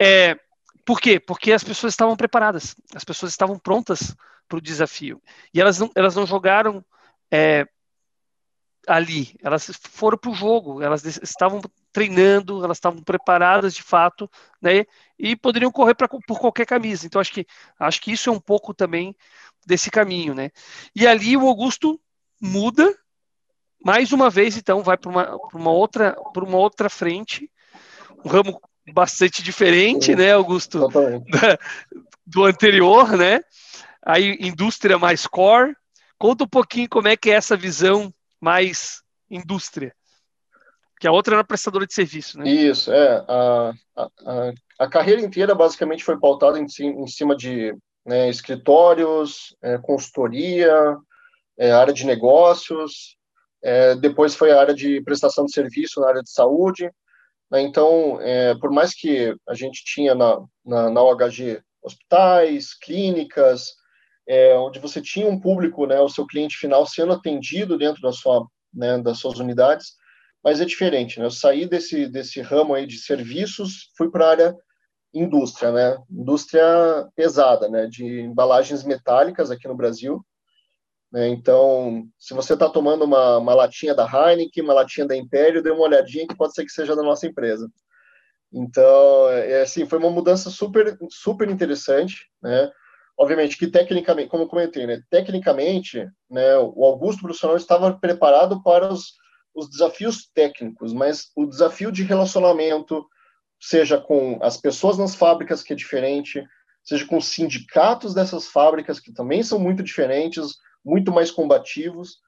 é, 0.00 0.38
por 0.84 1.00
quê? 1.00 1.18
Porque 1.18 1.52
as 1.52 1.64
pessoas 1.64 1.92
estavam 1.92 2.16
preparadas, 2.16 2.76
as 2.94 3.04
pessoas 3.04 3.32
estavam 3.32 3.58
prontas 3.58 4.14
para 4.48 4.58
o 4.58 4.60
desafio. 4.60 5.20
E 5.52 5.60
elas 5.60 5.78
não, 5.78 5.90
elas 5.94 6.14
não 6.14 6.26
jogaram 6.26 6.84
é, 7.30 7.66
ali, 8.86 9.34
elas 9.42 9.70
foram 9.82 10.16
para 10.16 10.30
o 10.30 10.34
jogo, 10.34 10.82
elas 10.82 11.04
estavam 11.04 11.60
treinando, 11.92 12.64
elas 12.64 12.76
estavam 12.76 13.02
preparadas 13.02 13.74
de 13.74 13.82
fato, 13.82 14.30
né? 14.62 14.84
E 15.18 15.34
poderiam 15.34 15.72
correr 15.72 15.94
pra, 15.94 16.08
por 16.08 16.38
qualquer 16.38 16.66
camisa. 16.66 17.06
Então 17.06 17.20
acho 17.20 17.32
que 17.32 17.46
acho 17.78 18.00
que 18.00 18.12
isso 18.12 18.30
é 18.30 18.32
um 18.32 18.40
pouco 18.40 18.72
também 18.72 19.14
desse 19.66 19.90
caminho, 19.90 20.34
né? 20.34 20.50
E 20.94 21.06
ali 21.06 21.36
o 21.36 21.46
Augusto 21.46 22.00
muda 22.40 22.96
mais 23.84 24.12
uma 24.12 24.30
vez, 24.30 24.56
então 24.56 24.82
vai 24.82 24.96
para 24.96 25.10
uma, 25.10 25.38
uma 25.52 25.70
outra 25.70 26.16
para 26.32 26.44
uma 26.44 26.58
outra 26.58 26.88
frente, 26.88 27.50
um 28.24 28.28
ramo 28.28 28.60
bastante 28.92 29.42
diferente, 29.42 30.14
né, 30.14 30.32
Augusto, 30.32 30.88
do 32.24 32.44
anterior, 32.44 33.16
né? 33.16 33.40
Aí 34.04 34.36
indústria 34.40 34.98
mais 34.98 35.26
core. 35.26 35.74
Conta 36.18 36.44
um 36.44 36.48
pouquinho 36.48 36.88
como 36.88 37.08
é 37.08 37.16
que 37.16 37.30
é 37.30 37.34
essa 37.34 37.56
visão 37.56 38.12
mais 38.40 39.02
indústria 39.30 39.94
que 40.98 41.06
a 41.06 41.12
outra 41.12 41.36
era 41.36 41.44
prestadora 41.44 41.86
de 41.86 41.94
serviço, 41.94 42.38
né? 42.38 42.48
Isso, 42.48 42.92
é. 42.92 43.24
A, 43.28 43.72
a, 43.96 44.52
a 44.78 44.88
carreira 44.88 45.20
inteira 45.20 45.54
basicamente 45.54 46.04
foi 46.04 46.18
pautada 46.18 46.58
em, 46.58 46.64
em 46.64 47.06
cima 47.06 47.36
de 47.36 47.76
né, 48.04 48.30
escritórios, 48.30 49.54
é, 49.62 49.78
consultoria, 49.78 50.96
é, 51.58 51.72
área 51.72 51.92
de 51.92 52.06
negócios, 52.06 53.16
é, 53.62 53.94
depois 53.96 54.34
foi 54.34 54.52
a 54.52 54.60
área 54.60 54.74
de 54.74 55.00
prestação 55.02 55.44
de 55.44 55.52
serviço 55.52 56.00
na 56.00 56.08
área 56.08 56.22
de 56.22 56.30
saúde. 56.30 56.90
Né, 57.50 57.60
então, 57.60 58.18
é, 58.22 58.54
por 58.54 58.70
mais 58.70 58.94
que 58.94 59.34
a 59.48 59.54
gente 59.54 59.84
tinha 59.84 60.14
na, 60.14 60.40
na, 60.64 60.90
na 60.90 61.02
OHG 61.02 61.60
hospitais, 61.82 62.74
clínicas, 62.74 63.74
é, 64.28 64.54
onde 64.56 64.78
você 64.78 65.00
tinha 65.00 65.28
um 65.28 65.40
público, 65.40 65.86
né, 65.86 66.00
o 66.00 66.08
seu 66.08 66.26
cliente 66.26 66.56
final 66.56 66.84
sendo 66.86 67.12
atendido 67.12 67.78
dentro 67.78 68.02
da 68.02 68.12
sua, 68.12 68.46
né, 68.72 68.98
das 68.98 69.18
suas 69.18 69.38
unidades, 69.38 69.94
mas 70.42 70.60
é 70.60 70.64
diferente, 70.64 71.18
né? 71.18 71.26
Eu 71.26 71.30
saí 71.30 71.66
desse, 71.66 72.06
desse 72.06 72.40
ramo 72.40 72.74
aí 72.74 72.86
de 72.86 72.98
serviços, 72.98 73.90
fui 73.96 74.08
para 74.10 74.26
a 74.26 74.30
área 74.30 74.56
indústria, 75.12 75.72
né? 75.72 75.96
Indústria 76.08 76.62
pesada, 77.16 77.68
né? 77.68 77.88
De 77.88 78.20
embalagens 78.20 78.84
metálicas 78.84 79.50
aqui 79.50 79.66
no 79.66 79.76
Brasil. 79.76 80.24
Né? 81.12 81.28
Então, 81.28 82.06
se 82.18 82.34
você 82.34 82.54
está 82.54 82.68
tomando 82.68 83.04
uma, 83.04 83.38
uma 83.38 83.54
latinha 83.54 83.94
da 83.94 84.04
Heineken, 84.04 84.62
uma 84.62 84.74
latinha 84.74 85.06
da 85.06 85.16
Império, 85.16 85.62
dê 85.62 85.70
uma 85.70 85.84
olhadinha 85.84 86.26
que 86.26 86.36
pode 86.36 86.54
ser 86.54 86.64
que 86.64 86.72
seja 86.72 86.94
da 86.94 87.02
nossa 87.02 87.26
empresa. 87.26 87.68
Então, 88.52 89.28
é, 89.30 89.62
assim, 89.62 89.86
foi 89.86 89.98
uma 89.98 90.10
mudança 90.10 90.50
super, 90.50 90.96
super 91.10 91.48
interessante, 91.48 92.30
né? 92.42 92.70
Obviamente 93.18 93.56
que 93.56 93.66
tecnicamente, 93.66 94.28
como 94.28 94.42
eu 94.44 94.48
comentei, 94.48 94.86
né? 94.86 95.00
Tecnicamente, 95.10 96.06
né? 96.30 96.56
O 96.58 96.84
Augusto 96.84 97.22
profissional 97.22 97.56
estava 97.56 97.92
preparado 97.98 98.62
para 98.62 98.92
os 98.92 99.14
os 99.56 99.70
desafios 99.70 100.28
técnicos, 100.34 100.92
mas 100.92 101.30
o 101.34 101.46
desafio 101.46 101.90
de 101.90 102.02
relacionamento, 102.04 103.04
seja 103.58 103.98
com 103.98 104.38
as 104.42 104.58
pessoas 104.58 104.98
nas 104.98 105.14
fábricas, 105.14 105.62
que 105.62 105.72
é 105.72 105.76
diferente, 105.76 106.44
seja 106.84 107.06
com 107.06 107.16
os 107.16 107.28
sindicatos 107.28 108.12
dessas 108.12 108.46
fábricas, 108.46 109.00
que 109.00 109.12
também 109.12 109.42
são 109.42 109.58
muito 109.58 109.82
diferentes, 109.82 110.56
muito 110.84 111.10
mais 111.10 111.30
combativos. 111.30 112.18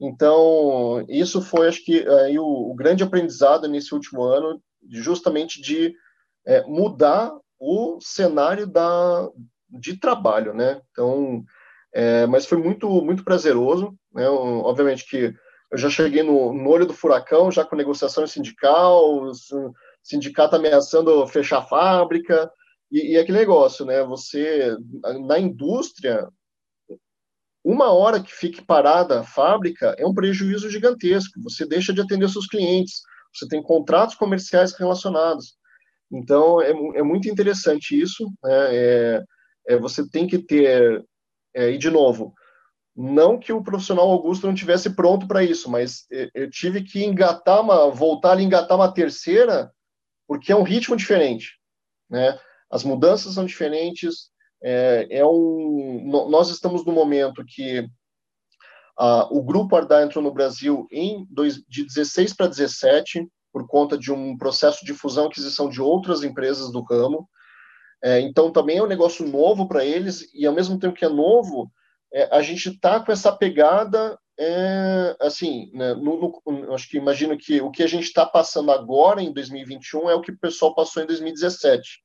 Então, 0.00 1.06
isso 1.08 1.40
foi, 1.40 1.68
acho 1.68 1.84
que, 1.84 2.06
aí, 2.08 2.36
o, 2.40 2.44
o 2.44 2.74
grande 2.74 3.04
aprendizado 3.04 3.68
nesse 3.68 3.94
último 3.94 4.24
ano, 4.24 4.60
justamente 4.90 5.62
de 5.62 5.94
é, 6.44 6.62
mudar 6.62 7.32
o 7.56 8.00
cenário 8.00 8.66
da, 8.66 9.30
de 9.78 9.98
trabalho, 9.98 10.54
né? 10.54 10.80
Então, 10.90 11.44
é, 11.94 12.26
mas 12.26 12.46
foi 12.46 12.58
muito, 12.58 12.88
muito 13.02 13.24
prazeroso, 13.24 13.94
né? 14.12 14.28
Obviamente 14.28 15.08
que 15.08 15.34
eu 15.70 15.78
já 15.78 15.90
cheguei 15.90 16.22
no, 16.22 16.52
no 16.52 16.68
olho 16.70 16.86
do 16.86 16.94
furacão, 16.94 17.50
já 17.50 17.64
com 17.64 17.76
negociação 17.76 18.26
sindical, 18.26 19.22
o 19.22 19.32
sindicato 20.02 20.56
ameaçando 20.56 21.26
fechar 21.26 21.58
a 21.58 21.66
fábrica, 21.66 22.50
e, 22.90 23.12
e 23.12 23.18
aquele 23.18 23.38
negócio, 23.38 23.84
né? 23.84 24.02
Você, 24.04 24.76
na 25.26 25.38
indústria, 25.38 26.28
uma 27.64 27.90
hora 27.92 28.22
que 28.22 28.32
fique 28.32 28.64
parada 28.64 29.20
a 29.20 29.24
fábrica 29.24 29.94
é 29.98 30.06
um 30.06 30.14
prejuízo 30.14 30.70
gigantesco. 30.70 31.40
Você 31.42 31.66
deixa 31.66 31.92
de 31.92 32.00
atender 32.00 32.28
seus 32.28 32.46
clientes, 32.46 33.02
você 33.32 33.48
tem 33.48 33.62
contratos 33.62 34.14
comerciais 34.14 34.72
relacionados. 34.74 35.56
Então, 36.12 36.60
é, 36.60 36.70
é 36.70 37.02
muito 37.02 37.28
interessante 37.28 37.98
isso. 37.98 38.30
Né? 38.42 38.76
É, 38.76 39.24
é, 39.66 39.76
você 39.76 40.08
tem 40.08 40.26
que 40.26 40.38
ter, 40.38 41.04
é, 41.54 41.70
e 41.70 41.78
de 41.78 41.90
novo, 41.90 42.34
não 42.96 43.38
que 43.38 43.52
o 43.52 43.62
profissional 43.62 44.08
Augusto 44.10 44.46
não 44.46 44.54
tivesse 44.54 44.90
pronto 44.94 45.26
para 45.26 45.42
isso, 45.42 45.68
mas 45.68 46.06
eu 46.32 46.48
tive 46.48 46.82
que 46.82 47.04
engatar 47.04 47.60
uma, 47.60 47.90
voltar 47.90 48.38
a 48.38 48.42
engatar 48.42 48.76
uma 48.76 48.92
terceira, 48.92 49.72
porque 50.28 50.52
é 50.52 50.56
um 50.56 50.62
ritmo 50.62 50.94
diferente, 50.94 51.58
né? 52.08 52.38
As 52.70 52.84
mudanças 52.84 53.34
são 53.34 53.44
diferentes. 53.44 54.30
É, 54.62 55.08
é 55.10 55.26
um, 55.26 56.04
nós 56.28 56.50
estamos 56.50 56.84
no 56.86 56.92
momento 56.92 57.44
que 57.44 57.88
o 59.30 59.42
grupo 59.42 59.74
Ardar 59.74 60.04
entrou 60.04 60.22
no 60.22 60.32
Brasil 60.32 60.86
em 60.90 61.26
dois, 61.30 61.62
de 61.68 61.84
16 61.84 62.32
para 62.34 62.46
17 62.46 63.28
por 63.52 63.68
conta 63.68 63.96
de 63.96 64.12
um 64.12 64.36
processo 64.36 64.84
de 64.84 64.92
fusão 64.92 65.26
e 65.26 65.28
aquisição 65.28 65.68
de 65.68 65.80
outras 65.80 66.24
empresas 66.24 66.72
do 66.72 66.82
ramo. 66.82 67.28
É, 68.04 68.20
então 68.20 68.52
também 68.52 68.76
é 68.76 68.82
um 68.82 68.86
negócio 68.86 69.26
novo 69.26 69.66
para 69.66 69.82
eles 69.82 70.28
e 70.34 70.44
ao 70.46 70.52
mesmo 70.52 70.78
tempo 70.78 70.94
que 70.94 71.06
é 71.06 71.08
novo 71.08 71.72
é, 72.12 72.28
a 72.36 72.42
gente 72.42 72.68
está 72.68 73.00
com 73.00 73.10
essa 73.10 73.32
pegada, 73.32 74.18
é, 74.38 75.16
assim, 75.20 75.70
né, 75.72 75.94
no, 75.94 76.42
no, 76.46 76.74
acho 76.74 76.86
que 76.86 76.98
imagino 76.98 77.36
que 77.38 77.62
o 77.62 77.70
que 77.70 77.82
a 77.82 77.86
gente 77.86 78.04
está 78.04 78.26
passando 78.26 78.70
agora 78.70 79.22
em 79.22 79.32
2021 79.32 80.10
é 80.10 80.14
o 80.14 80.20
que 80.20 80.32
o 80.32 80.38
pessoal 80.38 80.74
passou 80.74 81.02
em 81.02 81.06
2017, 81.06 82.00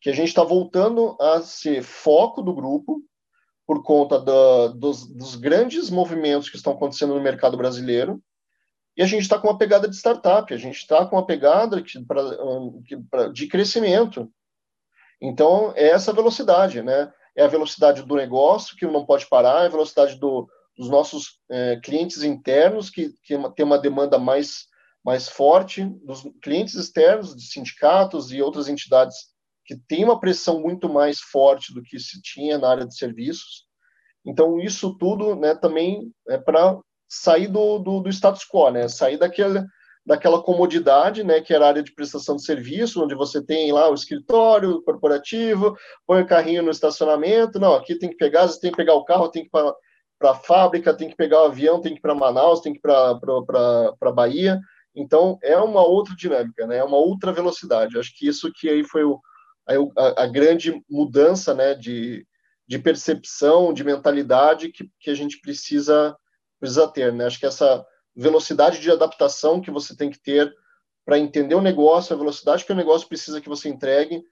que 0.00 0.10
a 0.10 0.12
gente 0.12 0.28
está 0.28 0.42
voltando 0.42 1.16
a 1.20 1.40
ser 1.40 1.80
foco 1.82 2.42
do 2.42 2.52
grupo 2.52 3.00
por 3.64 3.84
conta 3.84 4.18
da, 4.18 4.66
dos, 4.74 5.06
dos 5.06 5.36
grandes 5.36 5.90
movimentos 5.90 6.50
que 6.50 6.56
estão 6.56 6.72
acontecendo 6.72 7.14
no 7.14 7.20
mercado 7.20 7.56
brasileiro, 7.56 8.20
e 8.96 9.02
a 9.02 9.06
gente 9.06 9.22
está 9.22 9.38
com 9.38 9.46
uma 9.46 9.56
pegada 9.56 9.88
de 9.88 9.94
startup, 9.94 10.52
a 10.52 10.56
gente 10.56 10.76
está 10.76 11.06
com 11.06 11.14
uma 11.14 11.24
pegada 11.24 11.80
de, 11.80 12.04
de 13.32 13.46
crescimento. 13.46 14.28
Então, 15.20 15.72
é 15.76 15.88
essa 15.88 16.12
velocidade, 16.12 16.82
né? 16.82 17.12
É 17.36 17.44
a 17.44 17.48
velocidade 17.48 18.02
do 18.02 18.16
negócio, 18.16 18.76
que 18.76 18.86
não 18.86 19.04
pode 19.04 19.26
parar, 19.26 19.62
é 19.62 19.66
a 19.66 19.70
velocidade 19.70 20.18
do, 20.18 20.48
dos 20.76 20.88
nossos 20.88 21.38
é, 21.50 21.76
clientes 21.82 22.22
internos, 22.22 22.90
que, 22.90 23.10
que 23.22 23.36
tem 23.54 23.66
uma 23.66 23.78
demanda 23.78 24.18
mais, 24.18 24.66
mais 25.04 25.28
forte, 25.28 25.84
dos 26.04 26.22
clientes 26.42 26.74
externos, 26.74 27.36
de 27.36 27.42
sindicatos 27.42 28.32
e 28.32 28.40
outras 28.40 28.68
entidades 28.68 29.16
que 29.64 29.76
têm 29.76 30.04
uma 30.04 30.18
pressão 30.18 30.60
muito 30.60 30.88
mais 30.88 31.20
forte 31.20 31.72
do 31.72 31.82
que 31.82 31.98
se 31.98 32.20
tinha 32.22 32.58
na 32.58 32.70
área 32.70 32.86
de 32.86 32.96
serviços. 32.96 33.66
Então, 34.24 34.58
isso 34.58 34.96
tudo 34.98 35.36
né, 35.36 35.54
também 35.54 36.12
é 36.28 36.38
para 36.38 36.78
sair 37.08 37.46
do, 37.46 37.78
do, 37.78 38.00
do, 38.00 38.08
status 38.08 38.44
quo, 38.44 38.70
né? 38.70 38.88
sair 38.88 39.16
daquele, 39.16 39.64
daquela 40.10 40.42
comodidade, 40.42 41.22
né, 41.22 41.40
que 41.40 41.54
era 41.54 41.66
a 41.66 41.68
área 41.68 41.84
de 41.84 41.94
prestação 41.94 42.34
de 42.34 42.44
serviço, 42.44 43.00
onde 43.00 43.14
você 43.14 43.40
tem 43.40 43.70
lá 43.70 43.88
o 43.88 43.94
escritório 43.94 44.82
corporativo, 44.82 45.76
põe 46.04 46.20
o 46.20 46.26
carrinho 46.26 46.64
no 46.64 46.70
estacionamento, 46.72 47.60
não, 47.60 47.74
aqui 47.74 47.94
tem 47.94 48.08
que 48.08 48.16
pegar, 48.16 48.48
você 48.48 48.58
tem 48.58 48.72
que 48.72 48.76
pegar 48.76 48.94
o 48.94 49.04
carro, 49.04 49.28
tem 49.28 49.44
que 49.44 49.50
para 49.50 49.72
a 50.32 50.34
fábrica, 50.34 50.92
tem 50.92 51.08
que 51.08 51.14
pegar 51.14 51.42
o 51.42 51.44
avião, 51.44 51.80
tem 51.80 51.92
que 51.92 51.98
ir 51.98 52.02
para 52.02 52.12
Manaus, 52.12 52.58
tem 52.58 52.72
que 52.72 52.80
ir 52.80 52.82
para 52.82 54.12
Bahia, 54.12 54.58
então 54.96 55.38
é 55.44 55.56
uma 55.56 55.86
outra 55.86 56.12
dinâmica, 56.16 56.66
né, 56.66 56.78
é 56.78 56.84
uma 56.84 56.98
outra 56.98 57.32
velocidade, 57.32 57.96
acho 57.96 58.12
que 58.18 58.26
isso 58.26 58.50
que 58.52 58.68
aí 58.68 58.82
foi 58.82 59.04
o, 59.04 59.20
a, 59.96 60.24
a 60.24 60.26
grande 60.26 60.82
mudança, 60.90 61.54
né, 61.54 61.76
de, 61.76 62.26
de 62.66 62.80
percepção, 62.80 63.72
de 63.72 63.84
mentalidade 63.84 64.72
que, 64.72 64.90
que 64.98 65.08
a 65.08 65.14
gente 65.14 65.40
precisa, 65.40 66.16
precisa 66.58 66.88
ter, 66.88 67.12
né, 67.12 67.26
acho 67.26 67.38
que 67.38 67.46
essa 67.46 67.86
velocidade 68.20 68.80
de 68.80 68.90
adaptação 68.90 69.60
que 69.60 69.70
você 69.70 69.96
tem 69.96 70.10
que 70.10 70.20
ter 70.20 70.54
para 71.06 71.18
entender 71.18 71.54
o 71.54 71.62
negócio, 71.62 72.14
a 72.14 72.18
velocidade 72.18 72.64
que 72.64 72.72
o 72.72 72.76
negócio 72.76 73.08
precisa 73.08 73.40
que 73.40 73.48
você 73.48 73.68
entregue, 73.68 74.22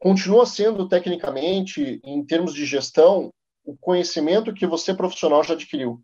continua 0.00 0.44
sendo 0.44 0.88
tecnicamente, 0.88 2.00
em 2.04 2.24
termos 2.26 2.52
de 2.52 2.66
gestão, 2.66 3.30
o 3.64 3.76
conhecimento 3.76 4.52
que 4.52 4.66
você 4.66 4.92
profissional 4.92 5.44
já 5.44 5.54
adquiriu, 5.54 6.00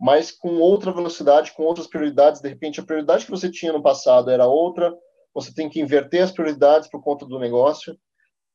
mas 0.00 0.30
com 0.30 0.58
outra 0.58 0.92
velocidade, 0.92 1.52
com 1.52 1.64
outras 1.64 1.88
prioridades. 1.88 2.40
De 2.40 2.48
repente, 2.48 2.78
a 2.78 2.84
prioridade 2.84 3.24
que 3.24 3.30
você 3.30 3.50
tinha 3.50 3.72
no 3.72 3.82
passado 3.82 4.30
era 4.30 4.46
outra, 4.46 4.94
você 5.34 5.52
tem 5.52 5.68
que 5.68 5.80
inverter 5.80 6.22
as 6.22 6.30
prioridades 6.30 6.88
por 6.88 7.02
conta 7.02 7.26
do 7.26 7.38
negócio. 7.38 7.98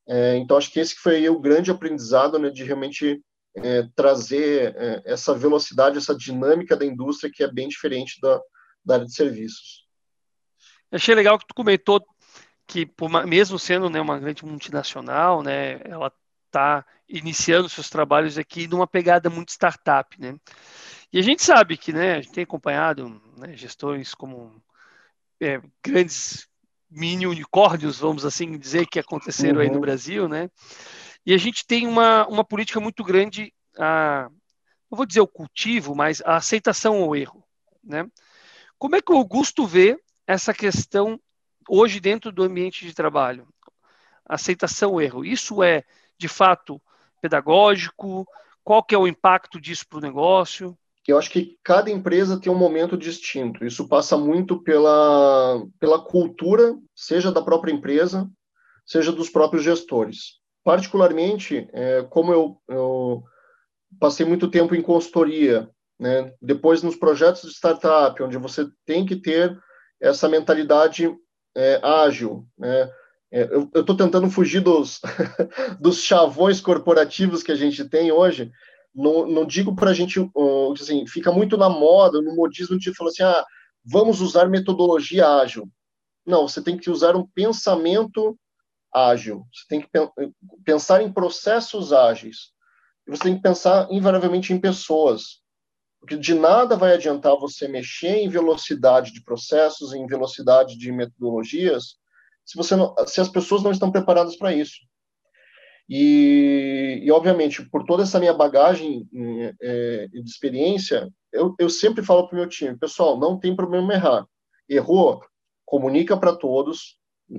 É, 0.08 0.36
então, 0.36 0.56
acho 0.56 0.72
que 0.72 0.80
esse 0.80 0.94
foi 0.94 1.28
o 1.28 1.38
grande 1.38 1.70
aprendizado 1.70 2.38
né, 2.38 2.48
de 2.48 2.64
realmente 2.64 3.22
é, 3.56 3.86
trazer 3.94 4.74
é, 4.76 5.02
essa 5.04 5.34
velocidade, 5.34 5.98
essa 5.98 6.16
dinâmica 6.16 6.76
da 6.76 6.84
indústria 6.84 7.30
que 7.32 7.42
é 7.42 7.50
bem 7.50 7.68
diferente 7.68 8.20
da, 8.20 8.40
da 8.84 8.94
área 8.94 9.06
de 9.06 9.14
serviços. 9.14 9.86
achei 10.90 11.14
legal 11.14 11.38
que 11.38 11.46
tu 11.46 11.54
comentou 11.54 12.02
que, 12.66 12.86
por, 12.86 13.10
mesmo 13.26 13.58
sendo 13.58 13.90
né, 13.90 14.00
uma 14.00 14.18
grande 14.18 14.44
multinacional, 14.44 15.42
né, 15.42 15.80
ela 15.84 16.12
está 16.46 16.84
iniciando 17.08 17.68
seus 17.68 17.90
trabalhos 17.90 18.38
aqui 18.38 18.66
numa 18.66 18.86
pegada 18.86 19.28
muito 19.28 19.50
startup, 19.50 20.18
né? 20.20 20.36
E 21.12 21.18
a 21.18 21.22
gente 21.22 21.42
sabe 21.42 21.76
que, 21.76 21.92
né, 21.92 22.14
a 22.14 22.20
gente 22.20 22.32
tem 22.32 22.44
acompanhado 22.44 23.20
né, 23.38 23.54
gestores 23.54 24.14
como 24.14 24.50
é, 25.40 25.60
grandes 25.84 26.48
mini 26.90 27.26
unicórnios, 27.26 27.98
vamos 27.98 28.24
assim 28.24 28.58
dizer, 28.58 28.86
que 28.86 28.98
aconteceram 28.98 29.56
uhum. 29.56 29.62
aí 29.62 29.68
no 29.68 29.74
uhum. 29.74 29.80
Brasil, 29.80 30.28
né? 30.28 30.50
E 31.24 31.32
a 31.32 31.36
gente 31.36 31.64
tem 31.66 31.86
uma, 31.86 32.26
uma 32.26 32.44
política 32.44 32.80
muito 32.80 33.04
grande, 33.04 33.52
a, 33.78 34.28
não 34.90 34.96
vou 34.96 35.06
dizer 35.06 35.20
o 35.20 35.26
cultivo, 35.26 35.94
mas 35.94 36.20
a 36.22 36.36
aceitação 36.36 37.02
ao 37.02 37.14
erro. 37.14 37.44
Né? 37.82 38.06
Como 38.78 38.96
é 38.96 39.00
que 39.00 39.12
o 39.12 39.16
Augusto 39.16 39.64
vê 39.66 39.98
essa 40.26 40.52
questão 40.52 41.20
hoje 41.68 42.00
dentro 42.00 42.32
do 42.32 42.42
ambiente 42.42 42.84
de 42.84 42.92
trabalho? 42.92 43.46
Aceitação 44.24 44.90
ao 44.90 45.00
erro. 45.00 45.24
Isso 45.24 45.62
é, 45.62 45.84
de 46.18 46.26
fato, 46.26 46.82
pedagógico? 47.20 48.26
Qual 48.64 48.82
que 48.82 48.94
é 48.94 48.98
o 48.98 49.06
impacto 49.06 49.60
disso 49.60 49.86
para 49.88 49.98
o 49.98 50.02
negócio? 50.02 50.76
Eu 51.06 51.18
acho 51.18 51.30
que 51.30 51.58
cada 51.64 51.90
empresa 51.90 52.40
tem 52.40 52.50
um 52.50 52.58
momento 52.58 52.96
distinto. 52.96 53.64
Isso 53.64 53.88
passa 53.88 54.16
muito 54.16 54.60
pela, 54.62 55.64
pela 55.78 56.00
cultura, 56.00 56.76
seja 56.94 57.30
da 57.32 57.42
própria 57.42 57.72
empresa, 57.72 58.30
seja 58.86 59.12
dos 59.12 59.28
próprios 59.28 59.64
gestores 59.64 60.41
particularmente, 60.64 61.68
é, 61.72 62.02
como 62.02 62.32
eu, 62.32 62.56
eu, 62.68 63.22
passei 63.98 64.24
muito 64.24 64.48
tempo 64.48 64.74
em 64.74 64.82
consultoria, 64.82 65.68
né, 65.98 66.32
depois 66.40 66.82
nos 66.82 66.96
projetos 66.96 67.42
de 67.42 67.54
startup, 67.54 68.22
onde 68.22 68.38
você 68.38 68.66
tem 68.86 69.04
que 69.04 69.16
ter 69.16 69.56
essa 70.00 70.28
mentalidade 70.28 71.14
é, 71.54 71.80
ágil, 71.82 72.46
né, 72.58 72.90
é, 73.32 73.48
eu 73.54 73.80
estou 73.80 73.96
tentando 73.96 74.30
fugir 74.30 74.60
dos, 74.60 75.00
dos 75.80 76.02
chavões 76.02 76.60
corporativos 76.60 77.42
que 77.42 77.50
a 77.50 77.56
gente 77.56 77.82
tem 77.88 78.12
hoje. 78.12 78.52
Não, 78.94 79.26
não 79.26 79.46
digo 79.46 79.74
para 79.74 79.90
a 79.90 79.94
gente, 79.94 80.20
assim, 80.78 81.06
fica 81.06 81.32
muito 81.32 81.56
na 81.56 81.70
moda, 81.70 82.20
no 82.20 82.36
modismo 82.36 82.78
de 82.78 82.94
falar 82.94 83.08
assim, 83.08 83.22
ah, 83.22 83.42
vamos 83.82 84.20
usar 84.20 84.50
metodologia 84.50 85.26
ágil. 85.26 85.66
Não, 86.26 86.46
você 86.46 86.62
tem 86.62 86.76
que 86.76 86.90
usar 86.90 87.16
um 87.16 87.26
pensamento 87.26 88.38
ágil, 88.92 89.46
você 89.52 89.64
tem 89.68 89.80
que 89.80 89.88
pensar 90.64 91.02
em 91.02 91.12
processos 91.12 91.92
ágeis. 91.92 92.52
E 93.06 93.10
você 93.10 93.24
tem 93.24 93.36
que 93.36 93.42
pensar 93.42 93.88
invariavelmente 93.90 94.52
em 94.52 94.60
pessoas. 94.60 95.42
Porque 96.00 96.16
de 96.16 96.34
nada 96.34 96.76
vai 96.76 96.94
adiantar 96.94 97.36
você 97.36 97.68
mexer 97.68 98.16
em 98.16 98.28
velocidade 98.28 99.12
de 99.12 99.22
processos, 99.22 99.92
em 99.92 100.06
velocidade 100.06 100.76
de 100.76 100.90
metodologias, 100.90 101.96
se, 102.44 102.56
você 102.56 102.74
não, 102.74 102.94
se 103.06 103.20
as 103.20 103.28
pessoas 103.28 103.62
não 103.62 103.70
estão 103.70 103.90
preparadas 103.90 104.36
para 104.36 104.52
isso. 104.52 104.80
E, 105.88 107.00
e, 107.02 107.10
obviamente, 107.10 107.68
por 107.68 107.84
toda 107.84 108.02
essa 108.02 108.18
minha 108.18 108.32
bagagem 108.32 109.06
é, 109.60 110.08
de 110.08 110.28
experiência, 110.28 111.08
eu, 111.32 111.54
eu 111.58 111.68
sempre 111.68 112.04
falo 112.04 112.26
para 112.26 112.34
o 112.34 112.38
meu 112.38 112.48
time, 112.48 112.76
pessoal, 112.76 113.18
não 113.18 113.38
tem 113.38 113.54
problema 113.54 113.94
errar. 113.94 114.26
Errou, 114.68 115.20
comunica 115.64 116.16
para 116.16 116.34
todos, 116.34 116.98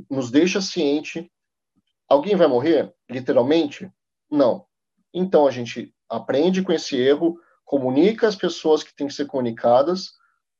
nos 0.10 0.32
deixa 0.32 0.62
ciente, 0.62 1.32
Alguém 2.08 2.36
vai 2.36 2.48
morrer, 2.48 2.94
literalmente? 3.10 3.92
Não. 4.30 4.66
Então 5.14 5.48
a 5.48 5.52
gente 5.52 5.94
aprende 6.10 6.62
com 6.62 6.72
esse 6.72 6.96
erro, 6.98 7.40
comunica 7.66 8.28
as 8.28 8.36
pessoas 8.36 8.84
que 8.84 8.96
têm 8.96 9.08
que 9.08 9.14
ser 9.14 9.26
comunicadas, 9.26 10.14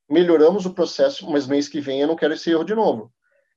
melhoramos 0.10 0.66
o 0.66 0.74
processo, 0.74 1.30
mas 1.30 1.48
mês 1.48 1.68
que 1.68 1.82
vem 1.82 2.02
eu 2.02 2.08
não 2.08 2.16
quero 2.16 2.34
esse 2.34 2.50
erro 2.50 2.64
de 2.64 2.76
novo. 2.76 3.12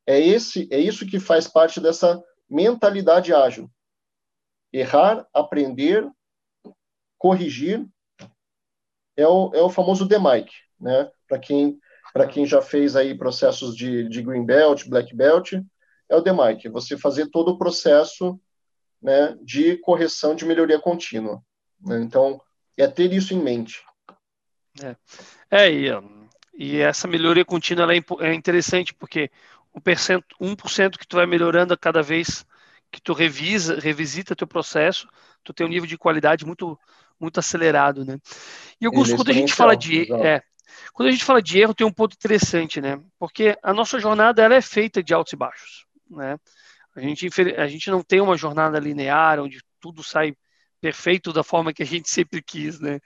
É 0.07 0.19
esse, 0.21 0.69
é 0.71 0.79
isso 0.79 1.07
que 1.07 1.19
faz 1.19 1.49
parte 1.49 1.81
dessa 1.81 2.23
mentalidade 2.49 3.35
ágil. 3.35 3.71
Errar, 4.73 5.27
aprender, 5.33 6.09
corrigir 7.19 7.87
é 9.17 9.27
o, 9.27 9.51
é 9.55 9.63
o 9.63 9.71
famoso 9.71 10.07
DMAIC, 10.07 10.51
né? 10.79 11.11
Para 11.27 11.39
quem 11.39 11.79
para 12.13 12.27
quem 12.27 12.47
já 12.47 12.63
fez 12.63 12.97
aí 12.97 13.15
processos 13.15 13.77
de, 13.77 14.09
de 14.09 14.23
green 14.23 14.43
belt, 14.43 14.89
black 14.89 15.15
belt, 15.15 15.53
é 16.09 16.17
o 16.17 16.21
DMAIC, 16.21 16.69
você 16.69 16.97
fazer 16.97 17.29
todo 17.31 17.51
o 17.51 17.59
processo 17.59 18.41
né, 19.03 19.37
de 19.43 19.77
correção 19.79 20.35
de 20.35 20.45
melhoria 20.45 20.79
contínua. 20.79 21.43
Né? 21.81 22.01
Então, 22.03 22.41
é 22.77 22.87
ter 22.87 23.13
isso 23.13 23.35
em 23.35 23.43
mente. 23.43 23.83
É, 24.83 24.97
é 25.51 25.73
e, 25.73 25.87
e 26.55 26.79
essa 26.79 27.09
melhoria 27.09 27.45
contínua 27.45 27.87
é, 27.95 28.01
é 28.21 28.35
interessante 28.35 28.95
porque 28.95 29.31
1%, 29.75 30.23
1% 30.41 30.99
que 30.99 31.07
tu 31.07 31.17
vai 31.17 31.27
melhorando 31.27 31.75
a 31.75 31.77
cada 31.77 32.03
vez 32.03 32.45
que 32.91 33.01
tu 33.01 33.13
revisa, 33.13 33.79
revisita 33.79 34.37
teu 34.37 34.47
processo, 34.47 35.09
tu 35.43 35.53
tem 35.53 35.67
um 35.67 35.71
nível 35.71 35.87
de 35.87 35.99
qualidade 35.99 36.45
muito 36.45 36.79
muito 37.19 37.41
acelerado, 37.41 38.05
né? 38.05 38.19
E 38.79 38.85
Augusto, 38.85 39.15
é 39.15 39.17
quando 39.17 39.31
a 39.31 39.33
gente 39.33 39.55
fala 39.55 39.75
de 39.75 40.13
é, 40.13 40.43
quando 40.93 41.09
a 41.09 41.13
gente 41.13 41.25
fala 41.25 41.41
de 41.41 41.59
erro, 41.59 41.75
tem 41.75 41.87
um 41.87 41.93
ponto 41.93 42.15
interessante, 42.15 42.79
né? 42.79 43.01
Porque 43.19 43.57
a 43.63 43.73
nossa 43.73 43.99
jornada 43.99 44.43
ela 44.43 44.55
é 44.55 44.61
feita 44.61 45.03
de 45.03 45.15
altos 45.15 45.33
e 45.33 45.37
baixos 45.37 45.87
né? 46.11 46.39
A 46.95 47.01
gente, 47.01 47.29
a 47.57 47.67
gente 47.67 47.91
não 47.91 48.03
tem 48.03 48.21
uma 48.21 48.37
jornada 48.37 48.79
linear 48.79 49.39
onde 49.39 49.61
tudo 49.81 50.03
sai 50.03 50.35
perfeito 50.81 51.33
da 51.33 51.43
forma 51.43 51.73
que 51.73 51.83
a 51.83 51.87
gente 51.87 52.09
sempre 52.11 52.43
quis, 52.43 52.81
né? 52.81 53.01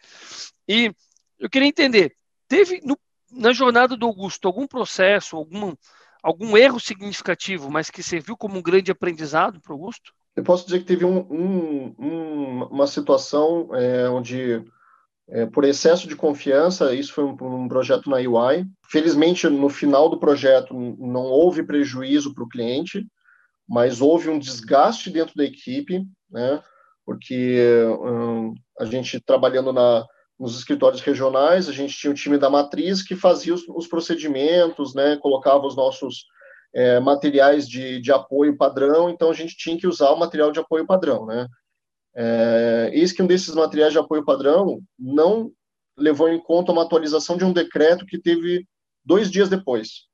E 0.69 0.93
eu 1.39 1.51
queria 1.51 1.69
entender, 1.69 2.15
teve 2.47 2.81
no, 2.85 2.99
na 3.31 3.53
jornada 3.53 3.97
do 3.97 4.07
Augusto 4.07 4.47
algum 4.47 4.67
processo, 4.67 5.37
algum, 5.37 5.75
algum 6.23 6.57
erro 6.57 6.79
significativo, 6.79 7.71
mas 7.71 7.91
que 7.91 8.03
serviu 8.03 8.37
como 8.37 8.59
um 8.59 8.63
grande 8.63 8.91
aprendizado 8.91 9.61
para 9.61 9.73
o 9.73 9.77
Augusto? 9.77 10.13
Eu 10.37 10.45
posso 10.45 10.65
dizer 10.65 10.81
que 10.81 10.85
teve 10.85 11.05
um, 11.05 11.19
um, 11.31 11.95
um, 11.99 12.65
uma 12.65 12.87
situação 12.87 13.75
é, 13.75 14.09
onde, 14.09 14.63
é, 15.31 15.47
por 15.47 15.65
excesso 15.65 16.09
de 16.09 16.17
confiança, 16.17 16.95
isso 16.95 17.13
foi 17.13 17.25
um, 17.25 17.69
projeto 17.69 18.11
na 18.11 18.17
UI, 18.17 18.67
Felizmente, 18.91 19.49
no 19.49 19.69
final 19.69 20.09
do 20.09 20.19
projeto, 20.19 20.75
não 20.75 21.23
houve 21.23 21.63
prejuízo 21.63 22.35
para 22.35 22.43
o 22.43 22.49
cliente, 22.49 23.07
mas 23.69 24.01
houve 24.01 24.29
um 24.29 24.37
desgaste 24.37 25.11
dentro 25.11 25.37
da 25.37 25.45
equipe, 25.45 26.05
né? 26.29 26.61
Porque 27.07 27.63
um, 28.01 28.53
a 28.81 28.85
gente 28.85 29.21
trabalhando 29.21 29.73
na, 29.73 30.05
nos 30.37 30.59
escritórios 30.59 31.01
regionais, 31.03 31.69
a 31.69 31.73
gente 31.73 31.97
tinha 31.97 32.11
o 32.11 32.17
time 32.17 32.37
da 32.37 32.51
matriz 32.51 33.01
que 33.01 33.15
fazia 33.15 33.55
os, 33.55 33.63
os 33.69 33.87
procedimentos, 33.87 34.93
né, 34.93 35.17
colocava 35.19 35.65
os 35.65 35.77
nossos 35.77 36.25
é, 36.75 36.99
materiais 36.99 37.69
de, 37.69 38.01
de 38.01 38.11
apoio 38.11 38.57
padrão, 38.57 39.09
então 39.09 39.31
a 39.31 39.35
gente 39.35 39.57
tinha 39.57 39.79
que 39.79 39.87
usar 39.87 40.11
o 40.11 40.19
material 40.19 40.51
de 40.51 40.59
apoio 40.59 40.85
padrão, 40.85 41.27
né. 41.27 41.47
É, 42.15 42.91
eis 42.93 43.13
que 43.13 43.23
um 43.23 43.27
desses 43.27 43.55
materiais 43.55 43.93
de 43.93 43.99
apoio 43.99 44.25
padrão 44.25 44.81
não 44.99 45.53
levou 45.97 46.29
em 46.29 46.41
conta 46.41 46.73
uma 46.73 46.83
atualização 46.83 47.37
de 47.37 47.45
um 47.45 47.53
decreto 47.53 48.07
que 48.07 48.19
teve 48.19 48.67
dois 49.05 49.31
dias 49.31 49.49
depois. 49.49 50.09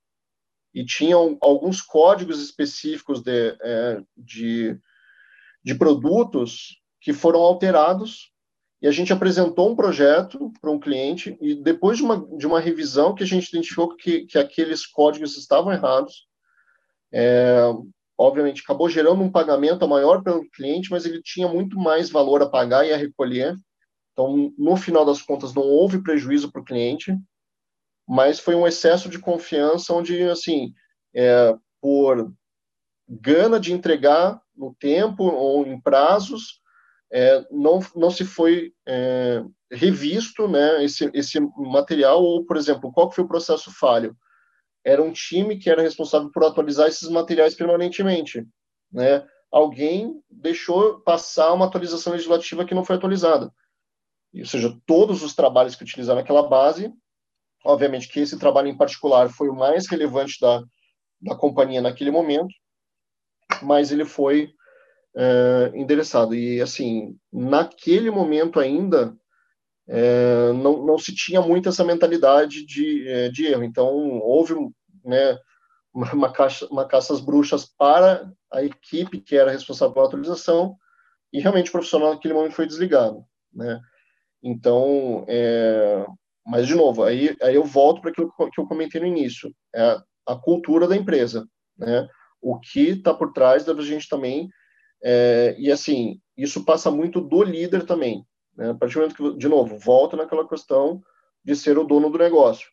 E 0.74 0.85
tinham 0.85 1.39
alguns 1.40 1.81
códigos 1.81 2.43
específicos 2.43 3.23
de, 3.23 3.56
é, 3.62 4.02
de, 4.16 4.78
de 5.64 5.74
produtos 5.74 6.81
que 7.01 7.12
foram 7.12 7.40
alterados 7.40 8.32
e 8.81 8.86
a 8.86 8.90
gente 8.90 9.12
apresentou 9.12 9.70
um 9.70 9.77
projeto 9.77 10.52
para 10.60 10.70
um 10.70 10.78
cliente 10.78 11.36
e 11.40 11.55
depois 11.55 11.97
de 11.97 12.05
uma, 12.05 12.27
de 12.36 12.47
uma 12.47 12.60
revisão 12.60 13.14
que 13.14 13.23
a 13.23 13.27
gente 13.27 13.48
identificou 13.48 13.97
que, 13.97 14.27
que 14.27 14.39
aqueles 14.39 14.86
códigos 14.86 15.36
estavam 15.36 15.73
errados, 15.73 16.27
é, 17.12 17.62
obviamente 18.18 18.62
acabou 18.62 18.88
gerando 18.88 19.22
um 19.22 19.30
pagamento 19.30 19.86
maior 19.86 20.22
para 20.22 20.36
o 20.36 20.48
cliente, 20.51 20.90
mas 20.90 21.05
ele 21.05 21.20
tinha 21.22 21.48
muito 21.48 21.78
mais 21.78 22.10
valor 22.10 22.43
a 22.43 22.48
pagar 22.48 22.86
e 22.86 22.93
a 22.93 22.97
recolher. 22.97 23.55
Então, 24.12 24.52
no 24.56 24.76
final 24.76 25.05
das 25.05 25.20
contas, 25.20 25.52
não 25.55 25.62
houve 25.62 26.02
prejuízo 26.02 26.51
para 26.51 26.62
o 26.62 26.64
cliente, 26.64 27.14
mas 28.09 28.40
foi 28.40 28.55
um 28.55 28.66
excesso 28.66 29.09
de 29.09 29.18
confiança 29.18 29.93
onde, 29.93 30.22
assim, 30.22 30.72
é, 31.14 31.55
por 31.80 32.32
gana 33.09 33.60
de 33.60 33.72
entregar 33.72 34.40
no 34.56 34.74
tempo 34.74 35.24
ou 35.24 35.66
em 35.66 35.78
prazos, 35.80 36.60
é, 37.12 37.47
não, 37.51 37.80
não 37.94 38.10
se 38.10 38.24
foi 38.24 38.72
é, 38.86 39.44
revisto 39.70 40.48
né, 40.48 40.82
esse, 40.84 41.10
esse 41.12 41.38
material, 41.56 42.22
ou, 42.22 42.44
por 42.44 42.56
exemplo, 42.56 42.93
qual 42.93 43.10
foi 43.10 43.24
o 43.24 43.28
processo 43.28 43.70
falho? 43.70 44.16
Era 44.86 45.02
um 45.02 45.12
time 45.12 45.58
que 45.58 45.68
era 45.68 45.82
responsável 45.82 46.30
por 46.30 46.44
atualizar 46.44 46.86
esses 46.86 47.08
materiais 47.08 47.56
permanentemente. 47.56 48.46
Né? 48.92 49.26
Alguém 49.50 50.22
deixou 50.30 51.00
passar 51.00 51.52
uma 51.52 51.66
atualização 51.66 52.12
legislativa 52.12 52.64
que 52.64 52.74
não 52.74 52.84
foi 52.84 52.94
atualizada. 52.94 53.52
Ou 54.32 54.46
seja, 54.46 54.78
todos 54.86 55.24
os 55.24 55.34
trabalhos 55.34 55.74
que 55.74 55.82
utilizaram 55.82 56.20
aquela 56.20 56.46
base, 56.46 56.92
obviamente 57.64 58.08
que 58.08 58.20
esse 58.20 58.38
trabalho 58.38 58.68
em 58.68 58.76
particular 58.76 59.28
foi 59.28 59.48
o 59.48 59.56
mais 59.56 59.88
relevante 59.88 60.38
da, 60.40 60.62
da 61.20 61.34
companhia 61.34 61.80
naquele 61.82 62.12
momento, 62.12 62.54
mas 63.62 63.90
ele 63.90 64.04
foi 64.04 64.52
é, 65.16 65.72
endereçado. 65.74 66.32
E, 66.32 66.60
assim, 66.60 67.18
naquele 67.32 68.08
momento 68.10 68.60
ainda, 68.60 69.16
é, 69.88 70.52
não, 70.52 70.84
não 70.84 70.98
se 70.98 71.14
tinha 71.14 71.40
muito 71.40 71.68
essa 71.68 71.84
mentalidade 71.84 72.64
de, 72.66 73.08
é, 73.08 73.28
de 73.28 73.46
erro. 73.46 73.64
Então, 73.64 73.88
houve 74.20 74.54
né, 75.06 75.38
uma, 75.94 76.32
caixa, 76.32 76.66
uma 76.66 76.86
caça 76.86 77.12
às 77.12 77.20
bruxas 77.20 77.64
para 77.64 78.30
a 78.52 78.62
equipe 78.62 79.20
que 79.20 79.36
era 79.36 79.50
responsável 79.50 79.94
pela 79.94 80.06
atualização, 80.06 80.76
e 81.32 81.40
realmente 81.40 81.68
o 81.68 81.72
profissional 81.72 82.12
naquele 82.12 82.34
momento 82.34 82.54
foi 82.54 82.66
desligado. 82.66 83.24
Né? 83.52 83.80
Então, 84.42 85.24
é, 85.28 86.06
mas 86.46 86.66
de 86.66 86.74
novo, 86.74 87.02
aí, 87.02 87.36
aí 87.42 87.54
eu 87.54 87.64
volto 87.64 88.00
para 88.00 88.10
aquilo 88.10 88.32
que 88.52 88.60
eu 88.60 88.66
comentei 88.66 89.00
no 89.00 89.06
início, 89.06 89.54
é 89.74 89.82
a, 89.82 90.02
a 90.26 90.36
cultura 90.36 90.86
da 90.86 90.96
empresa, 90.96 91.46
né? 91.76 92.08
O 92.40 92.60
que 92.60 92.90
está 92.90 93.12
por 93.12 93.32
trás 93.32 93.64
da 93.64 93.74
gente 93.82 94.08
também 94.08 94.48
é, 95.02 95.54
e 95.58 95.70
assim, 95.70 96.20
isso 96.36 96.64
passa 96.64 96.90
muito 96.90 97.20
do 97.20 97.42
líder 97.42 97.84
também. 97.84 98.24
Né? 98.56 98.70
A 98.70 98.74
partir 98.74 98.94
do 98.94 99.00
momento 99.00 99.16
que, 99.16 99.38
de 99.38 99.48
novo, 99.48 99.78
volta 99.78 100.16
naquela 100.16 100.48
questão 100.48 101.02
de 101.44 101.54
ser 101.54 101.78
o 101.78 101.84
dono 101.84 102.10
do 102.10 102.18
negócio. 102.18 102.68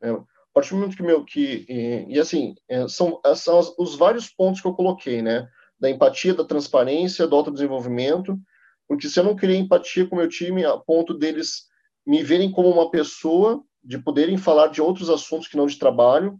Né? 0.00 0.10
A 0.54 0.60
partir 0.60 0.70
do 0.70 0.76
momento 0.76 0.96
que 0.96 1.02
meu 1.02 1.24
que 1.24 1.66
e, 1.68 2.14
e 2.14 2.20
assim 2.20 2.54
é, 2.68 2.86
são, 2.86 3.20
são 3.34 3.60
os 3.76 3.96
vários 3.96 4.28
pontos 4.28 4.60
que 4.60 4.68
eu 4.68 4.74
coloquei, 4.74 5.20
né? 5.20 5.48
Da 5.80 5.90
empatia, 5.90 6.32
da 6.32 6.44
transparência, 6.44 7.26
do 7.26 7.34
autodesenvolvimento, 7.34 8.38
porque 8.86 9.08
se 9.08 9.18
eu 9.18 9.24
não 9.24 9.34
criei 9.34 9.58
empatia 9.58 10.06
com 10.06 10.14
o 10.14 10.18
meu 10.18 10.28
time 10.28 10.64
a 10.64 10.76
ponto 10.76 11.12
deles 11.12 11.64
me 12.06 12.22
verem 12.22 12.52
como 12.52 12.70
uma 12.70 12.90
pessoa, 12.90 13.62
de 13.82 13.98
poderem 13.98 14.38
falar 14.38 14.68
de 14.68 14.80
outros 14.80 15.10
assuntos 15.10 15.48
que 15.48 15.56
não 15.56 15.66
de 15.66 15.78
trabalho, 15.78 16.38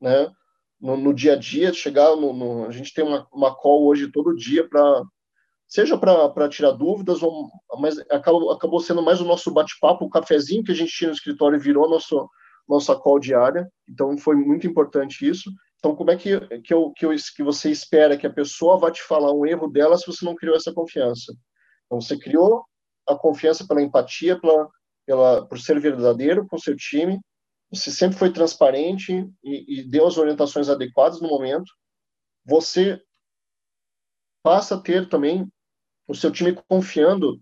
né? 0.00 0.30
no, 0.80 0.96
no, 0.98 1.14
dia 1.14 1.32
a 1.32 1.36
dia, 1.36 1.72
chegar 1.72 2.14
no, 2.14 2.32
no, 2.32 2.66
a 2.66 2.70
gente 2.70 2.92
tem 2.92 3.02
uma, 3.02 3.26
uma 3.32 3.54
call 3.54 3.86
hoje 3.86 4.12
todo 4.12 4.36
dia 4.36 4.68
para 4.68 5.02
seja 5.66 5.96
para 5.96 6.48
tirar 6.48 6.72
dúvidas, 6.72 7.22
ou, 7.22 7.50
mas 7.80 7.98
acabou, 8.10 8.52
acabou 8.52 8.78
sendo 8.78 9.02
mais 9.02 9.20
o 9.20 9.24
nosso 9.24 9.50
bate-papo, 9.50 10.04
o 10.04 10.10
cafezinho 10.10 10.62
que 10.62 10.70
a 10.70 10.74
gente 10.74 10.92
tinha 10.92 11.08
no 11.08 11.16
escritório 11.16 11.58
virou 11.58 11.88
nosso, 11.88 12.28
nossa 12.68 12.96
call 12.96 13.18
diária, 13.18 13.68
então 13.88 14.16
foi 14.16 14.36
muito 14.36 14.66
importante 14.66 15.28
isso. 15.28 15.50
Então, 15.78 15.94
como 15.94 16.10
é 16.10 16.16
que, 16.16 16.40
que, 16.62 16.72
eu, 16.72 16.92
que, 16.92 17.04
eu, 17.04 17.10
que 17.36 17.42
você 17.42 17.70
espera 17.70 18.16
que 18.16 18.26
a 18.26 18.32
pessoa 18.32 18.78
vá 18.78 18.90
te 18.90 19.02
falar 19.02 19.32
um 19.32 19.44
erro 19.44 19.68
dela 19.68 19.98
se 19.98 20.06
você 20.06 20.24
não 20.24 20.34
criou 20.34 20.56
essa 20.56 20.72
confiança? 20.72 21.34
Então, 21.86 22.00
você 22.00 22.18
criou 22.18 22.64
a 23.06 23.14
confiança 23.14 23.66
pela 23.66 23.82
empatia, 23.82 24.40
pela, 24.40 24.68
pela, 25.06 25.46
por 25.46 25.58
ser 25.60 25.78
verdadeiro 25.78 26.46
com 26.46 26.56
o 26.56 26.60
seu 26.60 26.74
time, 26.74 27.20
você 27.70 27.90
sempre 27.90 28.16
foi 28.16 28.32
transparente 28.32 29.28
e, 29.42 29.80
e 29.80 29.88
deu 29.88 30.06
as 30.06 30.16
orientações 30.16 30.68
adequadas 30.68 31.20
no 31.20 31.28
momento, 31.28 31.70
você 32.44 33.00
passa 34.42 34.76
a 34.76 34.80
ter 34.80 35.08
também 35.08 35.46
o 36.06 36.14
seu 36.14 36.30
time 36.30 36.54
confiando 36.68 37.40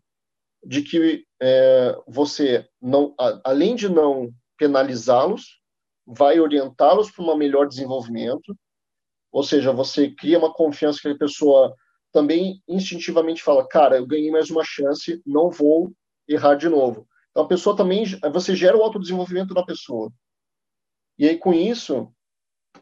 de 0.64 0.82
que 0.82 1.24
é, 1.40 1.96
você 2.06 2.68
não, 2.80 3.14
a, 3.18 3.40
além 3.44 3.74
de 3.74 3.88
não 3.88 4.32
penalizá-los, 4.62 5.60
vai 6.06 6.38
orientá-los 6.38 7.10
para 7.10 7.24
um 7.24 7.36
melhor 7.36 7.66
desenvolvimento. 7.66 8.56
Ou 9.32 9.42
seja, 9.42 9.72
você 9.72 10.08
cria 10.08 10.38
uma 10.38 10.52
confiança 10.52 11.00
que 11.02 11.08
a 11.08 11.18
pessoa 11.18 11.74
também 12.12 12.62
instintivamente 12.68 13.42
fala, 13.42 13.66
cara, 13.66 13.96
eu 13.96 14.06
ganhei 14.06 14.30
mais 14.30 14.50
uma 14.50 14.62
chance, 14.62 15.20
não 15.26 15.50
vou 15.50 15.92
errar 16.28 16.54
de 16.54 16.68
novo. 16.68 17.08
Então 17.30 17.42
a 17.42 17.48
pessoa 17.48 17.76
também, 17.76 18.04
você 18.32 18.54
gera 18.54 18.76
o 18.76 18.82
autodesenvolvimento 18.82 19.52
da 19.52 19.64
pessoa. 19.64 20.12
E 21.18 21.28
aí, 21.28 21.36
com 21.36 21.52
isso, 21.52 22.12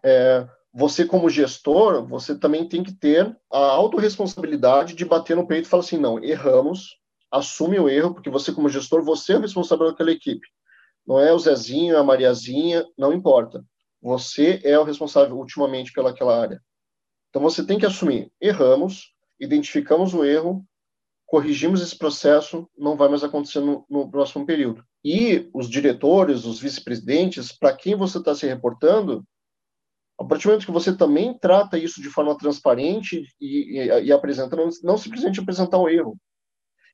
é, 0.02 0.46
você, 0.72 1.06
como 1.06 1.30
gestor, 1.30 2.06
você 2.06 2.38
também 2.38 2.68
tem 2.68 2.82
que 2.82 2.92
ter 2.92 3.34
a 3.50 3.58
autorresponsabilidade 3.58 4.94
de 4.94 5.04
bater 5.04 5.36
no 5.36 5.46
peito 5.46 5.66
e 5.66 5.68
falar 5.68 5.82
assim: 5.82 5.98
não, 5.98 6.22
erramos, 6.22 6.96
assume 7.30 7.78
o 7.78 7.88
erro, 7.88 8.12
porque 8.12 8.28
você, 8.28 8.52
como 8.52 8.68
gestor, 8.68 9.02
você 9.02 9.34
é 9.34 9.38
responsável 9.38 9.86
daquela 9.86 10.10
equipe. 10.10 10.46
Não 11.10 11.18
é 11.18 11.32
o 11.32 11.38
Zezinho, 11.40 11.98
a 11.98 12.04
Mariazinha, 12.04 12.86
não 12.96 13.12
importa. 13.12 13.64
Você 14.00 14.60
é 14.62 14.78
o 14.78 14.84
responsável 14.84 15.36
ultimamente 15.36 15.92
pelaquela 15.92 16.40
área. 16.40 16.62
Então 17.28 17.42
você 17.42 17.66
tem 17.66 17.80
que 17.80 17.84
assumir: 17.84 18.30
erramos, 18.40 19.12
identificamos 19.40 20.14
o 20.14 20.24
erro, 20.24 20.64
corrigimos 21.26 21.82
esse 21.82 21.98
processo, 21.98 22.70
não 22.78 22.96
vai 22.96 23.08
mais 23.08 23.24
acontecer 23.24 23.58
no, 23.58 23.84
no 23.90 24.08
próximo 24.08 24.46
período. 24.46 24.84
E 25.04 25.50
os 25.52 25.68
diretores, 25.68 26.44
os 26.44 26.60
vice-presidentes, 26.60 27.50
para 27.50 27.76
quem 27.76 27.96
você 27.96 28.18
está 28.18 28.32
se 28.32 28.46
reportando, 28.46 29.26
a 30.16 30.24
partir 30.24 30.44
do 30.44 30.50
momento 30.50 30.66
que 30.66 30.70
você 30.70 30.96
também 30.96 31.36
trata 31.36 31.76
isso 31.76 32.00
de 32.00 32.08
forma 32.08 32.38
transparente 32.38 33.24
e, 33.40 33.80
e, 33.80 34.04
e 34.04 34.12
apresenta, 34.12 34.54
não, 34.54 34.68
não 34.84 34.96
simplesmente 34.96 35.40
apresentar 35.40 35.78
o 35.78 35.88
erro, 35.88 36.16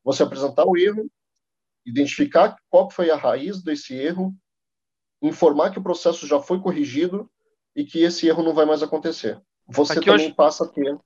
você 0.03 0.23
apresentar 0.23 0.65
o 0.65 0.75
erro, 0.75 1.07
identificar 1.87 2.57
qual 2.69 2.91
foi 2.91 3.11
a 3.11 3.17
raiz 3.17 3.63
desse 3.63 3.95
erro, 3.95 4.35
informar 5.23 5.71
que 5.71 5.79
o 5.79 5.83
processo 5.83 6.27
já 6.27 6.41
foi 6.41 6.61
corrigido 6.61 7.31
e 7.75 7.85
que 7.85 8.03
esse 8.03 8.27
erro 8.27 8.43
não 8.43 8.53
vai 8.53 8.67
mais 8.67 8.83
acontecer. 8.83 9.41
Você 9.69 9.95
Aqui 9.95 10.07
também 10.07 10.27
hoje... 10.27 10.35
passa 10.35 10.65
a 10.65 10.69
ter 10.69 10.99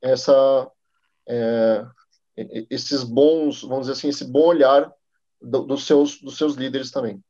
essa 0.00 0.70
é, 1.28 1.86
esses 2.70 3.02
bons, 3.02 3.62
vamos 3.62 3.86
dizer 3.86 3.92
assim, 3.92 4.08
esse 4.08 4.24
bom 4.24 4.46
olhar 4.46 4.92
do, 5.40 5.62
dos, 5.62 5.86
seus, 5.86 6.20
dos 6.20 6.36
seus 6.36 6.54
líderes 6.54 6.90
também. 6.90 7.22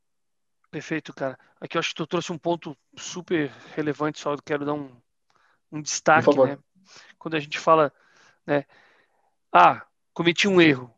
Perfeito, 0.70 1.12
cara. 1.12 1.38
Aqui 1.60 1.76
eu 1.76 1.80
acho 1.80 1.90
que 1.90 1.96
tu 1.96 2.06
trouxe 2.06 2.32
um 2.32 2.38
ponto 2.38 2.76
super 2.96 3.50
relevante, 3.74 4.20
só 4.20 4.36
quero 4.38 4.64
dar 4.64 4.74
um, 4.74 4.90
um 5.70 5.82
destaque, 5.82 6.34
né? 6.38 6.58
Quando 7.18 7.34
a 7.34 7.40
gente 7.40 7.58
fala, 7.58 7.92
né? 8.46 8.64
Ah, 9.52 9.84
cometi 10.14 10.48
um 10.48 10.60
erro. 10.60 10.92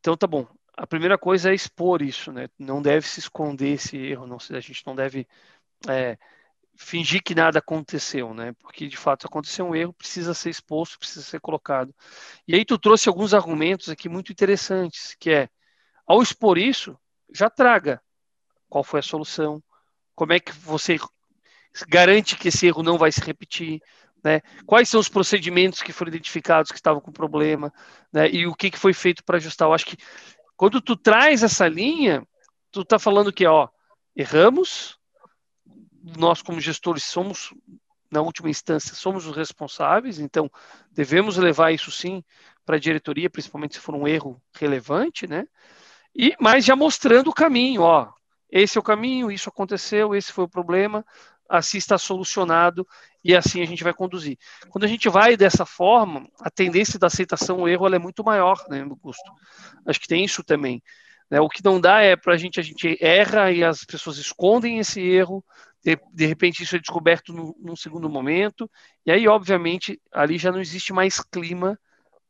Então 0.00 0.16
tá 0.16 0.26
bom. 0.26 0.46
A 0.76 0.86
primeira 0.86 1.16
coisa 1.16 1.50
é 1.50 1.54
expor 1.54 2.02
isso, 2.02 2.32
né? 2.32 2.48
Não 2.58 2.82
deve 2.82 3.06
se 3.06 3.20
esconder 3.20 3.74
esse 3.74 3.96
erro, 3.96 4.26
não, 4.26 4.36
a 4.36 4.60
gente 4.60 4.86
não 4.86 4.94
deve 4.94 5.26
é, 5.88 6.18
fingir 6.76 7.22
que 7.22 7.34
nada 7.34 7.58
aconteceu, 7.58 8.34
né? 8.34 8.52
Porque 8.60 8.86
de 8.86 8.96
fato 8.96 9.26
aconteceu 9.26 9.66
um 9.66 9.74
erro, 9.74 9.92
precisa 9.94 10.34
ser 10.34 10.50
exposto, 10.50 10.98
precisa 10.98 11.24
ser 11.24 11.40
colocado. 11.40 11.94
E 12.46 12.54
aí 12.54 12.64
tu 12.64 12.78
trouxe 12.78 13.08
alguns 13.08 13.32
argumentos 13.32 13.88
aqui 13.88 14.08
muito 14.08 14.30
interessantes, 14.30 15.16
que 15.18 15.30
é 15.30 15.48
ao 16.06 16.22
expor 16.22 16.58
isso, 16.58 16.96
já 17.34 17.50
traga 17.50 18.00
qual 18.68 18.84
foi 18.84 19.00
a 19.00 19.02
solução, 19.02 19.62
como 20.14 20.32
é 20.32 20.40
que 20.40 20.52
você 20.52 20.98
garante 21.88 22.36
que 22.36 22.48
esse 22.48 22.66
erro 22.66 22.82
não 22.82 22.98
vai 22.98 23.10
se 23.10 23.20
repetir, 23.20 23.80
né? 24.24 24.40
Quais 24.66 24.88
são 24.88 25.00
os 25.00 25.08
procedimentos 25.08 25.82
que 25.82 25.92
foram 25.92 26.10
identificados 26.10 26.70
que 26.70 26.78
estavam 26.78 27.00
com 27.00 27.12
problema, 27.12 27.72
né? 28.12 28.28
E 28.28 28.46
o 28.46 28.54
que, 28.54 28.70
que 28.70 28.78
foi 28.78 28.92
feito 28.92 29.22
para 29.24 29.36
ajustar? 29.36 29.68
Eu 29.68 29.72
acho 29.74 29.86
que 29.86 29.96
Quando 30.56 30.80
tu 30.80 30.96
traz 30.96 31.42
essa 31.42 31.68
linha, 31.68 32.26
tu 32.70 32.84
tá 32.84 32.98
falando 32.98 33.32
que, 33.32 33.46
ó, 33.46 33.68
erramos, 34.14 34.98
nós 36.16 36.40
como 36.40 36.60
gestores 36.60 37.04
somos, 37.04 37.52
na 38.10 38.22
última 38.22 38.48
instância, 38.48 38.94
somos 38.94 39.26
os 39.26 39.36
responsáveis, 39.36 40.18
então 40.18 40.50
devemos 40.92 41.36
levar 41.36 41.72
isso 41.72 41.90
sim 41.90 42.24
para 42.64 42.76
a 42.76 42.80
diretoria, 42.80 43.28
principalmente 43.28 43.74
se 43.74 43.80
for 43.80 43.94
um 43.94 44.08
erro 44.08 44.40
relevante, 44.54 45.26
né? 45.26 45.46
E 46.14 46.34
mas 46.40 46.64
já 46.64 46.74
mostrando 46.74 47.28
o 47.28 47.34
caminho, 47.34 47.82
ó, 47.82 48.10
esse 48.50 48.78
é 48.78 48.80
o 48.80 48.84
caminho, 48.84 49.30
isso 49.30 49.48
aconteceu, 49.48 50.14
esse 50.14 50.32
foi 50.32 50.44
o 50.44 50.48
problema, 50.48 51.04
assim 51.48 51.78
está 51.78 51.98
solucionado 51.98 52.86
e 53.22 53.34
assim 53.34 53.62
a 53.62 53.66
gente 53.66 53.82
vai 53.82 53.92
conduzir. 53.92 54.38
Quando 54.68 54.84
a 54.84 54.88
gente 54.88 55.08
vai 55.08 55.36
dessa 55.36 55.66
forma, 55.66 56.28
a 56.40 56.50
tendência 56.50 56.98
da 56.98 57.08
aceitação 57.08 57.60
ao 57.60 57.68
erro 57.68 57.92
é 57.92 57.98
muito 57.98 58.22
maior, 58.22 58.62
né, 58.68 58.82
Augusto? 58.82 59.30
Acho 59.86 60.00
que 60.00 60.08
tem 60.08 60.24
isso 60.24 60.44
também. 60.44 60.82
Né? 61.30 61.40
O 61.40 61.48
que 61.48 61.64
não 61.64 61.80
dá 61.80 62.00
é 62.00 62.16
para 62.16 62.34
a 62.34 62.36
gente, 62.36 62.60
a 62.60 62.62
gente 62.62 62.96
erra 63.00 63.50
e 63.50 63.64
as 63.64 63.84
pessoas 63.84 64.18
escondem 64.18 64.78
esse 64.78 65.00
erro, 65.00 65.44
de, 65.84 65.98
de 66.12 66.26
repente 66.26 66.62
isso 66.62 66.76
é 66.76 66.78
descoberto 66.78 67.32
no, 67.32 67.56
num 67.60 67.76
segundo 67.76 68.08
momento, 68.08 68.70
e 69.04 69.10
aí, 69.10 69.28
obviamente, 69.28 70.00
ali 70.12 70.38
já 70.38 70.50
não 70.50 70.60
existe 70.60 70.92
mais 70.92 71.20
clima 71.20 71.78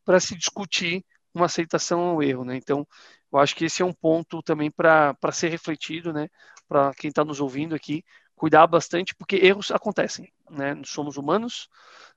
para 0.05 0.21
se 0.21 0.37
discutir 0.37 1.05
uma 1.35 1.47
aceitação 1.47 2.01
ao 2.01 2.23
erro. 2.23 2.45
Né? 2.45 2.57
Então, 2.57 2.87
eu 3.33 3.39
acho 3.39 3.55
que 3.55 3.67
esse 3.67 3.83
é 3.83 3.85
um 3.85 3.93
ponto 3.93 4.43
também 4.43 4.71
para 4.71 5.15
ser 5.33 5.49
refletido, 5.49 6.13
né? 6.13 6.29
para 6.69 6.93
quem 6.95 7.09
está 7.09 7.25
nos 7.25 7.41
ouvindo 7.41 7.75
aqui, 7.75 8.03
cuidar 8.37 8.67
bastante, 8.67 9.15
porque 9.15 9.37
erros 9.37 9.71
acontecem. 9.71 10.31
Né? 10.49 10.75
Nós 10.75 10.91
somos 10.91 11.17
humanos, 11.17 11.69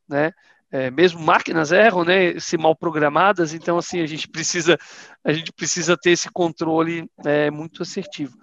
né? 0.08 0.32
É, 0.72 0.92
mesmo 0.92 1.20
máquinas 1.20 1.72
erram, 1.72 2.06
né, 2.06 2.40
se 2.40 2.56
mal 2.56 2.76
programadas, 2.76 3.56
então 3.56 3.76
assim 3.80 4.02
a 4.02 4.06
gente 4.06 4.28
precisa 4.28 4.78
a 5.24 5.34
gente 5.34 5.52
precisa 5.52 5.98
ter 5.98 6.12
esse 6.12 6.30
controle 6.30 7.10
é, 7.26 7.50
muito 7.50 7.82
assertivo. 7.82 8.38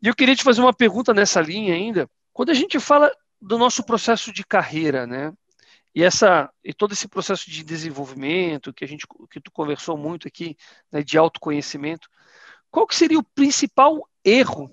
E 0.00 0.06
eu 0.06 0.14
queria 0.14 0.36
te 0.36 0.44
fazer 0.44 0.60
uma 0.60 0.72
pergunta 0.72 1.12
nessa 1.12 1.40
linha 1.40 1.74
ainda. 1.74 2.08
Quando 2.32 2.50
a 2.50 2.54
gente 2.54 2.78
fala 2.78 3.10
do 3.40 3.58
nosso 3.58 3.84
processo 3.84 4.32
de 4.32 4.44
carreira, 4.44 5.04
né, 5.04 5.32
e 5.92 6.04
essa 6.04 6.48
e 6.62 6.72
todo 6.72 6.92
esse 6.92 7.08
processo 7.08 7.50
de 7.50 7.64
desenvolvimento 7.64 8.72
que 8.72 8.84
a 8.84 8.88
gente 8.88 9.04
que 9.28 9.40
tu 9.40 9.50
conversou 9.50 9.98
muito 9.98 10.28
aqui, 10.28 10.56
né, 10.92 11.02
de 11.02 11.18
autoconhecimento, 11.18 12.08
qual 12.70 12.86
que 12.86 12.94
seria 12.94 13.18
o 13.18 13.24
principal 13.34 14.08
erro 14.24 14.70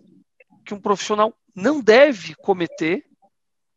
que 0.63 0.73
um 0.73 0.79
profissional 0.79 1.35
não 1.55 1.81
deve 1.81 2.35
cometer 2.35 3.05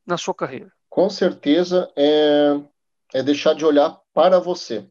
na 0.06 0.16
sua 0.16 0.34
carreira? 0.34 0.72
Com 0.88 1.09
certeza 1.10 1.90
é 1.96 2.60
é 3.14 3.22
deixar 3.22 3.55
de 3.55 3.64
olhar 3.64 4.01
para 4.12 4.40
você, 4.40 4.90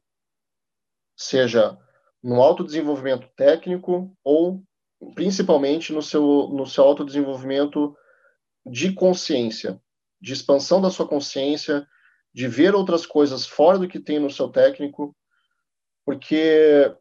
seja 1.14 1.78
no 2.24 2.42
autodesenvolvimento 2.42 3.28
técnico 3.36 4.16
ou 4.24 4.64
principalmente 5.14 5.92
no 5.92 6.02
seu, 6.02 6.48
no 6.48 6.66
seu 6.66 6.86
autodesenvolvimento 6.86 7.94
de 8.66 8.94
consciência, 8.94 9.78
de 10.22 10.32
expansão 10.32 10.82
da 10.82 10.90
sua 10.90 11.06
consciência, 11.06 11.86
de 12.34 12.48
ver 12.48 12.74
outras 12.74 13.06
coisas 13.06 13.46
fora 13.46 13.78
do 13.78 13.90
que 13.90 14.00
tem 14.00 14.20
no 14.20 14.30
seu 14.30 14.48
técnico, 14.48 15.14
porque 16.06 16.96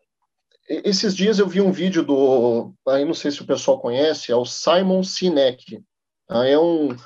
esses 0.68 1.14
dias 1.14 1.38
eu 1.38 1.46
vi 1.46 1.60
um 1.60 1.72
vídeo 1.72 2.02
do, 2.02 2.72
aí 2.88 3.04
não 3.04 3.14
sei 3.14 3.30
se 3.30 3.42
o 3.42 3.46
pessoal 3.46 3.80
conhece, 3.80 4.30
é 4.30 4.36
o 4.36 4.44
Simon 4.44 5.02
Sinek. 5.02 5.82
Tá? 6.26 6.46
É 6.46 6.58
um, 6.58 6.96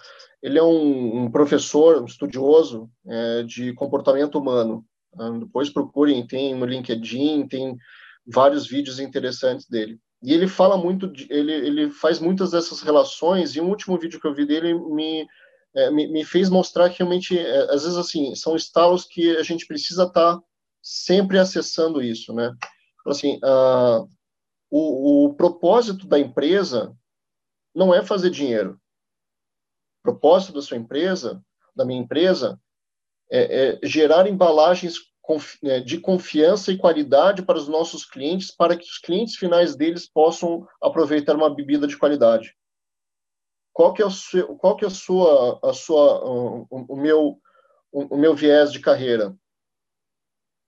ele 0.42 0.58
é 0.58 0.62
um, 0.62 1.24
um 1.24 1.30
professor, 1.30 2.02
um 2.02 2.06
estudioso 2.06 2.90
é, 3.06 3.42
de 3.42 3.72
comportamento 3.74 4.38
humano. 4.38 4.84
Tá? 5.16 5.30
Depois 5.30 5.70
procurem, 5.70 6.26
tem 6.26 6.54
no 6.54 6.66
LinkedIn, 6.66 7.48
tem 7.48 7.76
vários 8.26 8.66
vídeos 8.66 8.98
interessantes 8.98 9.66
dele. 9.68 9.98
E 10.22 10.32
ele 10.32 10.48
fala 10.48 10.76
muito, 10.76 11.06
de, 11.06 11.26
ele, 11.30 11.52
ele 11.52 11.90
faz 11.90 12.18
muitas 12.18 12.50
dessas 12.50 12.80
relações, 12.80 13.54
e 13.54 13.60
um 13.60 13.68
último 13.68 13.98
vídeo 13.98 14.20
que 14.20 14.26
eu 14.26 14.34
vi 14.34 14.46
dele 14.46 14.74
me, 14.74 15.26
é, 15.74 15.90
me, 15.90 16.08
me, 16.08 16.24
fez 16.24 16.48
mostrar 16.48 16.90
que 16.90 16.98
realmente, 16.98 17.38
é, 17.38 17.72
às 17.72 17.82
vezes, 17.82 17.96
assim, 17.96 18.34
são 18.34 18.56
estalos 18.56 19.04
que 19.04 19.36
a 19.36 19.42
gente 19.42 19.66
precisa 19.66 20.04
estar 20.04 20.36
tá 20.36 20.42
sempre 20.82 21.38
acessando 21.38 22.02
isso, 22.02 22.32
né? 22.32 22.52
Assim, 23.06 23.36
uh, 23.36 24.08
o, 24.70 25.26
o 25.26 25.34
propósito 25.34 26.06
da 26.06 26.18
empresa 26.18 26.96
não 27.74 27.94
é 27.94 28.02
fazer 28.02 28.30
dinheiro, 28.30 28.80
propósito 30.02 30.54
da 30.54 30.62
sua 30.62 30.76
empresa, 30.76 31.42
da 31.74 31.84
minha 31.84 32.00
empresa, 32.00 32.60
é, 33.30 33.68
é 33.68 33.80
gerar 33.82 34.26
embalagens 34.28 34.94
é, 35.64 35.80
de 35.80 35.98
confiança 35.98 36.70
e 36.70 36.78
qualidade 36.78 37.42
para 37.42 37.58
os 37.58 37.66
nossos 37.66 38.04
clientes, 38.04 38.52
para 38.52 38.76
que 38.76 38.84
os 38.84 38.98
clientes 38.98 39.34
finais 39.34 39.74
deles 39.74 40.08
possam 40.08 40.66
aproveitar 40.80 41.34
uma 41.34 41.52
bebida 41.52 41.86
de 41.86 41.98
qualidade. 41.98 42.54
Qual 43.72 43.92
que 43.92 44.00
é 44.00 44.06
o 44.06 44.10
seu, 44.10 44.56
qual 44.56 44.76
que 44.76 44.84
é 44.84 44.88
a 44.88 44.90
sua, 44.90 45.58
a 45.62 45.72
sua, 45.72 46.24
o, 46.24 46.66
o 46.70 46.96
meu, 46.96 47.40
o, 47.90 48.14
o, 48.14 48.16
meu 48.16 48.34
viés 48.34 48.72
de 48.72 48.78
carreira? 48.78 49.36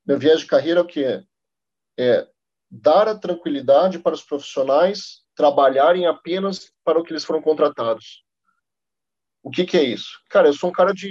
Meu 0.05 0.19
viés 0.19 0.41
de 0.41 0.47
carreira 0.47 0.81
é 0.81 0.83
o 0.83 0.87
que 0.87 1.05
é 1.99 2.29
dar 2.71 3.09
a 3.09 3.19
tranquilidade 3.19 3.99
para 3.99 4.15
os 4.15 4.23
profissionais 4.23 5.23
trabalharem 5.35 6.07
apenas 6.07 6.73
para 6.85 6.99
o 6.99 7.05
que 7.05 7.13
eles 7.13 7.25
foram 7.25 7.41
contratados. 7.41 8.25
O 9.43 9.51
que, 9.51 9.65
que 9.65 9.77
é 9.77 9.83
isso? 9.83 10.19
Cara, 10.29 10.49
eu 10.49 10.53
sou 10.53 10.71
um 10.71 10.73
cara 10.73 10.93
de 10.93 11.11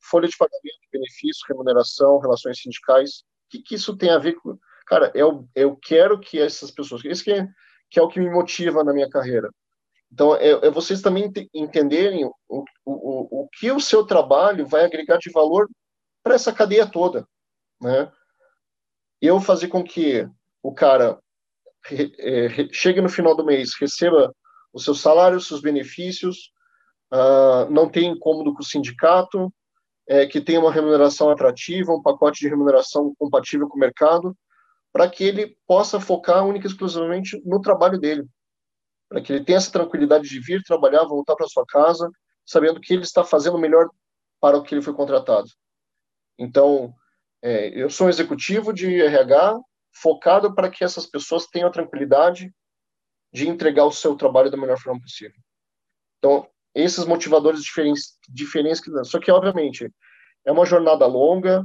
folha 0.00 0.28
de 0.28 0.36
pagamento, 0.36 0.78
benefício, 0.92 1.44
remuneração, 1.48 2.18
relações 2.18 2.60
sindicais. 2.60 3.20
O 3.46 3.50
que, 3.50 3.62
que 3.62 3.74
isso 3.74 3.96
tem 3.96 4.10
a 4.10 4.18
ver 4.18 4.34
com. 4.34 4.58
Cara, 4.86 5.10
eu, 5.14 5.48
eu 5.54 5.76
quero 5.76 6.18
que 6.18 6.40
essas 6.40 6.70
pessoas. 6.70 7.04
Isso 7.04 7.24
que 7.24 7.32
é, 7.32 7.46
que 7.90 7.98
é 7.98 8.02
o 8.02 8.08
que 8.08 8.20
me 8.20 8.30
motiva 8.30 8.84
na 8.84 8.92
minha 8.92 9.10
carreira. 9.10 9.50
Então, 10.12 10.36
é, 10.36 10.50
é 10.50 10.70
vocês 10.70 11.02
também 11.02 11.30
entenderem 11.52 12.24
o, 12.24 12.32
o, 12.48 13.42
o, 13.42 13.48
que 13.58 13.70
o 13.72 13.80
seu 13.80 14.06
trabalho 14.06 14.64
vai 14.64 14.84
agregar 14.84 15.18
de 15.18 15.30
valor 15.30 15.68
para 16.22 16.34
essa 16.34 16.52
cadeia 16.52 16.86
toda. 16.86 17.26
Né? 17.80 18.10
Eu 19.20 19.40
fazer 19.40 19.68
com 19.68 19.82
que 19.82 20.28
o 20.62 20.74
cara 20.74 21.18
é, 21.90 22.68
chegue 22.72 23.00
no 23.00 23.08
final 23.08 23.36
do 23.36 23.44
mês, 23.44 23.72
receba 23.80 24.34
o 24.72 24.80
seu 24.80 24.94
salário, 24.94 25.38
os 25.38 25.46
seus 25.46 25.60
benefícios, 25.60 26.50
uh, 27.12 27.70
não 27.70 27.88
tem 27.88 28.10
incômodo 28.10 28.52
com 28.52 28.60
o 28.60 28.64
sindicato, 28.64 29.52
é, 30.08 30.26
que 30.26 30.40
tenha 30.40 30.60
uma 30.60 30.72
remuneração 30.72 31.30
atrativa, 31.30 31.92
um 31.92 32.02
pacote 32.02 32.40
de 32.40 32.48
remuneração 32.48 33.14
compatível 33.18 33.68
com 33.68 33.76
o 33.76 33.80
mercado, 33.80 34.36
para 34.92 35.08
que 35.08 35.24
ele 35.24 35.56
possa 35.66 36.00
focar 36.00 36.46
única 36.46 36.66
e 36.66 36.70
exclusivamente 36.70 37.40
no 37.44 37.60
trabalho 37.60 37.98
dele, 37.98 38.26
para 39.08 39.20
que 39.20 39.32
ele 39.32 39.44
tenha 39.44 39.58
essa 39.58 39.72
tranquilidade 39.72 40.28
de 40.28 40.40
vir 40.40 40.62
trabalhar, 40.62 41.04
voltar 41.04 41.34
para 41.34 41.48
sua 41.48 41.64
casa, 41.66 42.10
sabendo 42.44 42.80
que 42.80 42.94
ele 42.94 43.02
está 43.02 43.24
fazendo 43.24 43.56
o 43.56 43.60
melhor 43.60 43.88
para 44.40 44.56
o 44.56 44.62
que 44.62 44.74
ele 44.74 44.82
foi 44.82 44.94
contratado. 44.94 45.48
Então, 46.38 46.94
é, 47.46 47.68
eu 47.68 47.88
sou 47.88 48.08
um 48.08 48.10
executivo 48.10 48.72
de 48.72 49.00
RH 49.00 49.60
focado 50.02 50.52
para 50.52 50.68
que 50.68 50.82
essas 50.82 51.06
pessoas 51.06 51.46
tenham 51.46 51.68
a 51.68 51.72
tranquilidade 51.72 52.52
de 53.32 53.48
entregar 53.48 53.84
o 53.84 53.92
seu 53.92 54.16
trabalho 54.16 54.50
da 54.50 54.56
melhor 54.56 54.76
forma 54.80 55.00
possível. 55.00 55.36
Então, 56.18 56.48
esses 56.74 57.04
motivadores 57.04 57.62
diferentes, 57.62 58.80
que 58.80 59.04
só 59.04 59.20
que 59.20 59.30
obviamente 59.30 59.88
é 60.44 60.50
uma 60.50 60.66
jornada 60.66 61.06
longa 61.06 61.64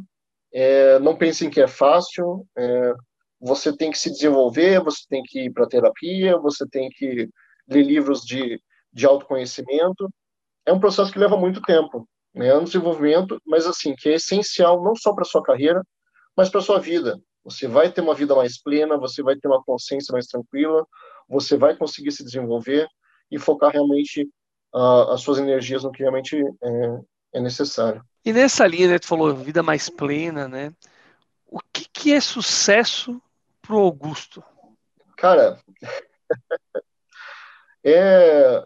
é, 0.54 1.00
não 1.00 1.18
pensem 1.18 1.50
que 1.50 1.60
é 1.60 1.68
fácil 1.68 2.46
é, 2.56 2.94
você 3.40 3.76
tem 3.76 3.90
que 3.90 3.98
se 3.98 4.12
desenvolver 4.12 4.84
você 4.84 5.04
tem 5.10 5.24
que 5.24 5.46
ir 5.46 5.52
para 5.52 5.68
terapia 5.68 6.38
você 6.38 6.64
tem 6.70 6.90
que 6.90 7.28
ler 7.68 7.84
livros 7.84 8.22
de, 8.22 8.62
de 8.94 9.06
autoconhecimento. 9.06 10.10
É 10.66 10.72
um 10.72 10.80
processo 10.80 11.12
que 11.12 11.20
leva 11.20 11.38
muito 11.38 11.62
tempo 11.62 12.08
né 12.34 12.56
um 12.56 12.64
desenvolvimento 12.64 13.42
mas 13.46 13.66
assim 13.66 13.96
que 13.96 14.10
é 14.10 14.16
essencial 14.16 14.84
não 14.84 14.96
só 14.96 15.14
para 15.14 15.26
sua 15.26 15.44
carreira 15.44 15.82
mas 16.36 16.50
para 16.50 16.62
sua 16.62 16.80
vida 16.80 17.20
você 17.44 17.68
vai 17.68 17.92
ter 17.92 18.02
uma 18.02 18.16
vida 18.16 18.36
mais 18.36 18.62
plena 18.62 18.98
você 18.98 19.22
vai 19.22 19.36
ter 19.36 19.48
uma 19.48 19.64
consciência 19.64 20.12
mais 20.14 20.28
tranquila 20.28 20.86
você 21.28 21.58
vai 21.58 21.76
conseguir 21.76 22.12
se 22.12 22.24
desenvolver 22.24 22.88
e 23.32 23.40
focar 23.40 23.72
realmente 23.72 24.30
uh, 24.74 25.12
as 25.12 25.22
suas 25.22 25.40
energias 25.40 25.84
no 25.84 25.92
que 25.92 26.00
realmente 26.00 26.36
é, 26.38 27.00
é 27.34 27.40
necessário. 27.40 28.04
E 28.26 28.34
nessa 28.34 28.68
linha, 28.68 28.90
né, 28.90 29.00
tu 29.00 29.08
falou 29.08 29.34
vida 29.34 29.64
mais 29.64 29.90
plena, 29.90 30.48
né? 30.48 30.74
O 31.48 31.60
que, 31.74 31.88
que 31.92 32.14
é 32.14 32.20
sucesso 32.20 33.22
para 33.62 33.76
o 33.76 33.80
Augusto? 33.80 34.44
Cara, 35.18 35.60
é, 37.84 38.64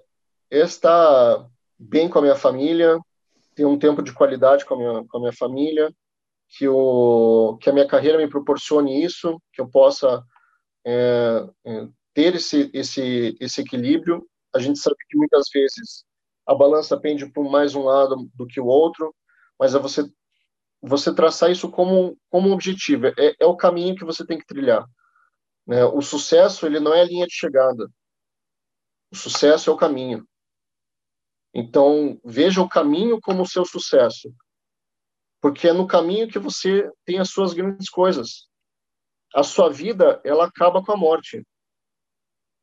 é 0.52 0.60
estar 0.60 1.48
bem 1.78 2.10
com 2.10 2.20
a 2.20 2.22
minha 2.22 2.36
família, 2.36 3.00
ter 3.56 3.65
um 3.65 3.80
tempo 3.80 4.02
de 4.02 4.14
qualidade 4.14 4.65
com 4.65 4.76
a 4.76 4.77
minha, 4.77 5.06
com 5.07 5.18
a 5.18 5.19
minha 5.22 5.34
família, 5.34 5.91
que, 6.49 6.68
o, 6.68 7.57
que 7.61 7.69
a 7.69 7.73
minha 7.73 7.88
carreira 7.88 8.18
me 8.18 8.30
proporcione 8.30 9.03
isso, 9.03 9.41
que 9.53 9.61
eu 9.61 9.69
possa 9.69 10.23
é, 10.86 11.48
é 11.65 11.88
ter 12.14 12.36
esse, 12.36 12.69
esse, 12.73 13.36
esse 13.40 13.61
equilíbrio 13.61 14.26
a 14.56 14.60
gente 14.60 14.80
sabe 14.80 14.95
que 15.10 15.18
muitas 15.18 15.49
vezes 15.53 16.06
a 16.48 16.56
balança 16.56 16.98
pende 16.98 17.30
por 17.32 17.49
mais 17.49 17.76
um 17.76 17.84
lado 17.84 18.30
do 18.34 18.48
que 18.48 18.61
o 18.61 18.65
outro, 18.65 19.14
mas 19.60 19.76
é 19.76 19.80
você 19.80 20.10
você 20.82 21.14
traçar 21.14 21.52
isso 21.52 21.69
como 21.69 22.18
como 22.30 22.52
objetivo, 22.52 23.07
é, 23.07 23.36
é 23.40 23.45
o 23.45 23.57
caminho 23.57 23.95
que 23.95 24.06
você 24.06 24.26
tem 24.26 24.38
que 24.38 24.45
trilhar. 24.45 24.86
Né? 25.68 25.84
O 25.84 26.02
sucesso 26.02 26.65
ele 26.65 26.80
não 26.80 26.94
é 26.94 27.02
a 27.02 27.06
linha 27.06 27.26
de 27.27 27.34
chegada. 27.34 27.90
O 29.11 29.15
sucesso 29.15 29.69
é 29.69 29.73
o 29.73 29.77
caminho. 29.77 30.26
Então, 31.57 32.19
veja 32.22 32.61
o 32.61 32.68
caminho 32.68 33.18
como 33.22 33.44
o 33.44 33.48
seu 33.48 33.64
sucesso. 33.64 34.30
Porque 35.41 35.69
é 35.69 35.73
no 35.73 35.88
caminho 35.88 36.27
que 36.27 36.38
você 36.38 36.91
tem 37.06 37.18
as 37.18 37.30
suas 37.30 37.53
grandes 37.53 37.90
coisas. 37.90 38.49
A 39.34 39.41
sua 39.41 39.69
vida, 39.69 40.19
ela 40.26 40.45
acaba 40.45 40.84
com 40.84 40.91
a 40.91 40.98
morte. 40.98 41.48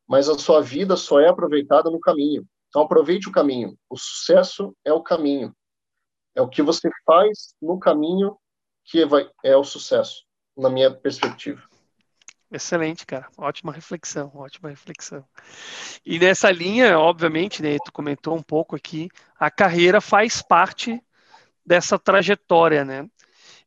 Mas 0.07 0.29
a 0.29 0.39
sua 0.39 0.61
vida 0.61 0.95
só 0.95 1.19
é 1.21 1.29
aproveitada 1.29 1.91
no 1.91 1.99
caminho. 2.01 2.47
Então, 2.69 2.83
aproveite 2.83 3.31
o 3.31 3.33
caminho. 3.33 3.79
O 3.89 3.97
sucesso 3.97 4.77
é 4.85 4.93
o 4.93 5.03
caminho. 5.03 5.57
É 6.35 6.43
o 6.43 6.49
que 6.49 6.61
você 6.61 6.91
faz 7.07 7.55
no 7.63 7.79
caminho 7.79 8.37
que 8.85 9.03
é 9.43 9.57
o 9.57 9.65
sucesso, 9.65 10.23
na 10.55 10.69
minha 10.69 10.91
perspectiva. 10.95 11.63
Excelente, 12.53 13.07
cara. 13.07 13.29
Ótima 13.39 13.73
reflexão, 13.73 14.31
ótima 14.35 14.69
reflexão. 14.69 15.25
E 16.05 16.19
nessa 16.19 16.51
linha, 16.51 16.99
obviamente, 16.99 17.63
né, 17.63 17.79
tu 17.83 17.91
comentou 17.91 18.37
um 18.37 18.43
pouco 18.43 18.77
aqui, 18.77 19.09
a 19.41 19.51
carreira 19.51 20.03
faz 20.03 20.43
parte 20.43 21.03
dessa 21.65 21.99
trajetória, 21.99 22.85
né? 22.85 23.09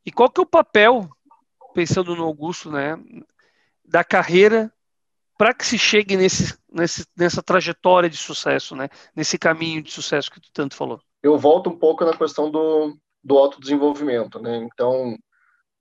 E 0.06 0.12
qual 0.12 0.30
que 0.30 0.40
é 0.40 0.44
o 0.44 0.45
papel, 0.45 1.10
pensando 1.74 2.16
no 2.16 2.26
Augusto, 2.26 2.72
né, 2.72 2.95
da 3.84 4.03
carreira 4.03 4.72
para 5.36 5.52
que 5.52 5.66
se 5.66 5.80
chegue 5.80 6.16
nesse, 6.16 6.56
nesse, 6.72 7.07
nessa 7.18 7.41
trajetória 7.41 8.10
de 8.10 8.18
sucesso, 8.18 8.76
né? 8.76 8.88
Nesse 9.16 9.38
caminho 9.38 9.82
de 9.82 9.91
sucesso 9.91 10.30
que 10.30 10.40
tu 10.40 10.49
tanto 10.53 10.76
falou. 10.76 11.02
Eu 11.24 11.40
volto 11.40 11.72
um 11.72 11.78
pouco 11.78 12.06
na 12.06 12.16
questão 12.16 12.52
do, 12.52 12.95
do 13.24 13.38
autodesenvolvimento, 13.38 14.40
né? 14.40 14.57
Então, 14.57 15.18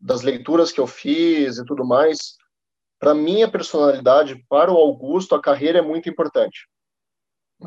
das 0.01 0.23
leituras 0.23 0.73
que 0.73 0.81
eu 0.81 0.87
fiz 0.87 1.59
e 1.59 1.65
tudo 1.67 1.85
mais, 1.85 2.37
para 3.05 3.15
minha 3.15 3.47
personalidade, 3.47 4.43
para 4.49 4.73
o 4.73 4.79
Augusto, 4.79 5.35
a 5.35 5.43
carreira 5.43 5.81
é 5.81 5.83
muito 5.83 6.09
importante. 6.09 6.67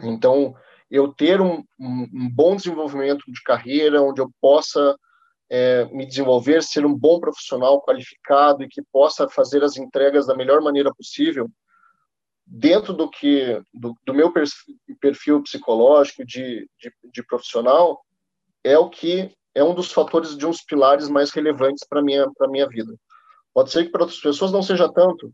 Então, 0.02 0.56
eu 0.90 1.14
ter 1.14 1.40
um, 1.40 1.64
um, 1.80 2.28
bom 2.34 2.56
desenvolvimento 2.56 3.24
de 3.28 3.40
carreira, 3.44 4.02
onde 4.02 4.20
eu 4.20 4.32
possa 4.42 4.98
é, 5.48 5.86
me 5.86 6.08
desenvolver, 6.08 6.64
ser 6.64 6.88
um 6.88 6.98
bom 6.98 7.20
profissional 7.20 7.80
qualificado 7.84 8.64
e 8.64 8.68
que 8.68 8.82
possa 8.92 9.30
fazer 9.30 9.64
as 9.64 9.78
entregas 9.78 10.26
da 10.26 10.36
melhor 10.36 10.60
maneira 10.60 10.92
possível, 10.92 11.48
dentro 12.44 12.92
do 12.92 13.08
que 13.08 13.62
do, 13.72 13.96
do 14.04 14.16
meu 14.16 14.34
perfil 15.00 15.44
psicológico 15.44 16.26
de, 16.26 16.68
de, 16.80 16.92
de, 17.14 17.24
profissional, 17.24 18.02
é 18.64 18.76
o 18.76 18.90
que 18.90 19.32
é 19.54 19.64
um 19.64 19.76
dos 19.76 19.92
fatores 19.92 20.36
de 20.36 20.48
uns 20.48 20.64
pilares 20.64 21.08
mais 21.08 21.30
relevantes 21.30 21.86
para 21.88 22.02
minha 22.02 22.28
para 22.36 22.50
minha 22.50 22.68
vida. 22.68 22.92
Pode 23.58 23.72
ser 23.72 23.86
que 23.86 23.90
para 23.90 24.04
outras 24.04 24.20
pessoas 24.20 24.52
não 24.52 24.62
seja 24.62 24.88
tanto. 24.88 25.34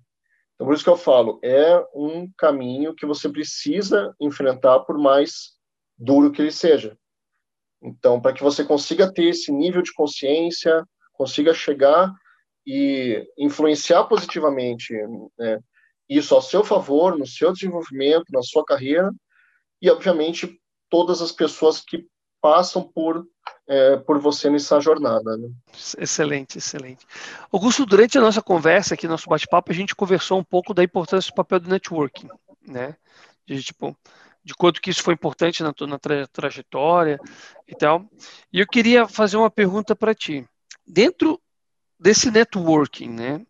Então, 0.55 0.65
por 0.65 0.73
isso 0.73 0.83
que 0.85 0.89
eu 0.89 0.95
falo, 0.95 1.41
é 1.43 1.77
um 1.93 2.31
caminho 2.37 2.95
que 2.95 3.05
você 3.05 3.27
precisa 3.27 4.15
enfrentar, 4.17 4.79
por 4.79 4.97
mais 4.97 5.57
duro 5.97 6.31
que 6.31 6.41
ele 6.41 6.49
seja. 6.49 6.97
Então, 7.81 8.21
para 8.21 8.31
que 8.31 8.41
você 8.41 8.63
consiga 8.63 9.11
ter 9.11 9.25
esse 9.25 9.51
nível 9.51 9.81
de 9.81 9.91
consciência, 9.91 10.87
consiga 11.11 11.53
chegar 11.53 12.13
e 12.65 13.29
influenciar 13.37 14.05
positivamente 14.05 14.93
né, 15.37 15.59
isso 16.07 16.33
ao 16.33 16.41
seu 16.41 16.63
favor, 16.63 17.17
no 17.17 17.27
seu 17.27 17.51
desenvolvimento, 17.51 18.31
na 18.31 18.41
sua 18.41 18.63
carreira, 18.63 19.11
e, 19.81 19.89
obviamente, 19.89 20.61
todas 20.89 21.21
as 21.21 21.33
pessoas 21.33 21.81
que 21.81 22.07
passam 22.43 22.83
por 22.83 23.25
é, 23.65 23.95
por 23.95 24.19
você 24.19 24.49
nessa 24.49 24.81
jornada. 24.81 25.37
Né? 25.37 25.49
Excelente, 25.97 26.57
excelente. 26.57 27.05
Augusto, 27.49 27.85
durante 27.85 28.17
a 28.17 28.21
nossa 28.21 28.41
conversa 28.41 28.93
aqui, 28.93 29.07
nosso 29.07 29.29
bate-papo, 29.29 29.71
a 29.71 29.75
gente 29.75 29.95
conversou 29.95 30.37
um 30.37 30.43
pouco 30.43 30.73
da 30.73 30.83
importância 30.83 31.31
do 31.31 31.35
papel 31.35 31.61
do 31.61 31.69
networking, 31.69 32.27
né? 32.67 32.97
De, 33.45 33.63
tipo, 33.63 33.97
de 34.43 34.53
quanto 34.53 34.81
que 34.81 34.89
isso 34.89 35.01
foi 35.01 35.13
importante 35.13 35.63
na, 35.63 35.73
na 35.87 35.97
tra 35.97 36.27
trajetória 36.27 37.17
e 37.65 37.73
tal. 37.73 38.05
E 38.51 38.59
eu 38.59 38.67
queria 38.67 39.07
fazer 39.07 39.37
uma 39.37 39.49
pergunta 39.49 39.95
para 39.95 40.13
ti. 40.13 40.45
Dentro 40.85 41.41
desse 41.97 42.29
networking, 42.29 43.09
né? 43.09 43.45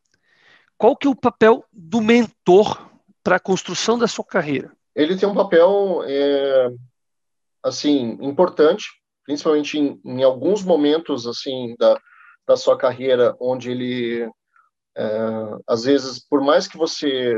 Qual 0.77 0.95
que 0.95 1.07
é 1.07 1.09
o 1.09 1.15
papel 1.15 1.65
do 1.71 1.99
mentor 2.01 2.87
para 3.23 3.37
a 3.37 3.39
construção 3.39 3.97
da 3.97 4.07
sua 4.07 4.25
carreira? 4.25 4.71
Ele 4.95 5.17
tem 5.17 5.27
um 5.27 5.33
papel 5.33 6.03
é, 6.05 6.71
assim 7.63 8.17
importante, 8.21 8.85
principalmente 9.25 9.79
em, 9.79 9.99
em, 10.03 10.23
alguns 10.23 10.63
momentos 10.63 11.25
assim 11.25 11.75
da, 11.79 11.99
da 12.47 12.57
sua 12.57 12.77
carreira, 12.77 13.35
onde 13.39 13.71
ele 13.71 14.29
é, 14.95 15.07
às 15.67 15.83
vezes, 15.85 16.19
por 16.19 16.41
mais 16.41 16.67
que 16.67 16.77
você 16.77 17.35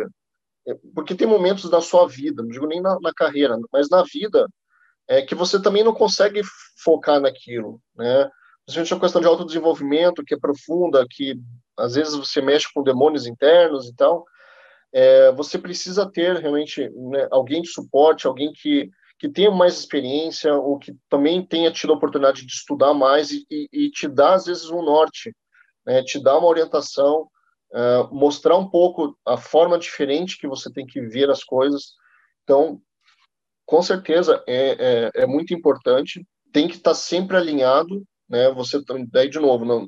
é, 0.67 0.75
porque 0.95 1.15
tem 1.15 1.27
momentos 1.27 1.69
da 1.69 1.79
sua 1.79 2.07
vida, 2.07 2.41
não 2.41 2.49
digo 2.49 2.65
nem 2.65 2.81
na, 2.81 2.97
na 2.99 3.13
carreira, 3.13 3.57
mas 3.71 3.89
na 3.89 4.03
vida, 4.03 4.47
é 5.07 5.21
que 5.21 5.35
você 5.35 5.61
também 5.61 5.83
não 5.83 5.93
consegue 5.93 6.41
focar 6.83 7.19
naquilo, 7.19 7.79
né? 7.95 8.29
Principalmente 8.65 8.93
a 8.95 8.99
questão 8.99 9.21
de 9.21 9.27
autodesenvolvimento, 9.27 10.23
que 10.25 10.33
é 10.33 10.39
profunda, 10.39 11.05
que 11.07 11.35
às 11.77 11.93
vezes 11.93 12.15
você 12.15 12.41
mexe 12.41 12.67
com 12.73 12.81
demônios 12.81 13.27
internos 13.27 13.87
e 13.87 13.95
tal, 13.95 14.25
é, 14.91 15.31
você 15.33 15.59
precisa 15.59 16.09
ter 16.09 16.37
realmente 16.37 16.89
né, 16.89 17.27
alguém 17.29 17.61
de 17.61 17.69
suporte, 17.69 18.25
alguém 18.25 18.51
que 18.53 18.89
que 19.25 19.29
tenha 19.31 19.49
mais 19.49 19.79
experiência 19.79 20.53
ou 20.53 20.77
que 20.77 20.95
também 21.09 21.43
tenha 21.43 21.71
tido 21.71 21.91
a 21.91 21.95
oportunidade 21.95 22.45
de 22.45 22.53
estudar 22.53 22.93
mais 22.93 23.31
e, 23.31 23.43
e, 23.49 23.67
e 23.71 23.89
te 23.89 24.07
dá, 24.07 24.35
às 24.35 24.45
vezes, 24.45 24.69
um 24.69 24.83
norte, 24.83 25.35
né? 25.83 26.03
te 26.03 26.21
dá 26.21 26.37
uma 26.37 26.47
orientação, 26.47 27.27
uh, 27.71 28.13
mostrar 28.13 28.55
um 28.55 28.69
pouco 28.69 29.17
a 29.25 29.35
forma 29.35 29.79
diferente 29.79 30.37
que 30.37 30.47
você 30.47 30.71
tem 30.71 30.85
que 30.85 31.01
ver 31.01 31.29
as 31.31 31.43
coisas. 31.43 31.93
Então, 32.43 32.79
com 33.65 33.81
certeza, 33.81 34.43
é, 34.47 35.11
é, 35.15 35.23
é 35.23 35.25
muito 35.25 35.55
importante, 35.55 36.23
tem 36.53 36.67
que 36.67 36.75
estar 36.75 36.93
sempre 36.93 37.35
alinhado, 37.35 38.03
né? 38.29 38.51
Você, 38.51 38.79
daí, 39.11 39.27
de 39.27 39.39
novo, 39.39 39.65
não, 39.65 39.85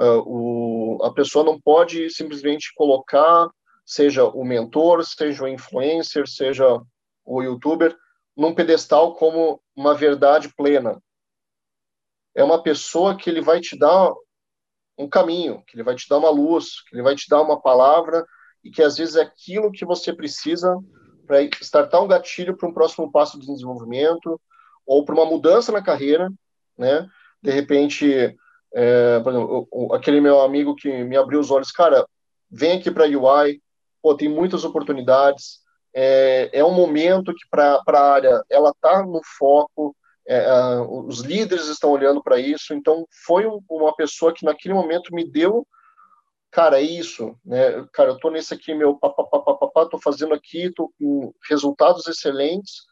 uh, 0.00 0.22
o, 0.24 1.04
a 1.04 1.12
pessoa 1.12 1.44
não 1.44 1.60
pode 1.60 2.08
simplesmente 2.08 2.72
colocar, 2.74 3.46
seja 3.84 4.24
o 4.24 4.42
mentor, 4.42 5.04
seja 5.04 5.44
o 5.44 5.48
influencer, 5.48 6.26
seja 6.26 6.80
o 7.26 7.42
youtuber, 7.42 7.94
num 8.36 8.54
pedestal 8.54 9.14
como 9.14 9.60
uma 9.74 9.94
verdade 9.94 10.52
plena. 10.54 11.00
É 12.34 12.44
uma 12.44 12.62
pessoa 12.62 13.16
que 13.16 13.28
ele 13.28 13.40
vai 13.40 13.60
te 13.60 13.78
dar 13.78 14.12
um 14.96 15.08
caminho, 15.08 15.62
que 15.66 15.76
ele 15.76 15.82
vai 15.82 15.94
te 15.94 16.08
dar 16.08 16.18
uma 16.18 16.30
luz, 16.30 16.82
que 16.82 16.94
ele 16.94 17.02
vai 17.02 17.14
te 17.14 17.28
dar 17.28 17.40
uma 17.40 17.60
palavra 17.60 18.24
e 18.62 18.70
que 18.70 18.82
às 18.82 18.98
vezes 18.98 19.16
é 19.16 19.22
aquilo 19.22 19.72
que 19.72 19.84
você 19.84 20.12
precisa 20.12 20.78
para 21.26 21.42
startar 21.60 22.02
um 22.02 22.08
gatilho 22.08 22.56
para 22.56 22.68
um 22.68 22.74
próximo 22.74 23.10
passo 23.10 23.38
de 23.38 23.46
desenvolvimento 23.46 24.40
ou 24.86 25.04
para 25.04 25.14
uma 25.14 25.24
mudança 25.24 25.72
na 25.72 25.82
carreira, 25.82 26.30
né? 26.76 27.08
De 27.42 27.50
repente, 27.50 28.36
é, 28.74 29.20
por 29.20 29.32
exemplo, 29.32 29.94
aquele 29.94 30.20
meu 30.20 30.40
amigo 30.40 30.74
que 30.74 31.04
me 31.04 31.16
abriu 31.16 31.40
os 31.40 31.50
olhos, 31.50 31.70
cara, 31.70 32.06
vem 32.50 32.78
aqui 32.78 32.90
para 32.90 33.06
UI, 33.06 33.62
pô, 34.02 34.14
tem 34.14 34.28
muitas 34.28 34.64
oportunidades, 34.64 35.59
é, 35.94 36.50
é 36.52 36.64
um 36.64 36.72
momento 36.72 37.34
que 37.34 37.48
para 37.50 37.80
a 37.86 38.12
área 38.12 38.42
ela 38.48 38.70
está 38.70 39.02
no 39.04 39.20
foco, 39.38 39.96
é, 40.26 40.46
os 40.88 41.20
líderes 41.20 41.66
estão 41.66 41.90
olhando 41.90 42.22
para 42.22 42.38
isso, 42.38 42.72
então 42.72 43.04
foi 43.24 43.46
um, 43.46 43.60
uma 43.68 43.94
pessoa 43.94 44.32
que 44.32 44.44
naquele 44.44 44.74
momento 44.74 45.14
me 45.14 45.28
deu, 45.28 45.66
cara, 46.50 46.78
é 46.80 46.82
isso, 46.82 47.36
né? 47.44 47.84
Cara, 47.92 48.10
eu 48.10 48.14
estou 48.16 48.30
nesse 48.30 48.54
aqui, 48.54 48.74
meu 48.74 48.96
papapá, 48.96 49.82
estou 49.82 50.00
fazendo 50.00 50.34
aqui, 50.34 50.66
estou 50.66 50.92
com 50.98 51.32
resultados 51.48 52.06
excelentes, 52.06 52.82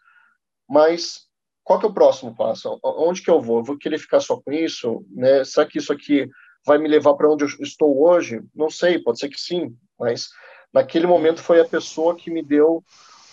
mas 0.68 1.28
qual 1.62 1.78
que 1.78 1.86
é 1.86 1.88
o 1.88 1.94
próximo 1.94 2.34
passo? 2.34 2.78
Onde 2.82 3.22
que 3.22 3.30
eu 3.30 3.40
vou? 3.40 3.58
Eu 3.58 3.64
vou 3.64 3.78
querer 3.78 3.98
ficar 3.98 4.20
só 4.20 4.40
com 4.40 4.52
isso? 4.52 5.04
Né? 5.10 5.44
Será 5.44 5.66
que 5.66 5.78
isso 5.78 5.92
aqui 5.92 6.26
vai 6.66 6.78
me 6.78 6.88
levar 6.88 7.14
para 7.14 7.30
onde 7.30 7.44
eu 7.44 7.48
estou 7.60 8.02
hoje? 8.02 8.40
Não 8.54 8.70
sei, 8.70 8.98
pode 8.98 9.18
ser 9.18 9.28
que 9.28 9.40
sim, 9.40 9.76
mas 9.98 10.28
naquele 10.72 11.06
momento 11.06 11.42
foi 11.42 11.60
a 11.60 11.64
pessoa 11.64 12.16
que 12.16 12.30
me 12.30 12.42
deu 12.42 12.84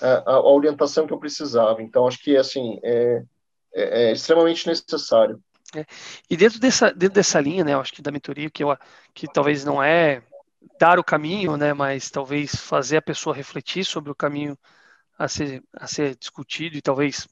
a, 0.02 0.08
é, 0.08 0.24
a 0.26 0.40
orientação 0.40 1.08
que 1.08 1.14
eu 1.14 1.20
precisava. 1.20 1.82
Então, 1.82 2.08
acho 2.08 2.20
que 2.20 2.36
assim 2.38 2.80
é, 2.84 3.24
é, 3.74 4.08
é 4.08 4.12
extremamente 4.12 4.68
necessário. 4.68 5.40
É. 5.76 5.86
E 6.30 6.38
dentro 6.38 6.60
dessa, 6.60 6.92
dentro 6.92 7.16
dessa 7.16 7.40
linha, 7.40 7.64
né, 7.64 7.74
eu 7.74 7.80
acho 7.80 7.94
que 7.94 8.02
da 8.02 8.12
mentoria, 8.12 8.50
que, 8.50 8.64
eu, 8.64 8.76
que 9.14 9.28
talvez 9.28 9.66
não 9.66 9.82
é 9.82 10.22
dar 10.80 11.00
o 11.00 11.04
caminho, 11.04 11.58
né, 11.58 11.74
mas 11.74 12.10
talvez 12.10 12.56
fazer 12.56 12.98
a 12.98 13.02
pessoa 13.02 13.36
refletir 13.36 13.84
sobre 13.84 14.12
o 14.12 14.16
caminho 14.16 14.58
a 15.18 15.28
ser, 15.28 15.64
a 15.74 15.88
ser 15.88 16.16
discutido 16.16 16.78
e 16.78 16.82
talvez 16.82 17.28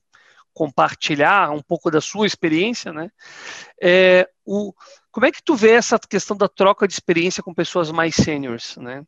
compartilhar 0.54 1.52
um 1.52 1.62
pouco 1.62 1.90
da 1.90 2.00
sua 2.00 2.28
experiência, 2.28 2.94
né? 2.94 3.10
É, 3.82 4.30
o, 4.46 4.72
como 5.12 5.26
é 5.26 5.32
que 5.32 5.42
tu 5.44 5.56
vê 5.56 5.72
essa 5.72 5.98
questão 5.98 6.38
da 6.38 6.48
troca 6.48 6.88
de 6.88 6.94
experiência 6.94 7.42
com 7.42 7.54
pessoas 7.54 7.92
mais 7.92 8.16
seniors, 8.16 8.78
né? 8.78 9.04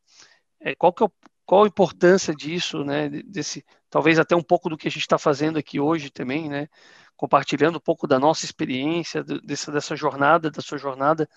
É, 0.60 0.76
qual, 0.76 0.94
que 0.94 1.03
é 1.03 1.06
o, 1.06 1.11
qual 1.45 1.64
a 1.64 1.68
importância 1.68 2.34
disso, 2.34 2.84
né? 2.84 3.10
Desse, 3.10 3.64
talvez 3.90 4.19
até 4.19 4.36
um 4.36 4.44
pouco 4.44 4.69
do 4.69 4.77
que 4.77 4.88
a 4.88 4.91
gente 4.91 5.02
está 5.02 5.18
fazendo 5.18 5.57
aqui 5.57 5.80
hoje 5.80 6.10
também, 6.10 6.49
né? 6.49 6.68
compartilhando 7.18 7.77
um 7.77 7.82
pouco 7.82 8.07
da 8.07 8.19
nossa 8.19 8.45
experiência, 8.45 9.23
dessa, 9.23 9.72
dessa 9.72 9.95
jornada, 9.95 10.52
da 10.52 10.61
sua 10.61 10.77
jornada, 10.77 11.27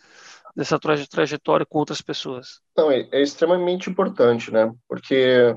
dessa 0.54 0.78
trajetória 0.78 1.64
com 1.64 1.78
outras 1.78 2.02
pessoas. 2.02 2.60
Não, 2.76 2.90
é, 2.90 3.08
é 3.12 3.22
extremamente 3.22 3.88
importante, 3.88 4.52
né? 4.52 4.72
Porque 4.88 5.54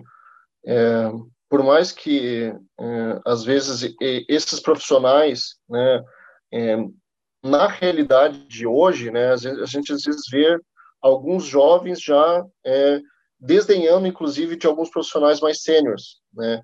é, 0.66 1.12
por 1.50 1.64
mais 1.64 1.92
que 1.92 2.54
é, 2.80 3.22
às 3.26 3.44
vezes 3.44 3.96
esses 4.00 4.60
profissionais, 4.60 5.56
né, 5.68 6.04
é, 6.54 6.78
na 7.44 7.68
realidade 7.68 8.46
de 8.48 8.68
hoje, 8.68 9.10
né, 9.10 9.34
a 9.34 9.66
gente 9.66 9.92
às 9.92 10.04
vezes 10.04 10.22
vê 10.30 10.60
alguns 11.02 11.44
jovens 11.44 12.00
já 12.00 12.46
é, 12.64 13.02
desdenhando, 13.42 14.06
inclusive, 14.06 14.56
de 14.56 14.68
alguns 14.68 14.92
profissionais 14.92 15.40
mais 15.40 15.64
sêniores, 15.64 16.22
né, 16.32 16.62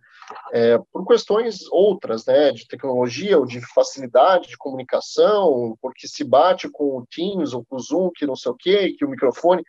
é, 0.53 0.77
por 0.91 1.07
questões 1.07 1.65
outras, 1.71 2.23
né, 2.27 2.51
de 2.51 2.67
tecnologia 2.67 3.39
ou 3.39 3.47
de 3.47 3.59
facilidade 3.73 4.49
de 4.49 4.57
comunicação, 4.57 5.75
porque 5.81 6.07
se 6.07 6.23
bate 6.23 6.69
com 6.69 6.99
o 6.99 7.07
Teams 7.07 7.53
ou 7.53 7.65
com 7.65 7.77
o 7.77 7.79
Zoom, 7.79 8.11
que 8.13 8.27
não 8.27 8.35
sei 8.35 8.51
o 8.51 8.55
quê, 8.55 8.93
que 8.95 9.03
o 9.03 9.09
microfone. 9.09 9.63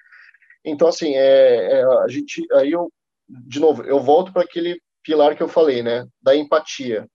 Então, 0.62 0.86
assim, 0.86 1.14
é, 1.14 1.80
é 1.80 1.84
a 1.84 2.08
gente, 2.08 2.46
aí 2.52 2.72
eu, 2.72 2.92
de 3.26 3.58
novo, 3.58 3.82
eu 3.84 3.98
volto 3.98 4.30
para 4.30 4.42
aquele 4.42 4.78
pilar 5.02 5.34
que 5.34 5.42
eu 5.42 5.48
falei, 5.48 5.82
né, 5.82 6.06
da 6.20 6.36
empatia, 6.36 7.08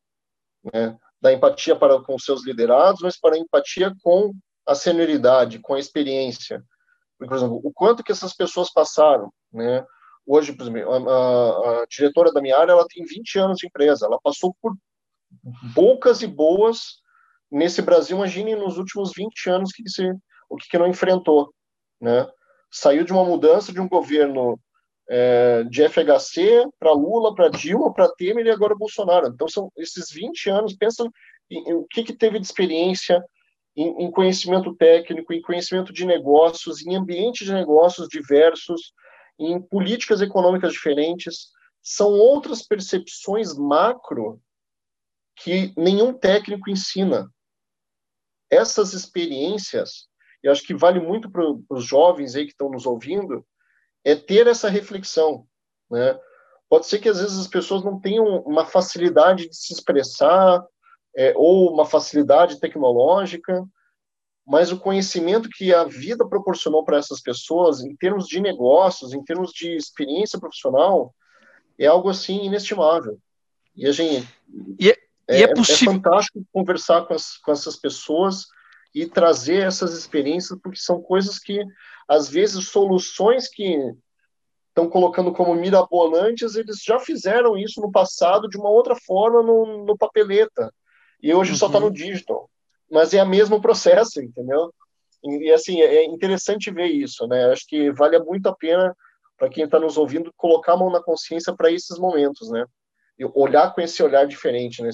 né, 0.73 0.97
da 1.21 1.31
empatia 1.31 1.75
para 1.75 2.01
com 2.01 2.17
seus 2.17 2.43
liderados, 2.43 3.01
mas 3.03 3.19
para 3.19 3.35
a 3.35 3.39
empatia 3.39 3.93
com 4.01 4.33
a 4.65 4.73
senioridade, 4.73 5.59
com 5.59 5.75
a 5.75 5.79
experiência. 5.79 6.63
Por 7.19 7.31
exemplo, 7.31 7.61
o 7.63 7.71
quanto 7.71 8.03
que 8.03 8.11
essas 8.11 8.33
pessoas 8.33 8.71
passaram, 8.73 9.31
né? 9.53 9.85
Hoje, 10.25 10.53
por 10.53 10.63
exemplo, 10.63 11.09
a, 11.09 11.81
a, 11.81 11.85
diretora 11.89 12.31
da 12.31 12.41
minha 12.41 12.57
área, 12.57 12.71
ela 12.71 12.87
tem 12.87 13.03
20 13.03 13.39
anos 13.39 13.57
de 13.57 13.67
empresa, 13.67 14.05
ela 14.05 14.19
passou 14.21 14.55
por 14.61 14.73
bocas 15.73 16.21
e 16.21 16.27
boas 16.27 17.01
nesse 17.51 17.81
Brasil, 17.81 18.17
imagine 18.17 18.55
nos 18.55 18.77
últimos 18.77 19.11
20 19.15 19.49
anos 19.49 19.71
que 19.71 19.87
se, 19.87 20.11
o 20.49 20.55
que, 20.55 20.67
que 20.69 20.77
não 20.77 20.87
enfrentou, 20.87 21.53
né? 22.01 22.27
Saiu 22.71 23.03
de 23.03 23.11
uma 23.11 23.23
mudança 23.23 23.71
de 23.71 23.79
um 23.79 23.87
governo 23.87 24.59
é, 25.09 25.63
de 25.65 25.87
FHC 25.87 26.65
para 26.79 26.91
Lula, 26.91 27.35
para 27.35 27.49
Dilma, 27.49 27.93
para 27.93 28.11
Temer 28.15 28.45
e 28.45 28.49
agora 28.49 28.75
Bolsonaro. 28.75 29.27
Então, 29.27 29.47
são 29.47 29.71
esses 29.77 30.09
20 30.11 30.49
anos, 30.49 30.75
pensa 30.75 31.07
em, 31.49 31.69
em 31.69 31.73
o 31.73 31.85
que, 31.89 32.03
que 32.03 32.13
teve 32.13 32.39
de 32.39 32.45
experiência 32.45 33.23
em, 33.75 34.05
em, 34.05 34.11
conhecimento 34.11 34.73
técnico, 34.75 35.33
em 35.33 35.41
conhecimento 35.41 35.91
de 35.91 36.05
negócios, 36.05 36.85
em 36.85 36.95
ambientes 36.95 37.45
de 37.45 37.53
negócios 37.53 38.07
diversos, 38.07 38.93
em 39.39 39.61
políticas 39.61 40.21
econômicas 40.21 40.73
diferentes. 40.73 41.49
São 41.81 42.11
outras 42.11 42.61
percepções 42.61 43.53
macro 43.53 44.41
que 45.35 45.73
nenhum 45.75 46.13
técnico 46.13 46.69
ensina. 46.69 47.29
Essas 48.49 48.93
experiências, 48.93 50.07
eu 50.41 50.51
acho 50.51 50.63
que 50.63 50.75
vale 50.75 50.99
muito 50.99 51.29
para 51.29 51.43
os 51.69 51.83
jovens 51.83 52.35
aí 52.35 52.45
que 52.45 52.51
estão 52.51 52.69
nos 52.69 52.85
ouvindo, 52.85 53.45
é 54.03 54.15
ter 54.15 54.47
essa 54.47 54.69
reflexão, 54.69 55.47
né? 55.89 56.19
Pode 56.69 56.87
ser 56.87 56.99
que 56.99 57.09
às 57.09 57.19
vezes 57.19 57.37
as 57.37 57.47
pessoas 57.47 57.83
não 57.83 57.99
tenham 57.99 58.25
uma 58.41 58.65
facilidade 58.65 59.47
de 59.47 59.55
se 59.55 59.73
expressar, 59.73 60.63
é, 61.15 61.33
ou 61.35 61.71
uma 61.71 61.85
facilidade 61.85 62.59
tecnológica, 62.59 63.63
mas 64.45 64.71
o 64.71 64.79
conhecimento 64.79 65.49
que 65.49 65.73
a 65.73 65.83
vida 65.85 66.27
proporcionou 66.27 66.83
para 66.83 66.97
essas 66.97 67.21
pessoas, 67.21 67.81
em 67.81 67.95
termos 67.95 68.27
de 68.27 68.41
negócios, 68.41 69.13
em 69.13 69.23
termos 69.23 69.51
de 69.51 69.75
experiência 69.75 70.39
profissional, 70.39 71.13
é 71.79 71.87
algo 71.87 72.09
assim 72.09 72.45
inestimável. 72.45 73.17
E 73.75 73.87
a 73.87 73.91
gente 73.91 74.27
e 74.79 74.89
é, 74.89 74.97
é, 75.27 75.41
é, 75.41 75.43
é 75.43 75.77
fantástico 75.85 76.45
conversar 76.51 77.05
com, 77.05 77.13
as, 77.13 77.37
com 77.37 77.51
essas 77.51 77.75
pessoas 77.77 78.45
e 78.93 79.05
trazer 79.07 79.65
essas 79.65 79.97
experiências, 79.97 80.59
porque 80.61 80.77
são 80.77 81.01
coisas 81.01 81.39
que, 81.39 81.63
às 82.07 82.29
vezes, 82.29 82.67
soluções 82.67 83.47
que 83.47 83.75
estão 84.67 84.89
colocando 84.89 85.31
como 85.31 85.55
mirabolantes, 85.55 86.55
eles 86.55 86.83
já 86.83 86.99
fizeram 86.99 87.57
isso 87.57 87.81
no 87.81 87.91
passado 87.91 88.47
de 88.47 88.57
uma 88.57 88.69
outra 88.69 88.95
forma 88.95 89.41
no, 89.41 89.85
no 89.85 89.97
papeleta. 89.97 90.73
E 91.21 91.33
hoje 91.33 91.51
tá 91.51 91.53
uhum. 91.53 91.59
só 91.59 91.67
está 91.67 91.79
no 91.79 91.91
digital. 91.91 92.49
Mas 92.93 93.11
é 93.11 93.23
o 93.23 93.27
mesmo 93.27 93.59
processo, 93.59 94.21
entendeu? 94.21 94.71
E, 95.23 95.51
assim, 95.51 95.81
é 95.81 96.05
interessante 96.05 96.69
ver 96.69 96.85
isso, 96.85 97.25
né? 97.27 97.45
Acho 97.45 97.65
que 97.67 97.91
vale 97.91 98.19
muito 98.19 98.47
a 98.47 98.55
pena 98.55 98.95
para 99.35 99.49
quem 99.49 99.63
está 99.63 99.79
nos 99.79 99.97
ouvindo 99.97 100.31
colocar 100.37 100.73
a 100.73 100.77
mão 100.77 100.91
na 100.91 101.01
consciência 101.01 101.55
para 101.55 101.71
esses 101.71 101.97
momentos, 101.97 102.51
né? 102.51 102.63
E 103.17 103.25
olhar 103.33 103.73
com 103.73 103.81
esse 103.81 104.03
olhar 104.03 104.27
diferente, 104.27 104.83
né? 104.83 104.91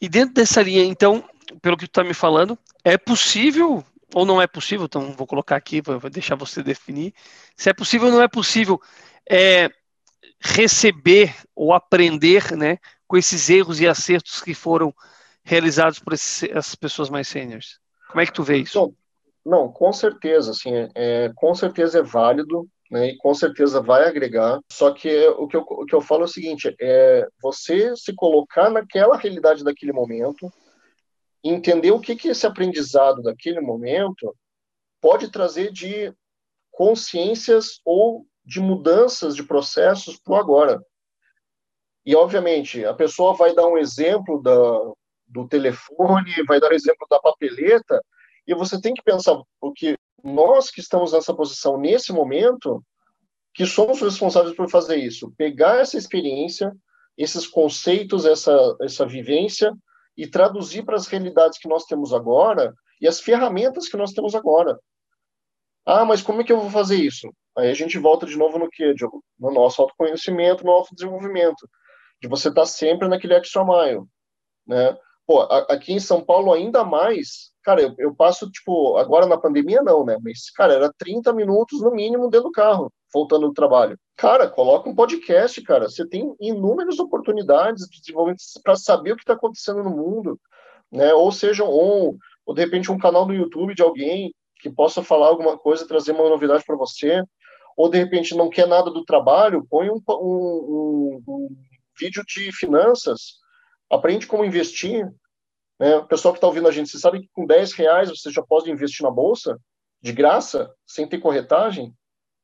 E 0.00 0.08
dentro 0.08 0.34
dessa 0.34 0.60
linha, 0.60 0.82
então, 0.82 1.22
pelo 1.62 1.76
que 1.76 1.86
tu 1.86 1.90
está 1.90 2.02
me 2.02 2.12
falando, 2.12 2.58
é 2.84 2.98
possível 2.98 3.84
ou 4.12 4.26
não 4.26 4.42
é 4.42 4.46
possível? 4.48 4.86
Então, 4.86 5.12
vou 5.12 5.28
colocar 5.28 5.54
aqui, 5.54 5.80
vou 5.80 6.10
deixar 6.10 6.34
você 6.34 6.60
definir. 6.60 7.14
Se 7.56 7.70
é 7.70 7.72
possível 7.72 8.08
ou 8.08 8.14
não 8.14 8.22
é 8.22 8.26
possível 8.26 8.80
é, 9.30 9.70
receber 10.40 11.36
ou 11.54 11.72
aprender, 11.72 12.56
né, 12.56 12.78
com 13.06 13.16
esses 13.16 13.48
erros 13.48 13.80
e 13.80 13.86
acertos 13.86 14.40
que 14.40 14.54
foram 14.54 14.92
realizados 15.48 15.98
por 15.98 16.12
essas 16.12 16.74
pessoas 16.74 17.08
mais 17.08 17.26
sêniores? 17.26 17.80
Como 18.08 18.20
é 18.20 18.26
que 18.26 18.32
tu 18.32 18.42
vê 18.42 18.58
isso? 18.58 18.78
Não, 19.44 19.62
não 19.62 19.72
com 19.72 19.90
certeza, 19.92 20.50
assim, 20.50 20.70
é, 20.94 21.32
com 21.34 21.54
certeza 21.54 22.00
é 22.00 22.02
válido, 22.02 22.68
né, 22.90 23.08
e 23.08 23.16
com 23.16 23.34
certeza 23.34 23.80
vai 23.80 24.06
agregar, 24.06 24.60
só 24.70 24.92
que 24.92 25.26
o 25.28 25.46
que 25.46 25.56
eu, 25.56 25.60
o 25.60 25.84
que 25.86 25.94
eu 25.94 26.00
falo 26.00 26.22
é 26.22 26.24
o 26.24 26.28
seguinte, 26.28 26.74
é 26.80 27.26
você 27.42 27.94
se 27.96 28.14
colocar 28.14 28.70
naquela 28.70 29.16
realidade 29.16 29.64
daquele 29.64 29.92
momento, 29.92 30.50
entender 31.42 31.92
o 31.92 32.00
que, 32.00 32.14
que 32.14 32.28
esse 32.28 32.46
aprendizado 32.46 33.22
daquele 33.22 33.60
momento 33.60 34.34
pode 35.00 35.30
trazer 35.30 35.72
de 35.72 36.12
consciências 36.70 37.80
ou 37.84 38.26
de 38.44 38.60
mudanças 38.60 39.34
de 39.34 39.42
processos 39.42 40.18
para 40.18 40.34
o 40.34 40.36
agora. 40.36 40.82
E, 42.04 42.16
obviamente, 42.16 42.84
a 42.84 42.94
pessoa 42.94 43.34
vai 43.34 43.54
dar 43.54 43.66
um 43.66 43.76
exemplo 43.76 44.42
da, 44.42 44.52
do 45.28 45.46
telefone, 45.46 46.32
vai 46.46 46.58
dar 46.58 46.70
um 46.70 46.74
exemplo 46.74 47.06
da 47.10 47.20
papeleta, 47.20 48.02
e 48.46 48.54
você 48.54 48.80
tem 48.80 48.94
que 48.94 49.02
pensar, 49.02 49.36
porque 49.60 49.96
nós 50.24 50.70
que 50.70 50.80
estamos 50.80 51.12
nessa 51.12 51.34
posição 51.34 51.78
nesse 51.78 52.12
momento, 52.12 52.82
que 53.54 53.66
somos 53.66 54.00
responsáveis 54.00 54.56
por 54.56 54.70
fazer 54.70 54.96
isso, 54.96 55.32
pegar 55.36 55.78
essa 55.78 55.98
experiência, 55.98 56.72
esses 57.16 57.46
conceitos, 57.46 58.24
essa, 58.24 58.56
essa 58.80 59.06
vivência, 59.06 59.72
e 60.16 60.26
traduzir 60.26 60.84
para 60.84 60.96
as 60.96 61.06
realidades 61.06 61.58
que 61.58 61.68
nós 61.68 61.84
temos 61.84 62.12
agora 62.12 62.74
e 63.00 63.06
as 63.06 63.20
ferramentas 63.20 63.88
que 63.88 63.96
nós 63.96 64.12
temos 64.12 64.34
agora. 64.34 64.78
Ah, 65.86 66.04
mas 66.04 66.20
como 66.20 66.40
é 66.40 66.44
que 66.44 66.52
eu 66.52 66.60
vou 66.60 66.70
fazer 66.70 66.96
isso? 66.96 67.32
Aí 67.56 67.70
a 67.70 67.74
gente 67.74 67.98
volta 67.98 68.26
de 68.26 68.36
novo 68.36 68.58
no 68.58 68.68
quê, 68.68 68.92
Diogo? 68.94 69.22
No 69.38 69.52
nosso 69.52 69.80
autoconhecimento, 69.80 70.64
no 70.64 70.72
autodesenvolvimento 70.72 71.68
de 72.20 72.28
você 72.28 72.48
estar 72.48 72.62
tá 72.62 72.66
sempre 72.66 73.08
naquele 73.08 73.34
extra 73.34 73.64
mile, 73.64 74.02
né? 74.66 74.96
Pô, 75.28 75.42
aqui 75.42 75.92
em 75.92 76.00
São 76.00 76.24
Paulo 76.24 76.54
ainda 76.54 76.82
mais, 76.82 77.50
cara, 77.62 77.82
eu, 77.82 77.94
eu, 77.98 78.14
passo, 78.14 78.50
tipo, 78.50 78.96
agora 78.96 79.26
na 79.26 79.36
pandemia 79.36 79.82
não, 79.82 80.02
né? 80.02 80.16
Mas, 80.24 80.50
cara, 80.50 80.72
era 80.72 80.90
30 80.96 81.34
minutos 81.34 81.82
no 81.82 81.90
mínimo 81.90 82.30
dentro 82.30 82.48
do 82.48 82.50
carro, 82.50 82.90
voltando 83.12 83.46
do 83.46 83.52
trabalho. 83.52 83.98
Cara, 84.16 84.48
coloca 84.48 84.88
um 84.88 84.94
podcast, 84.94 85.60
cara. 85.60 85.86
Você 85.86 86.08
tem 86.08 86.34
inúmeras 86.40 86.98
oportunidades 86.98 87.86
de 87.90 88.00
desenvolvimento 88.00 88.40
para 88.64 88.74
saber 88.74 89.12
o 89.12 89.16
que 89.16 89.22
está 89.22 89.34
acontecendo 89.34 89.84
no 89.84 89.90
mundo, 89.90 90.40
né? 90.90 91.12
Ou 91.12 91.30
seja, 91.30 91.62
ou, 91.62 92.16
de 92.54 92.64
repente 92.64 92.90
um 92.90 92.96
canal 92.96 93.26
no 93.26 93.34
YouTube 93.34 93.74
de 93.74 93.82
alguém 93.82 94.32
que 94.62 94.70
possa 94.70 95.02
falar 95.02 95.26
alguma 95.26 95.58
coisa, 95.58 95.86
trazer 95.86 96.12
uma 96.12 96.26
novidade 96.26 96.64
para 96.66 96.74
você, 96.74 97.22
ou 97.76 97.90
de 97.90 97.98
repente 97.98 98.34
não 98.34 98.48
quer 98.48 98.66
nada 98.66 98.90
do 98.90 99.04
trabalho, 99.04 99.66
põe 99.68 99.90
um, 99.90 100.00
um, 100.08 101.22
um 101.28 101.48
vídeo 102.00 102.24
de 102.26 102.50
finanças, 102.50 103.46
aprende 103.90 104.26
como 104.26 104.44
investir. 104.44 105.06
Né? 105.78 105.96
O 105.96 106.06
pessoal 106.06 106.32
que 106.32 106.38
está 106.38 106.46
ouvindo 106.46 106.68
a 106.68 106.72
gente, 106.72 106.90
você 106.90 106.98
sabe 106.98 107.20
que 107.20 107.28
com 107.32 107.46
10 107.46 107.72
reais 107.72 108.08
você 108.08 108.30
já 108.30 108.42
pode 108.42 108.70
investir 108.70 109.04
na 109.04 109.10
bolsa, 109.10 109.58
de 110.00 110.12
graça, 110.12 110.72
sem 110.86 111.08
ter 111.08 111.18
corretagem? 111.18 111.92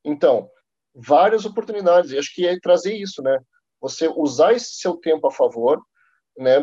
Então, 0.04 0.48
várias 0.94 1.44
oportunidades. 1.44 2.10
E 2.10 2.18
acho 2.18 2.34
que 2.34 2.46
é 2.46 2.58
trazer 2.58 2.94
isso, 2.96 3.22
né? 3.22 3.38
Você 3.80 4.08
usar 4.08 4.52
esse 4.52 4.76
seu 4.76 4.96
tempo 4.96 5.26
a 5.26 5.30
favor, 5.30 5.80
né? 6.38 6.56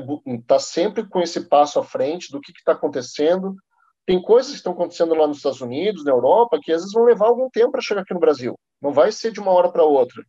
Tá 0.47 0.59
sempre 0.59 1.07
com 1.07 1.21
esse 1.21 1.47
passo 1.47 1.79
à 1.79 1.83
frente 1.83 2.31
do 2.31 2.41
que 2.41 2.51
está 2.51 2.73
acontecendo. 2.73 3.55
Tem 4.05 4.21
coisas 4.21 4.51
que 4.51 4.57
estão 4.57 4.73
acontecendo 4.73 5.13
lá 5.13 5.27
nos 5.27 5.37
Estados 5.37 5.61
Unidos, 5.61 6.03
na 6.03 6.11
Europa, 6.11 6.59
que 6.61 6.71
às 6.71 6.81
vezes 6.81 6.93
vão 6.93 7.03
levar 7.03 7.27
algum 7.27 7.49
tempo 7.49 7.71
para 7.71 7.81
chegar 7.81 8.01
aqui 8.01 8.13
no 8.13 8.19
Brasil. 8.19 8.57
Não 8.81 8.91
vai 8.91 9.11
ser 9.11 9.31
de 9.31 9.39
uma 9.39 9.51
hora 9.51 9.71
para 9.71 9.83
outra 9.83 10.23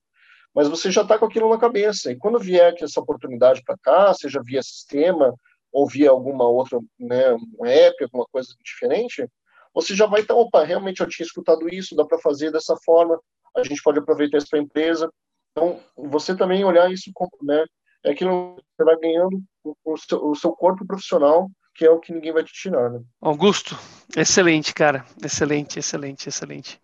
mas 0.55 0.69
você 0.69 0.91
já 0.91 1.03
está 1.03 1.19
com 1.19 1.25
aquilo 1.25 1.49
na 1.49 1.59
cabeça. 1.59 2.13
E 2.13 2.17
quando 2.17 2.39
vier 2.39 2.75
essa 2.81 3.01
oportunidade 3.01 3.63
para 3.65 3.77
cá, 3.79 4.13
seja 4.15 4.41
via 4.43 4.63
sistema 4.63 5.35
ou 5.73 5.87
via 5.89 6.11
alguma 6.11 6.47
outra, 6.47 6.79
né, 6.99 7.33
um 7.59 7.65
app, 7.65 8.05
alguma 8.05 8.27
coisa 8.31 8.55
diferente, 8.63 9.27
você 9.75 9.95
já 9.95 10.07
vai 10.07 10.21
estar, 10.21 10.35
opa, 10.35 10.63
realmente 10.65 11.01
eu 11.01 11.09
tinha 11.09 11.25
escutado 11.25 11.67
isso, 11.69 11.97
dá 11.97 12.05
para 12.05 12.19
fazer 12.19 12.51
dessa 12.51 12.77
forma, 12.85 13.19
a 13.57 13.63
gente 13.63 13.83
pode 13.83 13.99
aproveitar 13.99 14.39
isso 14.39 14.49
para 14.51 14.59
empresa. 14.59 15.11
Então, 15.53 15.81
você 15.97 16.37
também 16.37 16.65
olhar 16.65 16.93
isso, 16.93 17.11
né, 17.43 17.65
é 18.05 18.11
aquilo 18.11 18.57
que 18.57 18.63
você 18.77 18.85
vai 18.85 18.97
ganhando 18.99 19.43
o 19.85 19.97
seu, 19.97 20.27
o 20.27 20.35
seu 20.35 20.53
corpo 20.53 20.87
profissional, 20.87 21.49
que 21.75 21.85
é 21.85 21.91
o 21.91 21.99
que 21.99 22.13
ninguém 22.13 22.33
vai 22.33 22.45
te 22.45 22.53
tirar, 22.53 22.91
né? 22.91 23.01
Augusto, 23.21 23.79
excelente, 24.17 24.75
cara. 24.75 25.05
Excelente, 25.25 25.79
excelente, 25.79 26.29
excelente. 26.29 26.81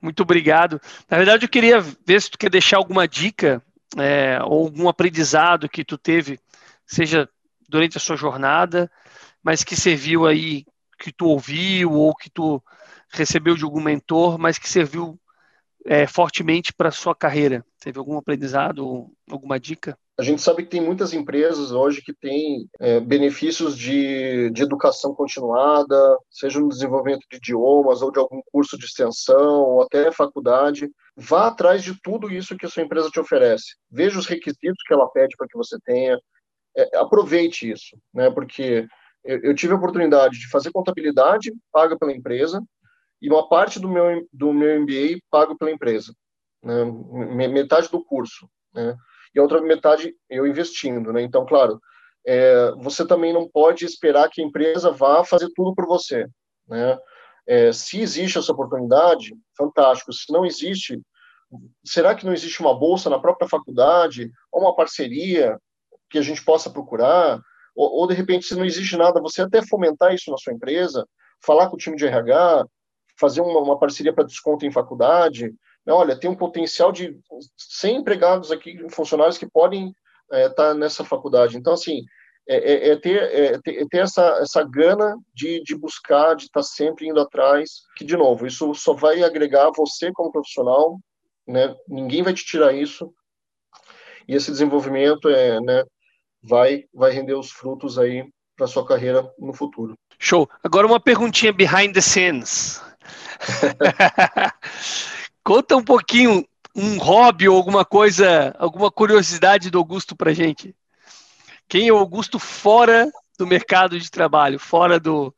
Muito 0.00 0.22
obrigado. 0.22 0.80
Na 1.08 1.16
verdade, 1.16 1.44
eu 1.44 1.48
queria 1.48 1.80
ver 1.80 2.20
se 2.20 2.30
tu 2.30 2.38
quer 2.38 2.50
deixar 2.50 2.78
alguma 2.78 3.06
dica 3.06 3.62
é, 3.96 4.38
ou 4.42 4.64
algum 4.64 4.88
aprendizado 4.88 5.68
que 5.68 5.84
tu 5.84 5.98
teve, 5.98 6.40
seja 6.86 7.28
durante 7.68 7.96
a 7.96 8.00
sua 8.00 8.16
jornada, 8.16 8.90
mas 9.42 9.62
que 9.62 9.76
serviu 9.76 10.26
aí, 10.26 10.64
que 10.98 11.12
tu 11.12 11.26
ouviu 11.26 11.92
ou 11.92 12.14
que 12.14 12.30
tu 12.30 12.62
recebeu 13.10 13.56
de 13.56 13.64
algum 13.64 13.80
mentor, 13.80 14.38
mas 14.38 14.58
que 14.58 14.68
serviu 14.68 15.18
é, 15.84 16.06
fortemente 16.06 16.72
para 16.72 16.88
a 16.88 16.92
sua 16.92 17.14
carreira? 17.14 17.64
Teve 17.80 17.98
algum 17.98 18.16
aprendizado 18.16 19.10
alguma 19.30 19.58
dica? 19.58 19.98
A 20.18 20.22
gente 20.22 20.42
sabe 20.42 20.62
que 20.62 20.68
tem 20.68 20.80
muitas 20.80 21.14
empresas 21.14 21.72
hoje 21.72 22.02
que 22.02 22.12
têm 22.12 22.68
é, 22.78 23.00
benefícios 23.00 23.76
de, 23.76 24.50
de 24.50 24.62
educação 24.62 25.14
continuada, 25.14 26.18
seja 26.30 26.60
no 26.60 26.68
desenvolvimento 26.68 27.24
de 27.30 27.38
idiomas 27.38 28.02
ou 28.02 28.12
de 28.12 28.18
algum 28.18 28.42
curso 28.52 28.76
de 28.76 28.84
extensão 28.84 29.62
ou 29.62 29.82
até 29.82 30.12
faculdade. 30.12 30.90
Vá 31.16 31.46
atrás 31.46 31.82
de 31.82 31.98
tudo 32.02 32.30
isso 32.30 32.56
que 32.56 32.66
a 32.66 32.68
sua 32.68 32.82
empresa 32.82 33.08
te 33.08 33.18
oferece. 33.18 33.74
Veja 33.90 34.18
os 34.18 34.26
requisitos 34.26 34.82
que 34.86 34.92
ela 34.92 35.08
pede 35.08 35.34
para 35.36 35.48
que 35.48 35.56
você 35.56 35.78
tenha. 35.82 36.18
É, 36.76 36.98
aproveite 36.98 37.70
isso, 37.70 37.96
né? 38.12 38.30
Porque 38.30 38.86
eu, 39.24 39.40
eu 39.42 39.54
tive 39.54 39.72
a 39.72 39.76
oportunidade 39.76 40.38
de 40.38 40.48
fazer 40.48 40.70
contabilidade 40.72 41.52
paga 41.72 41.98
pela 41.98 42.12
empresa 42.12 42.62
e 43.20 43.30
uma 43.30 43.48
parte 43.48 43.80
do 43.80 43.88
meu 43.88 44.26
do 44.32 44.52
meu 44.52 44.80
MBA 44.82 45.18
pago 45.30 45.56
pela 45.56 45.70
empresa, 45.70 46.14
né? 46.62 46.84
metade 47.48 47.88
do 47.88 48.04
curso, 48.04 48.48
né? 48.74 48.96
E 49.34 49.38
a 49.38 49.42
outra 49.42 49.60
metade 49.60 50.14
eu 50.28 50.46
investindo, 50.46 51.12
né? 51.12 51.22
Então, 51.22 51.44
claro, 51.46 51.80
é, 52.26 52.72
você 52.76 53.06
também 53.06 53.32
não 53.32 53.48
pode 53.48 53.84
esperar 53.84 54.28
que 54.28 54.40
a 54.40 54.44
empresa 54.44 54.90
vá 54.90 55.24
fazer 55.24 55.48
tudo 55.54 55.74
por 55.74 55.86
você, 55.86 56.26
né? 56.68 56.98
É, 57.46 57.72
se 57.72 58.00
existe 58.00 58.38
essa 58.38 58.52
oportunidade, 58.52 59.34
fantástico. 59.56 60.12
Se 60.12 60.32
não 60.32 60.46
existe, 60.46 61.00
será 61.84 62.14
que 62.14 62.24
não 62.24 62.32
existe 62.32 62.60
uma 62.60 62.78
bolsa 62.78 63.10
na 63.10 63.18
própria 63.18 63.48
faculdade 63.48 64.30
ou 64.52 64.62
uma 64.62 64.76
parceria 64.76 65.58
que 66.08 66.18
a 66.18 66.22
gente 66.22 66.44
possa 66.44 66.70
procurar? 66.70 67.40
Ou, 67.74 68.00
ou 68.00 68.06
de 68.06 68.14
repente, 68.14 68.46
se 68.46 68.54
não 68.54 68.64
existe 68.64 68.96
nada, 68.96 69.20
você 69.20 69.42
até 69.42 69.60
fomentar 69.66 70.14
isso 70.14 70.30
na 70.30 70.36
sua 70.36 70.52
empresa, 70.52 71.06
falar 71.44 71.68
com 71.68 71.74
o 71.74 71.78
time 71.78 71.96
de 71.96 72.06
RH, 72.06 72.64
fazer 73.18 73.40
uma, 73.40 73.60
uma 73.60 73.78
parceria 73.78 74.12
para 74.12 74.24
desconto 74.24 74.64
em 74.64 74.72
faculdade. 74.72 75.52
Né? 75.86 75.92
Olha, 75.92 76.18
tem 76.18 76.30
um 76.30 76.36
potencial 76.36 76.92
de 76.92 77.18
100 77.56 77.96
empregados 77.96 78.50
aqui, 78.50 78.78
funcionários 78.90 79.38
que 79.38 79.48
podem 79.50 79.94
estar 80.30 80.38
é, 80.38 80.48
tá 80.48 80.74
nessa 80.74 81.04
faculdade. 81.04 81.56
Então, 81.56 81.72
assim, 81.72 82.02
é, 82.48 82.56
é, 82.56 82.88
é 82.90 82.96
ter, 82.96 83.22
é, 83.22 83.60
ter, 83.60 83.82
é 83.82 83.86
ter, 83.88 83.98
essa, 83.98 84.38
essa 84.40 84.62
gana 84.64 85.16
de, 85.34 85.62
de 85.62 85.76
buscar, 85.76 86.34
de 86.34 86.44
estar 86.44 86.60
tá 86.60 86.64
sempre 86.64 87.06
indo 87.06 87.20
atrás, 87.20 87.82
que, 87.96 88.04
de 88.04 88.16
novo, 88.16 88.46
isso 88.46 88.74
só 88.74 88.92
vai 88.92 89.22
agregar 89.22 89.70
você 89.76 90.10
como 90.12 90.32
profissional, 90.32 90.98
né? 91.46 91.74
ninguém 91.88 92.22
vai 92.22 92.32
te 92.32 92.44
tirar 92.44 92.72
isso, 92.72 93.12
e 94.26 94.34
esse 94.34 94.50
desenvolvimento 94.50 95.28
é, 95.28 95.60
né, 95.60 95.84
vai, 96.42 96.84
vai 96.94 97.10
render 97.10 97.34
os 97.34 97.50
frutos 97.50 97.98
aí 97.98 98.24
para 98.56 98.66
sua 98.66 98.86
carreira 98.86 99.28
no 99.38 99.52
futuro. 99.52 99.94
Show. 100.18 100.48
Agora 100.62 100.86
uma 100.86 101.00
perguntinha 101.00 101.52
behind 101.52 101.92
the 101.94 102.00
scenes. 102.00 102.80
Conta 105.44 105.76
um 105.76 105.84
pouquinho 105.84 106.46
um 106.74 106.98
hobby 106.98 107.48
ou 107.48 107.56
alguma 107.56 107.84
coisa, 107.84 108.54
alguma 108.58 108.90
curiosidade 108.90 109.70
do 109.70 109.78
Augusto 109.78 110.16
para 110.16 110.32
gente. 110.32 110.74
Quem 111.68 111.88
é 111.88 111.92
o 111.92 111.98
Augusto 111.98 112.38
fora 112.38 113.10
do 113.38 113.46
mercado 113.46 113.98
de 113.98 114.10
trabalho, 114.10 114.58
fora 114.58 114.98
do 114.98 115.34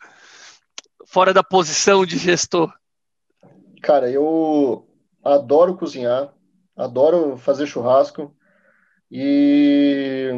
fora 1.07 1.33
da 1.33 1.43
posição 1.43 2.05
de 2.05 2.19
gestor? 2.19 2.73
Cara, 3.83 4.11
eu 4.11 4.87
adoro 5.23 5.77
cozinhar, 5.77 6.33
adoro 6.77 7.37
fazer 7.37 7.67
churrasco 7.67 8.35
e 9.11 10.31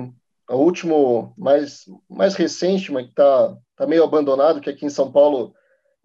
o 0.49 0.57
último 0.57 1.35
mais 1.37 1.85
mais 2.09 2.35
recente, 2.35 2.93
mas 2.93 3.07
que 3.07 3.15
tá, 3.15 3.57
tá 3.75 3.87
meio 3.87 4.05
abandonado, 4.05 4.61
que 4.61 4.71
aqui 4.71 4.85
em 4.85 4.91
São 4.91 5.11
Paulo 5.11 5.55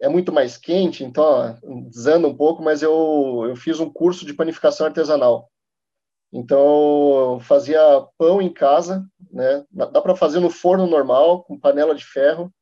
é 0.02 0.08
muito 0.08 0.32
mais 0.32 0.56
quente, 0.56 1.04
então, 1.04 1.56
desanda 1.88 2.26
um 2.26 2.36
pouco, 2.36 2.60
mas 2.60 2.82
eu, 2.82 3.44
eu 3.46 3.54
fiz 3.54 3.78
um 3.78 3.88
curso 3.88 4.26
de 4.26 4.34
panificação 4.34 4.84
artesanal. 4.84 5.48
Então, 6.32 7.34
eu 7.34 7.40
fazia 7.40 7.78
pão 8.18 8.42
em 8.42 8.52
casa, 8.52 9.06
né? 9.30 9.64
Dá 9.70 10.02
para 10.02 10.16
fazer 10.16 10.40
no 10.40 10.50
forno 10.50 10.88
normal, 10.88 11.44
com 11.44 11.56
panela 11.56 11.94
de 11.94 12.04
ferro. 12.04 12.52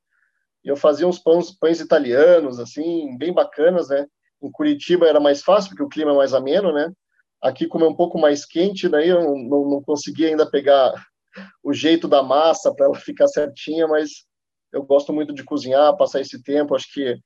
E 0.63 0.69
eu 0.69 0.77
fazia 0.77 1.09
uns 1.09 1.19
pães, 1.19 1.51
pães 1.51 1.81
italianos, 1.81 2.61
assim, 2.61 3.17
bem 3.17 3.33
bacanas, 3.33 3.89
né? 3.89 4.07
Em 4.43 4.51
Curitiba 4.51 5.09
era 5.09 5.19
mais 5.19 5.43
fácil, 5.43 5.71
porque 5.71 5.83
o 5.83 5.89
clima 5.89 6.11
é 6.11 6.17
mais 6.17 6.35
ameno, 6.35 6.73
né? 6.75 6.93
Aqui, 7.41 7.67
como 7.67 7.87
é 7.87 7.89
um 7.89 7.97
pouco 7.97 8.19
mais 8.19 8.45
quente, 8.45 8.87
daí 8.87 9.09
eu 9.09 9.23
não, 9.23 9.71
não 9.71 9.83
consegui 9.83 10.27
ainda 10.27 10.51
pegar 10.51 10.93
o 11.65 11.73
jeito 11.73 12.07
da 12.07 12.23
massa 12.23 12.75
para 12.75 12.85
ela 12.85 12.95
ficar 12.97 13.29
certinha, 13.29 13.89
mas 13.89 14.27
eu 14.73 14.83
gosto 14.83 15.11
muito 15.11 15.33
de 15.33 15.43
cozinhar, 15.43 15.97
passar 15.97 16.21
esse 16.21 16.43
tempo, 16.43 16.75
acho 16.75 16.93
que, 16.93 17.19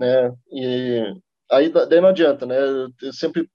né, 0.00 0.34
e 0.50 1.14
aí 1.50 1.68
daí 1.68 2.00
não 2.00 2.08
adianta, 2.08 2.46
né, 2.46 2.56
eu 3.02 3.12
sempre 3.12 3.46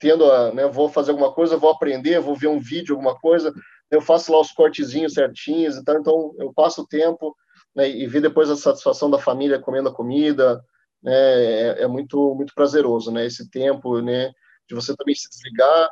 tendo 0.00 0.30
a, 0.30 0.52
né, 0.52 0.66
vou 0.66 0.88
fazer 0.88 1.12
alguma 1.12 1.32
coisa, 1.32 1.56
vou 1.56 1.70
aprender, 1.70 2.18
vou 2.18 2.34
ver 2.34 2.48
um 2.48 2.58
vídeo, 2.58 2.96
alguma 2.96 3.16
coisa, 3.16 3.54
eu 3.88 4.00
faço 4.00 4.32
lá 4.32 4.40
os 4.40 4.50
cortezinhos 4.50 5.14
certinhos 5.14 5.76
e 5.76 5.84
tal, 5.84 5.98
então 6.00 6.34
eu 6.38 6.52
passo 6.52 6.82
o 6.82 6.86
tempo, 6.86 7.36
né, 7.76 7.88
e 7.88 8.08
ver 8.08 8.20
depois 8.20 8.50
a 8.50 8.56
satisfação 8.56 9.08
da 9.08 9.18
família 9.18 9.60
comendo 9.60 9.88
a 9.88 9.94
comida, 9.94 10.60
né, 11.00 11.12
é, 11.12 11.82
é 11.82 11.86
muito, 11.86 12.34
muito 12.34 12.52
prazeroso, 12.54 13.12
né, 13.12 13.24
esse 13.24 13.48
tempo, 13.48 14.00
né, 14.00 14.32
de 14.68 14.74
você 14.74 14.96
também 14.96 15.14
se 15.14 15.28
desligar, 15.28 15.88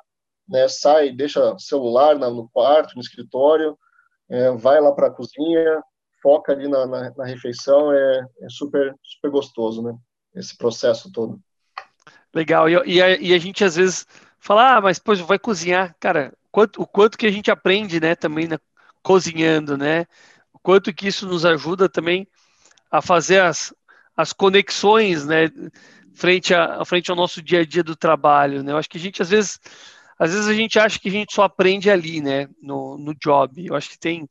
né, 0.48 0.66
sai, 0.66 1.12
deixa 1.12 1.56
celular 1.60 2.18
no 2.18 2.48
quarto, 2.48 2.96
no 2.96 3.00
escritório, 3.00 3.78
é, 4.28 4.50
vai 4.50 4.80
lá 4.80 4.90
para 4.92 5.06
a 5.06 5.12
cozinha, 5.12 5.80
foca 6.22 6.52
ali 6.52 6.68
na, 6.68 6.86
na, 6.86 7.10
na 7.16 7.24
refeição, 7.24 7.92
é, 7.92 8.26
é, 8.42 8.48
super, 8.48 8.94
super 9.02 9.30
gostoso, 9.30 9.82
né? 9.82 9.94
Esse 10.34 10.56
processo 10.56 11.10
todo. 11.10 11.40
Legal. 12.34 12.68
E, 12.68 12.74
e, 12.86 13.02
a, 13.02 13.16
e 13.16 13.34
a 13.34 13.38
gente 13.38 13.64
às 13.64 13.76
vezes 13.76 14.06
fala, 14.38 14.76
ah, 14.76 14.80
mas 14.80 14.98
pois 14.98 15.20
vai 15.20 15.38
cozinhar, 15.38 15.94
cara. 15.98 16.32
Quanto, 16.50 16.82
o 16.82 16.86
quanto 16.86 17.18
que 17.18 17.26
a 17.26 17.30
gente 17.30 17.50
aprende, 17.50 18.00
né, 18.00 18.14
também 18.14 18.48
né, 18.48 18.58
cozinhando, 19.02 19.76
né? 19.76 20.06
O 20.52 20.58
quanto 20.58 20.92
que 20.92 21.08
isso 21.08 21.26
nos 21.26 21.44
ajuda 21.44 21.88
também 21.88 22.26
a 22.90 23.00
fazer 23.00 23.40
as, 23.40 23.72
as 24.16 24.32
conexões, 24.32 25.24
né, 25.26 25.48
frente, 26.12 26.52
a, 26.54 26.84
frente 26.84 27.10
ao 27.10 27.16
nosso 27.16 27.40
dia 27.40 27.60
a 27.60 27.64
dia 27.64 27.84
do 27.84 27.96
trabalho, 27.96 28.62
né? 28.62 28.72
Eu 28.72 28.76
acho 28.76 28.88
que 28.88 28.98
a 28.98 29.00
gente 29.00 29.22
às 29.22 29.30
vezes, 29.30 29.60
às 30.18 30.32
vezes 30.32 30.48
a 30.48 30.54
gente 30.54 30.78
acha 30.78 30.98
que 30.98 31.08
a 31.08 31.12
gente 31.12 31.34
só 31.34 31.44
aprende 31.44 31.90
ali, 31.90 32.20
né, 32.20 32.48
no, 32.60 32.98
no 32.98 33.14
job. 33.14 33.64
Eu 33.64 33.74
acho 33.76 33.90
que 33.90 33.98
tem 33.98 34.28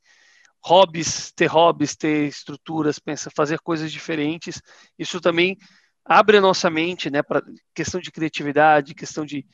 hobbies, 0.62 1.32
ter 1.32 1.46
hobbies, 1.46 1.96
ter 1.96 2.28
estruturas, 2.28 2.98
pensa, 2.98 3.30
fazer 3.34 3.58
coisas 3.60 3.90
diferentes. 3.90 4.60
Isso 4.98 5.20
também 5.20 5.56
abre 6.04 6.38
a 6.38 6.40
nossa 6.40 6.68
mente, 6.70 7.10
né, 7.10 7.22
para 7.22 7.42
questão 7.74 8.00
de 8.00 8.10
criatividade, 8.10 8.94
questão 8.94 9.24
de, 9.24 9.46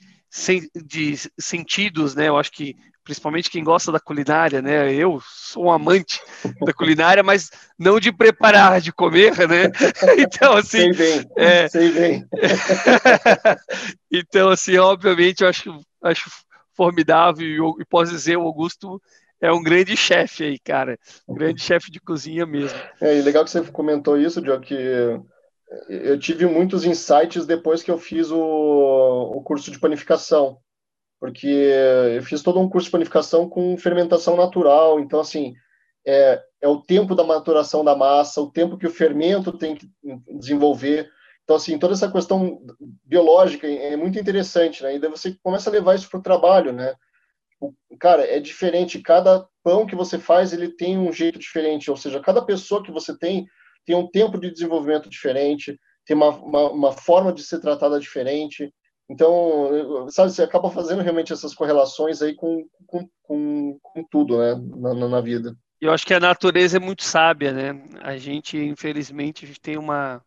de 0.74 1.15
sentidos, 1.39 2.15
né? 2.15 2.28
Eu 2.28 2.39
acho 2.39 2.51
que 2.51 2.74
principalmente 3.05 3.51
quem 3.51 3.62
gosta 3.62 3.93
da 3.93 4.01
culinária, 4.01 4.61
né? 4.61 4.93
Eu 4.93 5.23
sou 5.24 5.66
um 5.66 5.70
amante 5.70 6.20
da 6.66 6.73
culinária, 6.73 7.23
mas 7.23 7.51
não 7.78 8.01
de 8.01 8.11
preparar, 8.11 8.81
de 8.81 8.93
comer, 8.93 9.33
né? 9.49 9.70
Então 10.19 10.55
assim, 10.55 10.93
sei 10.93 10.93
bem, 10.93 11.31
é... 11.37 11.69
sei 11.69 11.93
bem. 11.93 12.27
então 14.11 14.49
assim, 14.49 14.77
obviamente 14.77 15.43
eu 15.43 15.49
acho 15.49 15.81
acho 16.03 16.31
formidável 16.74 17.47
e, 17.47 17.83
e 17.83 17.85
posso 17.85 18.11
dizer 18.12 18.37
o 18.37 18.43
Augusto 18.43 19.01
é 19.41 19.53
um 19.53 19.63
grande 19.63 19.97
chefe 19.97 20.45
aí, 20.45 20.59
cara. 20.59 20.99
Um 21.29 21.35
grande 21.35 21.61
chefe 21.61 21.91
de 21.91 22.01
cozinha 22.01 22.47
mesmo. 22.47 22.79
É, 23.01 23.19
e 23.19 23.23
legal 23.23 23.45
que 23.45 23.51
você 23.51 23.63
comentou 23.71 24.19
isso, 24.19 24.41
Diogo, 24.41 24.63
que 24.63 24.75
eu 25.89 26.19
tive 26.19 26.47
muitos 26.47 26.85
insights 26.85 27.45
depois 27.45 27.83
que 27.83 27.91
eu 27.91 27.99
fiz 27.99 28.31
o, 28.31 28.39
o 28.39 29.43
curso 29.43 29.71
de 29.71 29.79
panificação. 29.79 30.59
Porque 31.19 31.49
eu 32.15 32.23
fiz 32.23 32.43
todo 32.43 32.61
um 32.61 32.69
curso 32.69 32.87
de 32.87 32.93
panificação 32.93 33.49
com 33.49 33.77
fermentação 33.77 34.37
natural. 34.37 35.01
Então, 35.01 35.21
assim, 35.21 35.55
é, 36.07 36.41
é 36.63 36.69
o 36.69 36.81
tempo 36.81 37.15
da 37.15 37.25
maturação 37.25 37.85
da 37.85 37.97
massa, 37.97 38.41
o 38.41 38.51
tempo 38.51 38.79
que 38.79 38.87
o 38.87 38.91
fermento 38.91 39.57
tem 39.57 39.75
que 39.75 39.91
desenvolver. 40.39 41.11
Então, 41.43 41.57
assim, 41.57 41.79
toda 41.79 41.95
essa 41.95 42.11
questão 42.11 42.61
biológica 43.05 43.67
é 43.67 43.97
muito 43.97 44.19
interessante, 44.19 44.83
né? 44.83 44.97
E 44.97 44.99
daí 44.99 45.11
você 45.11 45.37
começa 45.43 45.71
a 45.71 45.73
levar 45.73 45.95
isso 45.95 46.09
para 46.09 46.21
o 46.21 46.23
trabalho, 46.23 46.73
né? 46.73 46.95
Cara, 47.99 48.24
é 48.24 48.41
diferente. 48.41 49.01
Cada 49.01 49.47
pão 49.62 49.87
que 49.87 49.97
você 49.97 50.19
faz, 50.19 50.53
ele 50.53 50.69
tem 50.69 50.99
um 50.99 51.12
jeito 51.12 51.39
diferente. 51.39 51.91
Ou 51.91 51.97
seja, 51.97 52.20
cada 52.20 52.43
pessoa 52.43 52.83
que 52.83 52.93
você 52.93 53.16
tem 53.16 53.47
tem 53.85 53.95
um 53.95 54.09
tempo 54.11 54.39
de 54.39 54.51
desenvolvimento 54.51 55.09
diferente, 55.09 55.78
tem 56.05 56.16
uma, 56.16 56.31
uma, 56.31 56.70
uma 56.70 56.93
forma 56.93 57.33
de 57.33 57.43
ser 57.43 57.61
tratada 57.61 58.01
diferente. 58.01 58.73
Então, 59.09 60.09
sabe, 60.11 60.33
você 60.33 60.43
acaba 60.43 60.69
fazendo 60.70 61.03
realmente 61.03 61.33
essas 61.33 61.55
correlações 61.55 62.20
aí 62.20 62.35
com, 62.35 62.66
com, 62.87 63.09
com, 63.23 63.78
com 63.81 64.05
tudo, 64.11 64.39
né, 64.39 64.55
na, 64.77 65.09
na, 65.09 65.20
vida. 65.20 65.57
Eu 65.81 65.93
acho 65.93 66.05
que 66.05 66.12
a 66.12 66.19
natureza 66.19 66.78
é 66.78 66.81
muito 66.81 67.05
sábia, 67.05 67.53
né? 67.53 67.85
A 68.03 68.16
gente, 68.16 68.59
infelizmente, 68.59 69.45
a 69.45 69.49
gente 69.49 69.61
tem 69.61 69.78
uma, 69.78 70.20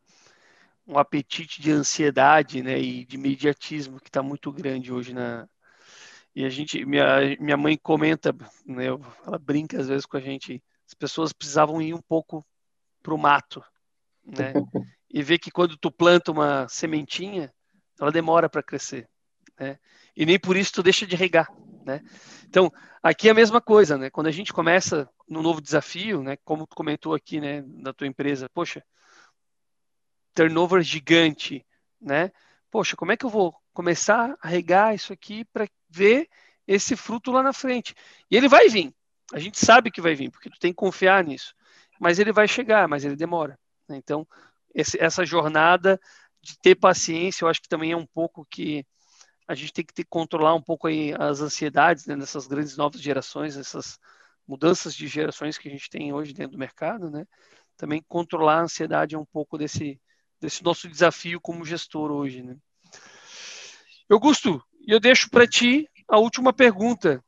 um 0.87 0.97
apetite 0.97 1.61
de 1.61 1.71
ansiedade, 1.71 2.63
né, 2.63 2.79
e 2.79 3.03
de 3.05 3.17
imediatismo 3.17 3.99
que 3.99 4.07
está 4.07 4.23
muito 4.23 4.51
grande 4.53 4.93
hoje 4.93 5.13
na, 5.13 5.45
e 6.39 6.45
a 6.45 6.49
gente, 6.49 6.85
minha, 6.85 7.35
minha 7.37 7.57
mãe 7.57 7.77
comenta, 7.77 8.33
né, 8.65 8.85
ela 8.85 9.37
brinca 9.37 9.77
às 9.77 9.89
vezes 9.89 10.05
com 10.05 10.15
a 10.15 10.21
gente, 10.21 10.63
as 10.87 10.93
pessoas 10.93 11.33
precisavam 11.33 11.81
ir 11.81 11.93
um 11.93 12.01
pouco 12.01 12.45
para 13.03 13.13
o 13.13 13.17
mato, 13.17 13.61
né? 14.25 14.53
e 15.11 15.21
ver 15.21 15.37
que 15.37 15.51
quando 15.51 15.75
tu 15.75 15.91
planta 15.91 16.31
uma 16.31 16.65
sementinha, 16.69 17.53
ela 17.99 18.09
demora 18.09 18.47
para 18.47 18.63
crescer, 18.63 19.09
né? 19.59 19.77
E 20.15 20.25
nem 20.25 20.39
por 20.39 20.55
isso 20.55 20.71
tu 20.71 20.81
deixa 20.81 21.05
de 21.05 21.13
regar, 21.13 21.51
né? 21.85 22.01
Então, 22.47 22.71
aqui 23.03 23.27
é 23.27 23.31
a 23.31 23.35
mesma 23.35 23.59
coisa, 23.59 23.97
né? 23.97 24.09
Quando 24.09 24.27
a 24.27 24.31
gente 24.31 24.53
começa 24.53 25.09
no 25.27 25.41
novo 25.41 25.59
desafio, 25.59 26.23
né, 26.23 26.37
como 26.45 26.65
tu 26.65 26.73
comentou 26.73 27.13
aqui, 27.13 27.41
né, 27.41 27.63
da 27.63 27.91
tua 27.91 28.07
empresa, 28.07 28.47
poxa, 28.53 28.81
turnover 30.33 30.81
gigante, 30.83 31.65
né? 31.99 32.31
Poxa, 32.71 32.95
como 32.95 33.11
é 33.11 33.17
que 33.17 33.25
eu 33.25 33.29
vou 33.29 33.53
começar 33.73 34.37
a 34.41 34.47
regar 34.47 34.95
isso 34.95 35.11
aqui 35.11 35.43
para 35.43 35.67
ver 35.89 36.29
esse 36.67 36.95
fruto 36.95 37.31
lá 37.31 37.41
na 37.41 37.53
frente. 37.53 37.95
E 38.29 38.37
ele 38.37 38.47
vai 38.47 38.69
vir. 38.69 38.93
A 39.33 39.39
gente 39.39 39.57
sabe 39.57 39.91
que 39.91 40.01
vai 40.01 40.15
vir, 40.15 40.29
porque 40.29 40.49
tu 40.49 40.59
tem 40.59 40.71
que 40.71 40.77
confiar 40.77 41.23
nisso. 41.23 41.53
Mas 41.99 42.19
ele 42.19 42.31
vai 42.31 42.47
chegar, 42.47 42.87
mas 42.87 43.03
ele 43.03 43.15
demora. 43.15 43.59
Né? 43.87 43.97
Então, 43.97 44.27
esse, 44.73 45.01
essa 45.01 45.25
jornada 45.25 45.99
de 46.41 46.57
ter 46.59 46.75
paciência, 46.75 47.43
eu 47.43 47.49
acho 47.49 47.61
que 47.61 47.67
também 47.67 47.91
é 47.91 47.97
um 47.97 48.05
pouco 48.05 48.45
que 48.45 48.85
a 49.47 49.55
gente 49.55 49.73
tem 49.73 49.83
que 49.83 49.93
ter, 49.93 50.05
controlar 50.05 50.53
um 50.53 50.61
pouco 50.61 50.87
aí 50.87 51.13
as 51.17 51.41
ansiedades 51.41 52.05
né, 52.05 52.15
nessas 52.15 52.45
grandes 52.47 52.77
novas 52.77 53.01
gerações, 53.01 53.57
essas 53.57 53.99
mudanças 54.47 54.95
de 54.95 55.07
gerações 55.07 55.57
que 55.57 55.67
a 55.67 55.71
gente 55.71 55.89
tem 55.89 56.13
hoje 56.13 56.33
dentro 56.33 56.53
do 56.53 56.59
mercado, 56.59 57.09
né? 57.09 57.25
Também 57.75 58.03
controlar 58.07 58.59
a 58.59 58.63
ansiedade 58.63 59.15
é 59.15 59.17
um 59.17 59.25
pouco 59.25 59.57
desse, 59.57 59.99
desse 60.39 60.63
nosso 60.63 60.87
desafio 60.87 61.41
como 61.41 61.65
gestor 61.65 62.11
hoje, 62.11 62.43
né? 62.43 62.55
Augusto, 64.09 64.63
eu 64.91 64.99
deixo 64.99 65.29
para 65.29 65.47
ti 65.47 65.87
a 66.07 66.17
última 66.17 66.51
pergunta. 66.51 67.23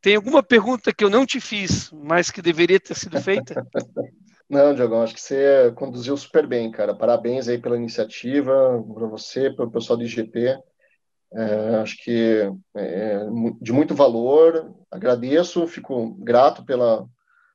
Tem 0.00 0.16
alguma 0.16 0.42
pergunta 0.42 0.92
que 0.92 1.04
eu 1.04 1.10
não 1.10 1.26
te 1.26 1.40
fiz, 1.40 1.90
mas 1.92 2.30
que 2.30 2.40
deveria 2.40 2.78
ter 2.78 2.94
sido 2.94 3.20
feita? 3.20 3.66
Não, 4.48 4.74
Diogão, 4.74 5.02
acho 5.02 5.12
que 5.12 5.20
você 5.20 5.70
conduziu 5.76 6.16
super 6.16 6.46
bem, 6.46 6.70
cara. 6.70 6.94
Parabéns 6.94 7.48
aí 7.48 7.58
pela 7.58 7.76
iniciativa, 7.76 8.82
para 8.94 9.06
você, 9.06 9.50
para 9.50 9.66
o 9.66 9.70
pessoal 9.70 9.98
do 9.98 10.04
IGP. 10.04 10.58
É, 11.34 11.74
acho 11.82 12.02
que 12.02 12.50
é 12.74 13.20
de 13.60 13.72
muito 13.72 13.94
valor. 13.94 14.74
Agradeço, 14.90 15.66
fico 15.66 16.14
grato 16.20 16.64
pela, 16.64 17.06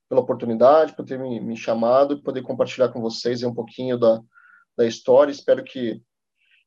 pela 0.07 0.21
oportunidade, 0.21 0.95
por 0.95 1.03
ter 1.03 1.17
me, 1.17 1.39
me 1.39 1.57
chamado 1.57 2.13
e 2.13 2.21
poder 2.21 2.43
compartilhar 2.43 2.89
com 2.89 3.01
vocês 3.01 3.41
um 3.41 3.55
pouquinho 3.55 3.97
da, 3.97 4.21
da 4.77 4.85
história. 4.85 5.31
Espero 5.31 5.63
que 5.63 5.99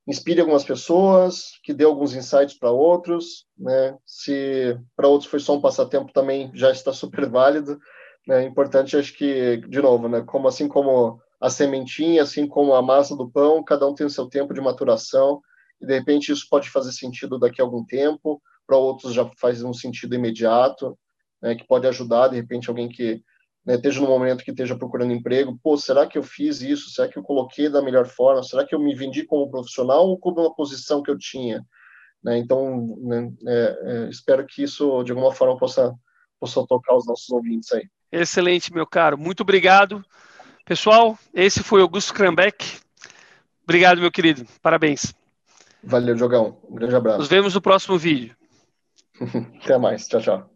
inspire 0.07 0.41
algumas 0.41 0.65
pessoas, 0.65 1.59
que 1.63 1.75
dê 1.75 1.85
alguns 1.85 2.15
insights 2.15 2.57
para 2.57 2.71
outros, 2.71 3.47
né? 3.59 3.97
Se 4.07 4.79
para 4.95 5.09
outros 5.09 5.29
foi 5.29 5.41
só 5.41 5.57
um 5.57 5.61
passatempo 5.61 6.13
também 6.13 6.51
já 6.55 6.71
está 6.71 6.93
super 6.93 7.29
válido, 7.31 7.79
né? 8.27 8.45
Importante 8.45 8.97
acho 8.97 9.17
que 9.17 9.57
de 9.69 9.83
novo, 9.83 10.09
né? 10.09 10.23
Como 10.23 10.47
assim 10.47 10.69
como 10.69 11.21
a 11.41 11.51
sementinha, 11.51 12.23
assim 12.23 12.47
como 12.47 12.75
a 12.75 12.83
massa 12.83 13.17
do 13.17 13.31
pão, 13.31 13.63
cada 13.65 13.87
um 13.87 13.95
tem 13.95 14.07
o 14.07 14.11
seu 14.11 14.27
tempo 14.27 14.55
de 14.55 14.61
maturação 14.61 15.41
e 15.81 15.87
de 15.87 15.95
repente 15.95 16.33
isso 16.33 16.47
pode 16.49 16.71
fazer 16.71 16.93
sentido 16.93 17.39
daqui 17.39 17.61
a 17.61 17.65
algum 17.65 17.85
tempo, 17.85 18.41
para 18.67 18.77
outros 18.77 19.13
já 19.13 19.29
faz 19.39 19.63
um 19.63 19.75
sentido 19.75 20.15
imediato, 20.15 20.97
né? 21.43 21.57
Que 21.57 21.67
pode 21.67 21.87
ajudar 21.87 22.29
de 22.29 22.37
repente 22.37 22.69
alguém 22.69 22.89
que 22.89 23.23
né, 23.67 23.75
esteja 23.75 24.01
no 24.01 24.07
momento 24.07 24.45
que 24.45 24.53
esteja 24.53 24.79
procurando 24.79 25.13
emprego, 25.13 25.59
pô, 25.61 25.77
será 25.77 26.07
que 26.07 26.17
eu 26.17 26.23
fiz 26.23 26.61
isso? 26.61 26.91
Será 26.91 27.09
que 27.09 27.19
eu 27.19 27.23
coloquei 27.23 27.69
da 27.69 27.83
melhor 27.83 28.07
forma? 28.07 28.43
Será 28.43 28.65
que 28.65 28.75
eu 28.75 28.79
me 28.79 28.95
vendi 28.95 29.25
como 29.25 29.51
profissional 29.51 30.07
ou 30.07 30.17
como 30.19 30.41
uma 30.41 30.55
posição 30.55 31.03
que 31.03 31.11
eu 31.11 31.19
tinha? 31.19 31.67
Né, 32.23 32.39
então, 32.39 32.97
né, 33.01 33.31
é, 33.47 33.79
é, 33.83 34.09
espero 34.09 34.47
que 34.47 34.63
isso, 34.63 35.03
de 35.03 35.11
alguma 35.11 35.33
forma, 35.33 35.59
possa, 35.59 35.93
possa 36.39 36.65
tocar 36.67 36.95
os 36.95 37.07
nossos 37.07 37.29
ouvintes 37.31 37.73
aí. 37.73 37.89
Excelente, 38.13 38.73
meu 38.73 38.87
caro. 38.87 39.19
Muito 39.19 39.41
obrigado. 39.41 40.05
Pessoal, 40.65 41.19
esse 41.35 41.63
foi 41.63 41.81
Augusto 41.81 42.15
Krambeck. 42.15 42.65
Obrigado, 43.65 44.01
meu 44.01 44.13
querido. 44.13 44.47
Parabéns. 44.63 45.13
Valeu, 45.83 46.17
Jogão. 46.17 46.59
Um 46.69 46.75
grande 46.75 46.95
abraço. 46.95 47.19
Nos 47.19 47.29
vemos 47.29 47.55
no 47.55 47.61
próximo 47.61 47.99
vídeo. 47.99 48.37
Até 49.63 49.77
mais. 49.77 50.07
Tchau, 50.07 50.21
tchau. 50.21 50.56